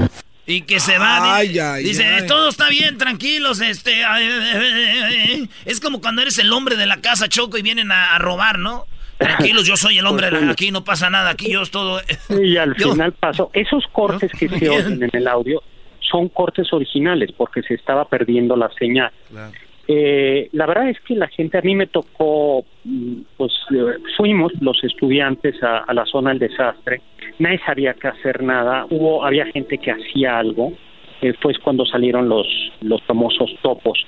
Y 0.46 0.62
que 0.62 0.78
se 0.80 0.96
va. 0.98 1.34
Ay, 1.36 1.48
dice, 1.48 1.60
ay, 1.62 1.84
dice, 1.84 2.04
ay. 2.04 2.26
todo 2.26 2.48
está 2.48 2.68
bien, 2.68 2.98
tranquilos. 2.98 3.60
Este, 3.60 4.04
ay, 4.04 4.24
ay, 4.24 4.52
ay, 4.54 5.28
ay". 5.32 5.50
es 5.64 5.80
como 5.80 6.00
cuando 6.00 6.22
eres 6.22 6.38
el 6.38 6.52
hombre 6.52 6.76
de 6.76 6.86
la 6.86 7.00
casa, 7.00 7.28
Choco, 7.28 7.58
y 7.58 7.62
vienen 7.62 7.90
a, 7.90 8.14
a 8.14 8.18
robar, 8.18 8.58
¿no? 8.58 8.84
Tranquilos, 9.18 9.66
yo 9.66 9.76
soy 9.76 9.98
el 9.98 10.06
hombre, 10.06 10.30
de 10.30 10.40
la- 10.40 10.52
aquí 10.52 10.70
no 10.70 10.84
pasa 10.84 11.10
nada, 11.10 11.30
aquí 11.30 11.50
yo 11.50 11.62
es 11.62 11.70
todo. 11.70 12.00
Y 12.42 12.56
al 12.58 12.76
Yo- 12.76 12.92
final 12.92 13.12
pasó. 13.12 13.50
Esos 13.54 13.84
cortes 13.92 14.30
que 14.38 14.48
se 14.48 14.68
oyen 14.68 15.02
en 15.02 15.10
el 15.12 15.26
audio 15.26 15.62
son 16.00 16.28
cortes 16.28 16.72
originales 16.72 17.30
porque 17.36 17.62
se 17.62 17.74
estaba 17.74 18.08
perdiendo 18.08 18.54
la 18.56 18.70
señal. 18.78 19.10
Eh, 19.88 20.48
la 20.52 20.66
verdad 20.66 20.88
es 20.88 21.00
que 21.00 21.14
la 21.14 21.28
gente, 21.28 21.58
a 21.58 21.62
mí 21.62 21.76
me 21.76 21.86
tocó, 21.86 22.64
mm, 22.84 23.20
pues 23.36 23.52
eh, 23.72 23.98
fuimos 24.16 24.52
los 24.60 24.82
estudiantes 24.82 25.62
a, 25.62 25.92
la 25.92 26.04
zona 26.06 26.30
del 26.30 26.40
desastre, 26.40 27.00
nadie 27.38 27.60
sabía 27.64 27.94
qué 27.94 28.08
hacer 28.08 28.42
nada, 28.42 28.86
hubo, 28.90 29.24
había 29.24 29.46
gente 29.46 29.78
que 29.78 29.92
hacía 29.92 30.38
algo, 30.38 30.72
eh, 31.22 31.34
cuando 31.62 31.86
salieron 31.86 32.28
los, 32.28 32.46
los 32.80 33.00
famosos 33.04 33.54
topos. 33.62 34.04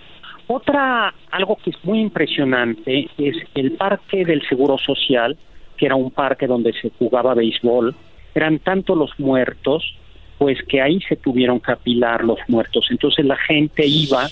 Otra, 0.49 1.15
algo 1.31 1.57
que 1.57 1.71
es 1.71 1.85
muy 1.85 2.01
impresionante 2.01 3.09
es 3.19 3.37
el 3.55 3.73
parque 3.73 4.25
del 4.25 4.43
Seguro 4.49 4.79
Social, 4.79 5.37
que 5.77 5.87
era 5.87 5.95
un 5.95 6.11
parque 6.11 6.47
donde 6.47 6.73
se 6.73 6.91
jugaba 6.99 7.35
béisbol, 7.35 7.95
eran 8.35 8.59
tanto 8.59 8.97
los 8.97 9.11
muertos, 9.19 9.97
pues 10.39 10.59
que 10.69 10.81
ahí 10.81 11.01
se 11.09 11.16
tuvieron 11.16 11.59
que 11.60 11.73
apilar 11.73 12.24
los 12.24 12.39
muertos. 12.48 12.86
Entonces 12.90 13.24
la 13.27 13.36
gente 13.36 13.85
iba 13.86 14.31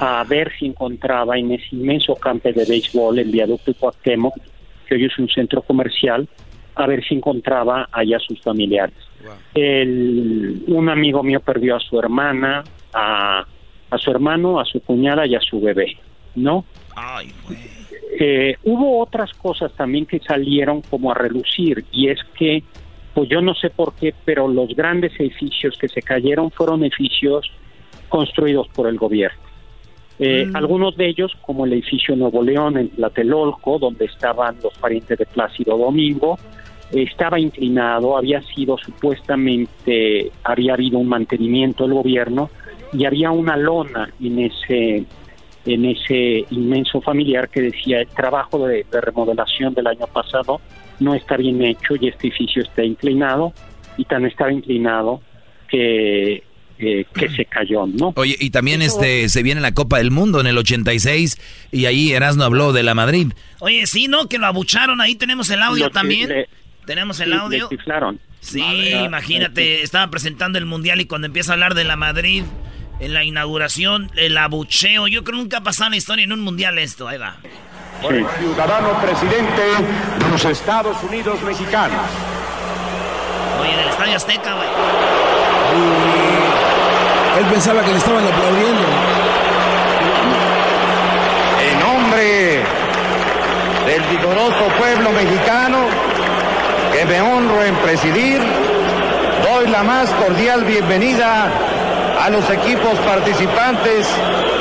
a 0.00 0.24
ver 0.24 0.50
si 0.58 0.66
encontraba 0.66 1.38
en 1.38 1.52
ese 1.52 1.76
inmenso 1.76 2.16
campo 2.16 2.50
de 2.50 2.64
béisbol, 2.64 3.18
el 3.18 3.30
viaducto 3.30 3.74
Cuauhtémoc, 3.74 4.34
que 4.88 4.94
hoy 4.94 5.04
es 5.04 5.18
un 5.18 5.28
centro 5.28 5.62
comercial, 5.62 6.26
a 6.74 6.86
ver 6.86 7.04
si 7.04 7.14
encontraba 7.14 7.88
allá 7.92 8.18
sus 8.18 8.40
familiares. 8.42 8.96
El- 9.54 10.64
un 10.68 10.88
amigo 10.88 11.22
mío 11.22 11.40
perdió 11.40 11.76
a 11.76 11.80
su 11.80 11.98
hermana, 11.98 12.66
a, 12.94 13.46
a 13.90 13.98
su 13.98 14.10
hermano, 14.10 14.58
a 14.58 14.64
su 14.64 14.80
cuñada 14.80 15.26
y 15.26 15.34
a 15.34 15.40
su 15.40 15.60
bebé, 15.60 15.98
¿no? 16.34 16.64
Eh, 18.18 18.56
hubo 18.64 19.00
otras 19.00 19.32
cosas 19.34 19.74
también 19.74 20.06
que 20.06 20.18
salieron 20.20 20.82
como 20.82 21.10
a 21.10 21.14
relucir 21.14 21.84
y 21.92 22.08
es 22.08 22.18
que, 22.38 22.62
pues 23.14 23.28
yo 23.28 23.40
no 23.42 23.54
sé 23.54 23.70
por 23.70 23.94
qué, 23.94 24.14
pero 24.24 24.48
los 24.48 24.74
grandes 24.74 25.12
edificios 25.18 25.76
que 25.78 25.88
se 25.88 26.02
cayeron 26.02 26.50
fueron 26.50 26.82
edificios 26.82 27.50
construidos 28.08 28.68
por 28.68 28.86
el 28.88 28.96
gobierno. 28.96 29.38
Eh, 30.18 30.48
Algunos 30.54 30.96
de 30.96 31.08
ellos, 31.08 31.32
como 31.40 31.64
el 31.64 31.72
edificio 31.72 32.14
Nuevo 32.14 32.42
León 32.42 32.78
en 32.78 32.90
Tlatelolco, 32.90 33.78
donde 33.78 34.04
estaban 34.04 34.56
los 34.62 34.72
parientes 34.74 35.18
de 35.18 35.26
Plácido 35.26 35.76
Domingo, 35.76 36.38
eh, 36.92 37.02
estaba 37.02 37.40
inclinado, 37.40 38.16
había 38.16 38.40
sido 38.42 38.78
supuestamente, 38.78 40.30
había 40.44 40.74
habido 40.74 40.98
un 40.98 41.08
mantenimiento 41.08 41.84
del 41.84 41.94
gobierno 41.94 42.50
y 42.92 43.04
había 43.04 43.30
una 43.30 43.56
lona 43.56 44.10
en 44.20 44.38
ese 44.38 45.04
en 45.64 45.84
ese 45.84 46.44
inmenso 46.50 47.00
familiar 47.00 47.48
que 47.48 47.60
decía 47.60 48.00
el 48.00 48.08
trabajo 48.08 48.66
de, 48.66 48.84
de 48.90 49.00
remodelación 49.00 49.72
del 49.74 49.86
año 49.86 50.08
pasado 50.12 50.60
no 51.02 51.14
está 51.14 51.36
bien 51.36 51.62
hecho 51.62 51.94
y 52.00 52.08
este 52.08 52.28
edificio 52.28 52.62
está 52.62 52.84
inclinado 52.84 53.52
y 53.98 54.04
tan 54.04 54.24
estaba 54.26 54.52
inclinado 54.52 55.20
que 55.68 56.42
eh, 56.78 57.04
que 57.14 57.28
se 57.28 57.44
cayó, 57.44 57.86
¿no? 57.86 58.12
Oye, 58.16 58.36
y 58.40 58.50
también 58.50 58.82
este 58.82 59.28
se 59.28 59.42
viene 59.42 59.60
la 59.60 59.72
Copa 59.72 59.98
del 59.98 60.10
Mundo 60.10 60.40
en 60.40 60.46
el 60.48 60.58
86 60.58 61.68
y 61.70 61.84
ahí 61.86 62.12
Erasmo 62.12 62.42
habló 62.44 62.72
de 62.72 62.82
la 62.82 62.94
Madrid. 62.94 63.28
Oye, 63.60 63.86
sí, 63.86 64.08
¿no? 64.08 64.28
Que 64.28 64.38
lo 64.38 64.46
abucharon, 64.46 65.00
ahí 65.00 65.14
tenemos 65.14 65.48
el 65.50 65.62
audio 65.62 65.90
también. 65.90 66.28
le- 66.30 66.48
tenemos 66.86 67.20
el 67.20 67.30
sí, 67.32 67.38
audio. 67.38 67.68
le 67.70 67.76
chiflaron. 67.76 68.18
Sí, 68.40 68.58
Madre. 68.60 69.04
imagínate, 69.04 69.82
estaba 69.82 70.10
presentando 70.10 70.58
el 70.58 70.66
mundial 70.66 71.00
y 71.00 71.04
cuando 71.04 71.26
empieza 71.28 71.52
a 71.52 71.54
hablar 71.54 71.74
de 71.74 71.84
la 71.84 71.94
Madrid 71.94 72.42
en 72.98 73.14
la 73.14 73.22
inauguración, 73.22 74.10
el 74.16 74.36
abucheo, 74.36 75.06
yo 75.06 75.22
creo 75.22 75.36
que 75.38 75.42
nunca 75.42 75.58
ha 75.58 75.62
pasado 75.62 75.86
en 75.86 75.90
la 75.92 75.96
historia 75.98 76.24
en 76.24 76.32
un 76.32 76.40
mundial 76.40 76.78
esto, 76.78 77.06
ahí 77.06 77.18
va 77.18 77.36
por 78.02 78.14
el 78.14 78.26
ciudadano 78.38 79.00
presidente 79.00 79.62
de 80.18 80.28
los 80.30 80.44
Estados 80.44 80.96
Unidos 81.04 81.40
mexicanos. 81.42 82.00
Oye, 83.60 83.72
en 83.72 83.78
el 83.78 83.88
Estadio 83.88 84.16
Azteca, 84.16 84.54
güey. 84.54 84.68
Él 87.38 87.44
pensaba 87.46 87.82
que 87.82 87.92
le 87.92 87.98
estaban 87.98 88.24
aplaudiendo. 88.26 88.86
En 91.70 91.80
nombre 91.80 92.62
del 93.86 94.02
vigoroso 94.10 94.66
pueblo 94.78 95.10
mexicano 95.10 95.78
que 96.92 97.06
me 97.06 97.20
honro 97.22 97.64
en 97.64 97.74
presidir, 97.76 98.42
doy 99.44 99.68
la 99.68 99.82
más 99.84 100.10
cordial 100.10 100.64
bienvenida 100.64 101.48
a 102.20 102.30
los 102.30 102.48
equipos 102.50 102.98
participantes 102.98 104.08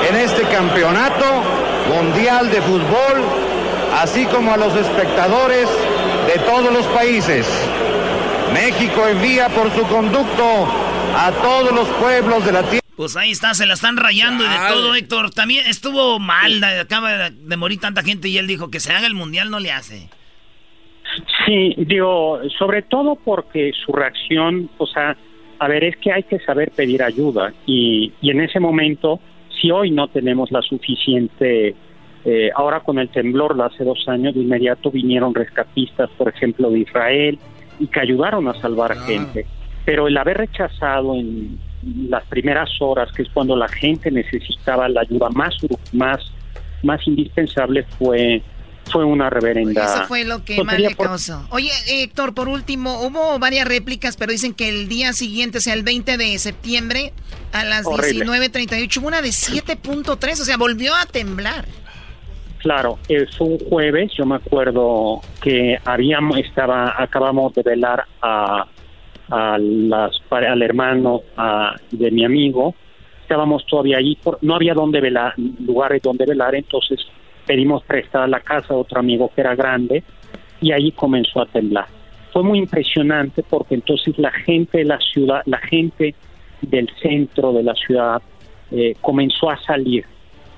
en 0.07 0.15
este 0.15 0.43
campeonato 0.43 1.60
mundial 1.89 2.49
de 2.49 2.61
fútbol, 2.61 3.23
así 4.01 4.25
como 4.25 4.53
a 4.53 4.57
los 4.57 4.75
espectadores 4.75 5.67
de 6.27 6.39
todos 6.43 6.71
los 6.71 6.85
países. 6.87 7.47
México 8.53 9.07
envía 9.07 9.49
por 9.49 9.71
su 9.71 9.83
conducto 9.83 10.67
a 11.15 11.31
todos 11.31 11.71
los 11.71 11.87
pueblos 11.89 12.45
de 12.45 12.51
la 12.51 12.63
tierra. 12.63 12.81
Pues 12.95 13.15
ahí 13.15 13.31
está, 13.31 13.53
se 13.53 13.65
la 13.65 13.73
están 13.73 13.97
rayando 13.97 14.43
y 14.43 14.47
de 14.47 14.55
todo, 14.69 14.95
Héctor. 14.95 15.31
También 15.31 15.65
estuvo 15.67 16.19
mal, 16.19 16.63
acaba 16.63 17.29
de 17.29 17.57
morir 17.57 17.79
tanta 17.79 18.03
gente 18.03 18.27
y 18.27 18.37
él 18.37 18.47
dijo 18.47 18.69
que 18.69 18.79
se 18.79 18.93
haga 18.93 19.07
el 19.07 19.15
mundial 19.15 19.49
no 19.49 19.59
le 19.59 19.71
hace. 19.71 20.09
Sí, 21.45 21.73
digo, 21.77 22.39
sobre 22.57 22.83
todo 22.83 23.15
porque 23.15 23.71
su 23.85 23.91
reacción, 23.91 24.69
o 24.77 24.85
sea, 24.85 25.17
a 25.59 25.67
ver, 25.67 25.83
es 25.83 25.97
que 25.97 26.11
hay 26.11 26.23
que 26.23 26.39
saber 26.39 26.71
pedir 26.71 27.03
ayuda 27.03 27.53
y, 27.65 28.13
y 28.21 28.31
en 28.31 28.41
ese 28.41 28.59
momento, 28.59 29.19
si 29.61 29.71
hoy 29.71 29.91
no 29.91 30.07
tenemos 30.07 30.51
la 30.51 30.61
suficiente, 30.61 31.75
eh, 32.25 32.49
ahora 32.55 32.79
con 32.79 32.97
el 32.99 33.09
temblor 33.09 33.55
de 33.55 33.63
hace 33.63 33.83
dos 33.83 34.03
años, 34.07 34.33
de 34.33 34.41
inmediato 34.41 34.91
vinieron 34.91 35.33
rescatistas, 35.35 36.09
por 36.17 36.29
ejemplo, 36.29 36.69
de 36.71 36.79
Israel 36.79 37.39
y 37.79 37.87
que 37.87 37.99
ayudaron 37.99 38.47
a 38.47 38.53
salvar 38.55 38.93
Ah. 38.93 39.05
gente, 39.05 39.45
pero 39.85 40.07
el 40.07 40.17
haber 40.17 40.37
rechazado 40.37 41.15
en 41.15 41.59
las 42.09 42.23
primeras 42.25 42.69
horas, 42.79 43.11
que 43.11 43.23
es 43.23 43.29
cuando 43.29 43.55
la 43.55 43.67
gente 43.67 44.11
necesitaba 44.11 44.87
la 44.89 45.01
ayuda 45.01 45.29
más 45.29 45.55
más 45.93 46.19
más 46.83 47.07
indispensable, 47.07 47.83
fue 47.99 48.41
fue 48.91 49.05
una 49.05 49.29
reverenda. 49.29 49.83
Eso 49.83 50.05
fue 50.07 50.23
lo 50.25 50.43
que 50.45 50.63
más 50.63 50.77
le 50.79 50.95
por- 50.95 51.07
causó. 51.07 51.45
Oye, 51.49 51.71
Héctor, 51.87 52.33
por 52.33 52.47
último, 52.47 53.01
hubo 53.01 53.39
varias 53.39 53.67
réplicas, 53.67 54.17
pero 54.17 54.31
dicen 54.31 54.53
que 54.53 54.69
el 54.69 54.87
día 54.87 55.13
siguiente, 55.13 55.57
o 55.57 55.61
sea, 55.61 55.73
el 55.73 55.83
20 55.83 56.17
de 56.17 56.37
septiembre, 56.39 57.13
a 57.53 57.63
las 57.65 57.85
Horrible. 57.85 58.25
19.38, 58.25 58.97
hubo 58.99 59.07
una 59.07 59.21
de 59.21 59.29
7.3, 59.29 60.33
o 60.41 60.45
sea, 60.45 60.57
volvió 60.57 60.93
a 60.95 61.05
temblar. 61.05 61.65
Claro, 62.59 62.99
eh, 63.09 63.25
fue 63.37 63.47
un 63.47 63.59
jueves, 63.69 64.11
yo 64.15 64.25
me 64.25 64.35
acuerdo 64.35 65.21
que 65.41 65.77
habíamos, 65.83 66.37
estaba, 66.37 66.93
acabamos 67.01 67.53
de 67.55 67.63
velar 67.63 68.05
a, 68.21 68.67
a 69.29 69.57
las, 69.57 70.11
al 70.29 70.61
hermano 70.61 71.21
a- 71.35 71.75
de 71.89 72.11
mi 72.11 72.23
amigo, 72.23 72.75
estábamos 73.23 73.65
todavía 73.65 73.97
allí, 73.97 74.15
por- 74.21 74.37
no 74.43 74.53
había 74.55 74.75
donde 74.75 75.01
velar, 75.01 75.33
lugares 75.37 76.03
donde 76.03 76.25
velar, 76.25 76.53
entonces 76.53 76.99
pedimos 77.45 77.83
prestada 77.83 78.27
la 78.27 78.39
casa 78.39 78.73
a 78.73 78.77
otro 78.77 78.99
amigo 78.99 79.31
que 79.33 79.41
era 79.41 79.55
grande 79.55 80.03
y 80.61 80.71
ahí 80.71 80.91
comenzó 80.91 81.41
a 81.41 81.45
temblar. 81.45 81.87
Fue 82.31 82.43
muy 82.43 82.59
impresionante 82.59 83.43
porque 83.43 83.75
entonces 83.75 84.17
la 84.17 84.31
gente 84.31 84.79
de 84.79 84.85
la 84.85 84.99
ciudad, 84.99 85.41
la 85.45 85.59
gente 85.59 86.15
del 86.61 86.89
centro 87.01 87.51
de 87.53 87.63
la 87.63 87.73
ciudad 87.75 88.21
eh, 88.71 88.95
comenzó 89.01 89.49
a 89.49 89.61
salir 89.61 90.05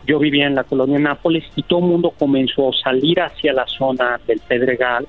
yo 0.05 0.19
vivía 0.19 0.47
en 0.47 0.55
la 0.55 0.64
colonia 0.64 0.99
Nápoles 0.99 1.45
y 1.55 1.64
todo 1.64 1.80
el 1.80 1.85
mundo 1.85 2.11
comenzó 2.18 2.69
a 2.69 2.73
salir 2.73 3.22
hacia 3.22 3.53
la 3.53 3.65
zona 3.68 4.19
del 4.27 4.39
Pedregal 4.39 5.07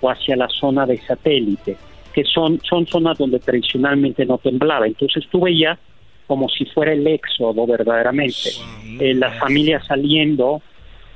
o 0.00 0.10
hacia 0.10 0.36
la 0.36 0.48
zona 0.48 0.84
de 0.84 0.98
satélite, 1.00 1.76
que 2.12 2.24
son, 2.24 2.60
son 2.62 2.86
zonas 2.86 3.16
donde 3.16 3.38
tradicionalmente 3.38 4.26
no 4.26 4.38
temblaba. 4.38 4.86
Entonces 4.86 5.24
tú 5.30 5.40
veías 5.40 5.78
como 6.26 6.48
si 6.48 6.66
fuera 6.66 6.92
el 6.92 7.06
éxodo 7.06 7.66
verdaderamente. 7.66 8.50
Eh, 9.00 9.14
las 9.14 9.38
familias 9.38 9.86
saliendo, 9.86 10.60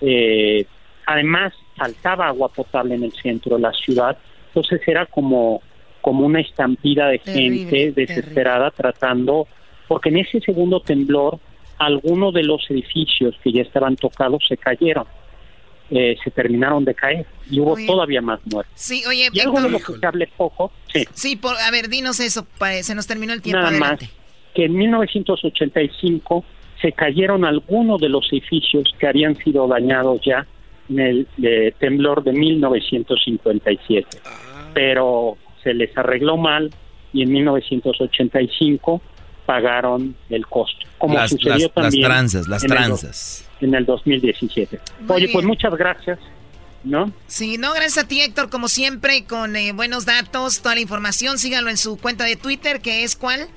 eh, 0.00 0.66
además 1.06 1.52
faltaba 1.76 2.28
agua 2.28 2.48
potable 2.48 2.94
en 2.94 3.04
el 3.04 3.12
centro 3.12 3.56
de 3.56 3.62
la 3.62 3.72
ciudad, 3.72 4.16
entonces 4.48 4.80
era 4.86 5.06
como, 5.06 5.62
como 6.00 6.26
una 6.26 6.40
estampida 6.40 7.08
de 7.08 7.18
Terrible, 7.18 7.70
gente 7.70 7.92
desesperada 7.92 8.70
tratando, 8.70 9.46
porque 9.86 10.08
en 10.10 10.18
ese 10.18 10.40
segundo 10.40 10.80
temblor 10.80 11.38
algunos 11.78 12.34
de 12.34 12.42
los 12.42 12.68
edificios 12.70 13.36
que 13.42 13.52
ya 13.52 13.62
estaban 13.62 13.96
tocados 13.96 14.42
se 14.48 14.56
cayeron, 14.56 15.06
eh, 15.90 16.16
se 16.22 16.30
terminaron 16.30 16.84
de 16.84 16.94
caer 16.94 17.26
y 17.50 17.60
hubo 17.60 17.72
Oye. 17.72 17.86
todavía 17.86 18.20
más 18.20 18.40
muertes. 18.44 18.72
Sí, 18.74 19.02
oye, 19.08 19.28
Y 19.32 19.40
algo 19.40 19.60
de 19.60 19.70
lo 19.70 19.78
que 19.78 19.92
se 19.94 20.06
hable 20.06 20.26
poco, 20.36 20.72
sí, 20.92 21.04
sí, 21.12 21.36
por, 21.36 21.56
a 21.56 21.70
ver, 21.70 21.88
dinos 21.88 22.20
eso, 22.20 22.46
se 22.82 22.94
nos 22.94 23.06
terminó 23.06 23.32
el 23.32 23.40
tiempo. 23.40 23.58
nada 23.58 23.70
adelante. 23.70 24.06
más, 24.06 24.14
que 24.54 24.64
en 24.64 24.76
1985 24.76 26.44
se 26.80 26.92
cayeron 26.92 27.44
algunos 27.44 28.00
de 28.00 28.08
los 28.08 28.26
edificios 28.32 28.92
que 28.98 29.06
habían 29.08 29.34
sido 29.36 29.66
dañados 29.66 30.20
ya 30.24 30.46
en 30.88 31.00
el 31.00 31.26
eh, 31.42 31.72
temblor 31.78 32.22
de 32.24 32.32
1957, 32.32 34.06
pero 34.74 35.36
se 35.62 35.74
les 35.74 35.96
arregló 35.96 36.36
mal 36.36 36.70
y 37.12 37.22
en 37.22 37.32
1985 37.32 39.02
pagaron 39.46 40.14
el 40.28 40.46
costo, 40.46 40.86
como 40.98 41.14
Las- 41.14 41.30
sucedió 41.30 41.52
las- 41.54 41.62
las 41.62 41.72
también 41.74 42.04
tranzas, 42.04 42.48
las 42.48 42.64
en 42.64 42.70
el 42.72 42.76
tranzas. 42.76 43.50
en 43.60 43.74
el 43.74 43.84
2017. 43.86 44.78
Muy 45.00 45.10
Oye, 45.16 45.20
bien. 45.24 45.32
pues 45.32 45.44
muchas 45.46 45.74
gracias, 45.74 46.18
¿no? 46.84 47.10
Sí, 47.26 47.56
no, 47.58 47.72
gracias 47.72 48.04
a 48.04 48.08
ti, 48.08 48.20
Héctor, 48.20 48.50
como 48.50 48.68
siempre, 48.68 49.24
con 49.24 49.56
eh, 49.56 49.72
buenos 49.72 50.04
datos, 50.04 50.60
toda 50.60 50.74
la 50.74 50.80
información. 50.82 51.38
Síganlo 51.38 51.70
en 51.70 51.78
su 51.78 51.96
cuenta 51.98 52.24
de 52.24 52.36
Twitter, 52.36 52.80
que 52.80 53.04
es 53.04 53.16
cuál? 53.16 53.48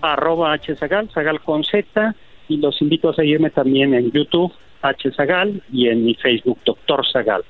Arroba 0.00 0.56
hzagal, 0.58 1.10
zagal 1.12 1.40
con 1.40 1.64
z, 1.64 2.14
y 2.48 2.56
los 2.58 2.80
invito 2.80 3.10
a 3.10 3.14
seguirme 3.14 3.50
también 3.50 3.94
en 3.94 4.10
YouTube, 4.10 4.52
hzagal, 4.82 5.62
y 5.72 5.88
en 5.88 6.04
mi 6.04 6.14
Facebook, 6.14 6.58
Doctor 6.64 7.04
Zagal. 7.12 7.44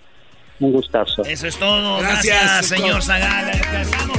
Un 0.61 0.73
gustazo. 0.73 1.23
Eso 1.23 1.47
es 1.47 1.57
todo. 1.57 2.01
Gracias, 2.01 2.43
Gracias, 2.43 2.67
señor 2.67 3.01
Zagal. 3.03 3.53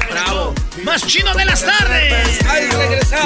Bravo. 0.10 0.54
Más 0.86 1.06
chido 1.06 1.34
de 1.34 1.44
las 1.44 1.66
tardes. 1.66 2.40
¡Ay, 2.50 2.68
regresa! 2.72 3.20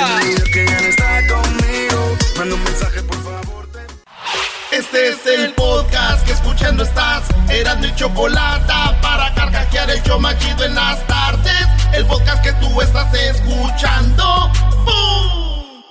Este 4.74 5.10
es 5.10 5.26
el 5.28 5.54
podcast 5.54 6.26
que 6.26 6.32
escuchando 6.32 6.84
estás. 6.84 7.24
Eran 7.48 7.80
mi 7.80 7.94
chocolate 7.94 8.74
para 9.04 9.32
carcajear 9.36 9.88
el 9.92 10.02
yo 10.02 10.18
machido 10.18 10.66
en 10.66 10.74
las 10.74 11.06
tardes. 11.06 11.68
El 11.94 12.08
podcast 12.08 12.44
que 12.44 12.52
tú 12.54 12.82
estás 12.82 13.14
escuchando. 13.14 14.52
¡Bum! 14.84 15.84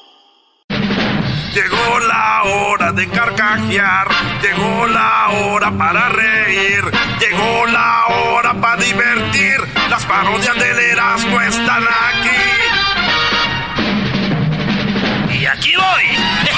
Llegó 1.54 2.00
la 2.08 2.42
hora 2.42 2.90
de 2.90 3.08
carcajear, 3.08 4.08
llegó 4.42 4.88
la 4.88 5.28
hora 5.28 5.70
para 5.78 6.08
reír, 6.08 6.82
llegó 7.20 7.66
la 7.66 8.06
hora 8.08 8.52
para 8.54 8.82
divertir. 8.82 9.60
Las 9.90 10.04
parodias 10.06 10.58
del 10.58 10.78
Erasmo 10.78 11.40
están 11.40 11.84
aquí. 11.84 12.30
Y 15.38 15.46
aquí 15.46 15.72
voy. 15.76 16.51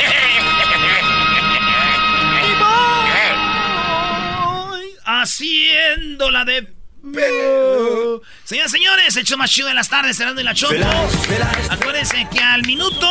Haciéndola 5.25 6.45
de 6.45 6.69
pedo. 7.15 8.21
Señoras 8.45 8.75
y 8.75 8.77
señores, 8.77 9.17
hecho 9.17 9.39
más 9.39 9.51
chido 9.51 9.69
de 9.69 9.75
las 9.75 9.89
tardes, 9.89 10.19
cerrando 10.19 10.43
en 10.43 10.45
la 10.45 10.53
choco. 10.53 10.75
Acuérdense 11.71 12.29
que 12.31 12.41
al 12.41 12.63
minuto 12.67 13.09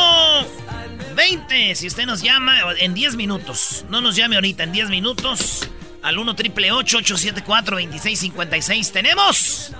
20, 1.15 1.73
si 1.73 1.87
usted 1.87 2.05
nos 2.05 2.21
llama, 2.21 2.55
en 2.77 2.93
10 2.93 3.15
minutos, 3.15 3.85
no 3.89 3.99
nos 3.99 4.15
llame 4.15 4.35
ahorita, 4.35 4.61
en 4.61 4.71
10 4.71 4.89
minutos, 4.89 5.67
al 6.03 6.19
1 6.19 6.35
triple 6.35 6.71
874 6.71 7.77
2656 7.77 8.91
tenemos 8.91 9.71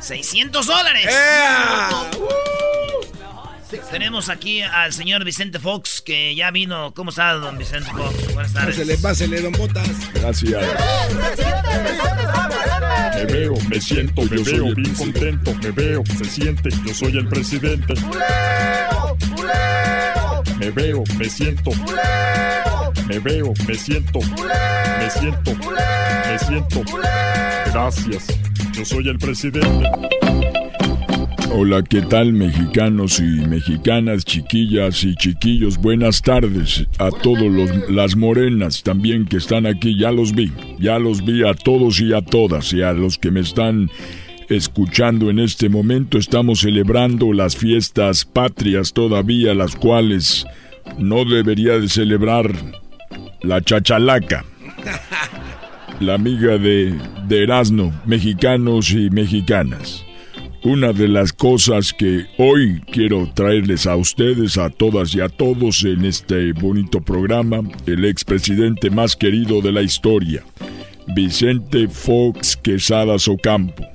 600 0.00 0.66
dólares. 0.66 1.14
Tenemos 3.90 4.28
aquí 4.28 4.62
al 4.62 4.92
señor 4.92 5.24
Vicente 5.24 5.58
Fox, 5.58 6.00
que 6.00 6.34
ya 6.34 6.50
vino. 6.50 6.92
¿Cómo 6.94 7.10
está, 7.10 7.32
don 7.34 7.58
Vicente 7.58 7.90
Fox? 7.90 8.34
Buenas 8.34 8.52
tardes. 8.52 8.76
Pásele, 8.76 8.98
pásele, 8.98 9.40
don 9.40 9.52
Botas. 9.52 10.12
Gracias. 10.14 10.62
Me 13.14 13.24
veo, 13.24 13.54
me 13.68 13.80
siento, 13.80 14.22
me 14.22 14.42
veo 14.42 14.74
bien 14.74 14.94
contento, 14.94 15.54
me 15.54 15.70
veo, 15.70 16.02
se 16.18 16.24
siente, 16.26 16.68
yo 16.84 16.94
soy 16.94 17.16
el 17.16 17.28
presidente. 17.28 17.94
Me 20.58 20.70
veo, 20.70 21.02
me 21.18 21.28
siento. 21.28 21.70
Me 23.08 23.18
veo, 23.18 23.52
me 23.66 23.74
siento. 23.74 24.20
Me 24.20 25.10
siento. 25.10 25.54
Me 25.54 26.38
siento. 26.38 26.82
Gracias. 27.72 28.26
Yo 28.72 28.84
soy 28.84 29.08
el 29.08 29.18
presidente. 29.18 29.90
Hola, 31.58 31.82
¿qué 31.82 32.02
tal 32.02 32.34
mexicanos 32.34 33.18
y 33.18 33.22
mexicanas, 33.22 34.26
chiquillas 34.26 35.02
y 35.04 35.14
chiquillos? 35.14 35.78
Buenas 35.78 36.20
tardes 36.20 36.86
a 36.98 37.08
todos 37.08 37.50
los, 37.50 37.70
las 37.88 38.14
morenas 38.14 38.82
también 38.82 39.24
que 39.24 39.38
están 39.38 39.64
aquí, 39.64 39.98
ya 39.98 40.12
los 40.12 40.34
vi, 40.34 40.52
ya 40.78 40.98
los 40.98 41.24
vi 41.24 41.48
a 41.48 41.54
todos 41.54 41.98
y 41.98 42.12
a 42.12 42.20
todas 42.20 42.74
y 42.74 42.82
a 42.82 42.92
los 42.92 43.16
que 43.16 43.30
me 43.30 43.40
están 43.40 43.90
escuchando 44.50 45.30
en 45.30 45.38
este 45.38 45.70
momento. 45.70 46.18
Estamos 46.18 46.60
celebrando 46.60 47.32
las 47.32 47.56
fiestas 47.56 48.26
patrias 48.26 48.92
todavía, 48.92 49.54
las 49.54 49.76
cuales 49.76 50.44
no 50.98 51.24
debería 51.24 51.78
de 51.78 51.88
celebrar 51.88 52.52
la 53.40 53.62
chachalaca. 53.62 54.44
la 56.00 56.12
amiga 56.12 56.58
de, 56.58 56.94
de 57.26 57.42
Erasmo, 57.44 57.98
mexicanos 58.04 58.90
y 58.90 59.08
mexicanas. 59.08 60.04
Una 60.66 60.92
de 60.92 61.06
las 61.06 61.32
cosas 61.32 61.92
que 61.92 62.26
hoy 62.38 62.82
quiero 62.90 63.30
traerles 63.32 63.86
a 63.86 63.94
ustedes, 63.94 64.58
a 64.58 64.68
todas 64.68 65.14
y 65.14 65.20
a 65.20 65.28
todos 65.28 65.84
en 65.84 66.04
este 66.04 66.52
bonito 66.54 67.00
programa, 67.00 67.60
el 67.86 68.04
expresidente 68.04 68.90
más 68.90 69.14
querido 69.14 69.60
de 69.60 69.70
la 69.70 69.82
historia, 69.82 70.42
Vicente 71.14 71.86
Fox 71.86 72.56
Quesadas 72.56 73.28
Ocampo, 73.28 73.86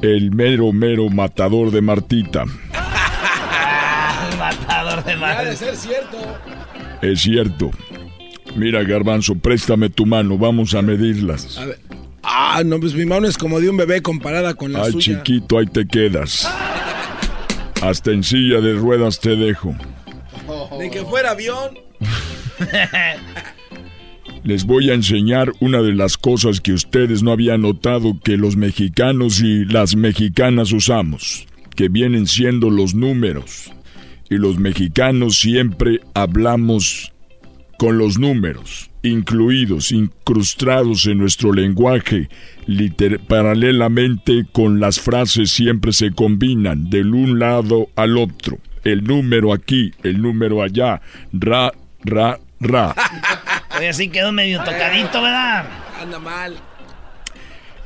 el 0.00 0.30
mero 0.30 0.72
mero 0.72 1.10
matador 1.10 1.70
de 1.70 1.82
Martita. 1.82 2.44
el 4.32 4.38
matador 4.38 5.04
de 5.04 5.16
Martita. 5.16 5.50
de 5.50 5.56
ser 5.56 5.76
cierto. 5.76 6.16
Es 7.02 7.20
cierto. 7.20 7.70
Mira, 8.56 8.82
Garbanzo, 8.82 9.34
préstame 9.34 9.90
tu 9.90 10.06
mano, 10.06 10.38
vamos 10.38 10.74
a 10.74 10.80
medirlas. 10.80 11.58
A 11.58 11.66
ver. 11.66 12.01
Ah, 12.22 12.62
no, 12.64 12.78
pues 12.78 12.94
mi 12.94 13.04
mano 13.04 13.26
es 13.26 13.36
como 13.36 13.60
de 13.60 13.68
un 13.68 13.76
bebé 13.76 14.00
comparada 14.02 14.54
con 14.54 14.72
la 14.72 14.84
Ay, 14.84 14.92
suya. 14.92 15.22
chiquito, 15.22 15.58
ahí 15.58 15.66
te 15.66 15.86
quedas. 15.86 16.48
Hasta 17.82 18.12
en 18.12 18.22
silla 18.22 18.60
de 18.60 18.74
ruedas 18.74 19.18
te 19.20 19.34
dejo. 19.36 19.74
De 20.78 20.90
que 20.90 21.04
fuera 21.04 21.32
avión. 21.32 21.78
Les 24.44 24.64
voy 24.64 24.90
a 24.90 24.94
enseñar 24.94 25.52
una 25.60 25.82
de 25.82 25.94
las 25.94 26.16
cosas 26.18 26.60
que 26.60 26.72
ustedes 26.72 27.22
no 27.22 27.30
habían 27.30 27.62
notado 27.62 28.18
que 28.22 28.36
los 28.36 28.56
mexicanos 28.56 29.40
y 29.40 29.64
las 29.64 29.94
mexicanas 29.94 30.72
usamos, 30.72 31.46
que 31.76 31.88
vienen 31.88 32.26
siendo 32.26 32.68
los 32.70 32.94
números. 32.94 33.70
Y 34.28 34.36
los 34.36 34.58
mexicanos 34.58 35.38
siempre 35.38 36.00
hablamos 36.14 37.11
con 37.78 37.98
los 37.98 38.18
números, 38.18 38.90
incluidos, 39.02 39.90
incrustados 39.92 41.06
en 41.06 41.18
nuestro 41.18 41.52
lenguaje, 41.52 42.28
liter- 42.66 43.18
paralelamente 43.20 44.44
con 44.52 44.80
las 44.80 45.00
frases 45.00 45.50
siempre 45.50 45.92
se 45.92 46.12
combinan 46.12 46.90
del 46.90 47.14
un 47.14 47.38
lado 47.38 47.88
al 47.96 48.16
otro. 48.18 48.58
El 48.84 49.04
número 49.04 49.52
aquí, 49.52 49.92
el 50.02 50.20
número 50.22 50.62
allá, 50.62 51.00
ra, 51.32 51.72
ra, 52.04 52.38
ra. 52.60 52.94
Oye, 53.78 53.88
así 53.88 54.08
quedó 54.08 54.32
medio 54.32 54.58
tocadito, 54.64 55.22
¿verdad? 55.22 55.64
Anda 56.00 56.18
mal. 56.18 56.56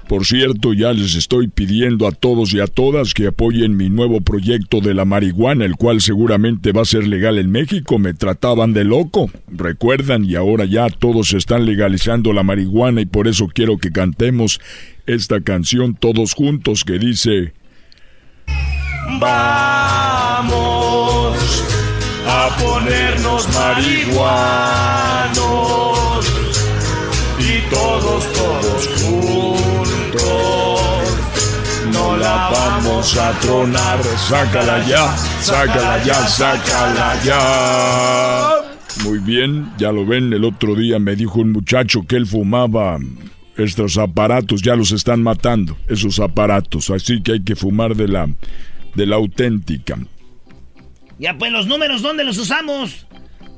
Por 0.08 0.24
cierto, 0.24 0.72
ya 0.72 0.92
les 0.92 1.16
estoy 1.16 1.48
pidiendo 1.48 2.06
a 2.06 2.12
todos 2.12 2.54
y 2.54 2.60
a 2.60 2.68
todas 2.68 3.12
que 3.12 3.26
apoyen 3.26 3.76
mi 3.76 3.90
nuevo 3.90 4.20
proyecto 4.20 4.80
de 4.80 4.94
la 4.94 5.04
marihuana, 5.04 5.64
el 5.64 5.74
cual 5.74 6.00
seguramente 6.00 6.70
va 6.70 6.82
a 6.82 6.84
ser 6.84 7.08
legal 7.08 7.38
en 7.38 7.50
México. 7.50 7.98
Me 7.98 8.14
trataban 8.14 8.72
de 8.72 8.84
loco, 8.84 9.28
recuerdan, 9.48 10.24
y 10.24 10.36
ahora 10.36 10.64
ya 10.64 10.88
todos 10.90 11.32
están 11.34 11.66
legalizando 11.66 12.32
la 12.32 12.44
marihuana 12.44 13.00
y 13.00 13.06
por 13.06 13.26
eso 13.26 13.48
quiero 13.52 13.78
que 13.78 13.90
cantemos 13.90 14.60
esta 15.06 15.40
canción 15.40 15.96
todos 15.96 16.34
juntos 16.34 16.84
que 16.84 17.00
dice... 17.00 17.52
Vamos 19.20 20.56
a 22.26 22.56
ponernos 22.60 23.48
marihuanos 23.54 24.66
y 27.38 27.60
todos, 27.70 28.32
todos 28.32 28.95
no 31.92 32.16
la 32.16 32.50
vamos 32.50 33.16
a 33.16 33.32
tronar, 33.40 34.02
sácala 34.02 34.86
ya, 34.86 35.16
sácala 35.40 36.02
ya, 36.04 36.26
sácala 36.26 37.22
ya. 37.24 39.04
Muy 39.04 39.18
bien, 39.18 39.70
ya 39.78 39.92
lo 39.92 40.06
ven, 40.06 40.32
el 40.32 40.44
otro 40.44 40.74
día 40.74 40.98
me 40.98 41.16
dijo 41.16 41.40
un 41.40 41.52
muchacho 41.52 42.02
que 42.06 42.16
él 42.16 42.26
fumaba 42.26 42.98
estos 43.56 43.98
aparatos, 43.98 44.62
ya 44.62 44.76
los 44.76 44.92
están 44.92 45.22
matando, 45.22 45.76
esos 45.88 46.18
aparatos, 46.20 46.90
así 46.90 47.22
que 47.22 47.32
hay 47.32 47.42
que 47.42 47.56
fumar 47.56 47.94
de 47.94 48.08
la, 48.08 48.28
de 48.94 49.06
la 49.06 49.16
auténtica. 49.16 49.98
Ya 51.18 51.36
pues 51.38 51.52
los 51.52 51.66
números, 51.66 52.02
¿dónde 52.02 52.24
los 52.24 52.38
usamos? 52.38 53.06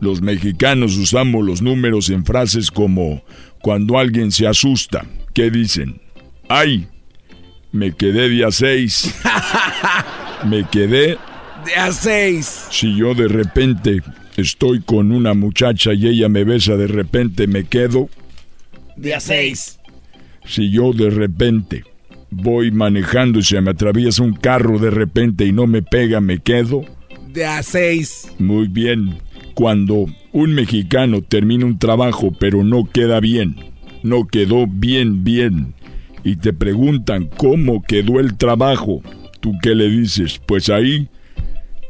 Los 0.00 0.20
mexicanos 0.22 0.96
usamos 0.96 1.44
los 1.44 1.60
números 1.60 2.08
en 2.10 2.24
frases 2.24 2.70
como 2.70 3.24
cuando 3.60 3.98
alguien 3.98 4.30
se 4.30 4.46
asusta, 4.46 5.04
¿qué 5.34 5.50
dicen? 5.50 6.00
¡Ay! 6.48 6.88
Me 7.72 7.92
quedé 7.92 8.28
día 8.28 8.50
6. 8.50 9.14
Me 10.46 10.64
quedé 10.68 11.18
De 11.64 11.74
a 11.76 11.92
seis. 11.92 12.66
Si 12.70 12.96
yo 12.96 13.14
de 13.14 13.28
repente 13.28 14.02
estoy 14.36 14.80
con 14.80 15.12
una 15.12 15.34
muchacha 15.34 15.92
y 15.92 16.06
ella 16.06 16.28
me 16.28 16.44
besa, 16.44 16.76
de 16.76 16.86
repente 16.86 17.46
me 17.46 17.64
quedo. 17.64 18.08
Día 18.96 19.20
6. 19.20 19.80
Si 20.46 20.70
yo 20.70 20.92
de 20.92 21.10
repente 21.10 21.84
voy 22.30 22.70
manejando 22.70 23.38
y 23.38 23.42
se 23.42 23.60
me 23.60 23.70
atraviesa 23.70 24.22
un 24.22 24.34
carro 24.34 24.78
de 24.78 24.90
repente 24.90 25.44
y 25.44 25.52
no 25.52 25.66
me 25.66 25.82
pega, 25.82 26.20
me 26.20 26.38
quedo. 26.38 26.84
De 27.32 27.44
a 27.44 27.62
seis. 27.62 28.28
Muy 28.38 28.68
bien. 28.68 29.18
Cuando 29.54 30.06
un 30.32 30.54
mexicano 30.54 31.22
termina 31.22 31.66
un 31.66 31.78
trabajo 31.78 32.32
pero 32.38 32.62
no 32.64 32.88
queda 32.90 33.20
bien, 33.20 33.56
no 34.02 34.26
quedó 34.26 34.66
bien, 34.66 35.24
bien, 35.24 35.74
y 36.24 36.36
te 36.36 36.52
preguntan 36.52 37.28
cómo 37.36 37.82
quedó 37.82 38.20
el 38.20 38.36
trabajo, 38.36 39.02
¿tú 39.40 39.52
qué 39.62 39.74
le 39.74 39.88
dices? 39.88 40.40
Pues 40.46 40.68
ahí, 40.68 41.08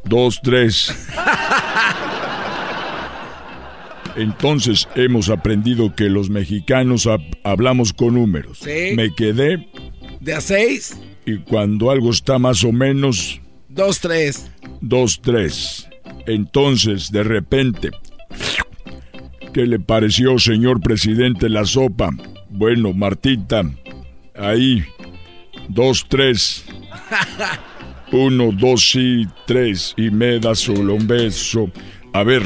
dos, 0.05 0.41
tres. 0.43 0.95
Entonces 4.17 4.89
hemos 4.97 5.29
aprendido 5.31 5.95
que 5.95 6.11
los 6.11 6.29
mexicanos 6.29 7.07
hab- 7.07 7.39
hablamos 7.45 7.93
con 7.93 8.15
números. 8.15 8.59
Sí. 8.59 8.95
Me 8.97 9.15
quedé 9.15 9.69
De 10.21 10.35
a 10.35 10.41
seis. 10.41 10.99
y 11.25 11.37
cuando 11.39 11.91
algo 11.91 12.11
está 12.11 12.39
más 12.39 12.65
o 12.65 12.73
menos, 12.73 13.41
Dos, 13.69 14.01
tres. 14.01 14.51
dos, 14.81 15.21
tres. 15.23 15.89
Entonces, 16.27 17.13
de 17.13 17.23
repente, 17.23 17.91
¿qué 19.53 19.67
le 19.67 19.79
pareció, 19.79 20.39
señor 20.39 20.81
presidente, 20.81 21.49
la 21.49 21.65
sopa? 21.65 22.11
Bueno, 22.51 22.93
Martita, 22.93 23.63
ahí, 24.39 24.85
dos, 25.69 26.07
tres. 26.09 26.65
Uno, 28.13 28.51
dos 28.53 28.95
y 28.95 29.27
tres. 29.47 29.95
Y 29.97 30.11
me 30.11 30.39
da 30.39 30.55
solo 30.55 30.95
un 30.95 31.07
beso. 31.07 31.71
A 32.15 32.23
ver, 32.23 32.43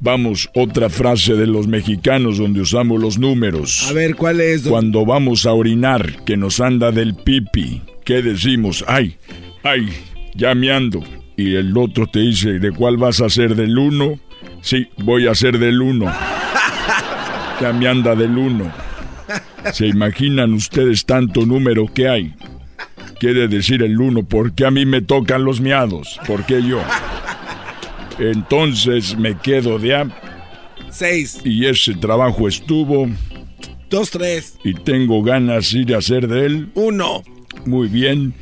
vamos, 0.00 0.50
otra 0.54 0.88
frase 0.90 1.34
de 1.34 1.46
los 1.46 1.66
mexicanos 1.68 2.38
donde 2.38 2.60
usamos 2.60 3.00
los 3.00 3.18
números. 3.18 3.86
A 3.88 3.92
ver, 3.92 4.16
¿cuál 4.16 4.40
es? 4.40 4.64
don- 4.64 4.72
Cuando 4.72 5.06
vamos 5.06 5.46
a 5.46 5.52
orinar, 5.52 6.24
que 6.24 6.36
nos 6.36 6.60
anda 6.60 6.90
del 6.90 7.14
pipi, 7.14 7.80
¿qué 8.04 8.22
decimos? 8.22 8.84
Ay, 8.88 9.16
ay, 9.62 9.88
ya 10.34 10.54
me 10.54 10.72
ando. 10.72 11.02
Y 11.36 11.54
el 11.54 11.76
otro 11.76 12.06
te 12.06 12.20
dice, 12.20 12.58
¿de 12.58 12.72
cuál 12.72 12.96
vas 12.96 13.20
a 13.20 13.28
ser 13.28 13.54
del 13.54 13.76
uno? 13.78 14.18
Sí, 14.62 14.88
voy 14.98 15.28
a 15.28 15.34
ser 15.34 15.58
del 15.58 15.80
uno. 15.80 16.12
Ya 17.60 17.72
me 17.72 17.88
anda 17.88 18.14
del 18.14 18.36
uno. 18.36 18.70
¿Se 19.72 19.86
imaginan 19.86 20.52
ustedes 20.54 21.04
tanto 21.04 21.44
número 21.46 21.86
que 21.92 22.08
hay? 22.08 22.34
Quiere 23.18 23.48
decir 23.48 23.82
el 23.82 24.00
uno, 24.00 24.24
¿por 24.24 24.54
qué 24.54 24.66
a 24.66 24.70
mí 24.70 24.84
me 24.86 25.00
tocan 25.00 25.44
los 25.44 25.60
miados? 25.60 26.20
¿Por 26.26 26.44
qué 26.44 26.62
yo? 26.62 26.82
Entonces 28.18 29.16
me 29.16 29.36
quedo 29.38 29.78
de 29.78 29.94
a... 29.96 30.06
Seis. 30.90 31.40
Y 31.44 31.66
ese 31.66 31.94
trabajo 31.94 32.48
estuvo 32.48 33.06
Dos, 33.90 34.10
tres. 34.10 34.56
y 34.64 34.74
tengo 34.74 35.22
ganas 35.22 35.72
de 35.72 35.80
ir 35.80 35.94
a 35.94 35.98
hacer 35.98 36.26
de 36.28 36.46
él. 36.46 36.70
Uno. 36.74 37.22
Muy 37.64 37.88
bien. 37.88 38.34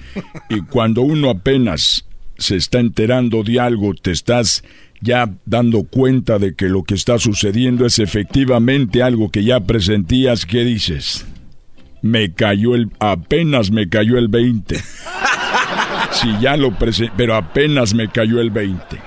Y 0.48 0.60
cuando 0.60 1.02
uno 1.02 1.30
apenas 1.30 2.04
se 2.38 2.56
está 2.56 2.78
enterando 2.80 3.42
de 3.42 3.60
algo, 3.60 3.94
te 3.94 4.10
estás 4.10 4.62
ya 5.04 5.30
dando 5.44 5.84
cuenta 5.84 6.38
de 6.38 6.54
que 6.54 6.68
lo 6.68 6.82
que 6.82 6.94
está 6.94 7.18
sucediendo 7.18 7.84
es 7.84 7.98
efectivamente 7.98 9.02
algo 9.02 9.30
que 9.30 9.44
ya 9.44 9.60
presentías, 9.60 10.46
¿qué 10.46 10.64
dices? 10.64 11.26
Me 12.02 12.32
cayó 12.32 12.74
el... 12.74 12.90
apenas 12.98 13.70
me 13.70 13.88
cayó 13.88 14.18
el 14.18 14.28
20. 14.28 14.76
Si 16.12 16.28
ya 16.40 16.56
lo 16.56 16.78
presenté, 16.78 17.12
pero 17.16 17.34
apenas 17.34 17.92
me 17.92 18.08
cayó 18.08 18.40
el 18.40 18.50
20. 18.50 19.00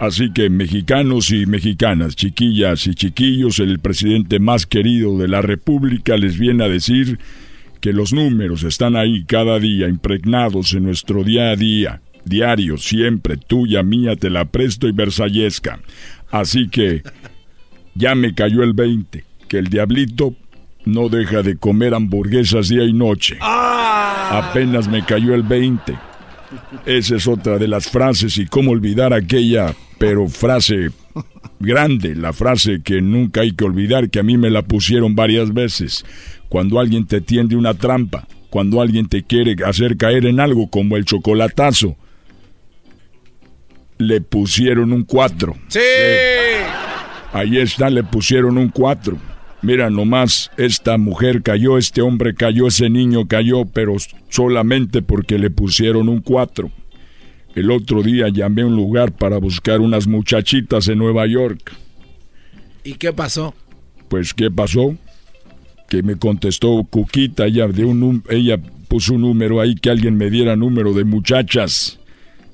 Así 0.00 0.32
que 0.32 0.48
mexicanos 0.48 1.30
y 1.30 1.44
mexicanas, 1.44 2.16
chiquillas 2.16 2.86
y 2.86 2.94
chiquillos, 2.94 3.58
el 3.58 3.78
presidente 3.78 4.40
más 4.40 4.64
querido 4.66 5.18
de 5.18 5.28
la 5.28 5.42
República 5.42 6.16
les 6.16 6.38
viene 6.38 6.64
a 6.64 6.68
decir 6.68 7.18
que 7.80 7.92
los 7.92 8.14
números 8.14 8.62
están 8.64 8.96
ahí 8.96 9.24
cada 9.24 9.58
día, 9.58 9.88
impregnados 9.88 10.72
en 10.72 10.84
nuestro 10.84 11.24
día 11.24 11.50
a 11.50 11.56
día, 11.56 12.00
diario, 12.26 12.76
siempre, 12.76 13.36
tuya, 13.36 13.82
mía, 13.82 14.16
te 14.16 14.28
la 14.28 14.44
presto 14.44 14.88
y 14.88 14.92
versallesca. 14.92 15.80
Así 16.30 16.68
que 16.68 17.02
ya 17.94 18.14
me 18.14 18.34
cayó 18.34 18.62
el 18.62 18.74
20, 18.74 19.24
que 19.48 19.58
el 19.58 19.68
diablito 19.68 20.34
no 20.84 21.08
deja 21.08 21.42
de 21.42 21.56
comer 21.56 21.94
hamburguesas 21.94 22.68
día 22.68 22.84
y 22.84 22.92
noche. 22.92 23.38
Apenas 23.40 24.88
me 24.88 25.04
cayó 25.04 25.34
el 25.34 25.42
20. 25.42 25.96
Esa 26.84 27.16
es 27.16 27.26
otra 27.26 27.58
de 27.58 27.68
las 27.68 27.88
frases 27.88 28.38
y 28.38 28.46
cómo 28.46 28.70
olvidar 28.72 29.12
aquella, 29.12 29.74
pero 29.98 30.28
frase 30.28 30.90
grande, 31.58 32.14
la 32.14 32.32
frase 32.32 32.82
que 32.82 33.00
nunca 33.00 33.40
hay 33.40 33.52
que 33.52 33.64
olvidar, 33.64 34.10
que 34.10 34.20
a 34.20 34.22
mí 34.22 34.36
me 34.36 34.50
la 34.50 34.62
pusieron 34.62 35.14
varias 35.14 35.52
veces. 35.52 36.04
cuando 36.48 36.78
alguien 36.78 37.06
te 37.06 37.20
tiende 37.20 37.56
una 37.56 37.74
trampa, 37.74 38.28
cuando 38.50 38.80
alguien 38.80 39.08
te 39.08 39.24
quiere 39.24 39.56
hacer 39.64 39.96
caer 39.96 40.26
en 40.26 40.38
algo 40.38 40.70
como 40.70 40.96
el 40.96 41.04
chocolatazo. 41.04 41.96
Le 43.98 44.20
pusieron 44.20 44.92
un 44.92 45.04
4. 45.04 45.56
Sí. 45.68 45.80
Ahí 47.32 47.58
está, 47.58 47.90
le 47.90 48.02
pusieron 48.02 48.58
un 48.58 48.68
4. 48.68 49.16
Mira 49.62 49.90
nomás, 49.90 50.50
esta 50.56 50.98
mujer 50.98 51.42
cayó, 51.42 51.78
este 51.78 52.02
hombre 52.02 52.34
cayó, 52.34 52.66
ese 52.66 52.88
niño 52.90 53.26
cayó, 53.26 53.64
pero 53.64 53.96
solamente 54.28 55.02
porque 55.02 55.38
le 55.38 55.50
pusieron 55.50 56.08
un 56.08 56.20
4. 56.20 56.70
El 57.54 57.70
otro 57.70 58.02
día 58.02 58.28
llamé 58.28 58.62
a 58.62 58.66
un 58.66 58.76
lugar 58.76 59.12
para 59.12 59.38
buscar 59.38 59.80
unas 59.80 60.06
muchachitas 60.06 60.88
en 60.88 60.98
Nueva 60.98 61.26
York. 61.26 61.72
¿Y 62.84 62.94
qué 62.94 63.12
pasó? 63.12 63.54
Pues, 64.08 64.34
¿qué 64.34 64.50
pasó? 64.50 64.94
Que 65.88 66.02
me 66.02 66.16
contestó 66.16 66.84
Cuquita, 66.84 67.46
ella, 67.46 67.66
de 67.66 67.84
un, 67.84 68.22
ella 68.28 68.58
puso 68.88 69.14
un 69.14 69.22
número 69.22 69.60
ahí 69.60 69.74
que 69.74 69.90
alguien 69.90 70.16
me 70.16 70.30
diera 70.30 70.54
número 70.54 70.92
de 70.92 71.04
muchachas. 71.04 71.98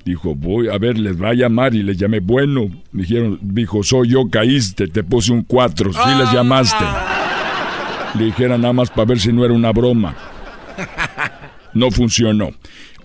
Dijo, 0.05 0.35
voy 0.35 0.67
a 0.67 0.77
ver, 0.77 0.97
les 0.97 1.21
va 1.21 1.29
a 1.29 1.33
llamar 1.33 1.73
y 1.75 1.83
les 1.83 1.97
llamé. 1.97 2.19
Bueno, 2.19 2.69
dijeron, 2.91 3.39
dijo, 3.41 3.83
soy 3.83 4.09
yo, 4.09 4.29
caíste, 4.29 4.87
te 4.87 5.03
puse 5.03 5.31
un 5.31 5.43
4, 5.43 5.93
sí 5.93 6.09
les 6.17 6.31
llamaste. 6.33 6.83
Le 8.17 8.25
dijera 8.25 8.57
nada 8.57 8.73
más 8.73 8.89
para 8.89 9.05
ver 9.05 9.19
si 9.19 9.31
no 9.31 9.45
era 9.45 9.53
una 9.53 9.71
broma. 9.71 10.15
No 11.73 11.89
funcionó. 11.89 12.51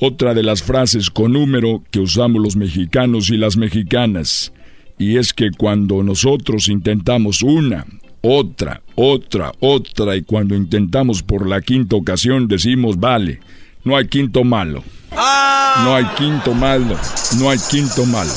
Otra 0.00 0.34
de 0.34 0.42
las 0.42 0.62
frases 0.62 1.10
con 1.10 1.32
número 1.32 1.82
que 1.90 2.00
usamos 2.00 2.42
los 2.42 2.54
mexicanos 2.56 3.30
y 3.30 3.36
las 3.36 3.56
mexicanas. 3.56 4.52
Y 4.98 5.16
es 5.16 5.32
que 5.32 5.50
cuando 5.50 6.02
nosotros 6.02 6.68
intentamos 6.68 7.42
una, 7.42 7.86
otra, 8.20 8.82
otra, 8.94 9.52
otra, 9.60 10.16
y 10.16 10.22
cuando 10.22 10.54
intentamos 10.54 11.22
por 11.22 11.48
la 11.48 11.60
quinta 11.62 11.96
ocasión 11.96 12.48
decimos, 12.48 12.98
vale, 12.98 13.40
no 13.84 13.96
hay 13.96 14.08
quinto 14.08 14.44
malo. 14.44 14.82
No 15.10 15.94
hay 15.94 16.04
quinto 16.16 16.54
malo, 16.54 16.96
no 17.38 17.50
hay 17.50 17.58
quinto 17.70 18.04
malo. 18.06 18.32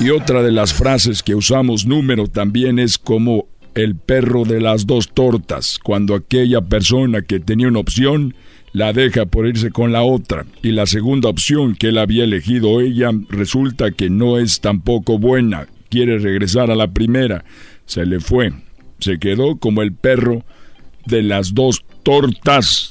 Y 0.00 0.10
otra 0.10 0.42
de 0.42 0.52
las 0.52 0.72
frases 0.72 1.22
que 1.22 1.34
usamos 1.34 1.86
número 1.86 2.26
también 2.26 2.78
es 2.78 2.98
como 2.98 3.46
el 3.74 3.96
perro 3.96 4.44
de 4.44 4.60
las 4.60 4.86
dos 4.86 5.10
tortas, 5.12 5.78
cuando 5.82 6.14
aquella 6.14 6.60
persona 6.60 7.22
que 7.22 7.40
tenía 7.40 7.68
una 7.68 7.80
opción 7.80 8.34
la 8.72 8.92
deja 8.92 9.26
por 9.26 9.46
irse 9.46 9.70
con 9.70 9.92
la 9.92 10.02
otra. 10.02 10.46
Y 10.62 10.72
la 10.72 10.86
segunda 10.86 11.28
opción 11.28 11.74
que 11.74 11.88
él 11.88 11.98
había 11.98 12.24
elegido 12.24 12.80
ella 12.80 13.10
resulta 13.28 13.90
que 13.90 14.10
no 14.10 14.38
es 14.38 14.60
tampoco 14.60 15.18
buena, 15.18 15.66
quiere 15.90 16.18
regresar 16.18 16.70
a 16.70 16.76
la 16.76 16.88
primera, 16.88 17.44
se 17.86 18.06
le 18.06 18.20
fue, 18.20 18.52
se 18.98 19.18
quedó 19.18 19.56
como 19.56 19.82
el 19.82 19.92
perro 19.92 20.44
de 21.06 21.22
las 21.22 21.54
dos 21.54 21.84
tortas. 22.02 22.90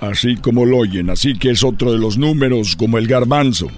Así 0.00 0.36
como 0.36 0.64
lo 0.64 0.78
oyen, 0.78 1.10
así 1.10 1.38
que 1.38 1.50
es 1.50 1.62
otro 1.62 1.92
de 1.92 1.98
los 1.98 2.16
números 2.16 2.74
como 2.76 2.96
el 2.98 3.06
garbanzo. 3.06 3.68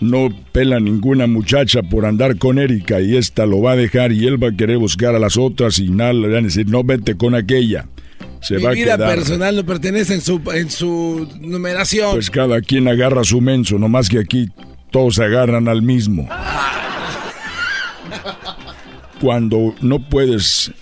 No 0.00 0.28
pela 0.52 0.80
ninguna 0.80 1.26
muchacha 1.26 1.82
por 1.82 2.06
andar 2.06 2.38
con 2.38 2.58
Erika 2.58 3.00
y 3.00 3.16
esta 3.16 3.44
lo 3.46 3.60
va 3.60 3.72
a 3.72 3.76
dejar 3.76 4.12
y 4.12 4.26
él 4.26 4.42
va 4.42 4.48
a 4.48 4.56
querer 4.56 4.78
buscar 4.78 5.14
a 5.14 5.18
las 5.18 5.36
otras 5.36 5.78
y 5.78 5.90
nada 5.90 6.12
le 6.12 6.28
van 6.28 6.38
a 6.38 6.46
decir 6.46 6.68
no 6.68 6.84
vete 6.84 7.16
con 7.16 7.34
aquella. 7.34 7.86
Se 8.40 8.56
Mi 8.56 8.62
va 8.62 8.70
a 8.70 8.72
vida 8.72 8.96
quedar. 8.96 9.14
personal 9.14 9.56
no 9.56 9.66
pertenece 9.66 10.14
en 10.14 10.20
su, 10.22 10.40
en 10.54 10.70
su 10.70 11.28
numeración. 11.40 12.12
Pues 12.12 12.30
cada 12.30 12.60
quien 12.62 12.88
agarra 12.88 13.24
su 13.24 13.40
menso, 13.42 13.78
nomás 13.78 14.08
que 14.08 14.20
aquí 14.20 14.48
todos 14.90 15.18
agarran 15.18 15.68
al 15.68 15.82
mismo. 15.82 16.26
Cuando 19.20 19.74
no 19.82 19.98
puedes 19.98 20.72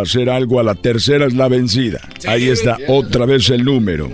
hacer 0.00 0.30
algo 0.30 0.60
a 0.60 0.62
la 0.62 0.74
tercera 0.74 1.26
es 1.26 1.34
la 1.34 1.48
vencida. 1.48 2.00
Ahí 2.26 2.48
está 2.48 2.78
otra 2.88 3.26
vez 3.26 3.50
el 3.50 3.64
número. 3.64 4.10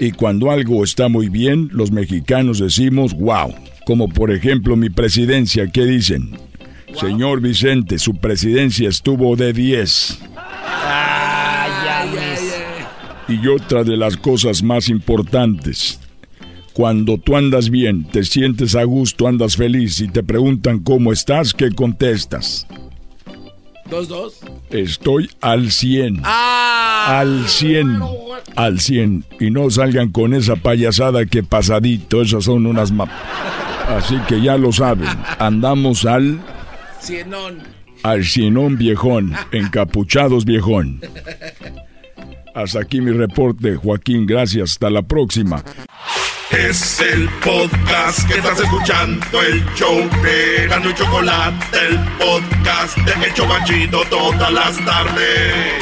Y 0.00 0.12
cuando 0.12 0.50
algo 0.50 0.84
está 0.84 1.08
muy 1.08 1.28
bien, 1.28 1.68
los 1.72 1.90
mexicanos 1.90 2.58
decimos 2.58 3.14
wow. 3.14 3.54
Como 3.84 4.08
por 4.08 4.30
ejemplo 4.30 4.76
mi 4.76 4.90
presidencia, 4.90 5.68
¿qué 5.72 5.84
dicen? 5.84 6.36
Señor 6.94 7.40
Vicente, 7.40 7.98
su 7.98 8.14
presidencia 8.14 8.88
estuvo 8.88 9.36
de 9.36 9.52
10. 9.52 10.18
Y 13.28 13.46
otra 13.46 13.84
de 13.84 13.96
las 13.96 14.16
cosas 14.16 14.62
más 14.62 14.88
importantes, 14.88 16.00
cuando 16.72 17.18
tú 17.18 17.36
andas 17.36 17.68
bien, 17.70 18.04
te 18.04 18.24
sientes 18.24 18.74
a 18.74 18.84
gusto, 18.84 19.28
andas 19.28 19.56
feliz 19.56 20.00
y 20.00 20.08
te 20.08 20.22
preguntan 20.22 20.78
cómo 20.78 21.12
estás, 21.12 21.52
¿qué 21.52 21.70
contestas? 21.70 22.66
¿Dos, 23.90 24.08
dos? 24.08 24.40
Estoy 24.70 25.30
al 25.40 25.72
100. 25.72 26.20
Ah. 26.24 27.18
Al 27.20 27.48
100. 27.48 28.00
Al 28.54 28.80
100. 28.80 29.24
Y 29.40 29.50
no 29.50 29.70
salgan 29.70 30.10
con 30.10 30.34
esa 30.34 30.56
payasada 30.56 31.24
que 31.26 31.42
pasadito, 31.42 32.20
esas 32.20 32.44
son 32.44 32.66
unas 32.66 32.92
map. 32.92 33.08
Así 33.88 34.16
que 34.28 34.42
ya 34.42 34.58
lo 34.58 34.70
saben, 34.70 35.08
andamos 35.38 36.04
al 36.04 36.40
Cienón. 37.00 37.62
al 38.02 38.24
cienón 38.24 38.76
viejón, 38.76 39.32
encapuchados 39.50 40.44
viejón. 40.44 41.00
Hasta 42.54 42.80
aquí 42.80 43.00
mi 43.00 43.12
reporte, 43.12 43.76
Joaquín, 43.76 44.26
gracias, 44.26 44.72
hasta 44.72 44.90
la 44.90 45.00
próxima. 45.00 45.64
Es 46.50 46.98
el 47.00 47.28
podcast 47.44 48.26
que 48.26 48.38
estás 48.38 48.58
escuchando, 48.58 49.42
el 49.42 49.64
show 49.74 50.08
de 50.22 50.66
Gano 50.66 50.88
y 50.88 50.94
Chocolate, 50.94 51.78
el 51.86 51.98
podcast 52.18 52.96
de 52.96 53.26
El 53.26 53.34
Chobachito 53.34 54.02
todas 54.08 54.50
las 54.50 54.76
tardes. 54.84 55.74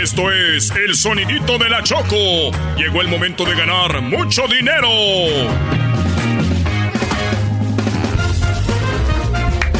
Esto 0.00 0.30
es 0.30 0.70
el 0.70 0.94
sonidito 0.94 1.58
de 1.58 1.68
la 1.68 1.82
Choco. 1.82 2.52
Llegó 2.76 3.00
el 3.00 3.08
momento 3.08 3.44
de 3.44 3.56
ganar 3.56 4.00
mucho 4.02 4.46
dinero. 4.46 4.88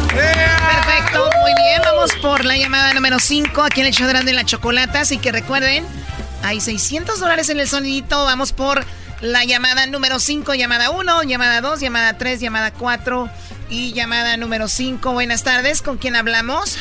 Perfecto, 0.08 1.30
muy 1.40 1.52
bien. 1.62 1.82
Vamos 1.84 2.12
por 2.20 2.44
la 2.44 2.56
llamada 2.56 2.92
número 2.92 3.20
5 3.20 3.62
aquí 3.62 3.82
en 3.82 3.86
el 3.86 3.92
show 3.92 4.08
de 4.08 4.32
la 4.32 4.44
Chocolata. 4.44 5.00
Así 5.00 5.18
que 5.18 5.30
recuerden, 5.30 5.86
hay 6.44 6.60
600 6.60 7.18
dólares 7.20 7.48
en 7.48 7.58
el 7.60 7.68
sonidito. 7.68 8.24
Vamos 8.24 8.52
por 8.52 8.84
la 9.20 9.44
llamada 9.44 9.86
número 9.86 10.18
5, 10.18 10.54
llamada 10.54 10.90
1, 10.90 11.22
llamada 11.24 11.60
2, 11.60 11.80
llamada 11.80 12.18
3, 12.18 12.40
llamada 12.40 12.72
4 12.72 13.30
y 13.70 13.92
llamada 13.92 14.36
número 14.36 14.68
5. 14.68 15.12
Buenas 15.12 15.42
tardes, 15.42 15.82
¿con 15.82 15.98
quién 15.98 16.16
hablamos? 16.16 16.76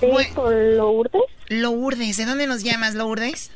Sí, 0.00 0.08
con 0.34 0.76
Lourdes. 0.76 1.22
Lourdes, 1.48 2.16
¿de 2.16 2.24
dónde 2.24 2.46
nos 2.46 2.62
llamas, 2.62 2.94
Lourdes? 2.94 3.50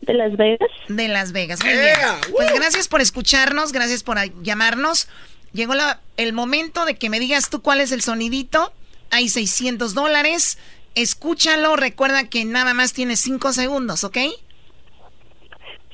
De 0.00 0.14
Las 0.14 0.36
Vegas. 0.36 0.70
De 0.88 1.08
Las 1.08 1.32
Vegas, 1.32 1.62
muy 1.62 1.72
bien. 1.74 1.94
Pues 2.32 2.54
gracias 2.54 2.88
por 2.88 3.02
escucharnos, 3.02 3.72
gracias 3.72 4.02
por 4.02 4.16
llamarnos. 4.42 5.08
Llegó 5.52 5.74
la- 5.74 6.00
el 6.16 6.32
momento 6.32 6.84
de 6.86 6.94
que 6.96 7.10
me 7.10 7.20
digas 7.20 7.50
tú 7.50 7.60
cuál 7.60 7.80
es 7.80 7.92
el 7.92 8.00
sonidito. 8.00 8.72
Hay 9.10 9.28
600 9.28 9.92
dólares. 9.94 10.56
Escúchalo, 10.94 11.76
recuerda 11.76 12.28
que 12.28 12.44
nada 12.44 12.74
más 12.74 12.92
tienes 12.92 13.20
5 13.20 13.52
segundos, 13.52 14.04
¿ok? 14.04 14.18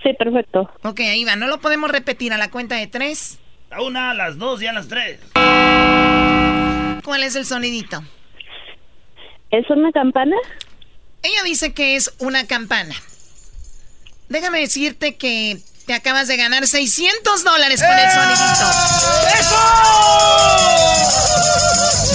Sí, 0.02 0.12
perfecto. 0.18 0.70
Ok, 0.82 1.00
ahí 1.00 1.24
va, 1.24 1.36
no 1.36 1.46
lo 1.48 1.58
podemos 1.60 1.90
repetir 1.90 2.32
a 2.32 2.38
la 2.38 2.50
cuenta 2.50 2.76
de 2.76 2.86
3. 2.86 3.38
A 3.70 3.82
una, 3.82 4.10
a 4.12 4.14
las 4.14 4.38
dos 4.38 4.62
y 4.62 4.66
a 4.66 4.72
las 4.72 4.86
tres. 4.88 5.18
¿Cuál 7.04 7.22
es 7.24 7.34
el 7.34 7.44
sonidito? 7.44 8.02
¿Es 9.50 9.68
una 9.70 9.90
campana? 9.92 10.36
Ella 11.22 11.42
dice 11.44 11.74
que 11.74 11.96
es 11.96 12.14
una 12.18 12.46
campana. 12.46 12.94
Déjame 14.28 14.60
decirte 14.60 15.16
que 15.16 15.58
te 15.86 15.94
acabas 15.94 16.28
de 16.28 16.36
ganar 16.36 16.66
600 16.66 17.44
dólares 17.44 17.82
con 17.82 17.98
el 17.98 18.10
sonidito. 18.10 18.44
¡600 18.44 19.50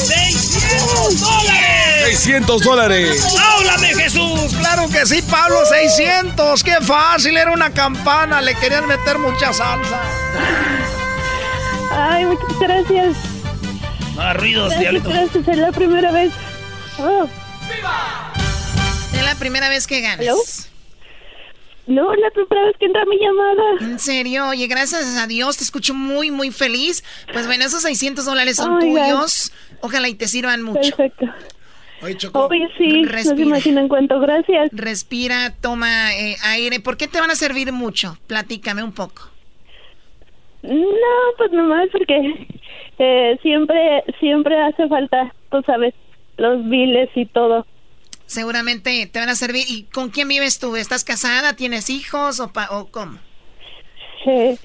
dólares! 0.08 0.61
600 2.16 2.62
dólares. 2.64 3.26
¡Háblame, 3.40 3.88
Jesús! 3.96 4.54
Claro 4.60 4.88
que 4.90 5.06
sí, 5.06 5.22
Pablo, 5.22 5.66
600. 5.66 6.62
Qué 6.64 6.76
fácil, 6.82 7.38
era 7.38 7.52
una 7.54 7.72
campana. 7.72 8.42
Le 8.42 8.54
querían 8.56 8.86
meter 8.86 9.18
mucha 9.18 9.54
salsa. 9.54 10.02
Ay, 11.92 12.26
muchas 12.26 12.60
gracias. 12.60 13.18
Hagas 14.18 14.38
ruidos, 14.38 14.70
Gracias, 14.70 14.80
diablito. 14.82 15.10
gracias. 15.10 15.48
Es 15.48 15.58
la 15.58 15.72
primera 15.72 16.12
vez. 16.12 16.34
Oh, 17.00 17.28
Es 19.14 19.24
la 19.24 19.36
primera 19.36 19.70
vez 19.70 19.88
que 19.88 20.02
ganas. 20.02 20.20
¿Aló? 20.28 20.36
no, 21.88 22.14
es 22.14 22.20
la 22.20 22.30
primera 22.32 22.66
vez 22.68 22.76
que 22.78 22.86
entra 22.88 23.04
mi 23.06 23.18
llamada. 23.20 23.64
En 23.94 24.00
serio, 24.00 24.48
oye, 24.50 24.68
gracias 24.68 25.16
a 25.18 25.28
Dios, 25.28 25.58
te 25.58 25.64
escucho 25.64 25.94
muy, 25.94 26.30
muy 26.30 26.52
feliz. 26.52 27.04
Pues 27.32 27.46
bueno, 27.48 27.64
esos 27.66 27.82
600 27.84 28.26
dólares 28.26 28.58
son 28.58 28.80
tuyos. 28.80 29.54
Ojalá 29.80 30.10
y 30.10 30.16
te 30.16 30.28
sirvan 30.28 30.62
mucho. 30.62 30.82
Perfecto. 30.96 31.26
Oye, 32.04 32.18
Choco. 32.18 32.46
Obvio, 32.46 32.68
sí. 32.78 33.02
No 33.04 33.08
se 33.10 33.14
Respira. 33.14 33.42
imaginan 33.44 33.88
cuánto. 33.88 34.20
Gracias. 34.20 34.70
Respira, 34.72 35.54
toma 35.62 36.16
eh, 36.16 36.36
aire. 36.44 36.80
¿Por 36.80 36.98
qué 36.98 37.08
te 37.08 37.20
van 37.20 37.32
a 37.32 37.36
servir 37.36 37.72
mucho? 37.72 38.18
Platícame 38.28 38.84
un 38.84 38.92
poco. 38.92 39.30
No, 40.64 40.78
pues 41.38 41.52
nomás 41.52 41.88
porque 41.92 42.48
eh, 43.00 43.40
siempre, 43.42 44.04
siempre 44.20 44.62
hace 44.62 44.88
falta, 44.88 45.34
tú 45.50 45.62
sabes, 45.66 45.94
los 46.38 46.68
biles 46.70 47.10
y 47.16 47.26
todo. 47.26 47.66
Seguramente 48.28 49.10
te 49.12 49.20
van 49.20 49.30
a 49.30 49.36
servir. 49.36 49.66
¿Y 49.68 49.84
con 49.84 50.10
quién 50.10 50.28
vives 50.28 50.60
tú? 50.60 50.76
¿Estás 50.76 51.04
casada? 51.04 51.56
¿Tienes 51.56 51.90
hijos 51.90 52.40
o, 52.40 52.54
pa 52.54 52.68
o 52.72 52.88
cómo? 52.92 53.20
Eh, 54.26 54.56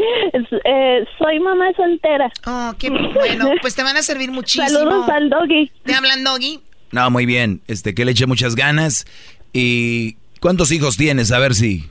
soy 1.18 1.40
mamá 1.40 1.72
soltera. 1.76 2.30
Oh, 2.46 2.74
qué 2.78 2.90
bueno. 2.90 3.50
Pues 3.62 3.74
te 3.74 3.82
van 3.82 3.96
a 3.96 4.02
servir 4.02 4.30
muchísimo. 4.32 4.68
Saludos 4.68 5.08
al 5.08 5.30
doggy. 5.30 5.70
¿Te 5.84 5.94
hablan 5.94 6.22
doggy? 6.24 6.60
No, 6.97 7.10
muy 7.10 7.27
bien. 7.27 7.60
Este, 7.68 7.94
que 7.94 8.06
le 8.06 8.12
eche 8.12 8.24
muchas 8.24 8.56
ganas. 8.56 9.05
¿Y 9.52 10.16
cuántos 10.40 10.73
hijos 10.73 10.97
tienes? 10.97 11.31
A 11.31 11.39
ver 11.39 11.55
si. 11.55 11.85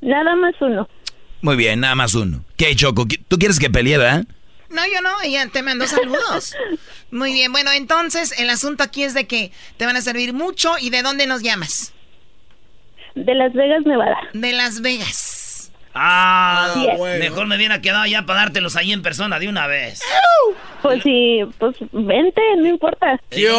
Nada 0.00 0.34
más 0.34 0.56
uno. 0.60 0.88
Muy 1.42 1.54
bien, 1.54 1.78
nada 1.78 1.94
más 1.94 2.12
uno. 2.14 2.44
¿Qué, 2.56 2.74
Choco? 2.74 3.06
¿Tú 3.28 3.38
quieres 3.38 3.60
que 3.60 3.70
pelee, 3.70 3.98
verdad? 3.98 4.24
No, 4.68 4.82
yo 4.92 5.00
no, 5.00 5.10
ella 5.22 5.46
te 5.46 5.62
mandó 5.62 5.86
saludos. 5.86 6.56
Muy 7.12 7.34
bien, 7.34 7.52
bueno, 7.52 7.70
entonces 7.70 8.36
el 8.36 8.50
asunto 8.50 8.82
aquí 8.82 9.04
es 9.04 9.14
de 9.14 9.28
que 9.28 9.52
te 9.76 9.86
van 9.86 9.94
a 9.94 10.00
servir 10.00 10.32
mucho 10.32 10.74
y 10.80 10.90
de 10.90 11.02
dónde 11.02 11.28
nos 11.28 11.42
llamas. 11.42 11.94
De 13.14 13.32
Las 13.32 13.52
Vegas, 13.52 13.86
Nevada. 13.86 14.18
De 14.32 14.52
Las 14.54 14.80
Vegas. 14.80 15.41
Ah, 15.94 16.74
mejor 17.18 17.46
me 17.46 17.56
hubiera 17.56 17.82
quedado 17.82 18.06
ya 18.06 18.22
para 18.22 18.40
dártelos 18.40 18.76
ahí 18.76 18.92
en 18.92 19.02
persona 19.02 19.38
de 19.38 19.48
una 19.48 19.66
vez. 19.66 20.00
Pues 20.80 21.02
sí, 21.02 21.40
pues 21.58 21.76
vente, 21.92 22.40
no 22.56 22.66
importa. 22.66 23.20
Yo. 23.30 23.52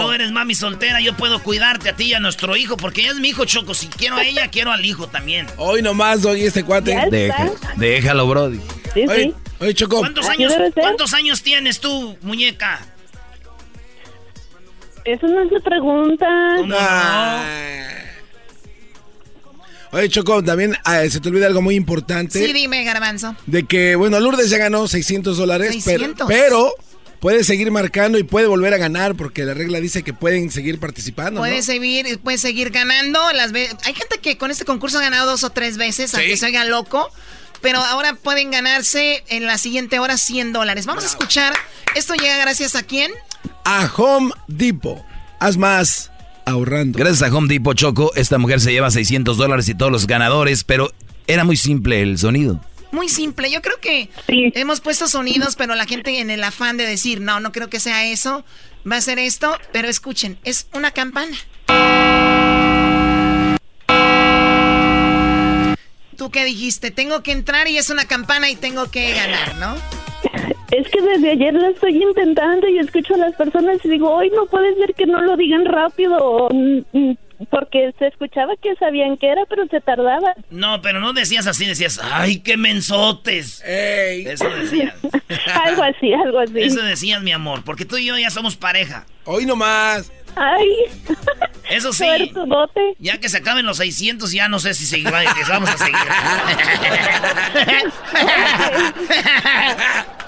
no, 0.00 0.12
eres 0.12 0.32
mami 0.32 0.54
soltera, 0.54 1.00
yo 1.00 1.14
puedo 1.14 1.42
cuidarte 1.42 1.90
a 1.90 1.92
ti 1.96 2.04
y 2.06 2.14
a 2.14 2.20
nuestro 2.20 2.56
hijo, 2.56 2.76
porque 2.76 3.02
ella 3.02 3.12
es 3.12 3.20
mi 3.20 3.28
hijo 3.28 3.44
Choco. 3.44 3.74
Si 3.74 3.88
quiero 3.88 4.16
a 4.16 4.24
ella, 4.24 4.48
quiero 4.50 4.72
al 4.72 4.84
hijo 4.84 5.06
también. 5.06 5.46
Hoy 5.58 5.82
nomás, 5.82 6.22
doy 6.22 6.44
este 6.44 6.64
cuate. 6.64 6.96
déjalo, 7.76 8.26
Brody. 8.26 8.60
Sí, 8.94 9.04
sí. 9.06 9.34
Oye, 9.60 9.74
Choco. 9.74 9.98
¿Cuántos 9.98 10.28
años, 10.28 10.52
¿Cuántos 10.74 11.14
años 11.14 11.42
tienes 11.42 11.80
tú, 11.80 12.16
muñeca? 12.22 12.80
Eso 15.04 15.28
no 15.28 15.48
se 15.48 15.60
pregunta. 15.60 16.26
Oye, 19.92 20.08
Choco, 20.08 20.42
también 20.42 20.76
ah, 20.84 21.02
se 21.08 21.20
te 21.20 21.28
olvida 21.28 21.46
algo 21.46 21.62
muy 21.62 21.74
importante. 21.74 22.44
Sí, 22.44 22.52
dime, 22.52 22.84
Garbanzo. 22.84 23.36
De 23.46 23.64
que, 23.64 23.96
bueno, 23.96 24.18
Lourdes 24.20 24.50
ya 24.50 24.58
ganó 24.58 24.86
600 24.88 25.36
dólares, 25.36 25.82
pero, 25.84 26.14
pero 26.26 26.74
puede 27.20 27.44
seguir 27.44 27.70
marcando 27.70 28.18
y 28.18 28.22
puede 28.22 28.46
volver 28.46 28.74
a 28.74 28.78
ganar 28.78 29.14
porque 29.14 29.44
la 29.44 29.54
regla 29.54 29.80
dice 29.80 30.02
que 30.02 30.12
pueden 30.12 30.50
seguir 30.50 30.78
participando. 30.78 31.40
Puede 31.40 31.62
seguir, 31.62 32.18
puede 32.20 32.38
seguir 32.38 32.70
ganando. 32.70 33.20
Las 33.32 33.52
Hay 33.52 33.94
gente 33.94 34.18
que 34.20 34.36
con 34.36 34.50
este 34.50 34.64
concurso 34.64 34.98
ha 34.98 35.02
ganado 35.02 35.30
dos 35.30 35.44
o 35.44 35.50
tres 35.50 35.76
veces, 35.76 36.14
aunque 36.14 36.36
se 36.36 36.46
haga 36.46 36.64
loco. 36.64 37.10
Pero 37.62 37.78
ahora 37.78 38.14
pueden 38.14 38.50
ganarse 38.50 39.24
en 39.28 39.46
la 39.46 39.56
siguiente 39.56 39.98
hora 39.98 40.18
100 40.18 40.52
dólares. 40.52 40.84
Vamos 40.86 41.04
a 41.04 41.06
escuchar. 41.06 41.54
Esto 41.94 42.14
llega 42.14 42.36
gracias 42.36 42.76
a 42.76 42.82
quién? 42.82 43.10
A 43.64 43.90
Home 43.96 44.32
Depot. 44.46 45.02
Haz 45.40 45.56
más 45.56 46.10
ahorrando. 46.46 46.98
Gracias 46.98 47.30
a 47.30 47.36
Home 47.36 47.48
Depot 47.48 47.76
Choco, 47.76 48.12
esta 48.14 48.38
mujer 48.38 48.60
se 48.60 48.72
lleva 48.72 48.90
600 48.90 49.36
dólares 49.36 49.68
y 49.68 49.74
todos 49.74 49.92
los 49.92 50.06
ganadores, 50.06 50.64
pero 50.64 50.90
era 51.26 51.44
muy 51.44 51.58
simple 51.58 52.00
el 52.00 52.16
sonido. 52.16 52.60
Muy 52.92 53.10
simple, 53.10 53.50
yo 53.50 53.60
creo 53.60 53.78
que 53.80 54.08
hemos 54.28 54.80
puesto 54.80 55.08
sonidos, 55.08 55.56
pero 55.56 55.74
la 55.74 55.84
gente 55.84 56.20
en 56.20 56.30
el 56.30 56.42
afán 56.42 56.78
de 56.78 56.86
decir, 56.86 57.20
no, 57.20 57.40
no 57.40 57.52
creo 57.52 57.68
que 57.68 57.80
sea 57.80 58.06
eso, 58.06 58.44
va 58.90 58.96
a 58.96 59.00
ser 59.00 59.18
esto, 59.18 59.58
pero 59.72 59.88
escuchen, 59.88 60.38
es 60.44 60.68
una 60.72 60.92
campana. 60.92 61.36
¿Tú 66.16 66.30
qué 66.30 66.44
dijiste? 66.44 66.90
Tengo 66.90 67.22
que 67.22 67.32
entrar 67.32 67.68
y 67.68 67.76
es 67.76 67.90
una 67.90 68.06
campana 68.06 68.48
y 68.48 68.56
tengo 68.56 68.90
que 68.90 69.12
ganar, 69.12 69.56
¿no? 69.56 69.76
Es 70.76 70.88
que 70.88 71.00
desde 71.00 71.30
ayer 71.30 71.54
lo 71.54 71.68
estoy 71.68 72.02
intentando 72.02 72.68
y 72.68 72.78
escucho 72.78 73.14
a 73.14 73.18
las 73.18 73.34
personas 73.34 73.78
y 73.82 73.88
digo, 73.88 74.10
hoy 74.10 74.30
no 74.30 74.44
puede 74.44 74.74
ser 74.74 74.94
que 74.94 75.06
no 75.06 75.22
lo 75.22 75.34
digan 75.36 75.64
rápido, 75.64 76.48
mm, 76.50 76.80
mm, 76.92 77.16
porque 77.48 77.94
se 77.98 78.08
escuchaba 78.08 78.52
que 78.60 78.74
sabían 78.76 79.16
que 79.16 79.28
era, 79.28 79.46
pero 79.48 79.66
se 79.68 79.80
tardaba. 79.80 80.34
No, 80.50 80.82
pero 80.82 81.00
no 81.00 81.14
decías 81.14 81.46
así, 81.46 81.64
decías, 81.64 81.98
¡ay, 82.02 82.40
qué 82.40 82.58
mensotes! 82.58 83.62
Eso 83.64 84.50
decías. 84.50 84.94
algo 85.64 85.82
así, 85.82 86.12
algo 86.12 86.40
así. 86.40 86.60
Eso 86.60 86.82
decías, 86.82 87.22
mi 87.22 87.32
amor, 87.32 87.64
porque 87.64 87.86
tú 87.86 87.96
y 87.96 88.04
yo 88.04 88.18
ya 88.18 88.28
somos 88.28 88.56
pareja. 88.56 89.06
Hoy 89.24 89.46
nomás. 89.46 90.12
Ay. 90.34 90.68
Eso 91.70 91.94
sí. 91.94 92.04
Ya 92.98 93.18
que 93.18 93.30
se 93.30 93.38
acaben 93.38 93.64
los 93.64 93.78
600, 93.78 94.30
ya 94.30 94.48
no 94.48 94.58
sé 94.58 94.74
si 94.74 94.84
seguir, 94.84 95.10
vamos 95.48 95.70
a 95.70 95.78
seguir. 95.78 95.96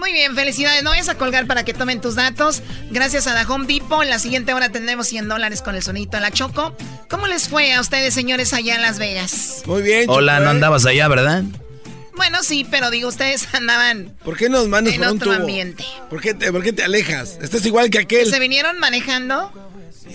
Muy 0.00 0.14
bien, 0.14 0.34
felicidades. 0.34 0.82
No 0.82 0.90
vayas 0.90 1.10
a 1.10 1.14
colgar 1.16 1.46
para 1.46 1.62
que 1.62 1.74
tomen 1.74 2.00
tus 2.00 2.14
datos. 2.14 2.62
Gracias 2.90 3.26
a 3.26 3.38
The 3.38 3.52
Home 3.52 3.66
Depot. 3.66 4.02
En 4.02 4.08
la 4.08 4.18
siguiente 4.18 4.54
hora 4.54 4.72
tendremos 4.72 5.06
100 5.08 5.28
dólares 5.28 5.60
con 5.60 5.76
el 5.76 5.82
sonito 5.82 6.16
en 6.16 6.22
la 6.22 6.30
Choco. 6.30 6.74
¿Cómo 7.10 7.26
les 7.26 7.48
fue 7.48 7.74
a 7.74 7.82
ustedes, 7.82 8.14
señores, 8.14 8.54
allá 8.54 8.76
en 8.76 8.80
Las 8.82 8.98
Vegas? 8.98 9.62
Muy 9.66 9.82
bien. 9.82 10.08
Hola, 10.08 10.40
no 10.40 10.48
andabas 10.48 10.86
allá, 10.86 11.06
¿verdad? 11.06 11.44
Bueno, 12.16 12.42
sí, 12.42 12.66
pero 12.70 12.90
digo, 12.90 13.08
ustedes 13.08 13.46
andaban. 13.52 14.16
¿Por 14.24 14.38
qué 14.38 14.48
nos 14.48 14.68
mandas 14.68 14.94
en 14.94 15.04
otro 15.04 15.32
ambiente? 15.32 15.84
¿Por 16.08 16.22
qué, 16.22 16.32
te, 16.32 16.50
¿Por 16.50 16.62
qué 16.62 16.72
te 16.72 16.82
alejas? 16.82 17.38
Estás 17.42 17.66
igual 17.66 17.90
que 17.90 17.98
aquel. 17.98 18.30
¿Se 18.30 18.38
vinieron 18.38 18.78
manejando? 18.78 19.52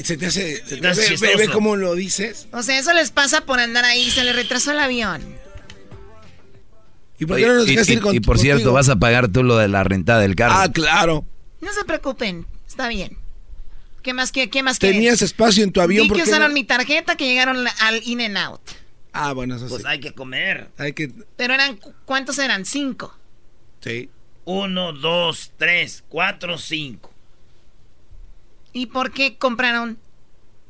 Se 0.03 0.18
te 0.18 0.26
hace. 0.26 0.66
Se 0.66 0.78
te 0.78 0.88
hace 0.88 1.16
ve, 1.18 1.36
ve, 1.36 1.48
cómo 1.48 1.76
lo 1.76 1.94
dices. 1.94 2.48
O 2.52 2.64
sea, 2.64 2.80
eso 2.80 2.91
les 2.91 3.12
pasa 3.12 3.41
por 3.41 3.60
andar 3.60 3.86
ahí. 3.86 4.10
Se 4.10 4.24
les 4.24 4.36
retrasó 4.36 4.72
el 4.72 4.80
avión. 4.80 5.22
¿Y 7.20 7.26
por 7.26 7.38
qué 7.38 7.46
no 7.46 7.54
nos 7.56 7.68
dejas 7.68 7.90
ir 7.90 8.02
con, 8.02 8.16
Y 8.16 8.20
por 8.20 8.40
cierto, 8.40 8.74
vas 8.74 8.90
a 8.90 8.98
pagar 8.98 9.30
tú 9.30 9.44
lo 9.44 9.58
de 9.58 9.68
la 9.68 9.84
rentada 9.84 10.20
del 10.20 10.36
carro. 10.36 10.56
Ah, 10.58 10.72
claro. 10.72 11.26
No 11.62 11.74
se 11.74 11.84
preocupen, 11.86 12.46
está 12.68 12.88
bien. 12.88 13.18
¿Qué 14.04 14.14
más 14.14 14.32
qué, 14.32 14.50
qué 14.50 14.62
más 14.62 14.78
Tenías 14.78 15.22
espacio 15.24 15.64
en 15.64 15.72
tu 15.72 15.82
avión. 15.82 16.08
Vi 16.08 16.14
que 16.14 16.24
usaron 16.24 16.54
mi 16.54 16.64
tarjeta 16.64 17.16
que 17.16 17.26
llegaron 17.26 17.66
al 17.80 18.04
In 18.04 18.22
and 18.22 18.38
Out. 18.38 18.62
Ah, 19.14 19.34
bueno, 19.34 19.56
eso 19.56 19.68
pues 19.68 19.82
sí. 19.82 19.88
hay 19.88 20.00
que 20.00 20.12
comer. 20.12 20.70
Hay 20.78 20.94
que... 20.94 21.12
Pero 21.38 21.54
eran, 21.54 21.80
¿cuántos 22.06 22.38
eran? 22.38 22.66
Cinco. 22.66 23.18
Sí. 23.82 24.10
Uno, 24.44 24.94
dos, 24.94 25.54
tres, 25.58 26.04
cuatro, 26.08 26.58
cinco. 26.58 27.12
¿Y 28.74 28.88
por 28.88 29.12
qué 29.12 29.38
compraron 29.38 29.98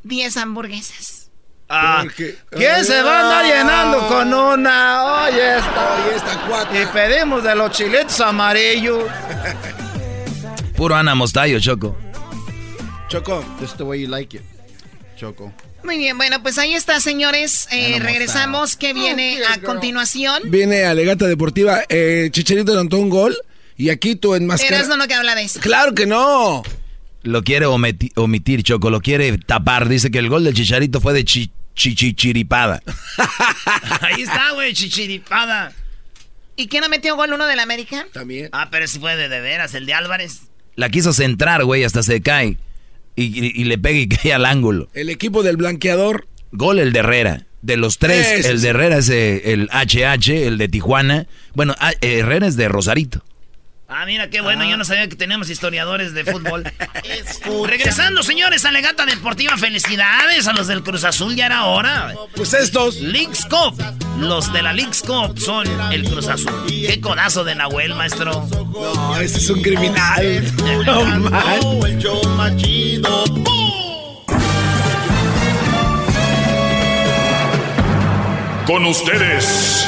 diez 0.03 0.37
hamburguesas? 0.37 1.24
Ah, 1.67 2.05
¿Quién 2.15 2.85
se 2.85 3.01
va 3.01 3.19
a 3.19 3.23
andar 3.23 3.45
llenando 3.45 4.07
con 4.07 4.33
una? 4.33 5.25
Oye, 5.25 5.57
esta. 5.57 6.81
Y 6.81 6.85
pedimos 6.93 7.43
de 7.43 7.55
los 7.55 7.71
chiletos 7.71 8.19
amarillos. 8.21 9.03
Puro 10.75 10.95
Ana 10.95 11.15
Mostayo, 11.15 11.59
Choco. 11.59 11.97
Choco. 13.07 13.43
Just 13.59 13.77
the 13.77 13.83
way 13.83 14.01
you 14.01 14.07
like 14.07 14.37
it. 14.37 14.43
Choco. 15.15 15.51
Muy 15.83 15.97
bien, 15.97 16.17
bueno, 16.17 16.41
pues 16.41 16.57
ahí 16.57 16.73
está, 16.73 16.99
señores. 16.99 17.67
Eh, 17.71 17.99
regresamos. 17.99 18.75
¿Qué 18.75 18.93
viene 18.93 19.39
a 19.45 19.59
continuación? 19.61 20.43
Viene 20.45 20.85
Alegata 20.85 21.25
Deportiva. 21.27 21.83
Eh, 21.89 22.29
Chicharito 22.31 22.71
levantó 22.71 22.97
un 22.97 23.09
gol. 23.09 23.37
Y 23.77 23.89
aquí 23.89 24.15
tú 24.15 24.35
en 24.35 24.47
más 24.47 24.61
Eres 24.61 24.87
no, 24.87 24.97
no 24.97 25.07
que 25.07 25.13
habla 25.13 25.35
de 25.35 25.43
eso. 25.43 25.59
¡Claro 25.59 25.93
que 25.93 26.05
no! 26.05 26.63
Lo 27.25 27.43
quiere 27.43 27.65
omitir, 27.65 28.61
Choco, 28.61 28.91
lo 28.91 29.01
quiere 29.01 29.35
tapar. 29.39 29.89
Dice 29.89 30.11
que 30.11 30.19
el 30.19 30.29
gol 30.29 30.43
del 30.43 30.53
Chicharito 30.53 31.01
fue 31.01 31.11
de 31.11 31.25
chichiripada. 31.73 32.83
Ahí 34.01 34.21
está, 34.21 34.51
güey, 34.53 34.73
chichiripada. 34.73 35.73
¿Y 36.55 36.67
quién 36.67 36.83
no 36.83 36.89
metió 36.89 37.15
gol 37.15 37.33
uno 37.33 37.47
del 37.47 37.59
América? 37.59 38.05
También. 38.13 38.49
Ah, 38.51 38.69
pero 38.69 38.85
ese 38.85 38.99
fue 38.99 39.15
de, 39.15 39.27
de 39.27 39.41
veras, 39.41 39.73
el 39.73 39.87
de 39.87 39.95
Álvarez. 39.95 40.43
La 40.75 40.89
quiso 40.89 41.13
centrar, 41.13 41.63
güey, 41.65 41.83
hasta 41.83 42.03
se 42.03 42.21
cae. 42.21 42.57
Y, 43.15 43.63
le 43.63 43.77
pega 43.79 43.97
y 43.97 44.07
cae 44.07 44.31
al 44.31 44.45
ángulo. 44.45 44.87
El 44.93 45.09
equipo 45.09 45.41
del 45.41 45.57
blanqueador. 45.57 46.27
Gol 46.51 46.77
el 46.77 46.93
de 46.93 46.99
Herrera. 46.99 47.47
De 47.63 47.75
los 47.75 47.97
tres, 47.97 48.45
el 48.45 48.61
de 48.61 48.69
Herrera 48.69 48.99
es 48.99 49.09
eh, 49.09 49.51
el 49.51 49.67
HH, 49.71 50.45
el 50.45 50.59
de 50.59 50.67
Tijuana. 50.67 51.25
Bueno, 51.55 51.73
ah, 51.79 51.93
Herrera 52.01 52.45
es 52.45 52.55
de 52.55 52.67
Rosarito. 52.67 53.23
Ah, 53.87 54.03
mira, 54.07 54.29
qué 54.31 54.41
bueno, 54.41 54.65
yo 54.65 54.77
no 54.77 54.83
sabía 54.83 55.07
que 55.07 55.15
teníamos 55.15 55.49
historiadores 55.49 56.13
de 56.13 56.25
fútbol. 56.25 56.63
Regresando, 57.67 58.23
señores, 58.23 58.65
a 58.65 58.71
Legata 58.71 59.05
Deportiva, 59.05 59.55
felicidades 59.57 60.47
a 60.47 60.53
los 60.53 60.65
del 60.65 60.81
Cruz 60.81 61.03
Azul, 61.03 61.35
ya 61.35 61.45
era 61.45 61.65
hora. 61.65 62.15
Pues 62.35 62.53
estos. 62.53 62.95
Leagues 62.95 63.45
Cup, 63.45 63.79
los 64.17 64.51
de 64.51 64.63
la 64.63 64.73
Leagues 64.73 65.03
Cup 65.03 65.37
son 65.39 65.67
el 65.91 66.03
Cruz 66.03 66.27
Azul. 66.27 66.65
Qué 66.67 66.99
codazo 66.99 67.43
de 67.43 67.53
Nahuel, 67.53 67.93
maestro. 67.93 68.47
No, 68.51 69.17
ese 69.17 69.37
es 69.37 69.49
un 69.49 69.61
criminal. 69.61 70.43
No, 70.85 71.85
el 71.85 71.97
show 71.99 72.21
Con 78.65 78.85
ustedes 78.85 79.87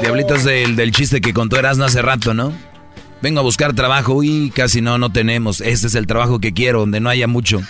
Diablito 0.00 0.34
es 0.34 0.44
del, 0.44 0.76
del 0.76 0.92
chiste 0.92 1.20
que 1.20 1.34
contó 1.34 1.58
Erasmo 1.58 1.84
hace 1.84 2.02
rato, 2.02 2.34
¿no? 2.34 2.52
Vengo 3.20 3.40
a 3.40 3.42
buscar 3.42 3.72
trabajo. 3.72 4.14
Uy, 4.14 4.52
casi 4.54 4.80
no, 4.80 4.98
no 4.98 5.10
tenemos. 5.10 5.60
Este 5.60 5.88
es 5.88 5.94
el 5.94 6.06
trabajo 6.06 6.38
que 6.38 6.52
quiero, 6.52 6.80
donde 6.80 7.00
no 7.00 7.10
haya 7.10 7.26
mucho. 7.26 7.60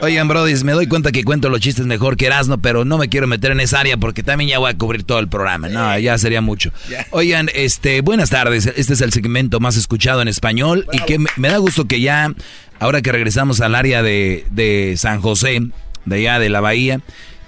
Oigan, 0.00 0.28
Brody, 0.28 0.54
me 0.64 0.72
doy 0.72 0.86
cuenta 0.86 1.12
que 1.12 1.24
cuento 1.24 1.48
los 1.48 1.60
chistes 1.60 1.86
mejor 1.86 2.16
que 2.16 2.26
Erasmo, 2.26 2.58
pero 2.58 2.84
no 2.84 2.98
me 2.98 3.08
quiero 3.08 3.26
meter 3.26 3.52
en 3.52 3.60
esa 3.60 3.80
área 3.80 3.96
porque 3.96 4.22
también 4.22 4.50
ya 4.50 4.58
voy 4.58 4.70
a 4.70 4.76
cubrir 4.76 5.02
todo 5.02 5.18
el 5.18 5.28
programa. 5.28 5.68
No, 5.68 5.98
ya 5.98 6.18
sería 6.18 6.40
mucho. 6.40 6.72
Oigan, 7.10 7.48
este, 7.54 8.00
buenas 8.00 8.30
tardes. 8.30 8.66
Este 8.76 8.92
es 8.92 9.00
el 9.00 9.12
segmento 9.12 9.60
más 9.60 9.76
escuchado 9.76 10.20
en 10.20 10.28
español 10.28 10.86
y 10.92 10.98
que 11.00 11.18
me, 11.18 11.30
me, 11.36 11.48
da 11.48 11.56
gusto 11.56 11.86
que 11.86 12.00
ya, 12.00 12.32
ahora 12.78 13.02
que 13.02 13.12
regresamos 13.12 13.60
al 13.60 13.74
área 13.74 14.02
de, 14.02 14.46
de 14.50 14.94
San 14.98 15.20
José, 15.20 15.62
de 16.04 16.16
allá 16.16 16.38
de 16.38 16.48
la 16.48 16.60
bahía, 16.60 17.00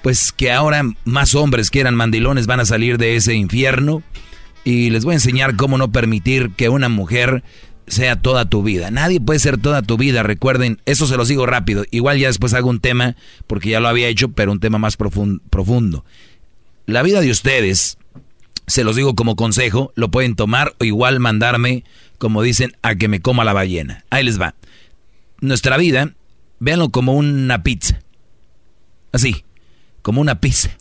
pues 0.02 0.32
que 0.32 0.52
ahora 0.52 0.82
más 1.04 1.34
hombres 1.34 1.70
que 1.70 1.80
eran 1.80 1.94
mandilones 1.94 2.46
van 2.46 2.60
a 2.60 2.64
salir 2.64 2.98
de 2.98 3.16
ese 3.16 3.34
infierno 3.34 4.02
y 4.64 4.90
les 4.90 5.04
voy 5.04 5.12
a 5.12 5.16
enseñar 5.16 5.56
cómo 5.56 5.78
no 5.78 5.92
permitir 5.92 6.50
que 6.50 6.68
una 6.68 6.88
mujer 6.88 7.44
sea 7.86 8.16
toda 8.16 8.46
tu 8.46 8.62
vida. 8.62 8.90
Nadie 8.90 9.20
puede 9.20 9.38
ser 9.38 9.58
toda 9.58 9.82
tu 9.82 9.96
vida, 9.96 10.22
recuerden, 10.22 10.80
eso 10.86 11.06
se 11.06 11.16
los 11.16 11.28
digo 11.28 11.46
rápido. 11.46 11.84
Igual 11.90 12.18
ya 12.18 12.26
después 12.28 12.54
hago 12.54 12.68
un 12.68 12.80
tema, 12.80 13.16
porque 13.46 13.70
ya 13.70 13.80
lo 13.80 13.88
había 13.88 14.08
hecho, 14.08 14.28
pero 14.30 14.52
un 14.52 14.60
tema 14.60 14.78
más 14.78 14.96
profundo. 14.96 16.04
La 16.86 17.02
vida 17.02 17.20
de 17.20 17.30
ustedes, 17.30 17.98
se 18.66 18.84
los 18.84 18.96
digo 18.96 19.14
como 19.14 19.36
consejo, 19.36 19.92
lo 19.94 20.10
pueden 20.10 20.34
tomar 20.34 20.74
o 20.80 20.84
igual 20.84 21.20
mandarme, 21.20 21.84
como 22.18 22.42
dicen, 22.42 22.72
a 22.82 22.96
que 22.96 23.08
me 23.08 23.20
coma 23.20 23.44
la 23.44 23.52
ballena. 23.52 24.04
Ahí 24.10 24.24
les 24.24 24.40
va. 24.40 24.54
Nuestra 25.40 25.76
vida, 25.76 26.12
véanlo 26.58 26.90
como 26.90 27.12
una 27.12 27.62
pizza. 27.62 28.00
Así, 29.16 29.46
como 30.02 30.20
una 30.20 30.40
pizza. 30.40 30.76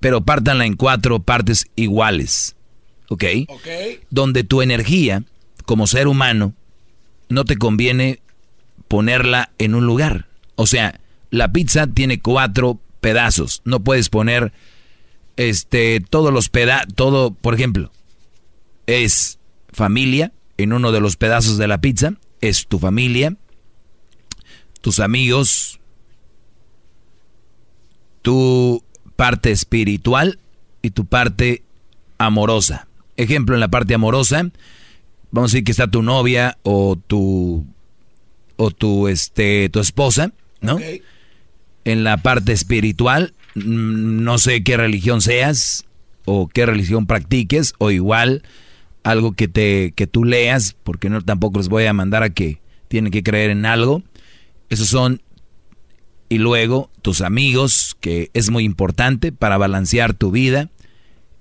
Pero 0.00 0.22
pártanla 0.22 0.66
en 0.66 0.74
cuatro 0.74 1.20
partes 1.20 1.66
iguales. 1.76 2.56
¿Ok? 3.08 3.24
Donde 4.10 4.42
tu 4.42 4.60
energía 4.60 5.22
como 5.66 5.86
ser 5.86 6.08
humano, 6.08 6.52
no 7.28 7.44
te 7.44 7.56
conviene 7.56 8.20
ponerla 8.88 9.52
en 9.58 9.76
un 9.76 9.86
lugar. 9.86 10.26
O 10.56 10.66
sea, 10.66 10.98
la 11.30 11.52
pizza 11.52 11.86
tiene 11.86 12.20
cuatro 12.20 12.80
pedazos. 13.00 13.62
No 13.64 13.78
puedes 13.84 14.08
poner 14.08 14.52
este 15.36 16.00
todos 16.00 16.32
los 16.32 16.48
pedazos, 16.48 16.92
todo, 16.96 17.30
por 17.30 17.54
ejemplo, 17.54 17.92
es 18.88 19.38
familia 19.72 20.32
en 20.56 20.72
uno 20.72 20.90
de 20.90 21.00
los 21.00 21.16
pedazos 21.16 21.56
de 21.56 21.68
la 21.68 21.80
pizza, 21.80 22.14
es 22.40 22.66
tu 22.66 22.80
familia, 22.80 23.36
tus 24.80 24.98
amigos, 24.98 25.79
tu 28.22 28.82
parte 29.16 29.50
espiritual 29.50 30.38
y 30.82 30.90
tu 30.90 31.04
parte 31.04 31.62
amorosa. 32.18 32.86
Ejemplo, 33.16 33.54
en 33.54 33.60
la 33.60 33.68
parte 33.68 33.94
amorosa, 33.94 34.50
vamos 35.30 35.50
a 35.50 35.52
decir 35.52 35.64
que 35.64 35.72
está 35.72 35.90
tu 35.90 36.02
novia 36.02 36.58
o 36.62 36.96
tu 36.96 37.66
o 38.56 38.70
tu 38.70 39.08
este 39.08 39.68
tu 39.70 39.80
esposa, 39.80 40.32
¿no? 40.60 40.78
En 41.84 42.04
la 42.04 42.18
parte 42.18 42.52
espiritual, 42.52 43.34
mm, 43.54 44.22
no 44.22 44.38
sé 44.38 44.62
qué 44.62 44.76
religión 44.76 45.22
seas 45.22 45.86
o 46.24 46.48
qué 46.48 46.66
religión 46.66 47.06
practiques 47.06 47.74
o 47.78 47.90
igual 47.90 48.42
algo 49.02 49.32
que 49.32 49.48
te 49.48 49.92
que 49.92 50.06
tú 50.06 50.24
leas, 50.24 50.76
porque 50.84 51.08
no 51.08 51.22
tampoco 51.22 51.58
les 51.58 51.68
voy 51.68 51.86
a 51.86 51.92
mandar 51.92 52.22
a 52.22 52.30
que 52.30 52.60
tienen 52.88 53.12
que 53.12 53.22
creer 53.22 53.50
en 53.50 53.66
algo. 53.66 54.02
Esos 54.68 54.88
son 54.88 55.22
y 56.30 56.38
luego 56.38 56.90
tus 57.02 57.20
amigos, 57.20 57.96
que 58.00 58.30
es 58.32 58.50
muy 58.50 58.64
importante 58.64 59.32
para 59.32 59.58
balancear 59.58 60.14
tu 60.14 60.30
vida 60.30 60.70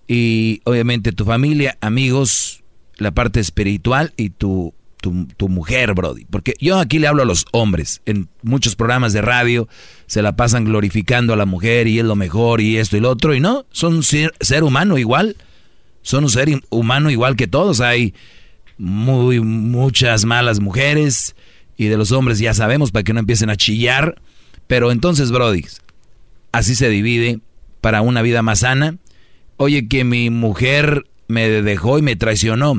y 0.08 0.62
obviamente 0.66 1.12
tu 1.12 1.24
familia, 1.24 1.78
amigos, 1.80 2.64
la 2.98 3.12
parte 3.12 3.40
espiritual 3.40 4.14
y 4.18 4.32
tu, 4.32 4.74
tu, 5.00 5.48
mujer, 5.48 5.94
Brody. 5.94 6.26
Porque 6.26 6.56
yo 6.60 6.80
aquí 6.80 6.98
le 6.98 7.08
hablo 7.08 7.22
a 7.22 7.26
los 7.26 7.46
hombres. 7.52 8.02
En 8.08 8.30
muchos 8.42 8.76
programas 8.76 9.14
de 9.14 9.22
radio 9.22 9.70
se 10.08 10.24
la 10.24 10.36
pasan 10.36 10.66
glorificando 10.66 11.34
a 11.34 11.38
la 11.38 11.46
mujer 11.46 11.88
y 11.88 12.00
es 12.00 12.06
lo 12.06 12.16
mejor 12.16 12.60
y 12.60 12.78
esto 12.78 12.98
y 12.98 13.00
lo 13.00 13.12
otro. 13.12 13.36
Y 13.36 13.40
no, 13.40 13.68
son 13.72 13.98
un 13.98 14.04
ser, 14.04 14.34
humano 14.64 14.98
igual. 14.98 15.36
Son 16.02 16.24
un 16.24 16.32
ser 16.32 16.50
humano 16.72 17.12
igual 17.12 17.36
que 17.36 17.48
todos. 17.48 17.80
Hay 17.80 18.16
muy, 18.80 19.40
muchas 19.40 20.26
malas 20.26 20.60
mujeres 20.60 21.36
y 21.78 21.86
de 21.86 21.98
los 21.98 22.12
hombres 22.12 22.40
ya 22.40 22.56
sabemos 22.56 22.92
para 22.92 23.04
que 23.04 23.14
no 23.14 23.20
empiecen 23.20 23.52
a 23.52 23.56
chillar. 23.56 24.20
Pero 24.70 24.92
entonces, 24.92 25.32
Brody, 25.32 25.66
así 26.52 26.76
se 26.76 26.90
divide 26.90 27.40
para 27.82 28.04
una 28.04 28.22
vida 28.22 28.44
más 28.44 28.60
sana. 28.60 28.98
Oye, 29.58 29.88
que 29.88 30.04
mi 30.04 30.30
mujer 30.30 31.08
me 31.28 31.50
dejó 31.64 31.98
y 31.98 32.04
me 32.04 32.16
traicionó. 32.16 32.76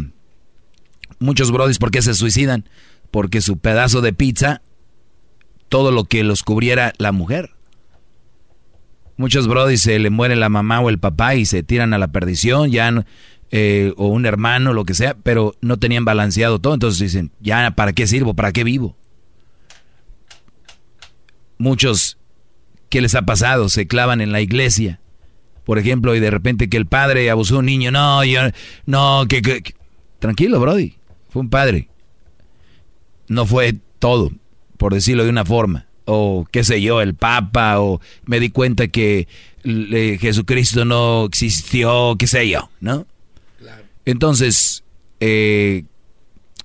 Muchos 1.19 1.51
brodis, 1.51 1.79
¿por 1.79 1.91
qué 1.91 2.01
se 2.01 2.15
suicidan? 2.15 2.65
Porque 3.11 3.41
su 3.41 3.59
pedazo 3.59 4.03
de 4.03 4.13
pizza, 4.13 4.63
todo 5.69 5.91
lo 5.91 6.05
que 6.05 6.23
los 6.23 6.45
cubriera 6.45 6.93
la 6.99 7.11
mujer. 7.11 7.51
Muchos 9.17 9.49
brodis 9.49 9.83
se 9.83 9.99
le 9.99 10.11
muere 10.11 10.37
la 10.37 10.49
mamá 10.49 10.79
o 10.81 10.91
el 10.91 11.01
papá 11.01 11.35
y 11.35 11.45
se 11.45 11.65
tiran 11.65 11.93
a 11.93 11.99
la 11.99 12.13
perdición, 12.13 12.71
ya 12.71 13.05
eh, 13.51 13.95
o 13.97 14.07
un 14.07 14.27
hermano, 14.27 14.75
lo 14.75 14.85
que 14.85 14.95
sea, 14.95 15.17
pero 15.25 15.57
no 15.61 15.77
tenían 15.77 16.05
balanceado 16.05 16.61
todo, 16.61 16.73
entonces 16.73 17.01
dicen, 17.01 17.33
ya, 17.41 17.73
¿para 17.73 17.93
qué 17.93 18.07
sirvo? 18.07 18.35
¿Para 18.35 18.53
qué 18.53 18.63
vivo? 18.63 18.97
Muchos, 21.61 22.19
¿qué 22.89 23.01
les 23.01 23.15
ha 23.15 23.23
pasado? 23.23 23.69
Se 23.69 23.87
clavan 23.87 24.21
en 24.21 24.33
la 24.33 24.41
iglesia 24.41 25.01
por 25.71 25.79
ejemplo, 25.79 26.17
y 26.17 26.19
de 26.19 26.33
repente 26.33 26.69
que 26.69 26.77
el 26.77 26.87
padre 26.87 27.31
abusó 27.31 27.55
a 27.55 27.59
un 27.61 27.67
niño, 27.67 27.93
no, 27.93 28.25
yo, 28.25 28.41
no, 28.87 29.25
que, 29.29 29.63
tranquilo, 30.19 30.59
Brody, 30.59 30.97
fue 31.29 31.43
un 31.43 31.49
padre. 31.49 31.89
No 33.29 33.47
fue 33.47 33.77
todo, 34.01 34.33
por 34.79 34.93
decirlo 34.93 35.23
de 35.23 35.31
una 35.31 35.45
forma. 35.45 35.87
O 36.07 36.45
qué 36.51 36.65
sé 36.65 36.83
yo, 36.83 37.01
el 37.01 37.15
Papa, 37.15 37.79
o 37.79 38.01
me 38.25 38.41
di 38.41 38.51
cuenta 38.51 38.89
que 38.89 39.29
Jesucristo 39.63 40.85
no 40.85 41.27
existió, 41.27 42.17
qué 42.19 42.27
sé 42.27 42.49
yo, 42.49 42.69
¿no? 42.81 43.07
Entonces, 44.07 44.83
eh, 45.21 45.85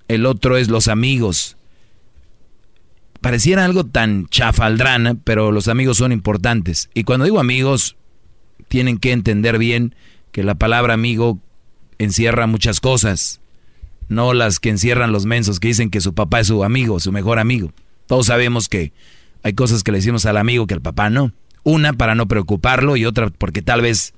el 0.08 0.26
otro 0.26 0.58
es 0.58 0.70
los 0.70 0.88
amigos. 0.88 1.58
Pareciera 3.26 3.66
algo 3.66 3.88
tan 3.88 4.28
chafaldrana, 4.28 5.16
pero 5.16 5.52
los 5.52 5.68
amigos 5.68 5.98
son 5.98 6.12
importantes. 6.12 6.92
Y 6.94 7.06
cuando 7.06 7.26
digo 7.26 7.40
amigos, 7.40 7.96
tienen 8.68 9.00
que 9.00 9.14
entender 9.14 9.58
bien 9.58 9.96
que 10.32 10.44
la 10.44 10.54
palabra 10.54 10.94
amigo 10.94 11.40
encierra 11.98 12.46
muchas 12.46 12.80
cosas, 12.80 13.42
no 14.10 14.36
las 14.36 14.60
que 14.60 14.70
encierran 14.70 15.12
los 15.12 15.26
mensos 15.26 15.60
que 15.60 15.70
dicen 15.70 15.90
que 15.90 16.02
su 16.02 16.14
papá 16.14 16.42
es 16.42 16.48
su 16.50 16.64
amigo, 16.64 17.00
su 17.00 17.12
mejor 17.12 17.40
amigo. 17.40 17.74
Todos 18.06 18.28
sabemos 18.28 18.70
que 18.70 18.94
hay 19.42 19.54
cosas 19.54 19.82
que 19.82 19.92
le 19.92 19.98
decimos 19.98 20.28
al 20.28 20.38
amigo 20.38 20.68
que 20.68 20.76
al 20.76 20.82
papá 20.84 21.10
no. 21.10 21.32
Una 21.64 21.94
para 21.94 22.14
no 22.14 22.28
preocuparlo 22.28 22.96
y 22.96 23.06
otra 23.06 23.32
porque 23.32 23.64
tal 23.64 23.82
vez 23.82 24.14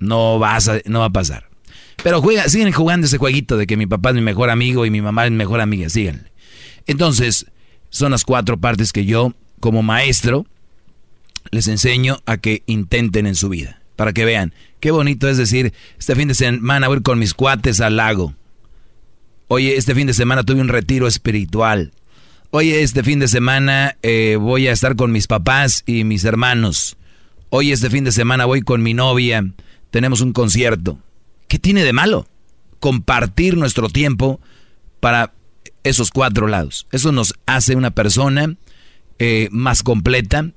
no, 0.00 0.38
va 0.38 0.58
a 0.58 1.10
pasar. 1.10 1.48
Pero 2.04 2.22
siguen 2.48 2.72
jugando 2.72 3.06
ese 3.06 3.16
jueguito 3.16 3.56
de 3.56 3.66
que 3.66 3.78
mi 3.78 3.86
papá 3.86 4.10
es 4.10 4.16
mi 4.16 4.20
mejor 4.20 4.50
amigo 4.50 4.84
y 4.84 4.90
mi 4.90 5.00
mamá 5.00 5.24
es 5.24 5.30
mi 5.30 5.38
mejor 5.38 5.62
amiga, 5.62 5.88
síganle. 5.88 6.30
Entonces, 6.86 7.46
son 7.92 8.10
las 8.10 8.24
cuatro 8.24 8.58
partes 8.58 8.90
que 8.90 9.04
yo, 9.04 9.34
como 9.60 9.82
maestro, 9.82 10.46
les 11.50 11.68
enseño 11.68 12.20
a 12.24 12.38
que 12.38 12.62
intenten 12.66 13.26
en 13.26 13.34
su 13.34 13.50
vida. 13.50 13.82
Para 13.96 14.14
que 14.14 14.24
vean, 14.24 14.54
qué 14.80 14.90
bonito 14.90 15.28
es 15.28 15.36
decir, 15.36 15.74
este 15.98 16.16
fin 16.16 16.26
de 16.26 16.34
semana 16.34 16.88
voy 16.88 17.02
con 17.02 17.18
mis 17.18 17.34
cuates 17.34 17.80
al 17.82 17.96
lago. 17.96 18.34
Oye, 19.46 19.76
este 19.76 19.94
fin 19.94 20.06
de 20.06 20.14
semana 20.14 20.42
tuve 20.42 20.62
un 20.62 20.68
retiro 20.68 21.06
espiritual. 21.06 21.92
Oye, 22.50 22.82
este 22.82 23.02
fin 23.02 23.18
de 23.18 23.28
semana 23.28 23.96
eh, 24.02 24.38
voy 24.40 24.68
a 24.68 24.72
estar 24.72 24.96
con 24.96 25.12
mis 25.12 25.26
papás 25.26 25.82
y 25.84 26.04
mis 26.04 26.24
hermanos. 26.24 26.96
Oye, 27.50 27.72
este 27.72 27.90
fin 27.90 28.04
de 28.04 28.12
semana 28.12 28.46
voy 28.46 28.62
con 28.62 28.82
mi 28.82 28.94
novia. 28.94 29.44
Tenemos 29.90 30.22
un 30.22 30.32
concierto. 30.32 30.98
¿Qué 31.46 31.58
tiene 31.58 31.84
de 31.84 31.92
malo? 31.92 32.26
Compartir 32.80 33.58
nuestro 33.58 33.90
tiempo 33.90 34.40
para 34.98 35.34
esos 35.84 36.10
cuatro 36.10 36.46
lados. 36.46 36.86
Eso 36.92 37.12
nos 37.12 37.34
hace 37.46 37.76
una 37.76 37.90
persona 37.90 38.56
eh, 39.18 39.48
más 39.50 39.82
completa, 39.82 40.50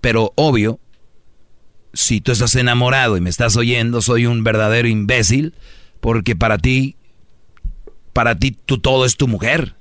pero 0.00 0.32
obvio, 0.36 0.78
si 1.92 2.20
tú 2.20 2.32
estás 2.32 2.54
enamorado 2.56 3.16
y 3.16 3.20
me 3.20 3.30
estás 3.30 3.56
oyendo, 3.56 4.02
soy 4.02 4.26
un 4.26 4.44
verdadero 4.44 4.88
imbécil, 4.88 5.54
porque 6.00 6.34
para 6.34 6.58
ti, 6.58 6.96
para 8.12 8.38
ti 8.38 8.52
tú 8.52 8.78
todo 8.78 9.04
es 9.04 9.16
tu 9.16 9.28
mujer. 9.28 9.74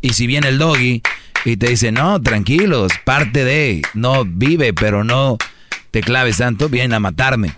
Y 0.00 0.14
si 0.14 0.26
viene 0.26 0.48
el 0.48 0.58
doggy 0.58 1.02
y 1.44 1.56
te 1.56 1.68
dice, 1.68 1.92
no, 1.92 2.20
tranquilos, 2.20 2.92
parte 3.04 3.44
de, 3.44 3.82
no 3.94 4.24
vive, 4.24 4.72
pero 4.72 5.04
no 5.04 5.36
te 5.90 6.00
claves 6.00 6.38
tanto, 6.38 6.68
viene 6.68 6.94
a 6.94 7.00
matarme. 7.00 7.54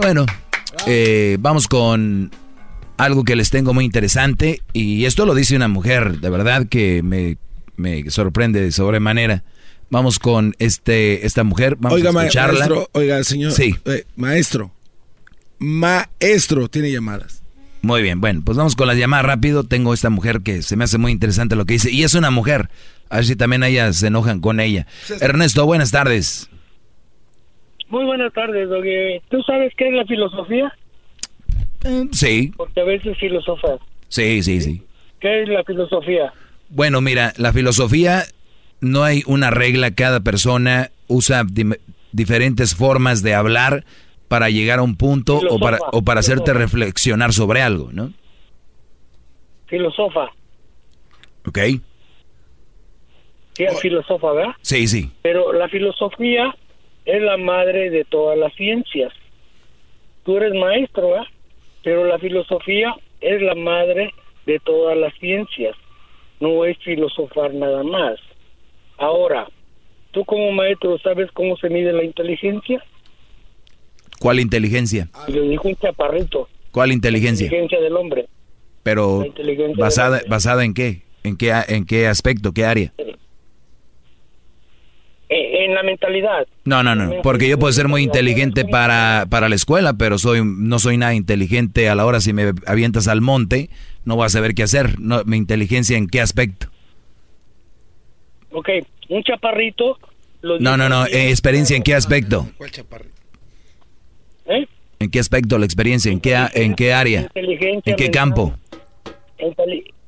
Bueno, 0.00 0.24
eh, 0.86 1.36
vamos 1.40 1.68
con 1.68 2.30
algo 3.04 3.24
que 3.24 3.36
les 3.36 3.50
tengo 3.50 3.74
muy 3.74 3.84
interesante, 3.84 4.62
y 4.72 5.04
esto 5.04 5.26
lo 5.26 5.34
dice 5.34 5.56
una 5.56 5.68
mujer, 5.68 6.20
de 6.20 6.30
verdad 6.30 6.66
que 6.68 7.02
me, 7.02 7.36
me 7.76 8.08
sorprende 8.10 8.60
de 8.60 8.72
sobremanera. 8.72 9.42
Vamos 9.90 10.18
con 10.18 10.54
este 10.58 11.26
esta 11.26 11.44
mujer, 11.44 11.76
vamos 11.78 11.96
oiga, 11.98 12.10
a 12.10 12.22
escucharla. 12.22 12.60
maestro, 12.60 12.88
oiga, 12.92 13.22
señor. 13.24 13.52
Sí. 13.52 13.74
eh, 13.84 14.04
maestro. 14.16 14.70
Maestro 15.58 16.68
tiene 16.68 16.90
llamadas. 16.90 17.42
Muy 17.82 18.00
bien, 18.00 18.20
bueno, 18.20 18.42
pues 18.44 18.56
vamos 18.56 18.74
con 18.76 18.86
las 18.86 18.96
llamadas 18.96 19.26
rápido. 19.26 19.64
Tengo 19.64 19.92
esta 19.92 20.08
mujer 20.08 20.40
que 20.42 20.62
se 20.62 20.76
me 20.76 20.84
hace 20.84 20.98
muy 20.98 21.12
interesante 21.12 21.56
lo 21.56 21.64
que 21.66 21.74
dice. 21.74 21.90
Y 21.90 22.04
es 22.04 22.14
una 22.14 22.30
mujer. 22.30 22.70
A 23.10 23.16
ver 23.16 23.26
si 23.26 23.36
también 23.36 23.62
ellas 23.64 23.96
se 23.96 24.06
enojan 24.06 24.40
con 24.40 24.60
ella. 24.60 24.86
Ernesto, 25.20 25.66
buenas 25.66 25.90
tardes. 25.90 26.48
Muy 27.90 28.04
buenas 28.06 28.32
tardes, 28.32 28.68
Doggy. 28.70 29.20
¿Tú 29.30 29.42
sabes 29.42 29.72
qué 29.76 29.88
es 29.88 29.94
la 29.94 30.06
filosofía? 30.06 30.72
Sí, 32.12 32.52
Porque 32.56 32.80
a 32.80 32.84
veces 32.84 33.16
filosofas. 33.18 33.80
sí, 34.08 34.42
sí, 34.42 34.60
sí. 34.60 34.82
¿Qué 35.20 35.42
es 35.42 35.48
la 35.48 35.62
filosofía? 35.64 36.32
Bueno, 36.68 37.00
mira, 37.00 37.32
la 37.36 37.52
filosofía 37.52 38.24
no 38.80 39.04
hay 39.04 39.22
una 39.26 39.50
regla, 39.50 39.92
cada 39.92 40.20
persona 40.20 40.90
usa 41.06 41.44
diferentes 42.12 42.74
formas 42.74 43.22
de 43.22 43.34
hablar 43.34 43.84
para 44.28 44.50
llegar 44.50 44.78
a 44.78 44.82
un 44.82 44.96
punto 44.96 45.40
o 45.50 45.58
para, 45.58 45.78
o 45.92 46.02
para 46.02 46.20
hacerte 46.20 46.52
filosofa. 46.52 46.58
reflexionar 46.64 47.32
sobre 47.32 47.62
algo, 47.62 47.90
¿no? 47.92 48.12
Filosofa. 49.66 50.30
¿Ok? 51.46 51.58
Sí, 53.54 53.64
filosofa, 53.80 54.32
¿verdad? 54.32 54.52
Sí, 54.62 54.88
sí. 54.88 55.10
Pero 55.22 55.52
la 55.52 55.68
filosofía 55.68 56.54
es 57.04 57.20
la 57.22 57.36
madre 57.36 57.90
de 57.90 58.04
todas 58.04 58.38
las 58.38 58.52
ciencias. 58.54 59.12
Tú 60.24 60.36
eres 60.38 60.54
maestro, 60.54 61.10
¿verdad? 61.10 61.26
Pero 61.82 62.04
la 62.04 62.18
filosofía 62.18 62.94
es 63.20 63.40
la 63.42 63.54
madre 63.54 64.12
de 64.46 64.58
todas 64.60 64.96
las 64.96 65.12
ciencias. 65.18 65.76
No 66.40 66.64
es 66.64 66.76
filosofar 66.78 67.54
nada 67.54 67.82
más. 67.82 68.18
Ahora, 68.98 69.48
tú 70.10 70.24
como 70.24 70.52
maestro, 70.52 70.98
¿sabes 70.98 71.30
cómo 71.32 71.56
se 71.56 71.68
mide 71.68 71.92
la 71.92 72.04
inteligencia? 72.04 72.82
¿Cuál 74.20 74.40
inteligencia? 74.40 75.08
Y 75.26 75.32
le 75.32 75.40
dijo 75.42 75.68
un 75.68 75.76
chaparrito. 75.76 76.48
¿Cuál 76.70 76.92
inteligencia? 76.92 77.46
Inteligencia 77.46 77.80
del 77.80 77.96
hombre. 77.96 78.26
Pero 78.82 79.24
La 79.36 79.84
basada 79.84 80.20
basada 80.28 80.64
en 80.64 80.74
qué? 80.74 81.02
¿En 81.24 81.36
qué 81.36 81.52
en 81.68 81.86
qué 81.86 82.06
aspecto, 82.06 82.52
qué 82.52 82.64
área? 82.64 82.92
En 85.34 85.74
la 85.74 85.82
mentalidad. 85.82 86.46
No, 86.64 86.82
no, 86.82 86.94
no, 86.94 87.22
porque 87.22 87.48
yo 87.48 87.58
puedo 87.58 87.72
ser 87.72 87.88
muy 87.88 88.02
inteligente 88.02 88.66
para, 88.66 89.24
para 89.30 89.48
la 89.48 89.54
escuela, 89.54 89.94
pero 89.94 90.18
soy 90.18 90.42
no 90.44 90.78
soy 90.78 90.98
nada 90.98 91.14
inteligente 91.14 91.88
a 91.88 91.94
la 91.94 92.04
hora 92.04 92.20
si 92.20 92.34
me 92.34 92.52
avientas 92.66 93.08
al 93.08 93.22
monte, 93.22 93.70
no 94.04 94.16
voy 94.16 94.26
a 94.26 94.28
saber 94.28 94.54
qué 94.54 94.62
hacer. 94.64 95.00
No, 95.00 95.22
mi 95.24 95.38
inteligencia 95.38 95.96
en 95.96 96.06
qué 96.08 96.20
aspecto? 96.20 96.66
Ok, 98.50 98.68
un 99.08 99.22
chaparrito. 99.22 99.98
lo 100.42 100.58
No, 100.58 100.76
no, 100.76 100.90
no, 100.90 101.06
eh, 101.06 101.30
experiencia 101.30 101.76
en 101.76 101.82
qué 101.82 101.94
aspecto? 101.94 102.46
¿Eh? 104.46 104.66
¿En 104.98 105.10
qué 105.10 105.18
aspecto 105.18 105.58
la 105.58 105.64
experiencia? 105.64 106.12
¿En 106.12 106.20
qué 106.20 106.36
en 106.52 106.74
qué 106.74 106.92
área? 106.92 107.22
Inteligencia 107.22 107.90
¿En 107.90 107.96
qué 107.96 108.10
campo? 108.10 108.52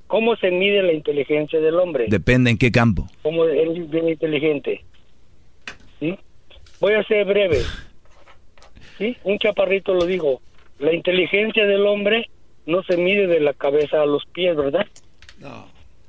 ¿Cómo 0.07 0.37
se 0.37 0.51
mide 0.51 0.83
la 0.83 0.93
inteligencia 0.93 1.59
del 1.61 1.77
hombre? 1.77 2.07
Depende 2.09 2.51
en 2.51 2.59
qué 2.59 2.71
campo. 2.71 3.09
¿Cómo 3.23 3.47
él 3.47 3.77
es 3.77 3.91
bien 3.91 4.11
inteligente? 4.11 4.85
¿Sí? 6.01 6.19
Voy 6.81 6.95
a 6.95 7.03
ser 7.05 7.25
breve. 7.27 7.63
¿Sí? 8.99 9.17
Un 9.25 9.39
chaparrito 9.39 9.95
lo 9.95 10.07
dijo. 10.07 10.41
La 10.79 10.93
inteligencia 10.93 11.65
del 11.67 11.87
hombre 11.87 12.31
no 12.67 12.83
se 12.83 12.97
mide 12.97 13.27
de 13.27 13.41
la 13.41 13.55
cabeza 13.55 14.03
a 14.03 14.07
los 14.07 14.25
pies, 14.27 14.57
¿verdad? 14.57 14.87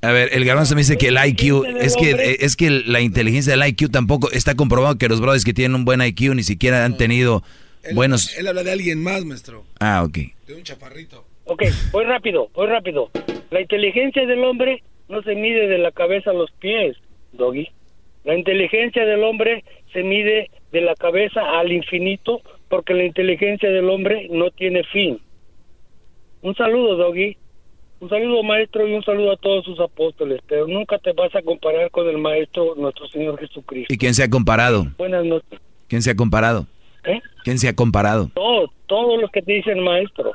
A 0.02 0.12
ver, 0.12 0.30
el 0.32 0.44
garbanzo 0.44 0.74
me 0.74 0.82
dice 0.82 0.96
que 0.96 1.08
el 1.08 1.16
IQ, 1.16 1.64
es 1.80 1.96
que, 1.96 2.36
es 2.40 2.56
que 2.56 2.70
la 2.70 3.00
inteligencia 3.00 3.56
del 3.56 3.66
IQ 3.68 3.90
tampoco 3.90 4.30
está 4.30 4.54
comprobado 4.54 4.98
que 4.98 5.08
los 5.08 5.20
brothers 5.20 5.44
que 5.44 5.54
tienen 5.54 5.74
un 5.74 5.84
buen 5.84 6.00
IQ 6.00 6.34
ni 6.34 6.42
siquiera 6.42 6.84
han 6.84 6.96
tenido 6.96 7.42
buenos... 7.94 8.36
Él 8.36 8.46
habla 8.46 8.62
de 8.62 8.72
alguien 8.72 9.02
más, 9.02 9.24
maestro. 9.24 9.64
Ah, 9.80 10.04
ok. 10.04 10.18
De 10.46 10.54
un 10.54 10.62
chaparrito. 10.62 11.24
Ok, 11.44 11.62
voy 11.92 12.04
rápido, 12.04 12.50
voy 12.54 12.66
rápido. 12.66 13.10
La 13.50 13.60
inteligencia 13.60 14.26
del 14.26 14.44
hombre 14.44 14.82
no 15.08 15.22
se 15.22 15.34
mide 15.34 15.68
de 15.68 15.78
la 15.78 15.92
cabeza 15.92 16.30
a 16.30 16.34
los 16.34 16.50
pies, 16.52 16.96
Doggy. 17.32 17.68
La 18.26 18.34
inteligencia 18.34 19.06
del 19.06 19.22
hombre 19.22 19.64
se 19.92 20.02
mide 20.02 20.50
de 20.72 20.80
la 20.80 20.96
cabeza 20.96 21.40
al 21.60 21.70
infinito 21.70 22.42
porque 22.68 22.92
la 22.92 23.04
inteligencia 23.04 23.70
del 23.70 23.88
hombre 23.88 24.26
no 24.30 24.50
tiene 24.50 24.82
fin. 24.82 25.20
Un 26.42 26.56
saludo, 26.56 26.96
Doggy. 26.96 27.36
Un 28.00 28.08
saludo, 28.08 28.42
maestro, 28.42 28.86
y 28.86 28.94
un 28.94 29.04
saludo 29.04 29.30
a 29.30 29.36
todos 29.36 29.64
sus 29.64 29.78
apóstoles. 29.78 30.40
Pero 30.48 30.66
nunca 30.66 30.98
te 30.98 31.12
vas 31.12 31.32
a 31.36 31.42
comparar 31.42 31.88
con 31.92 32.08
el 32.08 32.18
maestro, 32.18 32.74
nuestro 32.76 33.06
Señor 33.06 33.38
Jesucristo. 33.38 33.94
¿Y 33.94 33.96
quién 33.96 34.12
se 34.12 34.24
ha 34.24 34.28
comparado? 34.28 34.86
Buenas 34.98 35.24
noches. 35.24 35.60
¿Quién 35.86 36.02
se 36.02 36.10
ha 36.10 36.16
comparado? 36.16 36.66
¿Eh? 37.04 37.20
¿Quién 37.44 37.58
se 37.58 37.68
ha 37.68 37.76
comparado? 37.76 38.28
Todos, 38.34 38.70
todos 38.86 39.20
los 39.20 39.30
que 39.30 39.40
te 39.40 39.52
dicen 39.52 39.78
maestro. 39.84 40.32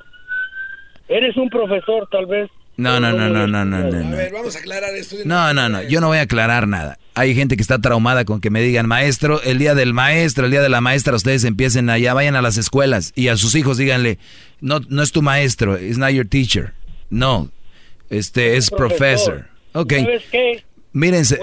Eres 1.09 1.35
un 1.35 1.49
profesor, 1.49 2.07
tal 2.09 2.25
vez. 2.25 2.49
No, 2.81 2.99
no, 2.99 3.11
no, 3.11 3.29
no, 3.29 3.47
no, 3.47 3.65
no, 3.65 3.83
no. 3.83 4.07
A 4.07 4.15
ver, 4.15 4.33
vamos 4.33 4.55
a 4.55 4.59
aclarar 4.59 4.95
esto. 4.95 5.17
No, 5.23 5.53
no, 5.53 5.69
no, 5.69 5.83
yo 5.83 6.01
no 6.01 6.07
voy 6.07 6.17
a 6.17 6.21
aclarar 6.21 6.67
nada. 6.67 6.97
Hay 7.13 7.35
gente 7.35 7.55
que 7.55 7.61
está 7.61 7.79
traumada 7.79 8.25
con 8.25 8.41
que 8.41 8.49
me 8.49 8.61
digan, 8.61 8.87
maestro, 8.87 9.41
el 9.43 9.59
día 9.59 9.75
del 9.75 9.93
maestro, 9.93 10.45
el 10.45 10.51
día 10.51 10.61
de 10.61 10.69
la 10.69 10.81
maestra, 10.81 11.15
ustedes 11.15 11.43
empiecen 11.43 11.89
allá, 11.89 12.13
vayan 12.13 12.35
a 12.35 12.41
las 12.41 12.57
escuelas 12.57 13.13
y 13.15 13.27
a 13.27 13.37
sus 13.37 13.53
hijos 13.53 13.77
díganle, 13.77 14.17
no, 14.61 14.79
no 14.89 15.03
es 15.03 15.11
tu 15.11 15.21
maestro, 15.21 15.77
it's 15.79 15.97
not 15.97 16.09
your 16.09 16.25
teacher. 16.25 16.73
No, 17.09 17.51
este 18.09 18.57
es 18.57 18.71
professor. 18.71 19.47
Ok, 19.73 19.93
¿Sabes 19.93 20.23
qué? 20.31 20.63
mírense, 20.93 21.39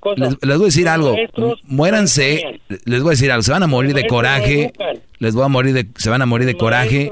cosa. 0.00 0.24
les, 0.24 0.36
les 0.40 0.56
voy 0.56 0.64
a 0.64 0.68
decir 0.68 0.88
algo, 0.88 1.16
muéranse, 1.64 2.60
les 2.84 3.02
voy 3.02 3.10
a 3.10 3.14
decir 3.14 3.30
algo, 3.32 3.42
se 3.42 3.52
van 3.52 3.62
a 3.62 3.66
morir 3.66 3.94
de 3.94 4.06
coraje, 4.06 4.72
les 5.18 5.34
voy 5.34 5.44
a 5.44 5.48
morir 5.48 5.74
de, 5.74 5.86
se 5.96 6.10
van 6.10 6.22
a 6.22 6.26
morir 6.26 6.46
de 6.46 6.56
coraje, 6.56 7.10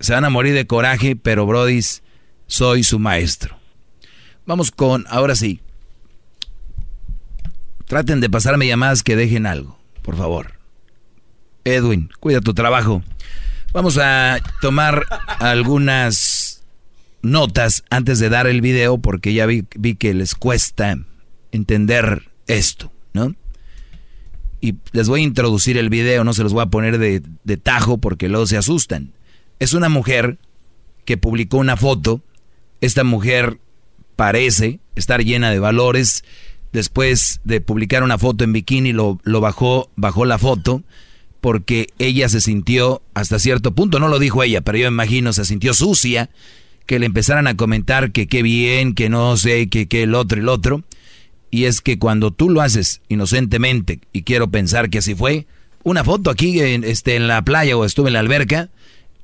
se 0.00 0.12
van 0.14 0.24
a 0.24 0.30
morir 0.30 0.54
de 0.54 0.66
coraje, 0.66 1.16
pero 1.16 1.46
Brodis, 1.46 2.02
soy 2.50 2.82
su 2.82 2.98
maestro. 2.98 3.56
Vamos 4.44 4.72
con, 4.72 5.06
ahora 5.08 5.36
sí. 5.36 5.60
Traten 7.86 8.20
de 8.20 8.28
pasarme 8.28 8.66
llamadas 8.66 9.02
que 9.02 9.16
dejen 9.16 9.46
algo, 9.46 9.78
por 10.02 10.16
favor. 10.16 10.54
Edwin, 11.64 12.10
cuida 12.18 12.40
tu 12.40 12.52
trabajo. 12.52 13.02
Vamos 13.72 13.98
a 13.98 14.38
tomar 14.60 15.06
algunas 15.38 16.64
notas 17.22 17.84
antes 17.88 18.18
de 18.18 18.28
dar 18.28 18.48
el 18.48 18.60
video 18.60 18.98
porque 18.98 19.32
ya 19.32 19.46
vi, 19.46 19.64
vi 19.76 19.94
que 19.94 20.12
les 20.12 20.34
cuesta 20.34 20.98
entender 21.52 22.30
esto, 22.48 22.92
¿no? 23.12 23.36
Y 24.60 24.74
les 24.90 25.08
voy 25.08 25.20
a 25.20 25.24
introducir 25.24 25.78
el 25.78 25.88
video, 25.88 26.24
no 26.24 26.34
se 26.34 26.42
los 26.42 26.52
voy 26.52 26.64
a 26.64 26.66
poner 26.66 26.98
de, 26.98 27.22
de 27.44 27.56
tajo 27.56 27.98
porque 27.98 28.28
luego 28.28 28.46
se 28.46 28.56
asustan. 28.56 29.12
Es 29.60 29.72
una 29.72 29.88
mujer 29.88 30.38
que 31.04 31.16
publicó 31.16 31.58
una 31.58 31.76
foto. 31.76 32.22
Esta 32.80 33.04
mujer 33.04 33.58
parece 34.16 34.80
estar 34.94 35.24
llena 35.24 35.50
de 35.50 35.58
valores. 35.58 36.24
Después 36.72 37.40
de 37.44 37.60
publicar 37.60 38.02
una 38.02 38.18
foto 38.18 38.44
en 38.44 38.52
bikini, 38.52 38.92
lo, 38.92 39.18
lo 39.24 39.40
bajó, 39.40 39.90
bajó 39.96 40.24
la 40.24 40.38
foto 40.38 40.82
porque 41.40 41.88
ella 41.98 42.28
se 42.28 42.40
sintió 42.40 43.02
hasta 43.14 43.38
cierto 43.38 43.72
punto, 43.72 43.98
no 43.98 44.08
lo 44.08 44.18
dijo 44.18 44.42
ella, 44.42 44.60
pero 44.60 44.78
yo 44.78 44.88
imagino 44.88 45.32
se 45.32 45.44
sintió 45.44 45.74
sucia, 45.74 46.30
que 46.86 46.98
le 46.98 47.06
empezaran 47.06 47.46
a 47.46 47.56
comentar 47.56 48.12
que 48.12 48.26
qué 48.26 48.42
bien, 48.42 48.94
que 48.94 49.08
no 49.08 49.36
sé, 49.36 49.68
que, 49.68 49.86
que 49.86 50.02
el 50.02 50.14
otro 50.14 50.38
y 50.38 50.42
el 50.42 50.48
otro. 50.48 50.82
Y 51.50 51.64
es 51.64 51.80
que 51.80 51.98
cuando 51.98 52.30
tú 52.30 52.50
lo 52.50 52.60
haces 52.60 53.00
inocentemente, 53.08 54.00
y 54.12 54.22
quiero 54.22 54.50
pensar 54.50 54.90
que 54.90 54.98
así 54.98 55.14
fue, 55.14 55.46
una 55.82 56.04
foto 56.04 56.30
aquí 56.30 56.60
en, 56.60 56.84
este, 56.84 57.16
en 57.16 57.26
la 57.26 57.42
playa 57.42 57.76
o 57.76 57.84
estuve 57.84 58.08
en 58.08 58.14
la 58.14 58.20
alberca, 58.20 58.68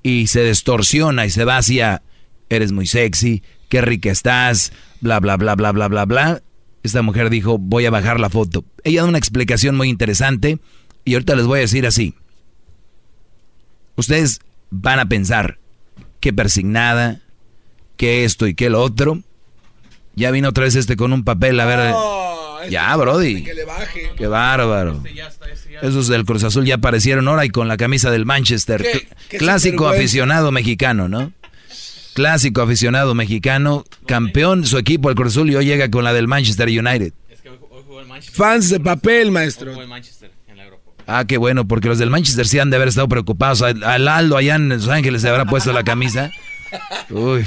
y 0.03 0.29
se 0.29 0.45
distorsiona 0.45 1.27
y 1.27 1.31
se 1.31 1.45
va 1.45 1.59
hacia, 1.59 2.03
eres 2.49 2.73
muy 2.73 2.87
sexy, 2.87 3.43
qué 3.69 3.81
rica 3.81 4.11
estás, 4.11 4.73
bla, 5.01 5.21
bla, 5.21 5.37
bla, 5.37 5.55
bla, 5.55 5.73
bla, 5.73 5.89
bla, 5.89 6.05
bla. 6.05 6.43
Esta 6.83 7.03
mujer 7.03 7.31
dijo, 7.31 7.59
voy 7.59 7.87
a 7.87 7.91
bajar 7.91 8.21
la 8.21 8.31
foto. 8.31 8.65
Ella 8.85 9.03
da 9.03 9.09
una 9.09 9.19
explicación 9.19 9.77
muy 9.77 9.89
interesante 9.89 10.59
y 11.05 11.15
ahorita 11.15 11.35
les 11.37 11.47
voy 11.47 11.59
a 11.59 11.63
decir 11.63 11.87
así. 11.87 12.15
Ustedes 13.97 14.41
van 14.71 14.99
a 15.01 15.07
pensar 15.09 15.59
que 16.21 16.33
persignada, 16.33 17.21
que 17.97 18.25
esto 18.25 18.47
y 18.47 18.55
que 18.55 18.71
lo 18.71 18.83
otro. 18.83 19.21
Ya 20.15 20.31
vino 20.31 20.49
otra 20.49 20.65
vez 20.65 20.77
este 20.77 20.97
con 20.97 21.13
un 21.13 21.25
papel, 21.25 21.59
a 21.61 21.65
ver. 21.67 21.95
ya, 22.71 22.95
Brody. 22.97 23.45
Qué 24.17 24.27
bárbaro. 24.27 25.03
Esos 25.83 26.09
del 26.09 26.25
Cruz 26.25 26.43
Azul 26.45 26.65
ya 26.65 26.77
aparecieron 26.77 27.29
ahora 27.29 27.45
y 27.45 27.51
con 27.51 27.69
la 27.69 27.77
camisa 27.77 28.11
del 28.11 28.25
Manchester. 28.25 28.83
¿Qué? 28.83 28.93
Cl- 28.93 29.09
¿Qué 29.29 29.39
Clásico 29.39 29.89
aficionado 29.89 30.53
mexicano, 30.53 31.09
¿no? 31.09 31.33
Clásico 32.17 32.63
aficionado 32.63 33.15
mexicano, 33.15 33.85
campeón 34.07 34.65
su 34.65 34.79
equipo 34.79 35.11
el 35.11 35.15
Cruz 35.15 35.35
Azul 35.35 35.51
y 35.51 35.57
hoy 35.57 35.67
llega 35.67 35.91
con 35.91 36.03
la 36.03 36.15
del 36.15 36.27
Manchester 36.27 36.67
United. 36.67 37.13
Fans 38.33 38.71
de 38.71 38.81
papel, 38.81 39.31
maestro. 39.31 39.75
Ah, 41.07 41.27
qué 41.29 41.37
bueno, 41.37 41.69
porque 41.69 41.89
los 41.89 41.99
del 41.99 42.09
Manchester 42.09 42.49
sí 42.49 42.59
han 42.59 42.71
de 42.71 42.77
haber 42.77 42.89
estado 42.89 43.07
preocupados. 43.07 43.61
Al 43.61 43.85
al 43.85 44.09
Aldo 44.09 44.39
allá 44.39 44.55
en 44.55 44.71
Los 44.71 44.89
Ángeles 44.89 45.21
se 45.21 45.29
habrá 45.29 45.45
puesto 45.45 45.75
la 45.75 45.85
camisa. 45.85 46.31
Uy. 47.11 47.47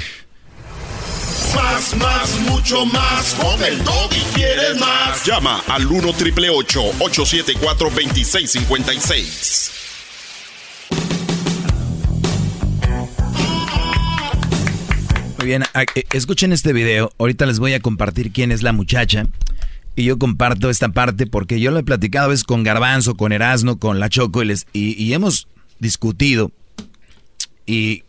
Más, 1.56 1.96
más, 1.96 2.40
mucho 2.48 2.86
más. 2.86 3.34
Con 3.34 3.64
el 3.64 3.76
y 3.76 4.34
quieres 4.36 4.78
más. 4.78 5.26
Llama 5.26 5.64
al 5.66 5.84
1 5.84 6.12
triple 6.12 6.48
874 6.48 7.90
2656. 7.90 9.70
Bien, 15.50 15.64
eh, 15.74 16.04
escuchen 16.12 16.52
este 16.52 16.72
video. 16.72 17.10
Ahorita 17.18 17.44
les 17.44 17.58
voy 17.58 17.72
a 17.74 17.80
compartir 17.80 18.30
quién 18.30 18.52
es 18.52 18.62
la 18.62 18.72
muchacha. 18.72 19.26
Y 19.96 20.04
yo 20.04 20.16
comparto 20.16 20.70
esta 20.70 20.90
parte 20.90 21.26
porque 21.26 21.58
yo 21.58 21.72
lo 21.72 21.80
he 21.80 21.82
platicado 21.82 22.26
a 22.26 22.28
veces 22.28 22.44
con 22.44 22.62
Garbanzo, 22.62 23.16
con 23.16 23.32
Erasmo, 23.32 23.76
con 23.76 23.98
La 23.98 24.08
Choco 24.08 24.42
y, 24.42 24.46
les, 24.46 24.66
y, 24.72 25.12
hemos 25.12 25.48
discutido. 25.80 26.52
Y 27.66 28.04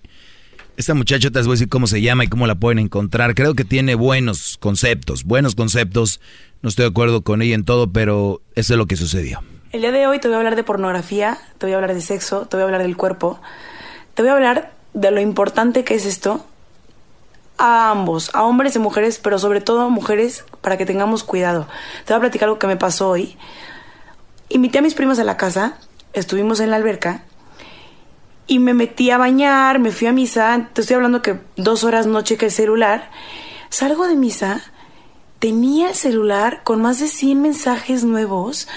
esta 0.78 0.94
muchacha 0.94 1.32
te 1.32 1.40
voy 1.40 1.50
a 1.50 1.52
decir 1.54 1.70
cómo 1.70 1.88
se 1.88 2.02
llama 2.02 2.26
y 2.26 2.28
cómo 2.28 2.46
la 2.46 2.56
pueden 2.56 2.78
encontrar. 2.78 3.34
Creo 3.34 3.56
que 3.56 3.66
tiene 3.66 3.96
buenos 3.96 4.58
conceptos, 4.60 5.24
buenos 5.24 5.56
conceptos. 5.56 6.22
No 6.62 6.70
estoy 6.70 6.84
de 6.84 6.90
acuerdo 6.90 7.24
con 7.24 7.42
ella 7.42 7.56
en 7.56 7.66
todo, 7.66 7.92
pero 7.92 8.42
eso 8.54 8.74
es 8.76 8.78
lo 8.78 8.86
que 8.86 8.96
sucedió. 8.96 9.42
El 9.72 9.82
día 9.82 9.92
de 9.92 10.06
hoy 10.06 10.20
te 10.20 10.28
voy 10.28 10.36
a 10.36 10.38
hablar 10.38 10.56
de 10.56 10.64
pornografía, 10.64 11.40
te 11.58 11.66
voy 11.66 11.74
a 11.74 11.78
hablar 11.78 11.96
de 11.96 12.02
sexo, 12.02 12.46
te 12.46 12.56
voy 12.56 12.62
a 12.62 12.66
hablar 12.66 12.84
del 12.84 12.96
cuerpo. 12.96 13.42
Te 14.14 14.22
voy 14.22 14.30
a 14.30 14.36
hablar 14.36 14.74
de 14.94 15.10
lo 15.10 15.22
importante 15.22 15.84
que 15.84 15.96
es 15.96 16.06
esto 16.06 16.46
a 17.62 17.92
ambos, 17.92 18.32
a 18.34 18.44
hombres 18.44 18.76
y 18.76 18.80
mujeres, 18.80 19.20
pero 19.20 19.38
sobre 19.38 19.62
todo 19.62 19.82
a 19.82 19.90
mujeres, 19.90 20.46
para 20.62 20.78
que 20.78 20.86
tengamos 20.88 21.24
cuidado. 21.24 21.68
Te 22.06 22.14
voy 22.14 22.18
a 22.18 22.22
platicar 22.22 22.48
algo 22.48 22.58
que 22.58 22.66
me 22.66 22.76
pasó 22.76 23.10
hoy. 23.10 23.38
Invité 24.50 24.80
a 24.80 24.82
mis 24.82 24.96
primas 24.96 25.20
a 25.20 25.24
la 25.24 25.38
casa, 25.38 25.78
estuvimos 26.14 26.60
en 26.60 26.72
la 26.72 26.78
alberca 26.78 27.24
y 28.48 28.58
me 28.58 28.74
metí 28.74 29.12
a 29.12 29.20
bañar, 29.20 29.78
me 29.78 29.92
fui 29.92 30.08
a 30.08 30.12
misa. 30.12 30.70
Te 30.74 30.82
estoy 30.82 30.96
hablando 30.96 31.22
que 31.22 31.40
dos 31.56 31.84
horas 31.84 32.08
no 32.08 32.22
chequé 32.24 32.48
el 32.48 32.52
celular. 32.52 33.12
Salgo 33.70 34.08
de 34.08 34.16
misa, 34.16 34.64
tenía 35.38 35.90
el 35.90 35.96
celular 35.96 36.64
con 36.64 36.82
más 36.82 37.00
de 37.00 37.08
100 37.08 37.44
mensajes 37.44 38.04
nuevos 38.04 38.68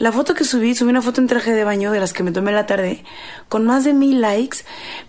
la 0.00 0.12
foto 0.12 0.32
que 0.32 0.44
subí, 0.44 0.74
subí 0.74 0.88
una 0.88 1.02
foto 1.02 1.20
en 1.20 1.26
traje 1.26 1.52
de 1.52 1.62
baño 1.62 1.92
de 1.92 2.00
las 2.00 2.14
que 2.14 2.22
me 2.22 2.32
tomé 2.32 2.52
en 2.52 2.56
la 2.56 2.64
tarde, 2.64 3.04
con 3.50 3.66
más 3.66 3.84
de 3.84 3.92
mil 3.92 4.22
likes. 4.22 4.60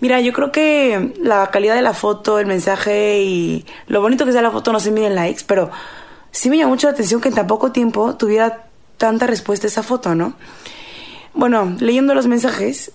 Mira, 0.02 0.20
yo 0.20 0.34
creo 0.34 0.52
que 0.52 1.14
la 1.18 1.48
calidad 1.48 1.76
de 1.76 1.82
la 1.82 1.94
foto, 1.94 2.40
el 2.40 2.46
mensaje 2.46 3.22
y 3.24 3.66
lo 3.88 4.02
bonito 4.02 4.26
que 4.26 4.34
sea 4.34 4.42
la 4.42 4.52
foto 4.52 4.74
no 4.74 4.82
se 4.82 4.92
mide 4.92 5.08
en 5.08 5.16
likes, 5.16 5.44
pero 5.48 5.72
sí 6.32 6.50
me 6.50 6.58
llamó 6.58 6.72
mucho 6.72 6.88
la 6.88 6.94
atención 6.94 7.22
que 7.22 7.30
en 7.30 7.36
tan 7.36 7.48
poco 7.48 7.72
tiempo 7.72 8.18
tuviera 8.18 8.66
tanta 8.98 9.28
respuesta 9.28 9.66
esa 9.66 9.82
foto, 9.82 10.14
¿no? 10.14 10.34
Bueno, 11.34 11.74
leyendo 11.80 12.14
los 12.14 12.28
mensajes, 12.28 12.92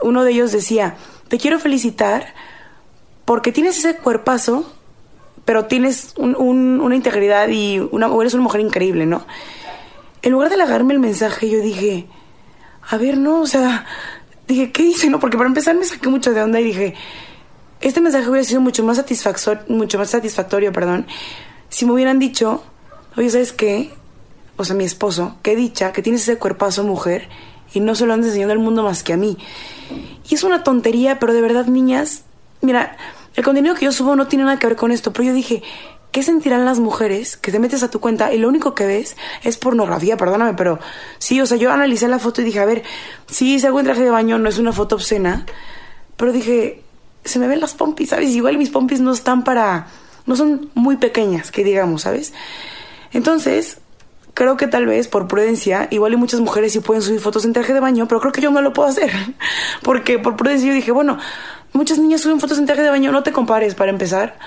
uno 0.00 0.22
de 0.22 0.30
ellos 0.30 0.52
decía, 0.52 0.94
te 1.26 1.38
quiero 1.38 1.58
felicitar 1.58 2.32
porque 3.24 3.50
tienes 3.50 3.76
ese 3.76 3.96
cuerpazo, 3.96 4.72
pero 5.44 5.64
tienes 5.64 6.14
una 6.16 6.94
integridad 6.94 7.48
y 7.48 7.80
una, 7.90 8.08
eres 8.20 8.34
una 8.34 8.44
mujer 8.44 8.60
increíble, 8.60 9.04
¿no? 9.04 9.26
En 10.22 10.32
lugar 10.32 10.48
de 10.48 10.54
halagarme 10.54 10.94
el 10.94 11.00
mensaje, 11.00 11.48
yo 11.48 11.60
dije, 11.60 12.06
a 12.88 12.96
ver, 12.96 13.16
no, 13.16 13.40
o 13.40 13.46
sea, 13.46 13.86
dije, 14.46 14.72
¿qué 14.72 14.82
dice? 14.82 15.08
No, 15.08 15.20
porque 15.20 15.36
para 15.36 15.48
empezar 15.48 15.74
me 15.76 15.84
saqué 15.84 16.08
mucho 16.08 16.32
de 16.32 16.42
onda 16.42 16.60
y 16.60 16.64
dije, 16.64 16.94
este 17.80 18.00
mensaje 18.00 18.28
hubiera 18.28 18.44
sido 18.44 18.60
mucho 18.60 18.84
más 18.84 18.98
satisfactorio, 18.98 19.62
mucho 19.68 19.98
más 19.98 20.10
satisfactorio, 20.10 20.72
perdón, 20.72 21.06
si 21.68 21.86
me 21.86 21.92
hubieran 21.92 22.18
dicho, 22.18 22.62
oye, 23.16 23.30
¿sabes 23.30 23.52
qué? 23.52 23.90
O 24.56 24.64
sea, 24.64 24.76
mi 24.76 24.84
esposo, 24.84 25.36
qué 25.42 25.56
dicha, 25.56 25.92
que 25.92 26.02
tienes 26.02 26.22
ese 26.22 26.36
cuerpazo 26.36 26.84
mujer 26.84 27.28
y 27.72 27.80
no 27.80 27.94
se 27.94 28.04
lo 28.04 28.12
han 28.12 28.22
enseñado 28.22 28.52
al 28.52 28.58
mundo 28.58 28.82
más 28.82 29.02
que 29.02 29.14
a 29.14 29.16
mí. 29.16 29.38
Y 30.28 30.34
es 30.34 30.44
una 30.44 30.62
tontería, 30.62 31.18
pero 31.18 31.32
de 31.32 31.40
verdad, 31.40 31.66
niñas, 31.66 32.24
mira, 32.60 32.96
el 33.34 33.44
contenido 33.44 33.74
que 33.74 33.86
yo 33.86 33.92
subo 33.92 34.16
no 34.16 34.26
tiene 34.26 34.44
nada 34.44 34.58
que 34.58 34.66
ver 34.66 34.76
con 34.76 34.92
esto, 34.92 35.12
pero 35.12 35.24
yo 35.24 35.32
dije, 35.32 35.62
¿Qué 36.10 36.24
sentirán 36.24 36.64
las 36.64 36.80
mujeres 36.80 37.36
que 37.36 37.52
te 37.52 37.60
metes 37.60 37.84
a 37.84 37.90
tu 37.90 38.00
cuenta 38.00 38.32
y 38.32 38.38
lo 38.38 38.48
único 38.48 38.74
que 38.74 38.84
ves 38.84 39.16
es 39.44 39.56
pornografía? 39.56 40.16
Perdóname, 40.16 40.54
pero 40.54 40.80
sí, 41.18 41.40
o 41.40 41.46
sea, 41.46 41.56
yo 41.56 41.70
analicé 41.70 42.08
la 42.08 42.18
foto 42.18 42.40
y 42.40 42.44
dije, 42.44 42.58
a 42.58 42.64
ver, 42.64 42.82
sí, 43.28 43.64
hago 43.64 43.78
en 43.78 43.86
traje 43.86 44.02
de 44.02 44.10
baño 44.10 44.36
no 44.38 44.48
es 44.48 44.58
una 44.58 44.72
foto 44.72 44.96
obscena, 44.96 45.46
pero 46.16 46.32
dije, 46.32 46.82
se 47.24 47.38
me 47.38 47.46
ven 47.46 47.60
las 47.60 47.74
pompis, 47.74 48.10
¿sabes? 48.10 48.30
Igual 48.30 48.58
mis 48.58 48.70
pompis 48.70 49.00
no 49.00 49.12
están 49.12 49.44
para, 49.44 49.86
no 50.26 50.34
son 50.34 50.70
muy 50.74 50.96
pequeñas, 50.96 51.52
que 51.52 51.62
digamos, 51.62 52.02
¿sabes? 52.02 52.32
Entonces, 53.12 53.78
creo 54.34 54.56
que 54.56 54.66
tal 54.66 54.86
vez 54.86 55.06
por 55.06 55.28
prudencia, 55.28 55.86
igual 55.92 56.14
y 56.14 56.16
muchas 56.16 56.40
mujeres 56.40 56.72
sí 56.72 56.80
pueden 56.80 57.02
subir 57.02 57.20
fotos 57.20 57.44
en 57.44 57.52
traje 57.52 57.72
de 57.72 57.78
baño, 57.78 58.08
pero 58.08 58.20
creo 58.20 58.32
que 58.32 58.40
yo 58.40 58.50
no 58.50 58.62
lo 58.62 58.72
puedo 58.72 58.88
hacer, 58.88 59.12
porque 59.82 60.18
por 60.18 60.34
prudencia 60.34 60.66
yo 60.66 60.74
dije, 60.74 60.90
bueno, 60.90 61.18
muchas 61.72 61.98
niñas 61.98 62.22
suben 62.22 62.40
fotos 62.40 62.58
en 62.58 62.66
traje 62.66 62.82
de 62.82 62.90
baño, 62.90 63.12
no 63.12 63.22
te 63.22 63.30
compares 63.30 63.76
para 63.76 63.92
empezar 63.92 64.38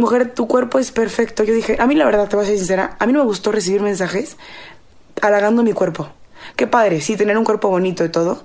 mujer, 0.00 0.34
tu 0.34 0.46
cuerpo 0.46 0.78
es 0.78 0.92
perfecto. 0.92 1.44
Yo 1.44 1.54
dije, 1.54 1.76
a 1.78 1.86
mí 1.86 1.94
la 1.94 2.04
verdad, 2.04 2.28
te 2.28 2.36
voy 2.36 2.44
a 2.44 2.48
ser 2.48 2.58
sincera, 2.58 2.96
a 2.98 3.06
mí 3.06 3.12
no 3.12 3.20
me 3.20 3.24
gustó 3.24 3.52
recibir 3.52 3.80
mensajes 3.80 4.36
halagando 5.22 5.62
mi 5.62 5.72
cuerpo. 5.72 6.08
Qué 6.56 6.66
padre, 6.66 7.00
sí, 7.00 7.16
tener 7.16 7.38
un 7.38 7.44
cuerpo 7.44 7.68
bonito 7.68 8.04
y 8.04 8.08
todo. 8.08 8.44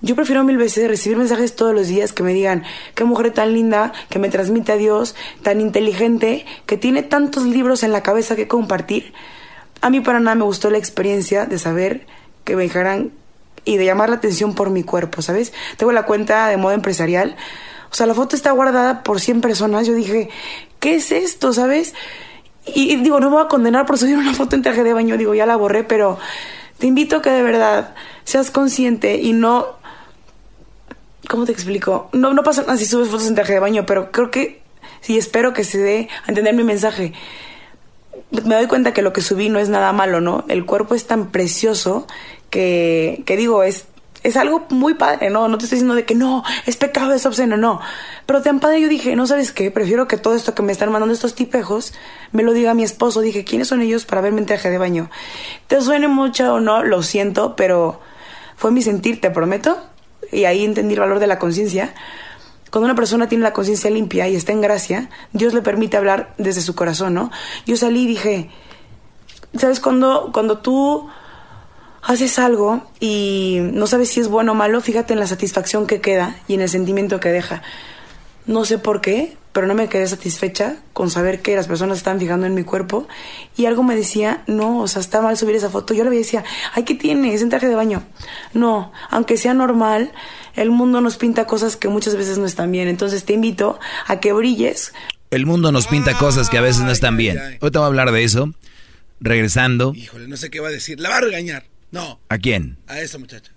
Yo 0.00 0.14
prefiero 0.14 0.44
mil 0.44 0.56
veces 0.56 0.88
recibir 0.88 1.18
mensajes 1.18 1.56
todos 1.56 1.74
los 1.74 1.88
días 1.88 2.12
que 2.12 2.22
me 2.22 2.32
digan, 2.32 2.62
qué 2.94 3.04
mujer 3.04 3.32
tan 3.32 3.52
linda, 3.52 3.92
que 4.08 4.20
me 4.20 4.28
transmite 4.28 4.72
a 4.72 4.76
Dios, 4.76 5.16
tan 5.42 5.60
inteligente, 5.60 6.46
que 6.66 6.76
tiene 6.76 7.02
tantos 7.02 7.44
libros 7.44 7.82
en 7.82 7.92
la 7.92 8.02
cabeza 8.02 8.36
que 8.36 8.46
compartir. 8.46 9.12
A 9.80 9.90
mí 9.90 10.00
para 10.00 10.20
nada 10.20 10.36
me 10.36 10.44
gustó 10.44 10.70
la 10.70 10.78
experiencia 10.78 11.46
de 11.46 11.58
saber 11.58 12.06
que 12.44 12.54
me 12.54 12.62
dijeran 12.62 13.10
y 13.64 13.76
de 13.76 13.84
llamar 13.84 14.08
la 14.08 14.16
atención 14.16 14.54
por 14.54 14.70
mi 14.70 14.84
cuerpo, 14.84 15.20
¿sabes? 15.20 15.52
Tengo 15.76 15.92
la 15.92 16.04
cuenta 16.04 16.46
de 16.48 16.56
moda 16.56 16.74
empresarial. 16.74 17.36
O 17.90 17.94
sea, 17.94 18.06
la 18.06 18.14
foto 18.14 18.36
está 18.36 18.52
guardada 18.52 19.02
por 19.02 19.20
100 19.20 19.40
personas. 19.40 19.86
Yo 19.86 19.94
dije, 19.94 20.30
¿qué 20.78 20.96
es 20.96 21.12
esto, 21.12 21.52
sabes? 21.52 21.94
Y, 22.74 22.96
digo, 22.96 23.20
no 23.20 23.30
me 23.30 23.36
voy 23.36 23.44
a 23.44 23.48
condenar 23.48 23.86
por 23.86 23.98
subir 23.98 24.16
una 24.16 24.34
foto 24.34 24.56
en 24.56 24.62
traje 24.62 24.84
de 24.84 24.92
baño, 24.92 25.16
digo, 25.16 25.34
ya 25.34 25.46
la 25.46 25.56
borré, 25.56 25.84
pero 25.84 26.18
te 26.78 26.86
invito 26.86 27.16
a 27.16 27.22
que 27.22 27.30
de 27.30 27.42
verdad 27.42 27.94
seas 28.24 28.50
consciente 28.50 29.16
y 29.16 29.32
no... 29.32 29.78
¿Cómo 31.28 31.44
te 31.44 31.52
explico? 31.52 32.08
No, 32.12 32.32
no 32.32 32.42
pasa 32.42 32.62
nada 32.62 32.76
si 32.76 32.86
subes 32.86 33.08
fotos 33.08 33.26
en 33.26 33.34
traje 33.34 33.54
de 33.54 33.60
baño, 33.60 33.84
pero 33.84 34.10
creo 34.10 34.30
que 34.30 34.62
sí 35.00 35.18
espero 35.18 35.52
que 35.52 35.64
se 35.64 35.78
dé 35.78 36.08
a 36.24 36.28
entender 36.28 36.54
mi 36.54 36.64
mensaje. 36.64 37.12
Me 38.30 38.54
doy 38.54 38.66
cuenta 38.66 38.92
que 38.92 39.02
lo 39.02 39.12
que 39.12 39.20
subí 39.20 39.48
no 39.48 39.58
es 39.58 39.68
nada 39.68 39.92
malo, 39.92 40.20
¿no? 40.20 40.44
El 40.48 40.64
cuerpo 40.64 40.94
es 40.94 41.06
tan 41.06 41.30
precioso 41.30 42.06
que, 42.50 43.22
que 43.26 43.36
digo, 43.36 43.62
es 43.62 43.86
es 44.22 44.36
algo 44.36 44.66
muy 44.70 44.94
padre, 44.94 45.30
¿no? 45.30 45.48
No 45.48 45.58
te 45.58 45.64
estoy 45.64 45.76
diciendo 45.76 45.94
de 45.94 46.04
que 46.04 46.14
no, 46.14 46.44
es 46.66 46.76
pecado, 46.76 47.12
es 47.12 47.24
obsceno, 47.26 47.56
no. 47.56 47.80
Pero 48.26 48.42
tan 48.42 48.60
padre 48.60 48.80
yo 48.80 48.88
dije, 48.88 49.14
no 49.16 49.26
sabes 49.26 49.52
qué, 49.52 49.70
prefiero 49.70 50.08
que 50.08 50.16
todo 50.16 50.34
esto 50.34 50.54
que 50.54 50.62
me 50.62 50.72
están 50.72 50.90
mandando 50.90 51.14
estos 51.14 51.34
tipejos 51.34 51.94
me 52.32 52.42
lo 52.42 52.52
diga 52.52 52.74
mi 52.74 52.82
esposo. 52.82 53.20
Dije, 53.20 53.44
¿quiénes 53.44 53.68
son 53.68 53.80
ellos 53.82 54.04
para 54.04 54.20
verme 54.20 54.40
en 54.40 54.46
traje 54.46 54.70
de 54.70 54.78
baño? 54.78 55.10
Te 55.66 55.80
suene 55.80 56.08
mucho 56.08 56.54
o 56.54 56.60
no, 56.60 56.82
lo 56.82 57.02
siento, 57.02 57.56
pero 57.56 58.00
fue 58.56 58.70
mi 58.70 58.82
sentir, 58.82 59.20
te 59.20 59.30
prometo. 59.30 59.78
Y 60.32 60.44
ahí 60.44 60.64
entendí 60.64 60.94
el 60.94 61.00
valor 61.00 61.20
de 61.20 61.26
la 61.26 61.38
conciencia. 61.38 61.94
Cuando 62.70 62.86
una 62.86 62.94
persona 62.94 63.28
tiene 63.28 63.44
la 63.44 63.52
conciencia 63.52 63.88
limpia 63.88 64.28
y 64.28 64.36
está 64.36 64.52
en 64.52 64.60
gracia, 64.60 65.08
Dios 65.32 65.54
le 65.54 65.62
permite 65.62 65.96
hablar 65.96 66.34
desde 66.36 66.60
su 66.60 66.74
corazón, 66.74 67.14
¿no? 67.14 67.30
Yo 67.66 67.76
salí 67.76 68.02
y 68.02 68.06
dije, 68.08 68.50
¿sabes? 69.56 69.80
Cuando, 69.80 70.30
cuando 70.32 70.58
tú 70.58 71.08
haces 72.08 72.38
algo 72.38 72.82
y 73.00 73.58
no 73.60 73.86
sabes 73.86 74.08
si 74.08 74.20
es 74.20 74.28
bueno 74.28 74.52
o 74.52 74.54
malo, 74.54 74.80
fíjate 74.80 75.12
en 75.12 75.20
la 75.20 75.26
satisfacción 75.26 75.86
que 75.86 76.00
queda 76.00 76.40
y 76.48 76.54
en 76.54 76.62
el 76.62 76.68
sentimiento 76.70 77.20
que 77.20 77.28
deja. 77.28 77.62
No 78.46 78.64
sé 78.64 78.78
por 78.78 79.02
qué, 79.02 79.36
pero 79.52 79.66
no 79.66 79.74
me 79.74 79.90
quedé 79.90 80.06
satisfecha 80.06 80.76
con 80.94 81.10
saber 81.10 81.42
que 81.42 81.54
las 81.54 81.66
personas 81.66 81.98
estaban 81.98 82.18
fijando 82.18 82.46
en 82.46 82.54
mi 82.54 82.64
cuerpo 82.64 83.06
y 83.58 83.66
algo 83.66 83.82
me 83.82 83.94
decía, 83.94 84.42
no, 84.46 84.80
o 84.80 84.88
sea, 84.88 85.02
está 85.02 85.20
mal 85.20 85.36
subir 85.36 85.56
esa 85.56 85.68
foto. 85.68 85.92
Yo 85.92 86.02
le 86.02 86.10
decía, 86.10 86.44
ay, 86.72 86.84
¿qué 86.84 86.94
tiene? 86.94 87.34
Es 87.34 87.42
en 87.42 87.50
traje 87.50 87.68
de 87.68 87.74
baño. 87.74 88.02
No, 88.54 88.90
aunque 89.10 89.36
sea 89.36 89.52
normal, 89.52 90.10
el 90.56 90.70
mundo 90.70 91.02
nos 91.02 91.18
pinta 91.18 91.46
cosas 91.46 91.76
que 91.76 91.88
muchas 91.88 92.16
veces 92.16 92.38
no 92.38 92.46
están 92.46 92.72
bien. 92.72 92.88
Entonces 92.88 93.24
te 93.24 93.34
invito 93.34 93.78
a 94.06 94.18
que 94.18 94.32
brilles. 94.32 94.94
El 95.30 95.44
mundo 95.44 95.72
nos 95.72 95.86
pinta 95.86 96.16
cosas 96.16 96.48
que 96.48 96.56
a 96.56 96.62
veces 96.62 96.84
no 96.84 96.90
están 96.90 97.18
bien. 97.18 97.38
Hoy 97.60 97.70
te 97.70 97.76
voy 97.76 97.84
a 97.84 97.88
hablar 97.88 98.12
de 98.12 98.24
eso. 98.24 98.54
Regresando. 99.20 99.92
Híjole, 99.94 100.26
no 100.26 100.38
sé 100.38 100.48
qué 100.48 100.60
va 100.60 100.68
a 100.68 100.70
decir. 100.70 101.00
La 101.00 101.10
va 101.10 101.18
a 101.18 101.20
regañar. 101.20 101.64
No. 101.90 102.20
¿A 102.28 102.38
quién? 102.38 102.78
A 102.86 103.00
esa 103.00 103.18
muchacha. 103.18 103.52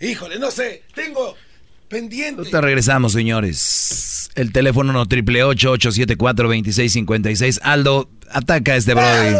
Híjole, 0.00 0.38
no 0.38 0.50
sé. 0.50 0.82
Tengo 0.94 1.34
pendiente. 1.88 2.50
Te 2.50 2.60
regresamos, 2.60 3.12
señores. 3.12 4.30
El 4.34 4.52
teléfono 4.52 4.92
no 4.92 5.06
triple 5.06 5.44
874 5.44 6.48
2656 6.48 7.60
Aldo, 7.62 8.10
ataca 8.30 8.72
a 8.72 8.76
este 8.76 8.94
brody. 8.94 9.34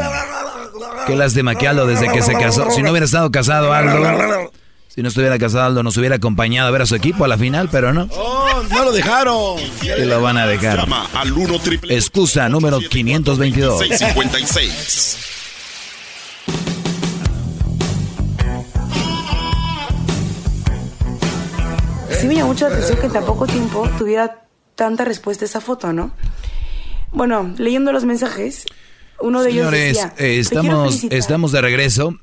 Qué 1.06 1.16
lástima 1.16 1.54
que 1.54 1.68
Aldo 1.68 1.86
desde 1.86 2.10
que 2.10 2.22
se 2.22 2.32
casó. 2.32 2.70
Si 2.70 2.82
no 2.82 2.90
hubiera 2.90 3.06
estado 3.06 3.30
casado, 3.30 3.72
Aldo. 3.72 4.52
Si 4.88 5.02
no 5.02 5.08
estuviera 5.08 5.38
casado, 5.38 5.64
Aldo 5.64 5.82
nos 5.82 5.96
hubiera 5.98 6.16
acompañado 6.16 6.68
a 6.68 6.70
ver 6.70 6.82
a 6.82 6.86
su 6.86 6.94
equipo 6.94 7.24
a 7.24 7.28
la 7.28 7.36
final, 7.36 7.68
pero 7.70 7.92
no. 7.92 8.08
Oh, 8.12 8.62
no 8.70 8.84
lo 8.84 8.92
dejaron. 8.92 9.58
Que 9.82 10.06
lo 10.06 10.22
van 10.22 10.38
a 10.38 10.46
dejar. 10.46 10.78
Llama 10.78 11.06
al 11.12 11.32
1 11.32 11.58
triple 11.58 11.94
Excusa 11.94 12.48
número 12.48 12.78
522. 12.80 13.78
656. 13.78 15.18
Sí 22.26 22.28
me 22.28 22.34
llamó 22.34 22.48
mucho 22.48 22.68
la 22.68 22.74
atención 22.74 22.98
que 22.98 23.06
en 23.06 23.12
tan 23.12 23.24
poco 23.24 23.46
tiempo 23.46 23.88
tuviera 23.98 24.48
tanta 24.74 25.04
respuesta 25.04 25.44
esa 25.44 25.60
foto, 25.60 25.92
¿no? 25.92 26.12
Bueno, 27.12 27.54
leyendo 27.56 27.92
los 27.92 28.04
mensajes, 28.04 28.66
uno 29.20 29.42
de 29.42 29.50
ellos 29.50 29.70
decía, 29.70 30.12
eh, 30.18 30.38
estamos, 30.38 31.04
estamos 31.04 31.52
de 31.52 31.60
regreso 31.60 32.18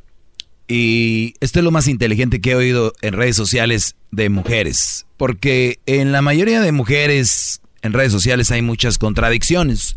y 0.68 1.36
esto 1.40 1.60
es 1.60 1.66
lo 1.66 1.72
más 1.72 1.88
inteligente 1.88 2.42
que 2.42 2.52
he 2.52 2.56
oído 2.56 2.94
en 3.02 3.14
redes 3.14 3.38
sociales 3.38 3.96
de 4.12 4.28
mujeres, 4.28 5.06
porque 5.16 5.80
en 5.86 6.12
la 6.12 6.22
mayoría 6.22 6.60
de 6.60 6.74
mujeres 6.74 7.62
en 7.82 7.94
redes 7.94 8.12
sociales 8.12 8.52
hay 8.52 8.62
muchas 8.62 8.98
contradicciones, 8.98 9.96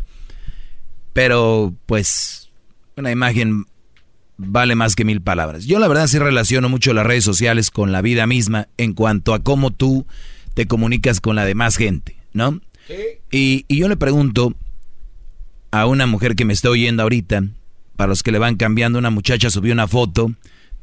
pero 1.11 1.73
pues 1.85 2.49
una 2.95 3.11
imagen 3.11 3.65
vale 4.37 4.75
más 4.75 4.95
que 4.95 5.05
mil 5.05 5.21
palabras. 5.21 5.65
Yo 5.65 5.79
la 5.79 5.87
verdad 5.87 6.07
sí 6.07 6.19
relaciono 6.19 6.69
mucho 6.69 6.93
las 6.93 7.05
redes 7.05 7.23
sociales 7.23 7.71
con 7.71 7.91
la 7.91 8.01
vida 8.01 8.27
misma 8.27 8.67
en 8.77 8.93
cuanto 8.93 9.33
a 9.33 9.39
cómo 9.39 9.71
tú 9.71 10.05
te 10.53 10.67
comunicas 10.67 11.19
con 11.21 11.35
la 11.35 11.45
demás 11.45 11.77
gente, 11.77 12.15
¿no? 12.33 12.59
Y, 13.31 13.65
y 13.67 13.77
yo 13.77 13.89
le 13.89 13.97
pregunto 13.97 14.55
a 15.71 15.85
una 15.85 16.07
mujer 16.07 16.35
que 16.35 16.45
me 16.45 16.53
está 16.53 16.69
oyendo 16.69 17.03
ahorita, 17.03 17.43
para 17.95 18.07
los 18.07 18.23
que 18.23 18.31
le 18.31 18.39
van 18.39 18.55
cambiando, 18.55 18.99
una 18.99 19.09
muchacha 19.09 19.49
subió 19.49 19.73
una 19.73 19.87
foto 19.87 20.31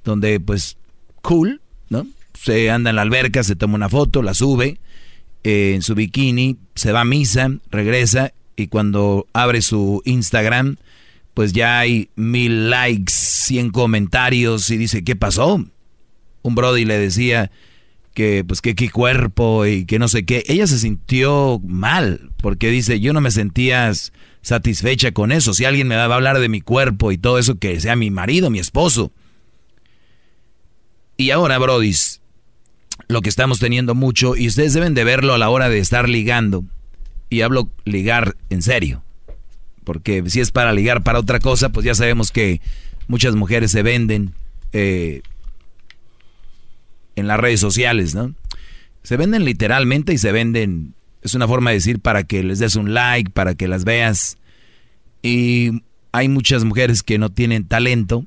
donde 0.05 0.39
pues 0.41 0.77
cool, 1.23 1.61
¿no? 1.89 2.07
Se 2.35 2.71
anda 2.71 2.91
en 2.91 2.97
la 2.97 3.03
alberca, 3.03 3.43
se 3.43 3.57
toma 3.57 3.77
una 3.77 3.89
foto, 3.89 4.23
la 4.23 4.35
sube 4.35 4.79
eh, 5.45 5.73
en 5.75 5.83
su 5.83 5.95
bikini, 5.95 6.59
se 6.75 6.93
va 6.93 7.03
a 7.03 7.05
misa, 7.05 7.51
regresa 7.71 8.33
y 8.57 8.67
cuando 8.67 9.27
abre 9.33 9.63
su 9.63 10.03
Instagram, 10.05 10.77
pues 11.35 11.53
ya 11.53 11.81
hay 11.81 12.09
mil 12.15 12.71
likes, 12.71 13.13
cien 13.13 13.71
comentarios 13.71 14.71
y 14.71 14.77
dice, 14.77 15.05
¿qué 15.05 15.17
pasó? 15.17 15.65
Un 16.43 16.55
Brody 16.55 16.85
le 16.85 16.99
decía 16.99 17.51
que 18.15 18.45
pues 18.47 18.61
que 18.61 18.77
qué 18.77 18.91
cuerpo 18.91 19.67
y 19.67 19.85
que 19.85 19.99
no 19.99 20.09
sé 20.09 20.25
qué. 20.25 20.45
Ella 20.47 20.67
se 20.67 20.79
sintió 20.79 21.61
mal 21.67 22.31
porque 22.39 22.71
dice, 22.71 23.01
yo 23.01 23.13
no 23.13 23.21
me 23.21 23.33
sentía 23.33 23.93
satisfecha 24.43 25.13
con 25.13 25.33
eso. 25.33 25.53
Si 25.55 25.65
alguien 25.65 25.89
me 25.89 25.97
va 25.97 26.05
a 26.05 26.15
hablar 26.15 26.39
de 26.39 26.49
mi 26.49 26.61
cuerpo 26.61 27.11
y 27.13 27.19
todo 27.19 27.39
eso, 27.39 27.59
que 27.59 27.81
sea 27.81 27.97
mi 27.97 28.11
marido, 28.11 28.51
mi 28.51 28.61
esposo. 28.61 29.11
Y 31.17 31.31
ahora, 31.31 31.59
Brodis, 31.59 32.21
lo 33.09 33.21
que 33.21 33.29
estamos 33.29 33.59
teniendo 33.59 33.95
mucho, 33.95 34.37
y 34.37 34.49
ustedes 34.49 34.75
deben 34.75 34.95
de 34.95 35.05
verlo 35.05 35.35
a 35.35 35.39
la 35.39 35.49
hora 35.49 35.69
de 35.69 35.79
estar 35.79 36.09
ligando, 36.09 36.65
y 37.31 37.43
hablo 37.43 37.71
ligar 37.85 38.37
en 38.51 38.63
serio, 38.63 39.04
porque 39.85 40.23
si 40.29 40.41
es 40.41 40.51
para 40.51 40.73
ligar 40.73 41.03
para 41.03 41.19
otra 41.19 41.39
cosa, 41.39 41.69
pues 41.69 41.85
ya 41.85 41.95
sabemos 41.95 42.31
que 42.33 42.61
muchas 43.07 43.35
mujeres 43.35 43.71
se 43.71 43.83
venden 43.83 44.35
eh, 44.73 45.23
en 47.17 47.27
las 47.27 47.39
redes 47.39 47.61
sociales, 47.61 48.15
¿no? 48.15 48.35
Se 49.03 49.17
venden 49.17 49.45
literalmente 49.45 50.15
y 50.15 50.19
se 50.19 50.33
venden, 50.33 50.95
es 51.23 51.35
una 51.35 51.47
forma 51.47 51.71
de 51.71 51.77
decir 51.77 52.01
para 52.01 52.25
que 52.25 52.43
les 52.43 52.59
des 52.59 52.75
un 52.77 52.95
like, 52.95 53.31
para 53.31 53.55
que 53.55 53.69
las 53.69 53.85
veas. 53.85 54.39
Y 55.23 55.83
hay 56.13 56.29
muchas 56.29 56.65
mujeres 56.65 57.03
que 57.03 57.19
no 57.19 57.31
tienen 57.31 57.67
talento 57.67 58.27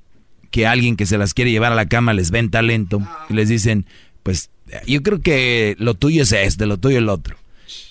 que 0.51 0.67
alguien 0.67 0.95
que 0.95 1.05
se 1.05 1.17
las 1.17 1.33
quiere 1.33 1.51
llevar 1.51 1.71
a 1.71 1.75
la 1.75 1.87
cama 1.87 2.13
les 2.13 2.31
ven 2.31 2.49
talento 2.49 3.01
y 3.29 3.33
les 3.33 3.49
dicen, 3.49 3.85
pues 4.23 4.49
yo 4.85 5.03
creo 5.03 5.21
que 5.21 5.75
lo 5.79 5.93
tuyo 5.93 6.23
es 6.23 6.31
este, 6.31 6.65
lo 6.65 6.77
tuyo 6.77 6.97
es 6.97 7.01
el 7.01 7.09
otro. 7.09 7.37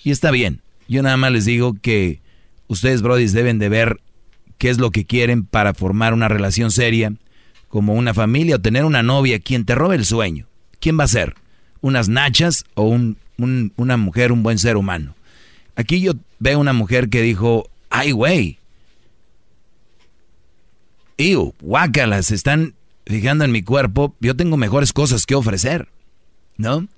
Y 0.05 0.11
está 0.11 0.31
bien. 0.31 0.63
Yo 0.89 1.03
nada 1.03 1.17
más 1.17 1.33
les 1.33 1.45
digo 1.45 1.77
que 1.81 2.21
ustedes, 2.69 3.03
brodis, 3.03 3.33
deben 3.33 3.59
de 3.59 3.69
ver 3.69 4.01
qué 4.59 4.71
es 4.71 4.79
lo 4.79 4.91
que 4.91 5.05
quieren 5.05 5.45
para 5.45 5.75
formar 5.75 6.15
una 6.15 6.29
relación 6.29 6.71
seria, 6.71 7.13
como 7.69 7.95
una 7.95 8.15
familia 8.15 8.57
o 8.57 8.61
tener 8.61 8.85
una 8.85 9.03
novia, 9.03 9.39
quien 9.39 9.65
te 9.65 9.75
robe 9.75 9.97
el 9.97 10.05
sueño. 10.05 10.47
¿Quién 10.81 10.99
va 10.99 11.05
a 11.05 11.09
ser? 11.09 11.35
¿Unas 11.81 12.09
nachas 12.09 12.65
o 12.75 12.85
un, 12.85 13.19
una 13.77 13.97
mujer, 13.97 14.33
un 14.33 14.43
buen 14.43 14.59
ser 14.59 14.77
humano? 14.77 15.15
Aquí 15.75 16.01
yo 16.01 16.13
veo 16.39 16.59
una 16.59 16.73
mujer 16.73 17.09
que 17.09 17.23
dijo, 17.23 17.69
ay, 17.91 18.13
güey, 18.13 18.59
Iu, 21.19 21.55
guácalas, 21.61 22.31
están 22.31 22.75
fijando 23.07 23.45
en 23.45 23.53
mi 23.53 23.63
cuerpo, 23.63 24.15
yo 24.21 24.37
tengo 24.37 24.57
mejores 24.57 24.93
cosas 24.93 25.25
que 25.25 25.35
ofrecer, 25.35 25.89
¿no? 26.59 26.89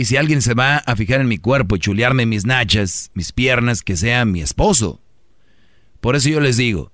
Y 0.00 0.04
si 0.04 0.16
alguien 0.16 0.40
se 0.42 0.54
va 0.54 0.76
a 0.76 0.94
fijar 0.94 1.20
en 1.20 1.26
mi 1.26 1.38
cuerpo 1.38 1.74
y 1.74 1.80
chulearme 1.80 2.24
mis 2.24 2.46
nachas, 2.46 3.10
mis 3.14 3.32
piernas, 3.32 3.82
que 3.82 3.96
sea 3.96 4.24
mi 4.24 4.40
esposo. 4.40 5.00
Por 6.00 6.14
eso 6.14 6.28
yo 6.28 6.38
les 6.38 6.56
digo, 6.56 6.92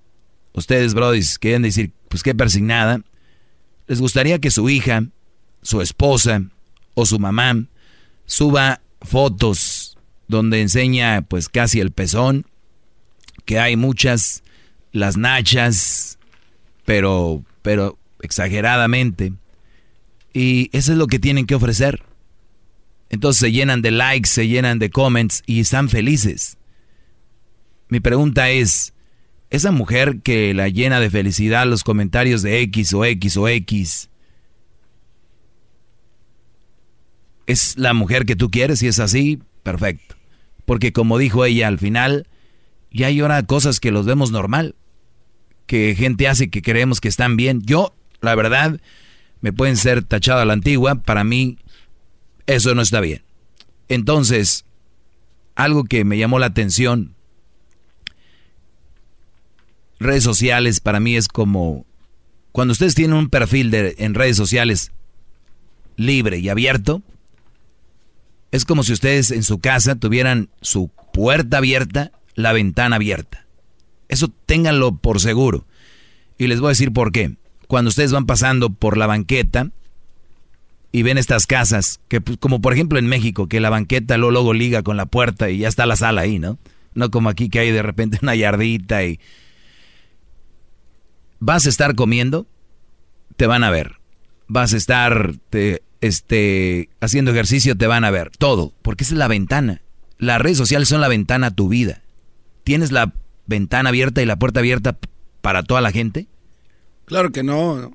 ustedes, 0.55 0.95
brodis, 0.95 1.39
quieren 1.39 1.61
decir, 1.61 1.93
pues 2.09 2.23
qué 2.23 2.35
persignada, 2.35 3.03
les 3.87 4.01
gustaría 4.01 4.39
que 4.39 4.51
su 4.51 4.71
hija, 4.71 5.05
su 5.61 5.83
esposa 5.83 6.45
o 6.95 7.05
su 7.05 7.19
mamá 7.19 7.67
suba 8.25 8.81
fotos 9.03 9.99
donde 10.27 10.63
enseña 10.63 11.21
pues 11.29 11.51
casi 11.51 11.81
el 11.81 11.91
pezón, 11.91 12.47
que 13.45 13.59
hay 13.59 13.77
muchas, 13.77 14.43
las 14.93 15.19
nachas, 15.19 16.19
pero, 16.87 17.45
pero 17.61 17.99
exageradamente. 18.23 19.35
Y 20.33 20.71
eso 20.73 20.93
es 20.93 20.99
lo 20.99 21.07
que 21.07 21.19
tienen 21.19 21.45
que 21.45 21.55
ofrecer. 21.55 22.03
Entonces 23.11 23.41
se 23.41 23.53
llenan 23.53 23.83
de 23.83 23.91
likes, 23.91 24.29
se 24.29 24.49
llenan 24.49 24.79
de 24.79 24.91
comments 24.91 25.43
y 25.47 25.61
están 25.61 25.89
felices. 25.89 26.57
Mi 27.89 28.01
pregunta 28.01 28.51
es, 28.51 28.95
esa 29.51 29.71
mujer 29.71 30.21
que 30.23 30.53
la 30.55 30.69
llena 30.69 31.01
de 31.01 31.11
felicidad 31.11 31.67
los 31.67 31.85
comentarios 31.85 32.43
de 32.43 32.61
X 32.63 32.93
o 32.95 33.05
X 33.05 33.37
o 33.37 33.47
X, 33.49 34.11
¿es 37.47 37.77
la 37.79 37.93
mujer 37.93 38.25
que 38.25 38.37
tú 38.37 38.51
quieres? 38.51 38.81
Si 38.81 38.89
es 38.89 38.99
así, 38.99 39.41
perfecto. 39.63 40.17
Porque 40.65 40.93
como 40.93 41.19
dijo 41.19 41.45
ella 41.45 41.69
al 41.69 41.79
final, 41.79 42.27
ya 42.91 43.09
hay 43.09 43.21
ahora 43.21 43.43
cosas 43.45 43.81
que 43.81 43.91
los 43.91 44.07
vemos 44.07 44.31
normal 44.31 44.75
que 45.67 45.95
gente 45.97 46.29
hace 46.29 46.51
que 46.51 46.63
creemos 46.63 47.01
que 47.01 47.09
están 47.09 47.37
bien. 47.37 47.63
Yo, 47.65 47.95
la 48.21 48.35
verdad, 48.35 48.81
me 49.41 49.53
pueden 49.53 49.77
ser 49.77 50.03
tachado 50.03 50.41
a 50.41 50.45
la 50.45 50.53
antigua, 50.53 50.97
para 50.97 51.25
mí 51.25 51.59
eso 52.47 52.75
no 52.75 52.83
está 52.83 53.01
bien. 53.01 53.23
Entonces, 53.89 54.65
algo 55.55 55.85
que 55.85 56.05
me 56.05 56.19
llamó 56.19 56.39
la 56.39 56.47
atención, 56.47 57.15
redes 59.99 60.25
sociales 60.25 60.81
para 60.81 61.01
mí 61.01 61.17
es 61.17 61.29
como, 61.29 61.87
cuando 62.53 62.73
ustedes 62.73 62.95
tienen 62.95 63.17
un 63.17 63.31
perfil 63.31 63.71
de, 63.71 63.95
en 63.99 64.15
redes 64.15 64.37
sociales 64.37 64.93
libre 65.97 66.39
y 66.39 66.49
abierto, 66.49 67.03
es 68.51 68.65
como 68.65 68.85
si 68.85 68.93
ustedes 68.93 69.31
en 69.31 69.43
su 69.43 69.59
casa 69.59 69.97
tuvieran 69.97 70.49
su 70.61 70.91
puerta 71.13 71.59
abierta, 71.59 72.13
la 72.35 72.53
ventana 72.53 72.97
abierta. 72.97 73.47
Eso 74.09 74.29
ténganlo 74.47 74.97
por 74.97 75.21
seguro. 75.21 75.67
Y 76.39 76.47
les 76.47 76.61
voy 76.61 76.69
a 76.69 76.71
decir 76.71 76.93
por 76.93 77.11
qué. 77.11 77.37
Cuando 77.67 77.89
ustedes 77.89 78.13
van 78.13 78.27
pasando 78.27 78.71
por 78.71 78.97
la 78.97 79.07
banqueta 79.07 79.71
y 80.95 81.03
ven 81.03 81.19
estas 81.19 81.49
casas, 81.49 81.99
que 82.07 82.21
pues, 82.21 82.39
como 82.39 82.61
por 82.61 82.73
ejemplo 82.73 83.01
en 83.01 83.09
México, 83.09 83.49
que 83.49 83.59
la 83.59 83.69
banqueta 83.69 84.17
luego, 84.17 84.31
luego 84.31 84.55
liga 84.55 84.85
con 84.85 84.97
la 84.97 85.07
puerta 85.07 85.51
y 85.51 85.59
ya 85.59 85.67
está 85.67 85.87
la 85.87 85.97
sala 85.97 86.21
ahí, 86.21 86.39
¿no? 86.39 86.57
No 86.95 87.11
como 87.11 87.31
aquí 87.31 87.49
que 87.49 87.59
hay 87.59 87.73
de 87.73 87.83
repente 87.83 88.21
una 88.23 88.37
yardita 88.37 89.03
y... 89.03 89.19
Vas 91.41 91.67
a 91.67 91.69
estar 91.69 91.97
comiendo, 91.97 92.47
te 93.37 93.49
van 93.49 93.65
a 93.65 93.71
ver. 93.71 93.97
Vas 94.47 94.73
a 94.73 94.77
estar 94.77 95.33
este, 96.01 96.91
haciendo 97.01 97.33
ejercicio, 97.33 97.77
te 97.77 97.89
van 97.89 98.05
a 98.05 98.13
ver. 98.13 98.31
Todo, 98.31 98.73
porque 98.81 99.03
esa 99.03 99.15
es 99.15 99.19
la 99.19 99.27
ventana. 99.27 99.83
Las 100.19 100.41
redes 100.41 100.59
sociales 100.59 100.87
son 100.87 101.01
la 101.01 101.09
ventana 101.09 101.49
a 101.49 101.55
tu 101.57 101.67
vida. 101.67 102.03
Tienes 102.63 102.93
la 102.93 103.13
ventana 103.47 103.89
abierta 103.89 104.23
y 104.23 104.27
la 104.27 104.37
puerta 104.37 104.61
abierta 104.61 104.97
para 105.41 105.65
toda 105.65 105.81
la 105.81 105.91
gente? 105.91 106.29
Claro 107.05 107.33
que 107.33 107.43
no. 107.43 107.91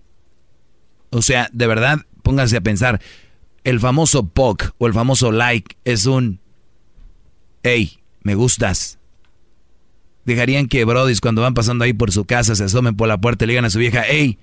O 1.11 1.21
sea, 1.21 1.49
de 1.53 1.65
verdad, 1.65 2.05
pónganse 2.29 2.57
a 2.57 2.61
pensar, 2.61 3.01
el 3.63 3.79
famoso 3.79 4.27
POC 4.27 4.75
o 4.77 4.85
el 4.85 4.93
famoso 4.93 5.31
like 5.31 5.75
es 5.83 6.05
un, 6.05 6.39
hey, 7.63 8.01
me 8.21 8.35
gustas. 8.35 8.99
Dejarían 10.25 10.67
que 10.67 10.85
brodis 10.85 11.21
cuando 11.21 11.41
van 11.41 11.55
pasando 11.55 11.85
ahí 11.85 11.93
por 11.93 12.11
su 12.11 12.25
casa 12.25 12.53
se 12.53 12.65
asomen 12.65 12.95
por 12.95 13.07
la 13.07 13.17
puerta 13.17 13.45
y 13.45 13.47
le 13.47 13.53
digan 13.53 13.65
a 13.65 13.71
su 13.71 13.79
vieja, 13.79 14.03
hey, 14.07 14.37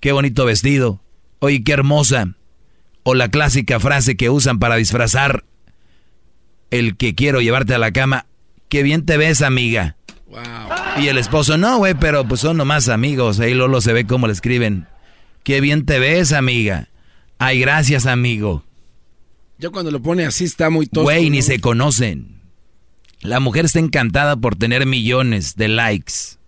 qué 0.00 0.10
bonito 0.10 0.44
vestido, 0.44 1.04
oye, 1.38 1.62
qué 1.62 1.70
hermosa. 1.70 2.34
O 3.04 3.14
la 3.14 3.28
clásica 3.28 3.78
frase 3.78 4.16
que 4.16 4.28
usan 4.28 4.58
para 4.58 4.74
disfrazar 4.74 5.44
el 6.72 6.96
que 6.96 7.14
quiero 7.14 7.40
llevarte 7.40 7.76
a 7.76 7.78
la 7.78 7.92
cama, 7.92 8.26
qué 8.68 8.82
bien 8.82 9.06
te 9.06 9.16
ves, 9.16 9.40
amiga. 9.40 9.96
Y 11.00 11.06
el 11.06 11.18
esposo, 11.18 11.58
no, 11.58 11.78
güey, 11.78 11.94
pero 11.94 12.26
pues 12.26 12.40
son 12.40 12.56
nomás 12.56 12.88
amigos. 12.88 13.38
Ahí 13.38 13.54
Lolo 13.54 13.80
se 13.80 13.92
ve 13.92 14.04
cómo 14.04 14.26
le 14.26 14.32
escriben. 14.32 14.88
Qué 15.44 15.60
bien 15.60 15.86
te 15.86 16.00
ves, 16.00 16.32
amiga. 16.32 16.88
Ay, 17.46 17.60
gracias, 17.60 18.06
amigo. 18.06 18.64
Ya 19.58 19.68
cuando 19.68 19.90
lo 19.90 20.00
pone 20.00 20.24
así 20.24 20.44
está 20.44 20.70
muy 20.70 20.86
tosco. 20.86 21.02
Güey, 21.02 21.28
ni 21.28 21.42
se 21.42 21.60
conocen. 21.60 22.40
La 23.20 23.38
mujer 23.38 23.66
está 23.66 23.80
encantada 23.80 24.34
por 24.34 24.56
tener 24.56 24.86
millones 24.86 25.54
de 25.54 25.68
likes. 25.68 26.38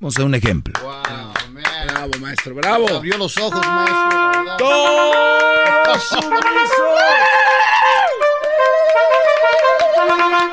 Vamos 0.00 0.18
a 0.18 0.24
un 0.24 0.34
ejemplo. 0.34 0.74
bravo, 0.82 2.10
maestro, 2.20 2.54
bravo. 2.56 2.88
Abrió 2.88 3.16
los 3.16 3.38
ojos, 3.38 3.64
maestro. 3.64 4.56
¡Todo 4.58 5.14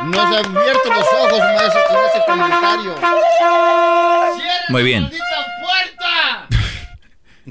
Nos 0.06 0.26
ha 0.26 0.40
abierto 0.40 0.90
los 0.94 1.08
ojos, 1.22 1.40
maestro, 1.40 1.82
con 1.90 1.98
ese 2.06 2.22
comentario. 2.28 2.96
Muy 4.70 4.84
bien. 4.84 5.10
Puerta! 6.02 6.48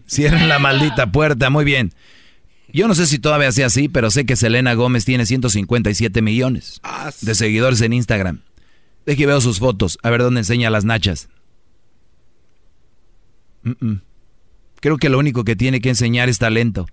Cierren 0.06 0.48
la 0.48 0.58
maldita 0.58 1.10
puerta, 1.10 1.50
muy 1.50 1.64
bien. 1.64 1.92
Yo 2.72 2.86
no 2.86 2.94
sé 2.94 3.06
si 3.06 3.18
todavía 3.18 3.50
sea 3.52 3.66
así, 3.66 3.88
pero 3.88 4.10
sé 4.10 4.24
que 4.24 4.36
Selena 4.36 4.74
Gómez 4.74 5.04
tiene 5.04 5.26
157 5.26 6.22
millones 6.22 6.80
de 7.20 7.34
seguidores 7.34 7.80
en 7.80 7.92
Instagram. 7.92 8.42
De 9.06 9.16
que 9.16 9.26
veo 9.26 9.40
sus 9.40 9.58
fotos, 9.58 9.98
a 10.02 10.10
ver 10.10 10.22
dónde 10.22 10.40
enseña 10.40 10.70
las 10.70 10.84
nachas. 10.84 11.28
Mm, 13.62 13.72
mm. 13.80 14.02
Creo 14.80 14.98
que 14.98 15.08
lo 15.08 15.18
único 15.18 15.42
que 15.44 15.56
tiene 15.56 15.80
que 15.80 15.88
enseñar 15.88 16.28
es 16.28 16.38
talento. 16.38 16.86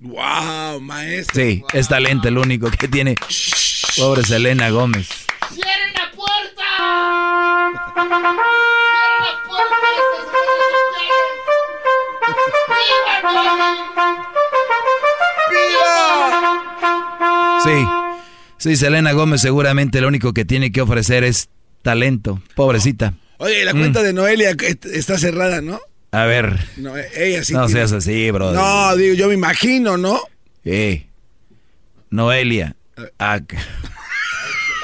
Wow, 0.00 0.80
maestro. 0.80 1.42
Sí, 1.42 1.62
es 1.72 1.88
talento 1.88 2.28
el 2.28 2.38
único 2.38 2.70
que 2.70 2.88
tiene. 2.88 3.14
Pobre 3.96 4.22
Selena 4.24 4.68
Gómez. 4.70 5.08
¡Cierren 5.52 5.92
la 5.94 6.10
puerta! 6.12 6.52
Sí, 17.64 17.86
sí, 18.58 18.76
Selena 18.76 19.12
Gómez 19.12 19.40
seguramente 19.40 20.00
lo 20.00 20.08
único 20.08 20.32
que 20.32 20.44
tiene 20.44 20.70
que 20.70 20.80
ofrecer 20.80 21.24
es 21.24 21.48
talento. 21.82 22.40
Pobrecita. 22.54 23.14
Oye, 23.38 23.64
la 23.64 23.72
cuenta 23.72 24.02
de 24.02 24.12
Noelia 24.12 24.56
está 24.92 25.18
cerrada, 25.18 25.60
¿no? 25.60 25.80
A 26.12 26.24
ver. 26.24 26.58
No, 26.76 26.96
ella 26.96 27.44
sí. 27.44 27.52
No 27.52 27.68
seas 27.68 27.92
así, 27.92 28.30
bro. 28.30 28.52
No, 28.52 28.94
digo, 28.96 29.14
yo 29.14 29.28
me 29.28 29.34
imagino, 29.34 29.96
¿no? 29.96 30.20
Sí. 30.64 31.06
Noelia. 32.10 32.76
Ah, 33.18 33.40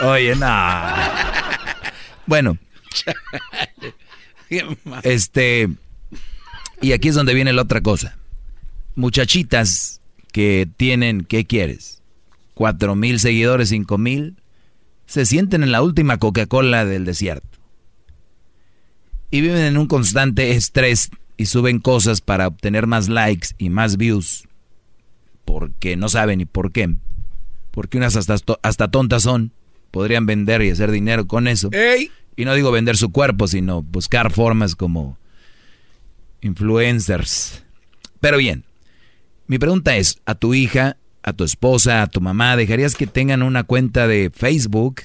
Oye, 0.03 0.35
no. 0.37 0.95
Bueno. 2.27 2.59
Este. 5.03 5.69
Y 6.81 6.93
aquí 6.93 7.09
es 7.09 7.15
donde 7.15 7.35
viene 7.35 7.53
la 7.53 7.63
otra 7.63 7.81
cosa. 7.81 8.19
Muchachitas 8.95 10.01
que 10.33 10.69
tienen, 10.77 11.25
¿qué 11.25 11.47
quieres? 11.47 12.03
Cuatro 12.55 12.95
mil 12.95 13.21
seguidores, 13.21 13.69
cinco 13.71 13.99
mil, 13.99 14.37
se 15.07 15.27
sienten 15.27 15.63
en 15.63 15.73
la 15.73 15.83
última 15.83 16.19
Coca-Cola 16.19 16.85
del 16.85 17.05
desierto. 17.05 17.59
Y 19.31 19.41
viven 19.41 19.65
en 19.65 19.79
un 19.79 19.87
constante 19.87 20.53
estrés 20.53 21.11
y 21.37 21.47
suben 21.47 21.79
cosas 21.79 22.21
para 22.21 22.47
obtener 22.49 22.87
más 22.87 23.09
likes 23.09 23.49
y 23.59 23.71
más 23.71 23.97
views. 23.97 24.47
Porque 25.45 25.97
no 25.97 26.09
saben 26.09 26.39
ni 26.39 26.45
por 26.45 26.73
qué. 26.73 26.97
Porque 27.71 27.97
unas 27.97 28.17
hasta, 28.17 28.37
hasta 28.63 28.91
tontas 28.91 29.23
son. 29.23 29.53
Podrían 29.91 30.27
vender 30.27 30.63
y 30.63 30.71
hacer 30.71 30.91
dinero 30.91 31.27
con 31.27 31.49
eso. 31.49 31.71
Y 32.37 32.45
no 32.45 32.55
digo 32.55 32.71
vender 32.71 32.97
su 32.97 33.13
cuerpo, 33.13 33.47
sino 33.47 33.83
buscar 33.83 34.33
formas 34.33 34.75
como 34.75 35.19
influencers. 36.41 37.65
Pero 38.21 38.39
bien, 38.39 38.65
mi 39.47 39.59
pregunta 39.59 39.97
es, 39.97 40.19
a 40.25 40.35
tu 40.35 40.55
hija, 40.55 40.97
a 41.23 41.33
tu 41.33 41.45
esposa, 41.45 42.03
a 42.03 42.07
tu 42.07 42.21
mamá, 42.21 42.57
¿dejarías 42.57 42.95
que 42.95 43.07
tengan 43.07 43.43
una 43.43 43.65
cuenta 43.65 44.07
de 44.07 44.31
Facebook 44.35 45.03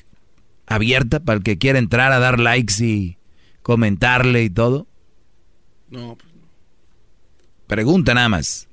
abierta 0.66 1.20
para 1.20 1.38
el 1.38 1.44
que 1.44 1.58
quiera 1.58 1.80
entrar 1.80 2.12
a 2.12 2.20
dar 2.20 2.40
likes 2.40 2.84
y 2.84 3.18
comentarle 3.62 4.44
y 4.44 4.50
todo? 4.50 4.88
No, 5.90 6.16
pues 6.16 6.34
no. 6.34 6.42
Pregunta 7.68 8.14
nada 8.14 8.30
más. 8.30 8.68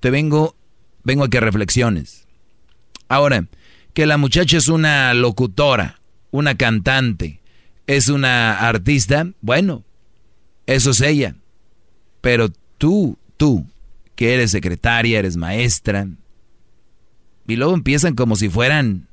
Te 0.00 0.10
vengo, 0.10 0.56
vengo 1.04 1.24
a 1.24 1.30
que 1.30 1.40
reflexiones. 1.40 2.26
Ahora, 3.08 3.46
que 3.92 4.06
la 4.06 4.16
muchacha 4.16 4.56
es 4.56 4.68
una 4.68 5.12
locutora, 5.14 6.00
una 6.32 6.56
cantante, 6.56 7.38
es 7.86 8.08
una 8.08 8.58
artista, 8.58 9.28
bueno, 9.40 9.84
eso 10.66 10.90
es 10.90 11.00
ella. 11.00 11.36
Pero 12.20 12.48
tú, 12.78 13.16
tú, 13.36 13.64
que 14.16 14.34
eres 14.34 14.50
secretaria, 14.50 15.20
eres 15.20 15.36
maestra, 15.36 16.08
y 17.46 17.56
luego 17.56 17.74
empiezan 17.74 18.14
como 18.14 18.34
si 18.36 18.48
fueran 18.48 19.06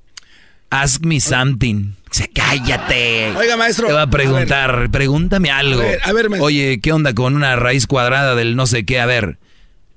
Ask 0.72 1.04
me 1.04 1.20
something. 1.20 1.94
cállate. 2.34 3.32
Oiga, 3.36 3.58
maestro. 3.58 3.88
Te 3.88 3.94
va 3.94 4.04
a 4.04 4.10
preguntar, 4.10 4.90
pregúntame 4.92 5.50
algo. 5.50 5.82
A 6.04 6.14
ver, 6.14 6.28
Oye, 6.40 6.80
¿qué 6.82 6.94
onda 6.94 7.14
con 7.14 7.36
una 7.36 7.56
raíz 7.56 7.88
cuadrada 7.88 8.36
del 8.36 8.56
no 8.56 8.68
sé 8.68 8.86
qué? 8.86 9.00
A 9.00 9.08
ver. 9.08 9.40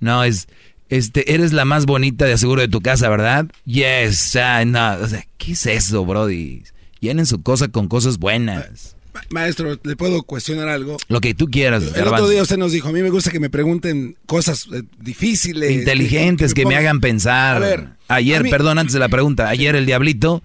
No, 0.00 0.24
es. 0.24 0.48
Este, 0.88 1.34
eres 1.34 1.52
la 1.52 1.64
más 1.64 1.86
bonita 1.86 2.24
de 2.24 2.34
aseguro 2.34 2.60
de 2.62 2.68
tu 2.68 2.80
casa, 2.80 3.08
¿verdad? 3.08 3.46
Yes. 3.66 4.34
Ah, 4.36 4.64
no. 4.64 4.94
O 4.94 5.06
sea, 5.08 5.24
¿qué 5.36 5.52
es 5.52 5.66
eso, 5.66 6.04
Brody? 6.06 6.62
Llenen 7.02 7.26
su 7.26 7.42
cosa 7.42 7.66
con 7.66 7.88
cosas 7.88 8.18
buenas. 8.18 8.94
Maestro, 9.28 9.76
¿le 9.82 9.96
puedo 9.96 10.22
cuestionar 10.22 10.68
algo? 10.68 10.98
Lo 11.08 11.20
que 11.20 11.34
tú 11.34 11.46
quieras. 11.46 11.82
El 11.96 12.06
otro 12.06 12.28
día 12.28 12.40
usted 12.40 12.56
nos 12.58 12.70
dijo, 12.70 12.88
a 12.88 12.92
mí 12.92 13.02
me 13.02 13.10
gusta 13.10 13.32
que 13.32 13.40
me 13.40 13.50
pregunten 13.50 14.16
cosas 14.24 14.68
eh, 14.72 14.84
difíciles. 15.00 15.72
Inteligentes, 15.72 16.54
que, 16.54 16.64
me, 16.64 16.76
hagan 16.76 17.00
pensar. 17.00 17.56
A 17.56 17.58
ver, 17.58 17.88
ayer, 18.06 18.48
perdón, 18.48 18.78
antes 18.78 18.92
de 18.92 19.00
la 19.00 19.08
pregunta, 19.08 19.48
ayer 19.48 19.74
el 19.74 19.84
diablito 19.84 20.44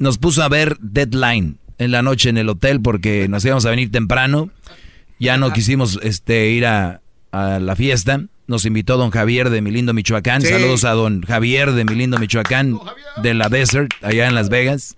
nos 0.00 0.18
puso 0.18 0.42
a 0.42 0.48
ver 0.48 0.76
Deadline 0.80 1.58
en 1.78 1.92
la 1.92 2.02
noche 2.02 2.28
en 2.28 2.38
el 2.38 2.48
hotel 2.48 2.80
porque 2.80 3.28
nos 3.28 3.44
íbamos 3.44 3.64
a 3.64 3.70
venir 3.70 3.92
temprano. 3.92 4.50
Ya 5.20 5.36
no 5.36 5.52
quisimos 5.52 6.00
este, 6.02 6.50
ir 6.50 6.66
a, 6.66 7.00
la 7.30 7.76
fiesta. 7.76 8.20
Nos 8.48 8.66
invitó 8.66 8.96
don 8.96 9.12
Javier 9.12 9.48
de 9.48 9.62
mi 9.62 9.70
lindo 9.70 9.94
Michoacán. 9.94 10.42
Saludos 10.42 10.82
a 10.82 10.90
don 10.90 11.22
Javier 11.22 11.70
de 11.70 11.84
mi 11.84 11.94
lindo 11.94 12.18
Michoacán, 12.18 12.80
de 13.22 13.34
la 13.34 13.48
Desert, 13.48 13.92
allá 14.02 14.26
en 14.26 14.34
Las 14.34 14.48
Vegas. 14.48 14.96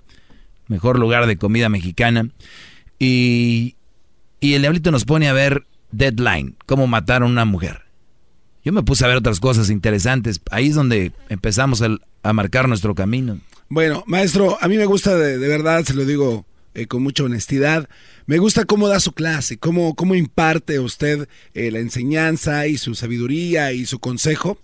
Mejor 0.69 0.99
lugar 0.99 1.27
de 1.27 1.37
comida 1.37 1.69
mexicana. 1.69 2.29
Y, 2.99 3.77
y 4.41 4.55
el 4.55 4.63
diablito 4.63 4.91
nos 4.91 5.05
pone 5.05 5.29
a 5.29 5.33
ver 5.33 5.65
Deadline, 5.93 6.57
cómo 6.67 6.87
matar 6.87 7.23
a 7.23 7.27
una 7.27 7.45
mujer. 7.45 7.83
Yo 8.65 8.73
me 8.73 8.83
puse 8.83 9.05
a 9.05 9.09
ver 9.09 9.19
otras 9.19 9.41
cosas 9.41 9.71
interesantes. 9.71 10.41
Ahí 10.51 10.69
es 10.69 10.75
donde 10.75 11.13
empezamos 11.29 11.83
a 11.83 12.33
marcar 12.33 12.69
nuestro 12.69 12.95
camino. 12.95 13.41
Bueno, 13.69 14.05
maestro, 14.07 14.59
a 14.61 14.69
mí 14.69 14.77
me 14.77 14.87
gusta 14.87 15.17
de, 15.17 15.37
verdad, 15.39 15.85
se 15.85 15.95
lo 15.95 16.05
digo 16.05 16.45
eh, 16.75 16.87
con 16.87 17.03
mucha 17.03 17.25
honestidad, 17.25 17.89
me 18.27 18.39
gusta 18.39 18.67
cómo 18.67 18.89
da 18.89 19.01
su 19.01 19.13
clase, 19.13 19.59
cómo, 19.59 19.95
cómo 19.95 20.15
imparte 20.15 20.79
usted 20.79 21.29
eh, 21.55 21.71
la 21.71 21.79
enseñanza 21.79 22.67
y 22.67 22.77
su 22.77 22.95
sabiduría 22.95 23.73
y 23.73 23.87
su 23.87 23.99
consejo. 23.99 24.59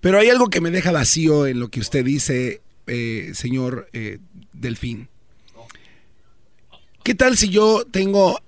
Pero 0.00 0.18
hay 0.18 0.28
algo 0.28 0.48
que 0.48 0.60
me 0.60 0.70
deja 0.70 0.92
vacío 0.92 1.46
en 1.46 1.58
lo 1.58 1.68
que 1.68 1.80
usted 1.80 2.04
dice, 2.04 2.60
eh, 2.86 3.32
señor 3.34 3.88
Delfín. 4.52 5.08
¿Qué 7.06 7.14
tal 7.14 7.36
si 7.36 7.50
yo 7.50 7.86
tengo 7.88 8.42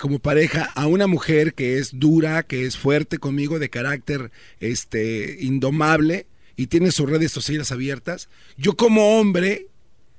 como 0.00 0.18
pareja 0.18 0.64
a 0.74 0.88
una 0.88 1.06
mujer 1.06 1.54
que 1.54 1.78
es 1.78 1.90
dura, 1.92 2.42
que 2.42 2.66
es 2.66 2.76
fuerte 2.76 3.18
conmigo, 3.18 3.60
de 3.60 3.70
carácter 3.70 4.32
este, 4.58 5.36
indomable, 5.38 6.26
y 6.56 6.66
tiene 6.66 6.90
sus 6.90 7.08
redes 7.08 7.30
sociales 7.30 7.70
abiertas, 7.70 8.28
yo 8.56 8.76
como 8.76 9.20
hombre, 9.20 9.68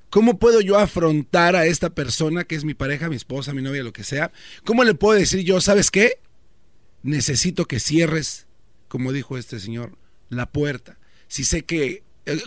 ¿cómo 0.08 0.38
puedo 0.38 0.62
yo 0.62 0.78
afrontar 0.78 1.54
a 1.54 1.66
esta 1.66 1.90
persona 1.90 2.44
que 2.44 2.54
es 2.54 2.64
mi 2.64 2.72
pareja, 2.72 3.10
mi 3.10 3.16
esposa, 3.16 3.52
mi 3.52 3.60
novia, 3.60 3.82
lo 3.82 3.92
que 3.92 4.04
sea? 4.04 4.32
¿Cómo 4.64 4.84
le 4.84 4.94
puedo 4.94 5.18
decir 5.20 5.40
yo, 5.44 5.60
sabes 5.60 5.90
qué? 5.90 6.14
Necesito 7.02 7.66
que 7.66 7.78
cierres, 7.78 8.46
como 8.88 9.12
dijo 9.12 9.36
este 9.36 9.60
señor, 9.60 9.98
la 10.30 10.50
puerta. 10.50 10.98
Si 11.28 11.44
sé 11.44 11.66
que 11.66 11.84
eh, 11.86 12.02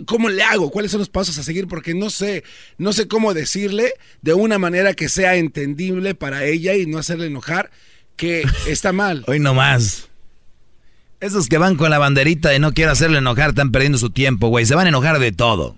¿Cómo 0.05 0.29
le 0.29 0.41
hago? 0.41 0.71
¿Cuáles 0.71 0.91
son 0.91 0.99
los 0.99 1.09
pasos 1.09 1.37
a 1.37 1.43
seguir? 1.43 1.67
Porque 1.67 1.93
no 1.93 2.09
sé, 2.09 2.43
no 2.77 2.93
sé 2.93 3.07
cómo 3.07 3.33
decirle 3.33 3.93
de 4.21 4.33
una 4.33 4.57
manera 4.57 4.93
que 4.93 5.09
sea 5.09 5.35
entendible 5.35 6.15
para 6.15 6.45
ella 6.45 6.75
y 6.75 6.85
no 6.85 6.97
hacerle 6.97 7.27
enojar 7.27 7.71
que 8.15 8.45
está 8.67 8.93
mal. 8.93 9.23
Hoy 9.27 9.39
no 9.39 9.53
más. 9.53 10.07
Esos 11.19 11.47
que 11.47 11.57
van 11.57 11.75
con 11.75 11.89
la 11.89 11.97
banderita 11.97 12.49
de 12.49 12.59
no 12.59 12.73
quiero 12.73 12.91
hacerle 12.91 13.17
enojar 13.17 13.49
están 13.49 13.71
perdiendo 13.71 13.97
su 13.97 14.09
tiempo, 14.11 14.47
güey. 14.47 14.65
Se 14.65 14.75
van 14.75 14.85
a 14.85 14.89
enojar 14.89 15.19
de 15.19 15.31
todo. 15.31 15.75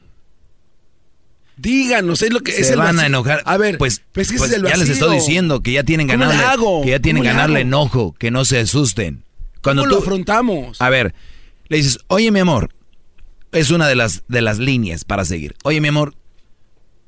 Díganos, 1.58 2.22
es 2.22 2.32
lo 2.32 2.42
que 2.42 2.52
se 2.52 2.62
es 2.62 2.76
van 2.76 3.00
a 3.00 3.08
enojar. 3.08 3.42
A 3.46 3.58
ver, 3.58 3.80
pues, 3.80 4.04
pues, 4.12 4.32
pues 4.38 4.52
ya 4.52 4.78
les 4.78 4.90
estoy 4.90 5.16
diciendo 5.16 5.62
que 5.62 5.72
ya 5.72 5.84
tienen 5.84 6.06
ganarle, 6.06 6.36
que 6.84 6.92
ya 6.92 7.00
tienen 7.00 7.24
ganarle 7.24 7.62
enojo, 7.62 8.14
que 8.20 8.30
no 8.30 8.46
se 8.46 8.60
asusten. 8.60 9.24
Cuando 9.64 9.84
¿Cómo 9.84 9.96
lo 9.96 10.02
afrontamos? 10.02 10.80
A 10.80 10.90
ver, 10.92 11.16
le 11.68 11.78
dices, 11.78 12.00
oye 12.08 12.30
mi 12.32 12.40
amor, 12.40 12.70
es 13.52 13.72
una 13.72 13.88
de 13.88 13.96
las 13.96 14.24
de 14.28 14.42
las 14.42 14.60
líneas 14.60 15.06
para 15.06 15.26
seguir. 15.26 15.56
Oye 15.64 15.82
mi 15.82 15.88
amor, 15.88 16.16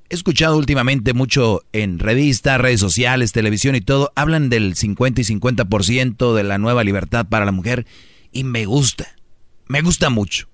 he 0.10 0.16
escuchado 0.16 0.57
últimamente 0.57 1.14
mucho 1.14 1.64
en 1.72 1.99
revistas, 1.99 2.60
redes 2.60 2.80
sociales, 2.80 3.32
televisión 3.32 3.76
y 3.76 3.82
todo, 3.82 4.11
hablan 4.16 4.49
del 4.49 4.76
50 4.76 5.22
y 5.22 5.24
50% 5.24 6.34
de 6.34 6.44
la 6.44 6.57
nueva 6.57 6.84
libertad 6.84 7.28
para 7.28 7.45
la 7.45 7.52
mujer 7.52 7.86
y 8.32 8.44
me 8.44 8.66
gusta, 8.66 9.07
me 9.68 9.82
gusta 9.82 10.10
mucho. 10.10 10.48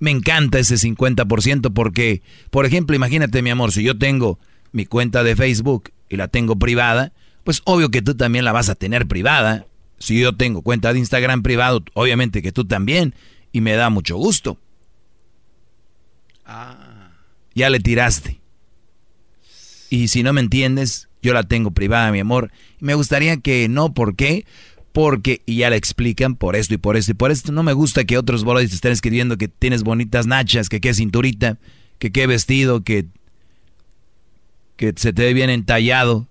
Me 0.00 0.10
encanta 0.10 0.58
ese 0.58 0.74
50% 0.74 1.72
porque, 1.72 2.22
por 2.50 2.66
ejemplo, 2.66 2.96
imagínate 2.96 3.42
mi 3.42 3.50
amor, 3.50 3.72
si 3.72 3.82
yo 3.82 3.96
tengo 3.96 4.38
mi 4.72 4.86
cuenta 4.86 5.22
de 5.22 5.36
Facebook 5.36 5.92
y 6.08 6.16
la 6.16 6.28
tengo 6.28 6.56
privada, 6.56 7.12
pues 7.44 7.62
obvio 7.64 7.90
que 7.90 8.02
tú 8.02 8.14
también 8.14 8.44
la 8.44 8.52
vas 8.52 8.68
a 8.68 8.74
tener 8.74 9.06
privada. 9.06 9.66
Si 9.98 10.18
yo 10.18 10.34
tengo 10.34 10.62
cuenta 10.62 10.92
de 10.92 10.98
Instagram 10.98 11.42
privado, 11.42 11.84
obviamente 11.94 12.42
que 12.42 12.52
tú 12.52 12.64
también, 12.64 13.14
y 13.52 13.60
me 13.60 13.74
da 13.74 13.88
mucho 13.88 14.16
gusto. 14.16 14.58
Ah. 16.44 17.10
Ya 17.54 17.70
le 17.70 17.80
tiraste. 17.80 18.40
Y 19.90 20.08
si 20.08 20.22
no 20.22 20.32
me 20.32 20.40
entiendes, 20.40 21.08
yo 21.22 21.32
la 21.32 21.44
tengo 21.44 21.70
privada, 21.70 22.10
mi 22.10 22.20
amor. 22.20 22.50
Me 22.80 22.94
gustaría 22.94 23.36
que 23.36 23.68
no, 23.68 23.94
¿por 23.94 24.16
qué? 24.16 24.44
Porque, 24.92 25.42
y 25.46 25.56
ya 25.56 25.70
le 25.70 25.76
explican 25.76 26.36
por 26.36 26.56
esto 26.56 26.74
y 26.74 26.78
por 26.78 26.96
esto 26.96 27.12
y 27.12 27.14
por 27.14 27.30
esto. 27.30 27.52
No 27.52 27.62
me 27.62 27.72
gusta 27.72 28.04
que 28.04 28.18
otros 28.18 28.44
bolos 28.44 28.68
te 28.68 28.74
estén 28.74 28.92
escribiendo 28.92 29.38
que 29.38 29.48
tienes 29.48 29.82
bonitas 29.82 30.26
nachas, 30.26 30.68
que 30.68 30.80
qué 30.80 30.94
cinturita, 30.94 31.58
que 31.98 32.10
qué 32.10 32.26
vestido, 32.26 32.82
que, 32.82 33.06
que 34.76 34.92
se 34.96 35.12
te 35.12 35.22
ve 35.22 35.34
bien 35.34 35.50
entallado 35.50 36.26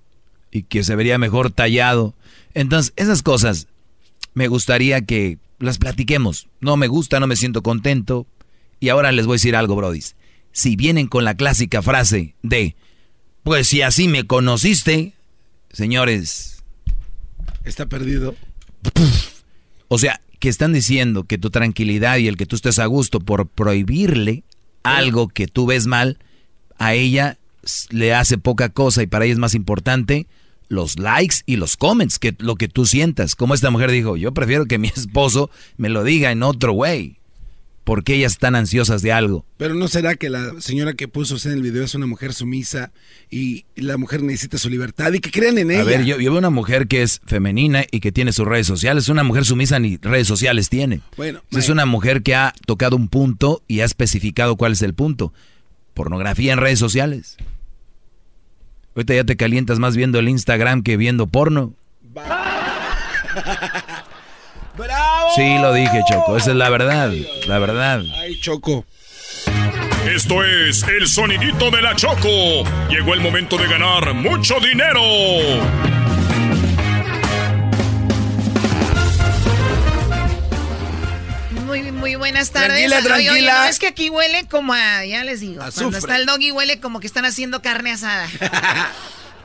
y 0.52 0.64
que 0.64 0.84
se 0.84 0.96
vería 0.96 1.18
mejor 1.18 1.52
tallado. 1.52 2.14
Entonces, 2.54 2.94
esas 2.96 3.24
cosas 3.24 3.68
me 4.34 4.48
gustaría 4.48 5.02
que 5.02 5.38
las 5.60 5.78
platiquemos. 5.78 6.48
No 6.60 6.78
me 6.78 6.88
gusta, 6.88 7.20
no 7.20 7.28
me 7.28 7.36
siento 7.36 7.64
contento. 7.64 8.28
Y 8.84 8.90
ahora 8.90 9.14
les 9.14 9.26
voy 9.26 9.36
a 9.36 9.40
decir 9.40 9.56
algo, 9.56 9.78
brodis. 9.78 10.18
Si 10.52 10.76
vienen 10.76 11.08
con 11.08 11.24
la 11.24 11.36
clásica 11.36 11.82
frase 11.82 12.36
de, 12.44 12.76
pues 13.42 13.66
si 13.70 13.82
así 13.82 14.10
me 14.10 14.28
conociste, 14.28 15.14
señores. 15.72 16.62
Está 17.64 17.86
perdido. 17.86 18.36
O 19.88 19.98
sea, 19.98 20.20
que 20.38 20.50
están 20.50 20.74
diciendo 20.74 21.24
que 21.24 21.38
tu 21.38 21.50
tranquilidad 21.50 22.18
y 22.18 22.28
el 22.28 22.36
que 22.36 22.46
tú 22.46 22.58
estés 22.58 22.78
a 22.78 22.86
gusto 22.88 23.22
por 23.22 23.48
prohibirle 23.48 24.44
algo 24.84 25.30
que 25.30 25.48
tú 25.48 25.66
ves 25.66 25.88
mal, 25.88 26.18
a 26.78 26.94
ella 26.94 27.38
le 27.90 28.14
hace 28.14 28.38
poca 28.38 28.68
cosa 28.68 29.02
y 29.02 29.08
para 29.08 29.24
ella 29.24 29.36
es 29.36 29.40
más 29.40 29.56
importante 29.56 30.28
los 30.68 31.00
likes 31.00 31.38
y 31.46 31.56
los 31.56 31.78
comments 31.78 32.20
que 32.20 32.36
lo 32.38 32.58
que 32.58 32.68
tú 32.68 32.86
sientas. 32.86 33.38
Como 33.38 33.54
esta 33.54 33.70
mujer 33.70 33.92
dijo, 33.92 34.18
yo 34.18 34.34
prefiero 34.34 34.66
que 34.66 34.78
mi 34.78 34.88
esposo 34.94 35.50
me 35.78 35.88
lo 35.88 36.04
diga 36.04 36.32
en 36.32 36.44
otro 36.44 36.74
way. 36.74 37.23
Porque 37.84 38.16
ellas 38.16 38.34
están 38.34 38.56
ansiosas 38.56 39.02
de 39.02 39.12
algo? 39.12 39.46
Pero 39.58 39.76
no 39.76 39.88
será 39.88 40.16
que 40.16 40.30
la 40.30 40.60
señora 40.60 40.94
que 40.94 41.08
puso 41.08 41.36
usted 41.36 41.52
en 41.52 41.58
el 41.58 41.64
video 41.64 41.84
es 41.84 41.96
una 41.96 42.06
mujer 42.06 42.34
sumisa 42.34 42.92
y 43.30 43.66
la 43.76 43.98
mujer 43.98 44.24
necesita 44.24 44.58
su 44.58 44.70
libertad 44.70 45.12
y 45.14 45.20
que 45.20 45.32
crean 45.32 45.58
en 45.58 45.72
ella. 45.72 45.82
A 45.82 45.86
ver, 45.86 46.06
yo, 46.06 46.20
yo 46.20 46.32
veo 46.32 46.40
una 46.40 46.50
mujer 46.50 46.88
que 46.88 47.02
es 47.02 47.22
femenina 47.26 47.84
y 47.92 48.00
que 48.00 48.12
tiene 48.12 48.32
sus 48.32 48.48
redes 48.48 48.68
sociales. 48.68 49.10
Una 49.10 49.24
mujer 49.24 49.46
sumisa 49.46 49.80
ni 49.80 49.98
redes 49.98 50.28
sociales 50.28 50.70
tiene. 50.70 51.02
Bueno, 51.18 51.42
Es 51.52 51.70
una 51.70 51.86
mujer 51.86 52.24
que 52.24 52.36
ha 52.36 52.54
tocado 52.66 52.96
un 52.96 53.10
punto 53.10 53.64
y 53.68 53.82
ha 53.82 53.86
especificado 53.86 54.56
cuál 54.56 54.74
es 54.74 54.82
el 54.82 54.94
punto. 54.94 55.34
Pornografía 55.94 56.54
en 56.54 56.60
redes 56.60 56.80
sociales. 56.80 57.38
Ahorita 58.96 59.16
ya 59.16 59.24
te 59.24 59.36
calientas 59.36 59.80
más 59.80 59.96
viendo 59.96 60.20
el 60.20 60.30
Instagram 60.30 60.84
que 60.84 60.98
viendo 60.98 61.28
porno. 61.28 61.74
Sí, 65.36 65.58
lo 65.60 65.74
dije, 65.74 66.02
Choco. 66.10 66.38
Esa 66.38 66.52
es 66.52 66.56
la 66.58 66.70
verdad. 66.70 67.12
La 67.48 67.60
verdad. 67.60 68.02
Ay, 68.18 68.40
Choco. 68.40 68.86
Esto 70.14 70.44
es 70.44 70.84
el 70.84 71.08
sonidito 71.08 71.72
de 71.72 71.82
la 71.82 71.96
Choco. 71.96 72.64
Llegó 72.90 73.14
el 73.14 73.22
momento 73.22 73.58
de 73.58 73.68
ganar 73.68 74.14
mucho 74.14 74.60
dinero. 74.60 75.02
Muy, 81.66 81.92
muy 81.92 82.16
buenas 82.16 82.52
tardes. 82.52 82.70
Tranquila, 82.90 82.98
Oye, 82.98 83.14
oye, 83.14 83.26
tranquila. 83.28 83.54
no, 83.64 83.70
es 83.70 83.80
que 83.80 83.88
aquí 83.88 84.10
huele 84.10 84.46
como 84.48 84.74
a, 84.74 85.06
ya 85.06 85.24
les 85.24 85.40
digo, 85.40 85.64
cuando 85.74 85.98
está 85.98 86.18
el 86.18 86.26
doggy 86.26 86.52
huele 86.52 86.80
como 86.80 87.00
que 87.00 87.08
están 87.08 87.26
haciendo 87.26 87.62
carne 87.62 87.92
asada. 87.92 88.28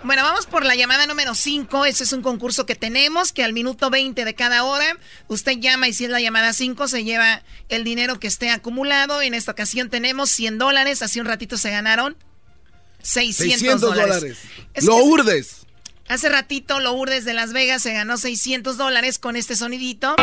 bueno, 0.05 0.23
vamos 0.23 0.47
por 0.47 0.65
la 0.65 0.75
llamada 0.75 1.07
número 1.07 1.35
5. 1.35 1.85
Ese 1.85 2.05
es 2.05 2.13
un 2.13 2.23
concurso 2.23 2.67
que 2.67 2.75
tenemos, 2.75 3.33
que 3.33 3.43
al 3.43 3.53
minuto 3.53 3.91
20 3.91 4.25
de 4.25 4.35
cada 4.35 4.65
hora 4.65 4.97
usted 5.27 5.59
llama 5.59 5.89
y 5.89 5.93
si 5.93 6.05
es 6.05 6.11
la 6.11 6.21
llamada 6.21 6.53
5 6.53 6.89
se 6.89 7.05
lleva 7.05 7.43
el 7.69 7.85
dinero 7.85 8.21
que 8.21 8.29
esté 8.29 8.51
acumulado. 8.51 9.21
En 9.23 9.35
esta 9.35 9.53
ocasión 9.53 9.91
tenemos 9.91 10.31
100 10.31 10.59
dólares. 10.59 11.03
Hace 11.03 11.21
un 11.21 11.27
ratito 11.27 11.59
se 11.59 11.71
ganaron 11.71 12.17
600, 13.03 13.59
600 13.59 13.81
dólares. 13.81 14.39
Es 14.75 14.85
Lo 14.85 14.97
urdes. 14.97 15.67
Hace 16.09 16.31
ratito 16.31 16.81
Lourdes 16.81 17.27
de 17.27 17.35
Las 17.35 17.53
Vegas 17.53 17.83
se 17.83 17.93
ganó 17.93 18.17
600 18.17 18.79
dólares 18.79 19.19
con 19.19 19.37
este 19.37 19.57
sonidito. 19.57 20.17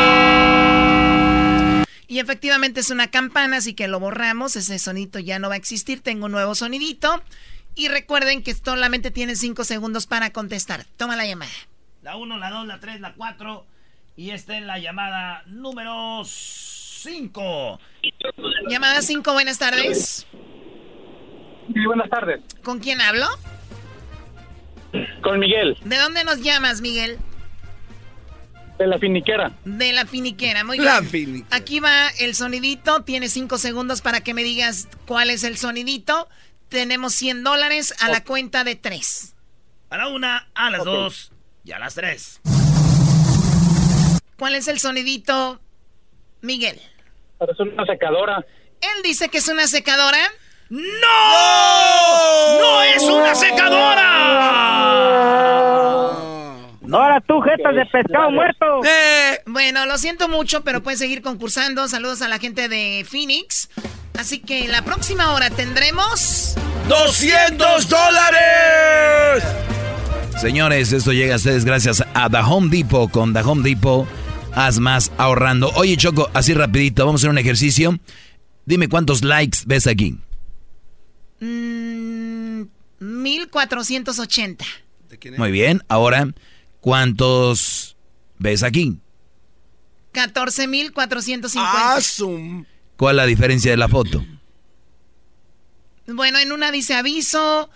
Y 2.08 2.18
efectivamente 2.18 2.80
es 2.80 2.90
una 2.90 3.08
campana, 3.10 3.58
así 3.58 3.74
que 3.74 3.86
lo 3.86 4.00
borramos. 4.00 4.56
Ese 4.56 4.78
sonidito 4.80 5.20
ya 5.20 5.38
no 5.38 5.48
va 5.48 5.54
a 5.54 5.58
existir. 5.58 6.00
Tengo 6.00 6.26
un 6.26 6.32
nuevo 6.32 6.56
sonidito. 6.56 7.22
Y 7.76 7.88
recuerden 7.88 8.42
que 8.42 8.54
solamente 8.54 9.10
tienen 9.12 9.36
5 9.36 9.62
segundos 9.64 10.06
para 10.06 10.30
contestar. 10.32 10.84
Toma 10.96 11.14
la 11.14 11.26
llamada. 11.26 11.52
La 12.02 12.16
1, 12.16 12.38
la 12.38 12.50
2, 12.50 12.66
la 12.66 12.80
3, 12.80 13.00
la 13.00 13.12
4. 13.14 13.66
Y 14.16 14.30
esta 14.30 14.56
es 14.56 14.64
la 14.64 14.78
llamada 14.78 15.42
número 15.46 16.22
5. 16.24 17.78
Llamada 18.68 19.02
5, 19.02 19.32
buenas 19.32 19.58
tardes. 19.58 20.26
Sí, 21.72 21.84
buenas 21.86 22.08
tardes. 22.08 22.40
¿Con 22.64 22.78
quién 22.80 23.00
hablo? 23.00 23.26
Con 25.22 25.38
Miguel, 25.38 25.76
¿De 25.84 25.98
dónde 25.98 26.24
nos 26.24 26.40
llamas, 26.40 26.80
Miguel? 26.80 27.18
de 28.78 28.86
la 28.86 28.98
finiquera. 28.98 29.52
De 29.64 29.92
la 29.94 30.04
finiquera, 30.04 30.62
muy 30.62 30.76
La 30.78 31.00
bien. 31.00 31.10
finiquera. 31.10 31.56
Aquí 31.56 31.80
va 31.80 32.08
el 32.20 32.34
sonidito. 32.34 33.02
Tienes 33.04 33.32
cinco 33.32 33.56
segundos 33.56 34.02
para 34.02 34.20
que 34.20 34.34
me 34.34 34.44
digas 34.44 34.86
cuál 35.06 35.30
es 35.30 35.44
el 35.44 35.56
sonidito. 35.56 36.28
Tenemos 36.68 37.14
100 37.14 37.44
dólares 37.44 37.94
a 38.00 38.08
la 38.08 38.24
cuenta 38.24 38.64
de 38.64 38.76
tres. 38.76 39.34
A 39.90 39.96
la 39.96 40.08
1, 40.08 40.26
a 40.54 40.70
las 40.70 40.84
2 40.84 41.32
y 41.64 41.72
a 41.72 41.78
las 41.78 41.94
3. 41.94 42.40
¿Cuál 44.36 44.54
es 44.54 44.68
el 44.68 44.78
sonidito, 44.80 45.60
Miguel? 46.42 46.80
Parece 47.38 47.62
una 47.62 47.86
secadora. 47.86 48.44
Él 48.80 49.02
dice 49.02 49.28
que 49.28 49.38
es 49.38 49.48
una 49.48 49.66
secadora. 49.66 50.18
¡No! 50.68 50.80
¡No 52.60 52.82
es 52.82 53.02
una 53.04 53.34
secadora! 53.34 54.06
Ahora 56.92 57.20
tú, 57.26 57.40
jetas 57.40 57.74
de 57.74 57.84
pescado 57.86 58.30
muerto. 58.30 58.80
Bueno, 59.46 59.86
lo 59.86 59.98
siento 59.98 60.28
mucho, 60.28 60.62
pero 60.62 60.82
pueden 60.82 60.98
seguir 60.98 61.22
concursando. 61.22 61.88
Saludos 61.88 62.22
a 62.22 62.28
la 62.28 62.38
gente 62.38 62.68
de 62.68 63.04
Phoenix. 63.08 63.68
Así 64.18 64.38
que 64.38 64.68
la 64.68 64.82
próxima 64.82 65.32
hora 65.32 65.50
tendremos... 65.50 66.56
¡200 66.88 67.86
dólares! 67.88 69.44
Señores, 70.40 70.92
esto 70.92 71.12
llega 71.12 71.34
a 71.34 71.36
ustedes 71.36 71.64
gracias 71.64 72.04
a 72.14 72.30
The 72.30 72.38
Home 72.38 72.68
Depot. 72.70 73.10
Con 73.10 73.32
The 73.34 73.40
Home 73.40 73.68
Depot, 73.68 74.06
haz 74.54 74.78
más 74.78 75.10
ahorrando. 75.18 75.70
Oye, 75.74 75.96
Choco, 75.96 76.30
así 76.34 76.54
rapidito, 76.54 77.04
vamos 77.04 77.20
a 77.20 77.22
hacer 77.22 77.30
un 77.30 77.38
ejercicio. 77.38 77.98
Dime 78.64 78.88
cuántos 78.88 79.24
likes 79.24 79.60
ves 79.66 79.86
aquí. 79.86 80.18
mm, 81.40 82.62
1480. 83.00 84.64
Muy 85.36 85.50
bien, 85.50 85.82
ahora, 85.88 86.28
¿cuántos 86.86 87.96
ves 88.38 88.62
aquí? 88.62 89.00
14450. 90.12 92.68
¿Cuál 92.96 93.16
es 93.16 93.18
la 93.22 93.26
diferencia 93.26 93.72
de 93.72 93.76
la 93.76 93.88
foto? 93.88 94.24
Bueno, 96.06 96.38
en 96.38 96.52
una 96.52 96.70
dice 96.70 96.94
aviso 96.94 97.68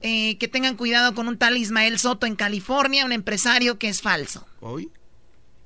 eh, 0.00 0.38
que 0.38 0.48
tengan 0.48 0.76
cuidado 0.76 1.14
con 1.14 1.28
un 1.28 1.36
tal 1.36 1.58
Ismael 1.58 1.98
Soto 1.98 2.24
en 2.24 2.36
California, 2.36 3.04
un 3.04 3.12
empresario 3.12 3.78
que 3.78 3.90
es 3.90 4.00
falso. 4.00 4.46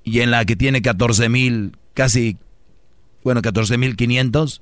Y 0.02 0.18
en 0.18 0.32
la 0.32 0.44
que 0.44 0.56
tiene 0.56 0.82
14 0.82 1.28
mil, 1.28 1.78
casi, 1.94 2.36
bueno, 3.22 3.42
14 3.42 3.78
mil 3.78 3.94
500. 3.94 4.60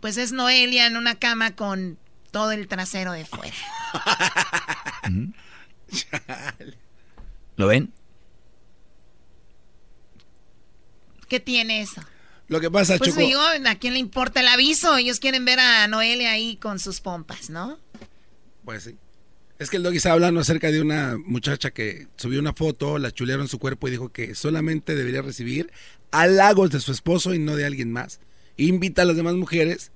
Pues 0.00 0.18
es 0.18 0.32
Noelia 0.32 0.86
en 0.86 0.98
una 0.98 1.14
cama 1.14 1.56
con 1.56 1.96
todo 2.30 2.52
el 2.52 2.68
trasero 2.68 3.12
de 3.12 3.24
fuera. 3.24 3.56
¿Lo 7.56 7.66
ven? 7.68 7.92
¿Qué 11.28 11.40
tiene 11.40 11.80
eso? 11.80 12.02
Lo 12.48 12.60
que 12.60 12.70
pasa, 12.70 12.98
Pues 12.98 13.10
Choco. 13.10 13.22
digo, 13.26 13.40
¿a 13.40 13.74
quién 13.76 13.94
le 13.94 13.98
importa 13.98 14.40
el 14.40 14.48
aviso? 14.48 14.96
Ellos 14.96 15.18
quieren 15.18 15.44
ver 15.44 15.60
a 15.60 15.88
Noelia 15.88 16.32
ahí 16.32 16.56
con 16.56 16.78
sus 16.78 17.00
pompas, 17.00 17.48
¿no? 17.48 17.78
Pues 18.64 18.84
sí. 18.84 18.96
Es 19.58 19.70
que 19.70 19.76
el 19.78 19.82
doggy 19.82 19.96
estaba 19.98 20.14
hablando 20.14 20.40
acerca 20.40 20.70
de 20.70 20.80
una 20.80 21.16
muchacha 21.16 21.70
que 21.70 22.08
subió 22.16 22.40
una 22.40 22.52
foto, 22.52 22.98
la 22.98 23.12
chulearon 23.12 23.48
su 23.48 23.58
cuerpo 23.58 23.88
y 23.88 23.92
dijo 23.92 24.10
que 24.12 24.34
solamente 24.34 24.94
debería 24.94 25.22
recibir 25.22 25.72
halagos 26.10 26.70
de 26.70 26.80
su 26.80 26.92
esposo 26.92 27.34
y 27.34 27.38
no 27.38 27.56
de 27.56 27.64
alguien 27.64 27.92
más. 27.92 28.20
Invita 28.56 29.02
a 29.02 29.04
las 29.04 29.16
demás 29.16 29.34
mujeres 29.34 29.90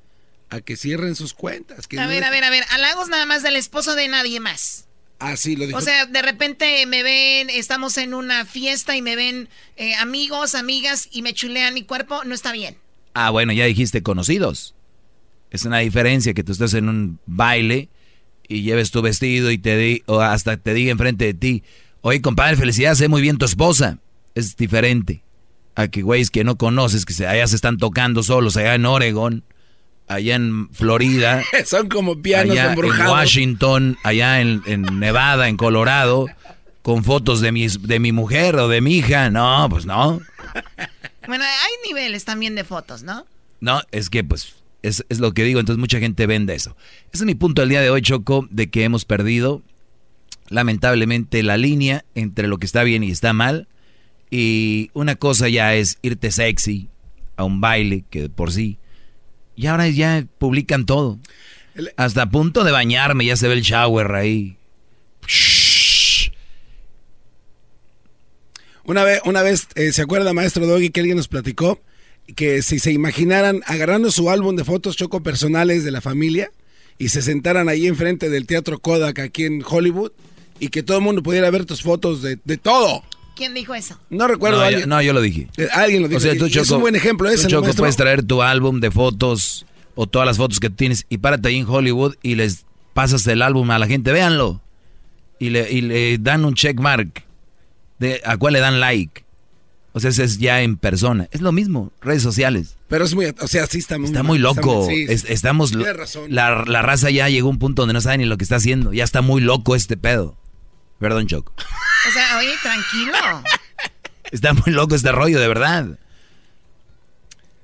a 0.49 0.61
que 0.61 0.77
cierren 0.77 1.17
sus 1.17 1.35
cuentas. 1.35 1.87
Que 1.87 1.99
A 1.99 2.05
no 2.05 2.09
ver, 2.09 2.25
a 2.25 2.31
ver, 2.31 2.45
a 2.45 2.51
ver, 2.51 2.65
halagos 2.71 3.09
nada 3.09 3.27
más 3.27 3.43
del 3.43 3.57
esposo 3.57 3.95
de 3.95 4.09
nadie 4.09 4.41
más. 4.41 4.88
Así 5.19 5.57
lo 5.57 5.67
dijo. 5.67 5.79
O 5.79 5.81
sea, 5.81 6.07
de 6.07 6.23
repente 6.23 6.87
me 6.87 7.03
ven, 7.03 7.51
estamos 7.51 7.99
en 7.99 8.15
una 8.15 8.45
fiesta 8.45 8.97
y 8.97 9.03
me 9.03 9.17
ven 9.17 9.49
eh, 9.77 9.95
amigos, 9.97 10.55
amigas 10.55 11.09
y 11.11 11.23
me 11.23 11.35
chulean 11.35 11.75
mi 11.75 11.83
cuerpo, 11.83 12.23
no 12.25 12.35
está 12.35 12.53
bien. 12.53 12.77
Ah, 13.15 13.31
bueno, 13.31 13.53
ya 13.53 13.65
dijiste 13.65 14.03
conocidos. 14.03 14.75
Es 15.51 15.65
una 15.65 15.79
diferencia 15.79 16.35
que 16.35 16.45
tú 16.45 16.53
estés 16.53 16.75
en 16.75 16.89
un 16.89 17.19
baile 17.27 17.89
y 18.47 18.63
lleves 18.63 18.91
tu 18.91 19.03
vestido 19.03 19.51
y 19.51 19.59
te 19.59 19.77
di, 19.77 20.03
o 20.07 20.21
hasta 20.21 20.57
te 20.57 20.75
diga 20.75 20.93
enfrente 20.93 21.25
de 21.25 21.35
ti, 21.35 21.63
oye 22.01 22.21
compadre, 22.23 22.57
felicidades, 22.57 22.99
sé 22.99 23.09
muy 23.09 23.23
bien 23.23 23.39
tu 23.39 23.45
esposa. 23.45 23.99
Es 24.35 24.57
diferente 24.57 25.23
a 25.75 25.89
que 25.89 26.03
güeyes 26.03 26.31
que 26.31 26.45
no 26.45 26.57
conoces, 26.57 27.05
que 27.05 27.13
se, 27.13 27.27
allá 27.27 27.47
se 27.47 27.57
están 27.57 27.79
tocando 27.79 28.23
solos, 28.23 28.57
allá 28.57 28.75
en 28.75 28.87
Oregon, 28.87 29.45
allá 30.09 30.37
en 30.37 30.69
Florida. 30.71 31.43
Son 31.65 31.89
como 31.89 32.21
pianos 32.21 32.53
allá 32.53 32.71
embrujados. 32.71 33.13
En 33.13 33.19
Washington, 33.19 33.99
allá 34.03 34.41
en, 34.41 34.63
en, 34.67 34.99
Nevada, 34.99 35.49
en 35.49 35.57
Colorado, 35.57 36.27
con 36.83 37.05
fotos 37.05 37.41
de, 37.41 37.53
mis, 37.53 37.83
de 37.83 38.01
mi 38.01 38.13
mujer 38.13 38.57
o 38.57 38.69
de 38.69 38.81
mi 38.81 38.97
hija. 38.97 39.31
No, 39.31 39.67
pues 39.71 39.87
no. 39.87 40.21
Bueno, 41.27 41.45
hay 41.45 41.89
niveles 41.89 42.25
también 42.25 42.55
de 42.55 42.65
fotos, 42.65 43.03
¿no? 43.03 43.27
No, 43.61 43.83
es 43.93 44.09
que 44.09 44.25
pues 44.25 44.55
es, 44.83 45.05
es 45.09 45.21
lo 45.21 45.35
que 45.35 45.45
digo, 45.45 45.61
entonces 45.61 45.79
mucha 45.79 45.99
gente 45.99 46.27
vende 46.27 46.55
eso. 46.55 46.77
Ese 47.13 47.23
es 47.23 47.27
mi 47.27 47.35
punto 47.35 47.63
del 47.63 47.69
día 47.69 47.81
de 47.81 47.91
hoy, 47.91 48.03
Choco, 48.03 48.47
de 48.51 48.71
que 48.71 48.85
hemos 48.85 49.05
perdido 49.05 49.63
lamentablemente 50.49 51.43
la 51.43 51.57
línea 51.57 52.05
entre 52.15 52.49
lo 52.49 52.59
que 52.59 52.67
está 52.67 52.83
bien 52.83 53.05
y 53.05 53.11
está 53.11 53.33
mal. 53.33 53.69
Y 54.31 54.91
una 54.93 55.17
cosa 55.17 55.49
ya 55.49 55.75
es 55.75 55.99
irte 56.03 56.31
sexy 56.31 56.89
a 57.37 57.45
un 57.45 57.61
baile, 57.61 58.05
que 58.11 58.29
por 58.29 58.53
sí. 58.53 58.79
Y 59.59 59.67
ahora 59.67 59.89
ya 59.89 60.25
publican 60.39 60.87
todo. 60.87 61.19
Hasta 61.97 62.23
a 62.23 62.31
punto 62.31 62.63
de 62.63 62.71
bañarme 62.71 63.27
ya 63.27 63.37
se 63.37 63.49
ve 63.49 63.55
el 63.55 63.63
shower 63.63 64.15
ahí. 64.15 64.57
Una 68.85 69.03
vez, 69.03 69.21
una 69.25 69.43
vez 69.43 69.67
eh, 69.75 69.91
¿se 69.91 70.03
acuerda, 70.03 70.33
maestro 70.33 70.65
Doggy, 70.65 70.91
que 70.91 71.01
alguien 71.01 71.17
nos 71.17 71.27
platicó? 71.27 71.81
Que 72.37 72.63
si 72.63 72.79
se 72.79 72.93
imaginaran 72.93 73.63
agarrando 73.67 74.13
su 74.13 74.31
álbum 74.31 74.55
de 74.55 74.63
fotos 74.63 74.97
choco 74.97 75.25
personales 75.25 75.83
de 75.83 75.91
la 75.91 76.01
familia 76.01 76.53
y 76.97 77.09
se 77.09 77.21
sentaran 77.21 77.69
ahí 77.69 77.89
enfrente 77.89 78.31
del 78.31 78.47
Teatro 78.47 78.79
Kodak 78.79 79.19
aquí 79.19 79.45
en 79.45 79.65
Hollywood 79.69 80.13
y 80.61 80.69
que 80.69 80.85
todo 80.85 80.99
el 80.99 81.03
mundo 81.03 81.25
pudiera 81.25 81.51
ver 81.51 81.65
tus 81.65 81.83
fotos 81.83 82.23
de, 82.23 82.39
de 82.45 82.59
todo. 82.59 83.03
¿Quién 83.39 83.55
dijo 83.55 83.75
eso? 83.75 83.99
No 84.11 84.29
recuerdo. 84.29 84.59
No, 84.59 84.65
alguien, 84.65 84.81
yo, 84.83 84.87
no, 84.89 85.01
yo 85.01 85.13
lo 85.15 85.21
dije. 85.23 85.49
Eh, 85.57 85.69
alguien 85.73 86.03
lo 86.03 86.09
dijo. 86.09 86.19
O 86.19 86.21
sea, 86.21 86.37
tú, 86.37 86.47
Y 86.47 86.51
Choco, 86.51 86.65
es 86.65 86.71
un 86.73 86.81
buen 86.83 86.97
ejemplo 86.97 87.29
ese, 87.31 87.49
tú, 87.49 87.55
¿no, 87.55 87.63
Choco, 87.63 87.75
puedes 87.77 87.97
traer 87.97 88.23
tu 88.25 88.43
álbum 88.43 88.81
de 88.81 88.91
fotos 88.91 89.65
o 89.95 90.07
todas 90.07 90.27
las 90.27 90.37
fotos 90.37 90.61
que 90.61 90.69
tienes 90.71 91.07
y 91.09 91.19
párate 91.19 91.49
ahí 91.49 91.57
en 91.57 91.67
Hollywood 91.67 92.17
y 92.23 92.35
les 92.35 92.67
pasas 92.95 93.27
el 93.29 93.41
álbum 93.43 93.71
a 93.71 93.79
la 93.79 93.87
gente, 93.87 94.13
véanlo. 94.13 94.61
Y 95.39 95.51
le, 95.51 95.71
y 95.73 95.81
le 95.83 96.19
dan 96.19 96.45
un 96.45 96.55
check 96.55 96.79
mark. 96.81 97.25
De, 98.01 98.21
¿A 98.25 98.37
cuál 98.37 98.53
le 98.55 98.61
dan 98.61 98.81
like? 98.81 99.25
O 99.93 100.01
sea, 100.01 100.11
ese 100.11 100.23
es 100.25 100.39
ya 100.39 100.63
en 100.63 100.77
persona. 100.77 101.29
Es 101.33 101.41
lo 101.41 101.51
mismo, 101.53 101.93
redes 102.01 102.23
sociales. 102.23 102.77
Pero 102.89 103.05
es 103.05 103.15
muy, 103.15 103.27
o 103.41 103.49
sea, 103.49 103.67
sí 103.67 103.79
está 103.79 103.99
muy 103.99 104.07
Está 104.07 104.23
muy 104.23 104.39
loco. 104.39 104.87
sí, 104.89 105.07
sí. 105.07 105.13
Es- 105.13 105.25
estamos, 105.29 105.71
Tienes 105.71 105.97
razón. 105.97 106.25
la, 106.35 106.65
la 106.67 106.83
raza 106.83 107.11
ya 107.11 107.29
llegó 107.29 107.49
a 107.49 107.51
un 107.51 107.59
punto 107.59 107.83
donde 107.83 107.95
no 107.95 108.01
sabe 108.01 108.19
ni 108.19 108.25
lo 108.25 108.37
que 108.37 108.45
está 108.45 108.57
haciendo. 108.57 108.93
Ya 108.93 109.05
está 109.05 109.21
muy 109.23 109.41
loco 109.41 109.75
este 109.77 109.97
pedo. 109.97 110.37
Perdón, 110.99 111.27
Choco. 111.27 111.53
O 112.09 112.13
sea, 112.13 112.39
oye, 112.39 112.53
tranquilo. 112.63 113.43
Está 114.31 114.53
muy 114.53 114.73
loco 114.73 114.95
este 114.95 115.13
rollo, 115.13 115.41
de 115.41 115.49
verdad. 115.49 115.99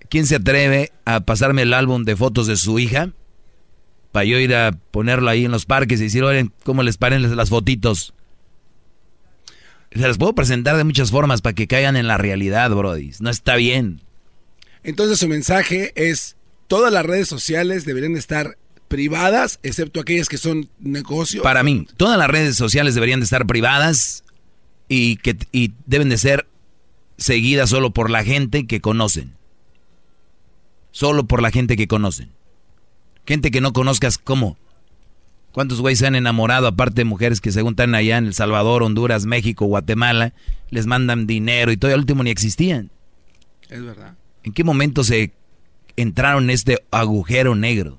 ¿Quién 0.08 0.26
se 0.26 0.36
atreve 0.36 0.92
a 1.04 1.20
pasarme 1.20 1.62
el 1.62 1.74
álbum 1.74 2.04
de 2.04 2.16
fotos 2.16 2.46
de 2.46 2.56
su 2.56 2.78
hija? 2.78 3.10
Para 4.12 4.24
yo 4.24 4.38
ir 4.38 4.54
a 4.54 4.72
ponerlo 4.90 5.28
ahí 5.28 5.44
en 5.44 5.50
los 5.50 5.66
parques 5.66 6.00
y 6.00 6.04
decir, 6.04 6.22
oigan, 6.22 6.52
¿cómo 6.62 6.82
les 6.82 6.96
paren 6.96 7.36
las 7.36 7.50
fotitos? 7.50 8.14
Se 9.92 10.00
las 10.00 10.18
puedo 10.18 10.34
presentar 10.34 10.76
de 10.76 10.84
muchas 10.84 11.10
formas 11.10 11.40
para 11.40 11.54
que 11.54 11.66
caigan 11.66 11.96
en 11.96 12.06
la 12.06 12.18
realidad, 12.18 12.70
Brody. 12.70 13.12
No 13.20 13.30
está 13.30 13.56
bien. 13.56 14.02
Entonces 14.82 15.18
su 15.18 15.28
mensaje 15.28 15.92
es, 15.96 16.36
todas 16.68 16.92
las 16.92 17.04
redes 17.04 17.28
sociales 17.28 17.84
deberían 17.84 18.16
estar 18.16 18.56
privadas, 18.94 19.58
excepto 19.64 19.98
aquellas 19.98 20.28
que 20.28 20.38
son 20.38 20.70
negocios. 20.78 21.42
Para 21.42 21.64
mí, 21.64 21.84
todas 21.96 22.16
las 22.16 22.30
redes 22.30 22.54
sociales 22.54 22.94
deberían 22.94 23.18
de 23.18 23.24
estar 23.24 23.44
privadas 23.44 24.22
y, 24.88 25.16
que, 25.16 25.36
y 25.50 25.72
deben 25.86 26.08
de 26.08 26.16
ser 26.16 26.46
seguidas 27.16 27.70
solo 27.70 27.90
por 27.90 28.08
la 28.08 28.22
gente 28.22 28.68
que 28.68 28.80
conocen. 28.80 29.34
Solo 30.92 31.26
por 31.26 31.42
la 31.42 31.50
gente 31.50 31.76
que 31.76 31.88
conocen. 31.88 32.30
Gente 33.26 33.50
que 33.50 33.60
no 33.60 33.72
conozcas, 33.72 34.16
¿cómo? 34.16 34.56
¿Cuántos 35.50 35.80
güeyes 35.80 35.98
se 35.98 36.06
han 36.06 36.14
enamorado, 36.14 36.68
aparte 36.68 37.00
de 37.00 37.04
mujeres 37.04 37.40
que 37.40 37.50
según 37.50 37.72
están 37.72 37.96
allá 37.96 38.16
en 38.18 38.26
El 38.26 38.34
Salvador, 38.34 38.84
Honduras, 38.84 39.26
México, 39.26 39.66
Guatemala, 39.66 40.34
les 40.70 40.86
mandan 40.86 41.26
dinero 41.26 41.72
y 41.72 41.76
todo, 41.76 41.90
y 41.90 41.94
al 41.94 42.00
último 42.00 42.22
ni 42.22 42.30
existían? 42.30 42.92
Es 43.68 43.82
verdad. 43.82 44.14
¿En 44.44 44.52
qué 44.52 44.62
momento 44.62 45.02
se 45.02 45.32
entraron 45.96 46.44
en 46.44 46.50
este 46.50 46.84
agujero 46.92 47.56
negro? 47.56 47.98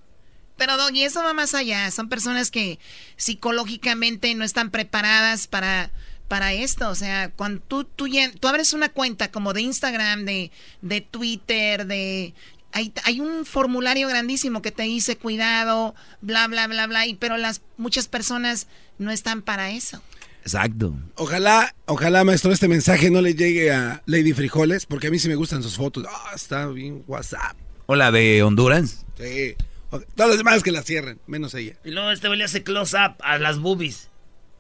Pero 0.57 0.77
Doggy, 0.77 1.03
eso 1.03 1.23
va 1.23 1.34
más 1.34 1.53
allá. 1.53 1.90
Son 1.91 2.10
personas 2.10 2.52
que 2.52 2.80
psicológicamente 3.18 4.34
no 4.36 4.44
están 4.45 4.72
preparadas 4.72 5.48
para, 5.48 5.91
para 6.27 6.53
esto. 6.53 6.90
O 6.90 6.95
sea, 6.95 7.30
cuando 7.30 7.61
tú, 7.61 7.84
tú, 7.84 8.07
tú 8.40 8.48
abres 8.48 8.73
una 8.73 8.90
cuenta 8.90 9.32
como 9.32 9.53
de 9.53 9.61
Instagram, 9.61 10.26
de, 10.26 10.52
de 10.82 11.02
Twitter, 11.02 11.86
de... 11.86 12.34
Hay, 12.72 12.91
hay 13.06 13.22
un 13.22 13.45
formulario 13.45 14.10
grandísimo 14.10 14.61
que 14.61 14.72
te 14.72 14.84
dice 14.84 15.18
cuidado, 15.18 15.95
bla, 16.19 16.48
bla, 16.48 16.68
bla, 16.68 16.88
bla. 16.88 17.06
Y, 17.06 17.15
pero 17.15 17.38
las 17.38 17.61
muchas 17.77 18.07
personas 18.07 18.68
no 18.98 19.11
están 19.11 19.41
para 19.41 19.72
eso. 19.72 20.02
Exacto. 20.41 20.94
Ojalá, 21.15 21.73
ojalá, 21.86 22.23
maestro, 22.23 22.52
este 22.52 22.68
mensaje 22.68 23.10
no 23.10 23.22
le 23.22 23.34
llegue 23.34 23.72
a 23.72 24.03
Lady 24.06 24.34
Frijoles, 24.34 24.86
porque 24.86 25.07
a 25.07 25.10
mí 25.10 25.19
sí 25.19 25.27
me 25.27 25.36
gustan 25.36 25.64
sus 25.64 25.76
fotos. 25.76 26.06
Ah, 26.07 26.34
está 26.36 26.68
bien 26.68 27.03
WhatsApp. 27.07 27.57
Hola 27.88 28.11
de 28.11 28.44
Honduras. 28.44 29.06
Sí. 29.18 29.56
Todas 29.90 30.30
las 30.30 30.38
demás 30.38 30.64
que 30.64 30.72
la 30.72 30.82
cierren, 30.84 31.20
menos 31.28 31.53
ella. 31.53 31.74
Y 31.84 31.91
luego 31.91 32.12
este 32.12 32.28
güey 32.28 32.38
le 32.40 32.45
hace 32.45 32.64
close-up 32.64 33.16
a 33.22 33.38
las 33.38 33.60
boobies. 33.60 34.10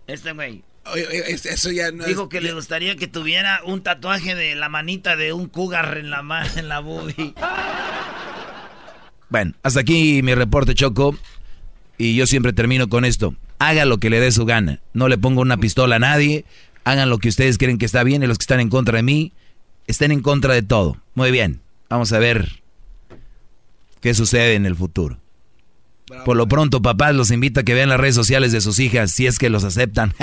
Este 0.07 0.31
güey. 0.33 0.63
Oye, 0.93 1.07
oye, 1.07 1.31
es- 1.31 1.45
eso 1.47 1.71
ya 1.71 1.91
no 1.91 2.05
Dijo 2.05 2.23
es- 2.23 2.29
que 2.29 2.41
le 2.41 2.53
gustaría 2.53 2.95
que 2.95 3.07
tuviera 3.07 3.59
un 3.65 3.81
tatuaje 3.81 4.35
de 4.35 4.53
la 4.55 4.69
manita 4.69 5.15
de 5.15 5.33
un 5.33 5.47
cougar 5.49 5.97
en 5.97 6.09
la, 6.11 6.21
ma- 6.21 6.45
en 6.55 6.67
la 6.69 6.79
boobie. 6.79 7.33
Bueno, 9.29 9.53
hasta 9.63 9.79
aquí 9.79 10.21
mi 10.23 10.35
reporte, 10.35 10.75
Choco. 10.75 11.17
Y 11.97 12.15
yo 12.15 12.27
siempre 12.27 12.53
termino 12.53 12.87
con 12.89 13.05
esto. 13.05 13.35
Haga 13.57 13.85
lo 13.85 13.97
que 13.99 14.09
le 14.09 14.19
dé 14.19 14.31
su 14.31 14.45
gana. 14.45 14.79
No 14.93 15.07
le 15.07 15.17
pongo 15.17 15.41
una 15.41 15.57
pistola 15.57 15.95
a 15.95 15.99
nadie. 15.99 16.45
Hagan 16.83 17.09
lo 17.09 17.17
que 17.17 17.29
ustedes 17.29 17.57
creen 17.57 17.77
que 17.77 17.85
está 17.85 18.03
bien 18.03 18.21
y 18.21 18.27
los 18.27 18.37
que 18.37 18.43
están 18.43 18.59
en 18.59 18.69
contra 18.69 18.97
de 18.97 19.03
mí 19.03 19.33
estén 19.87 20.11
en 20.11 20.21
contra 20.21 20.53
de 20.53 20.61
todo. 20.61 20.97
Muy 21.15 21.31
bien. 21.31 21.61
Vamos 21.89 22.11
a 22.13 22.19
ver 22.19 22.61
qué 24.05 24.13
sucede 24.13 24.53
en 24.53 24.67
el 24.67 24.75
futuro. 24.75 25.17
Por 26.25 26.37
lo 26.37 26.47
pronto, 26.47 26.83
papás 26.83 27.15
los 27.15 27.31
invito 27.31 27.61
a 27.61 27.63
que 27.63 27.73
vean 27.73 27.89
las 27.89 27.99
redes 27.99 28.13
sociales 28.13 28.51
de 28.51 28.61
sus 28.61 28.77
hijas 28.77 29.09
si 29.09 29.25
es 29.25 29.39
que 29.39 29.49
los 29.49 29.63
aceptan. 29.63 30.13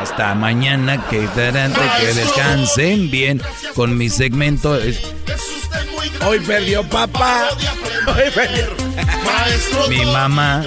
Hasta 0.00 0.36
mañana, 0.36 1.04
que, 1.08 1.26
que 1.34 2.14
descansen 2.14 3.10
bien 3.10 3.42
con 3.74 3.98
mi 3.98 4.08
segmento. 4.08 4.78
Hoy 6.24 6.38
perdió 6.46 6.84
papá. 6.84 7.48
Hoy 8.06 8.30
perdió. 8.32 8.66
Maestro 9.24 9.88
Mi 9.88 10.04
mamá. 10.04 10.62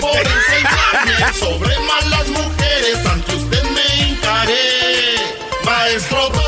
por 0.00 0.16
enseñarme 0.16 1.32
sobre 1.40 1.76
malas 1.80 2.28
mujeres. 2.28 3.04
Ante 3.04 3.34
usted 3.34 3.64
me 3.64 4.06
hincaré. 4.06 5.16
Maestro. 5.64 6.47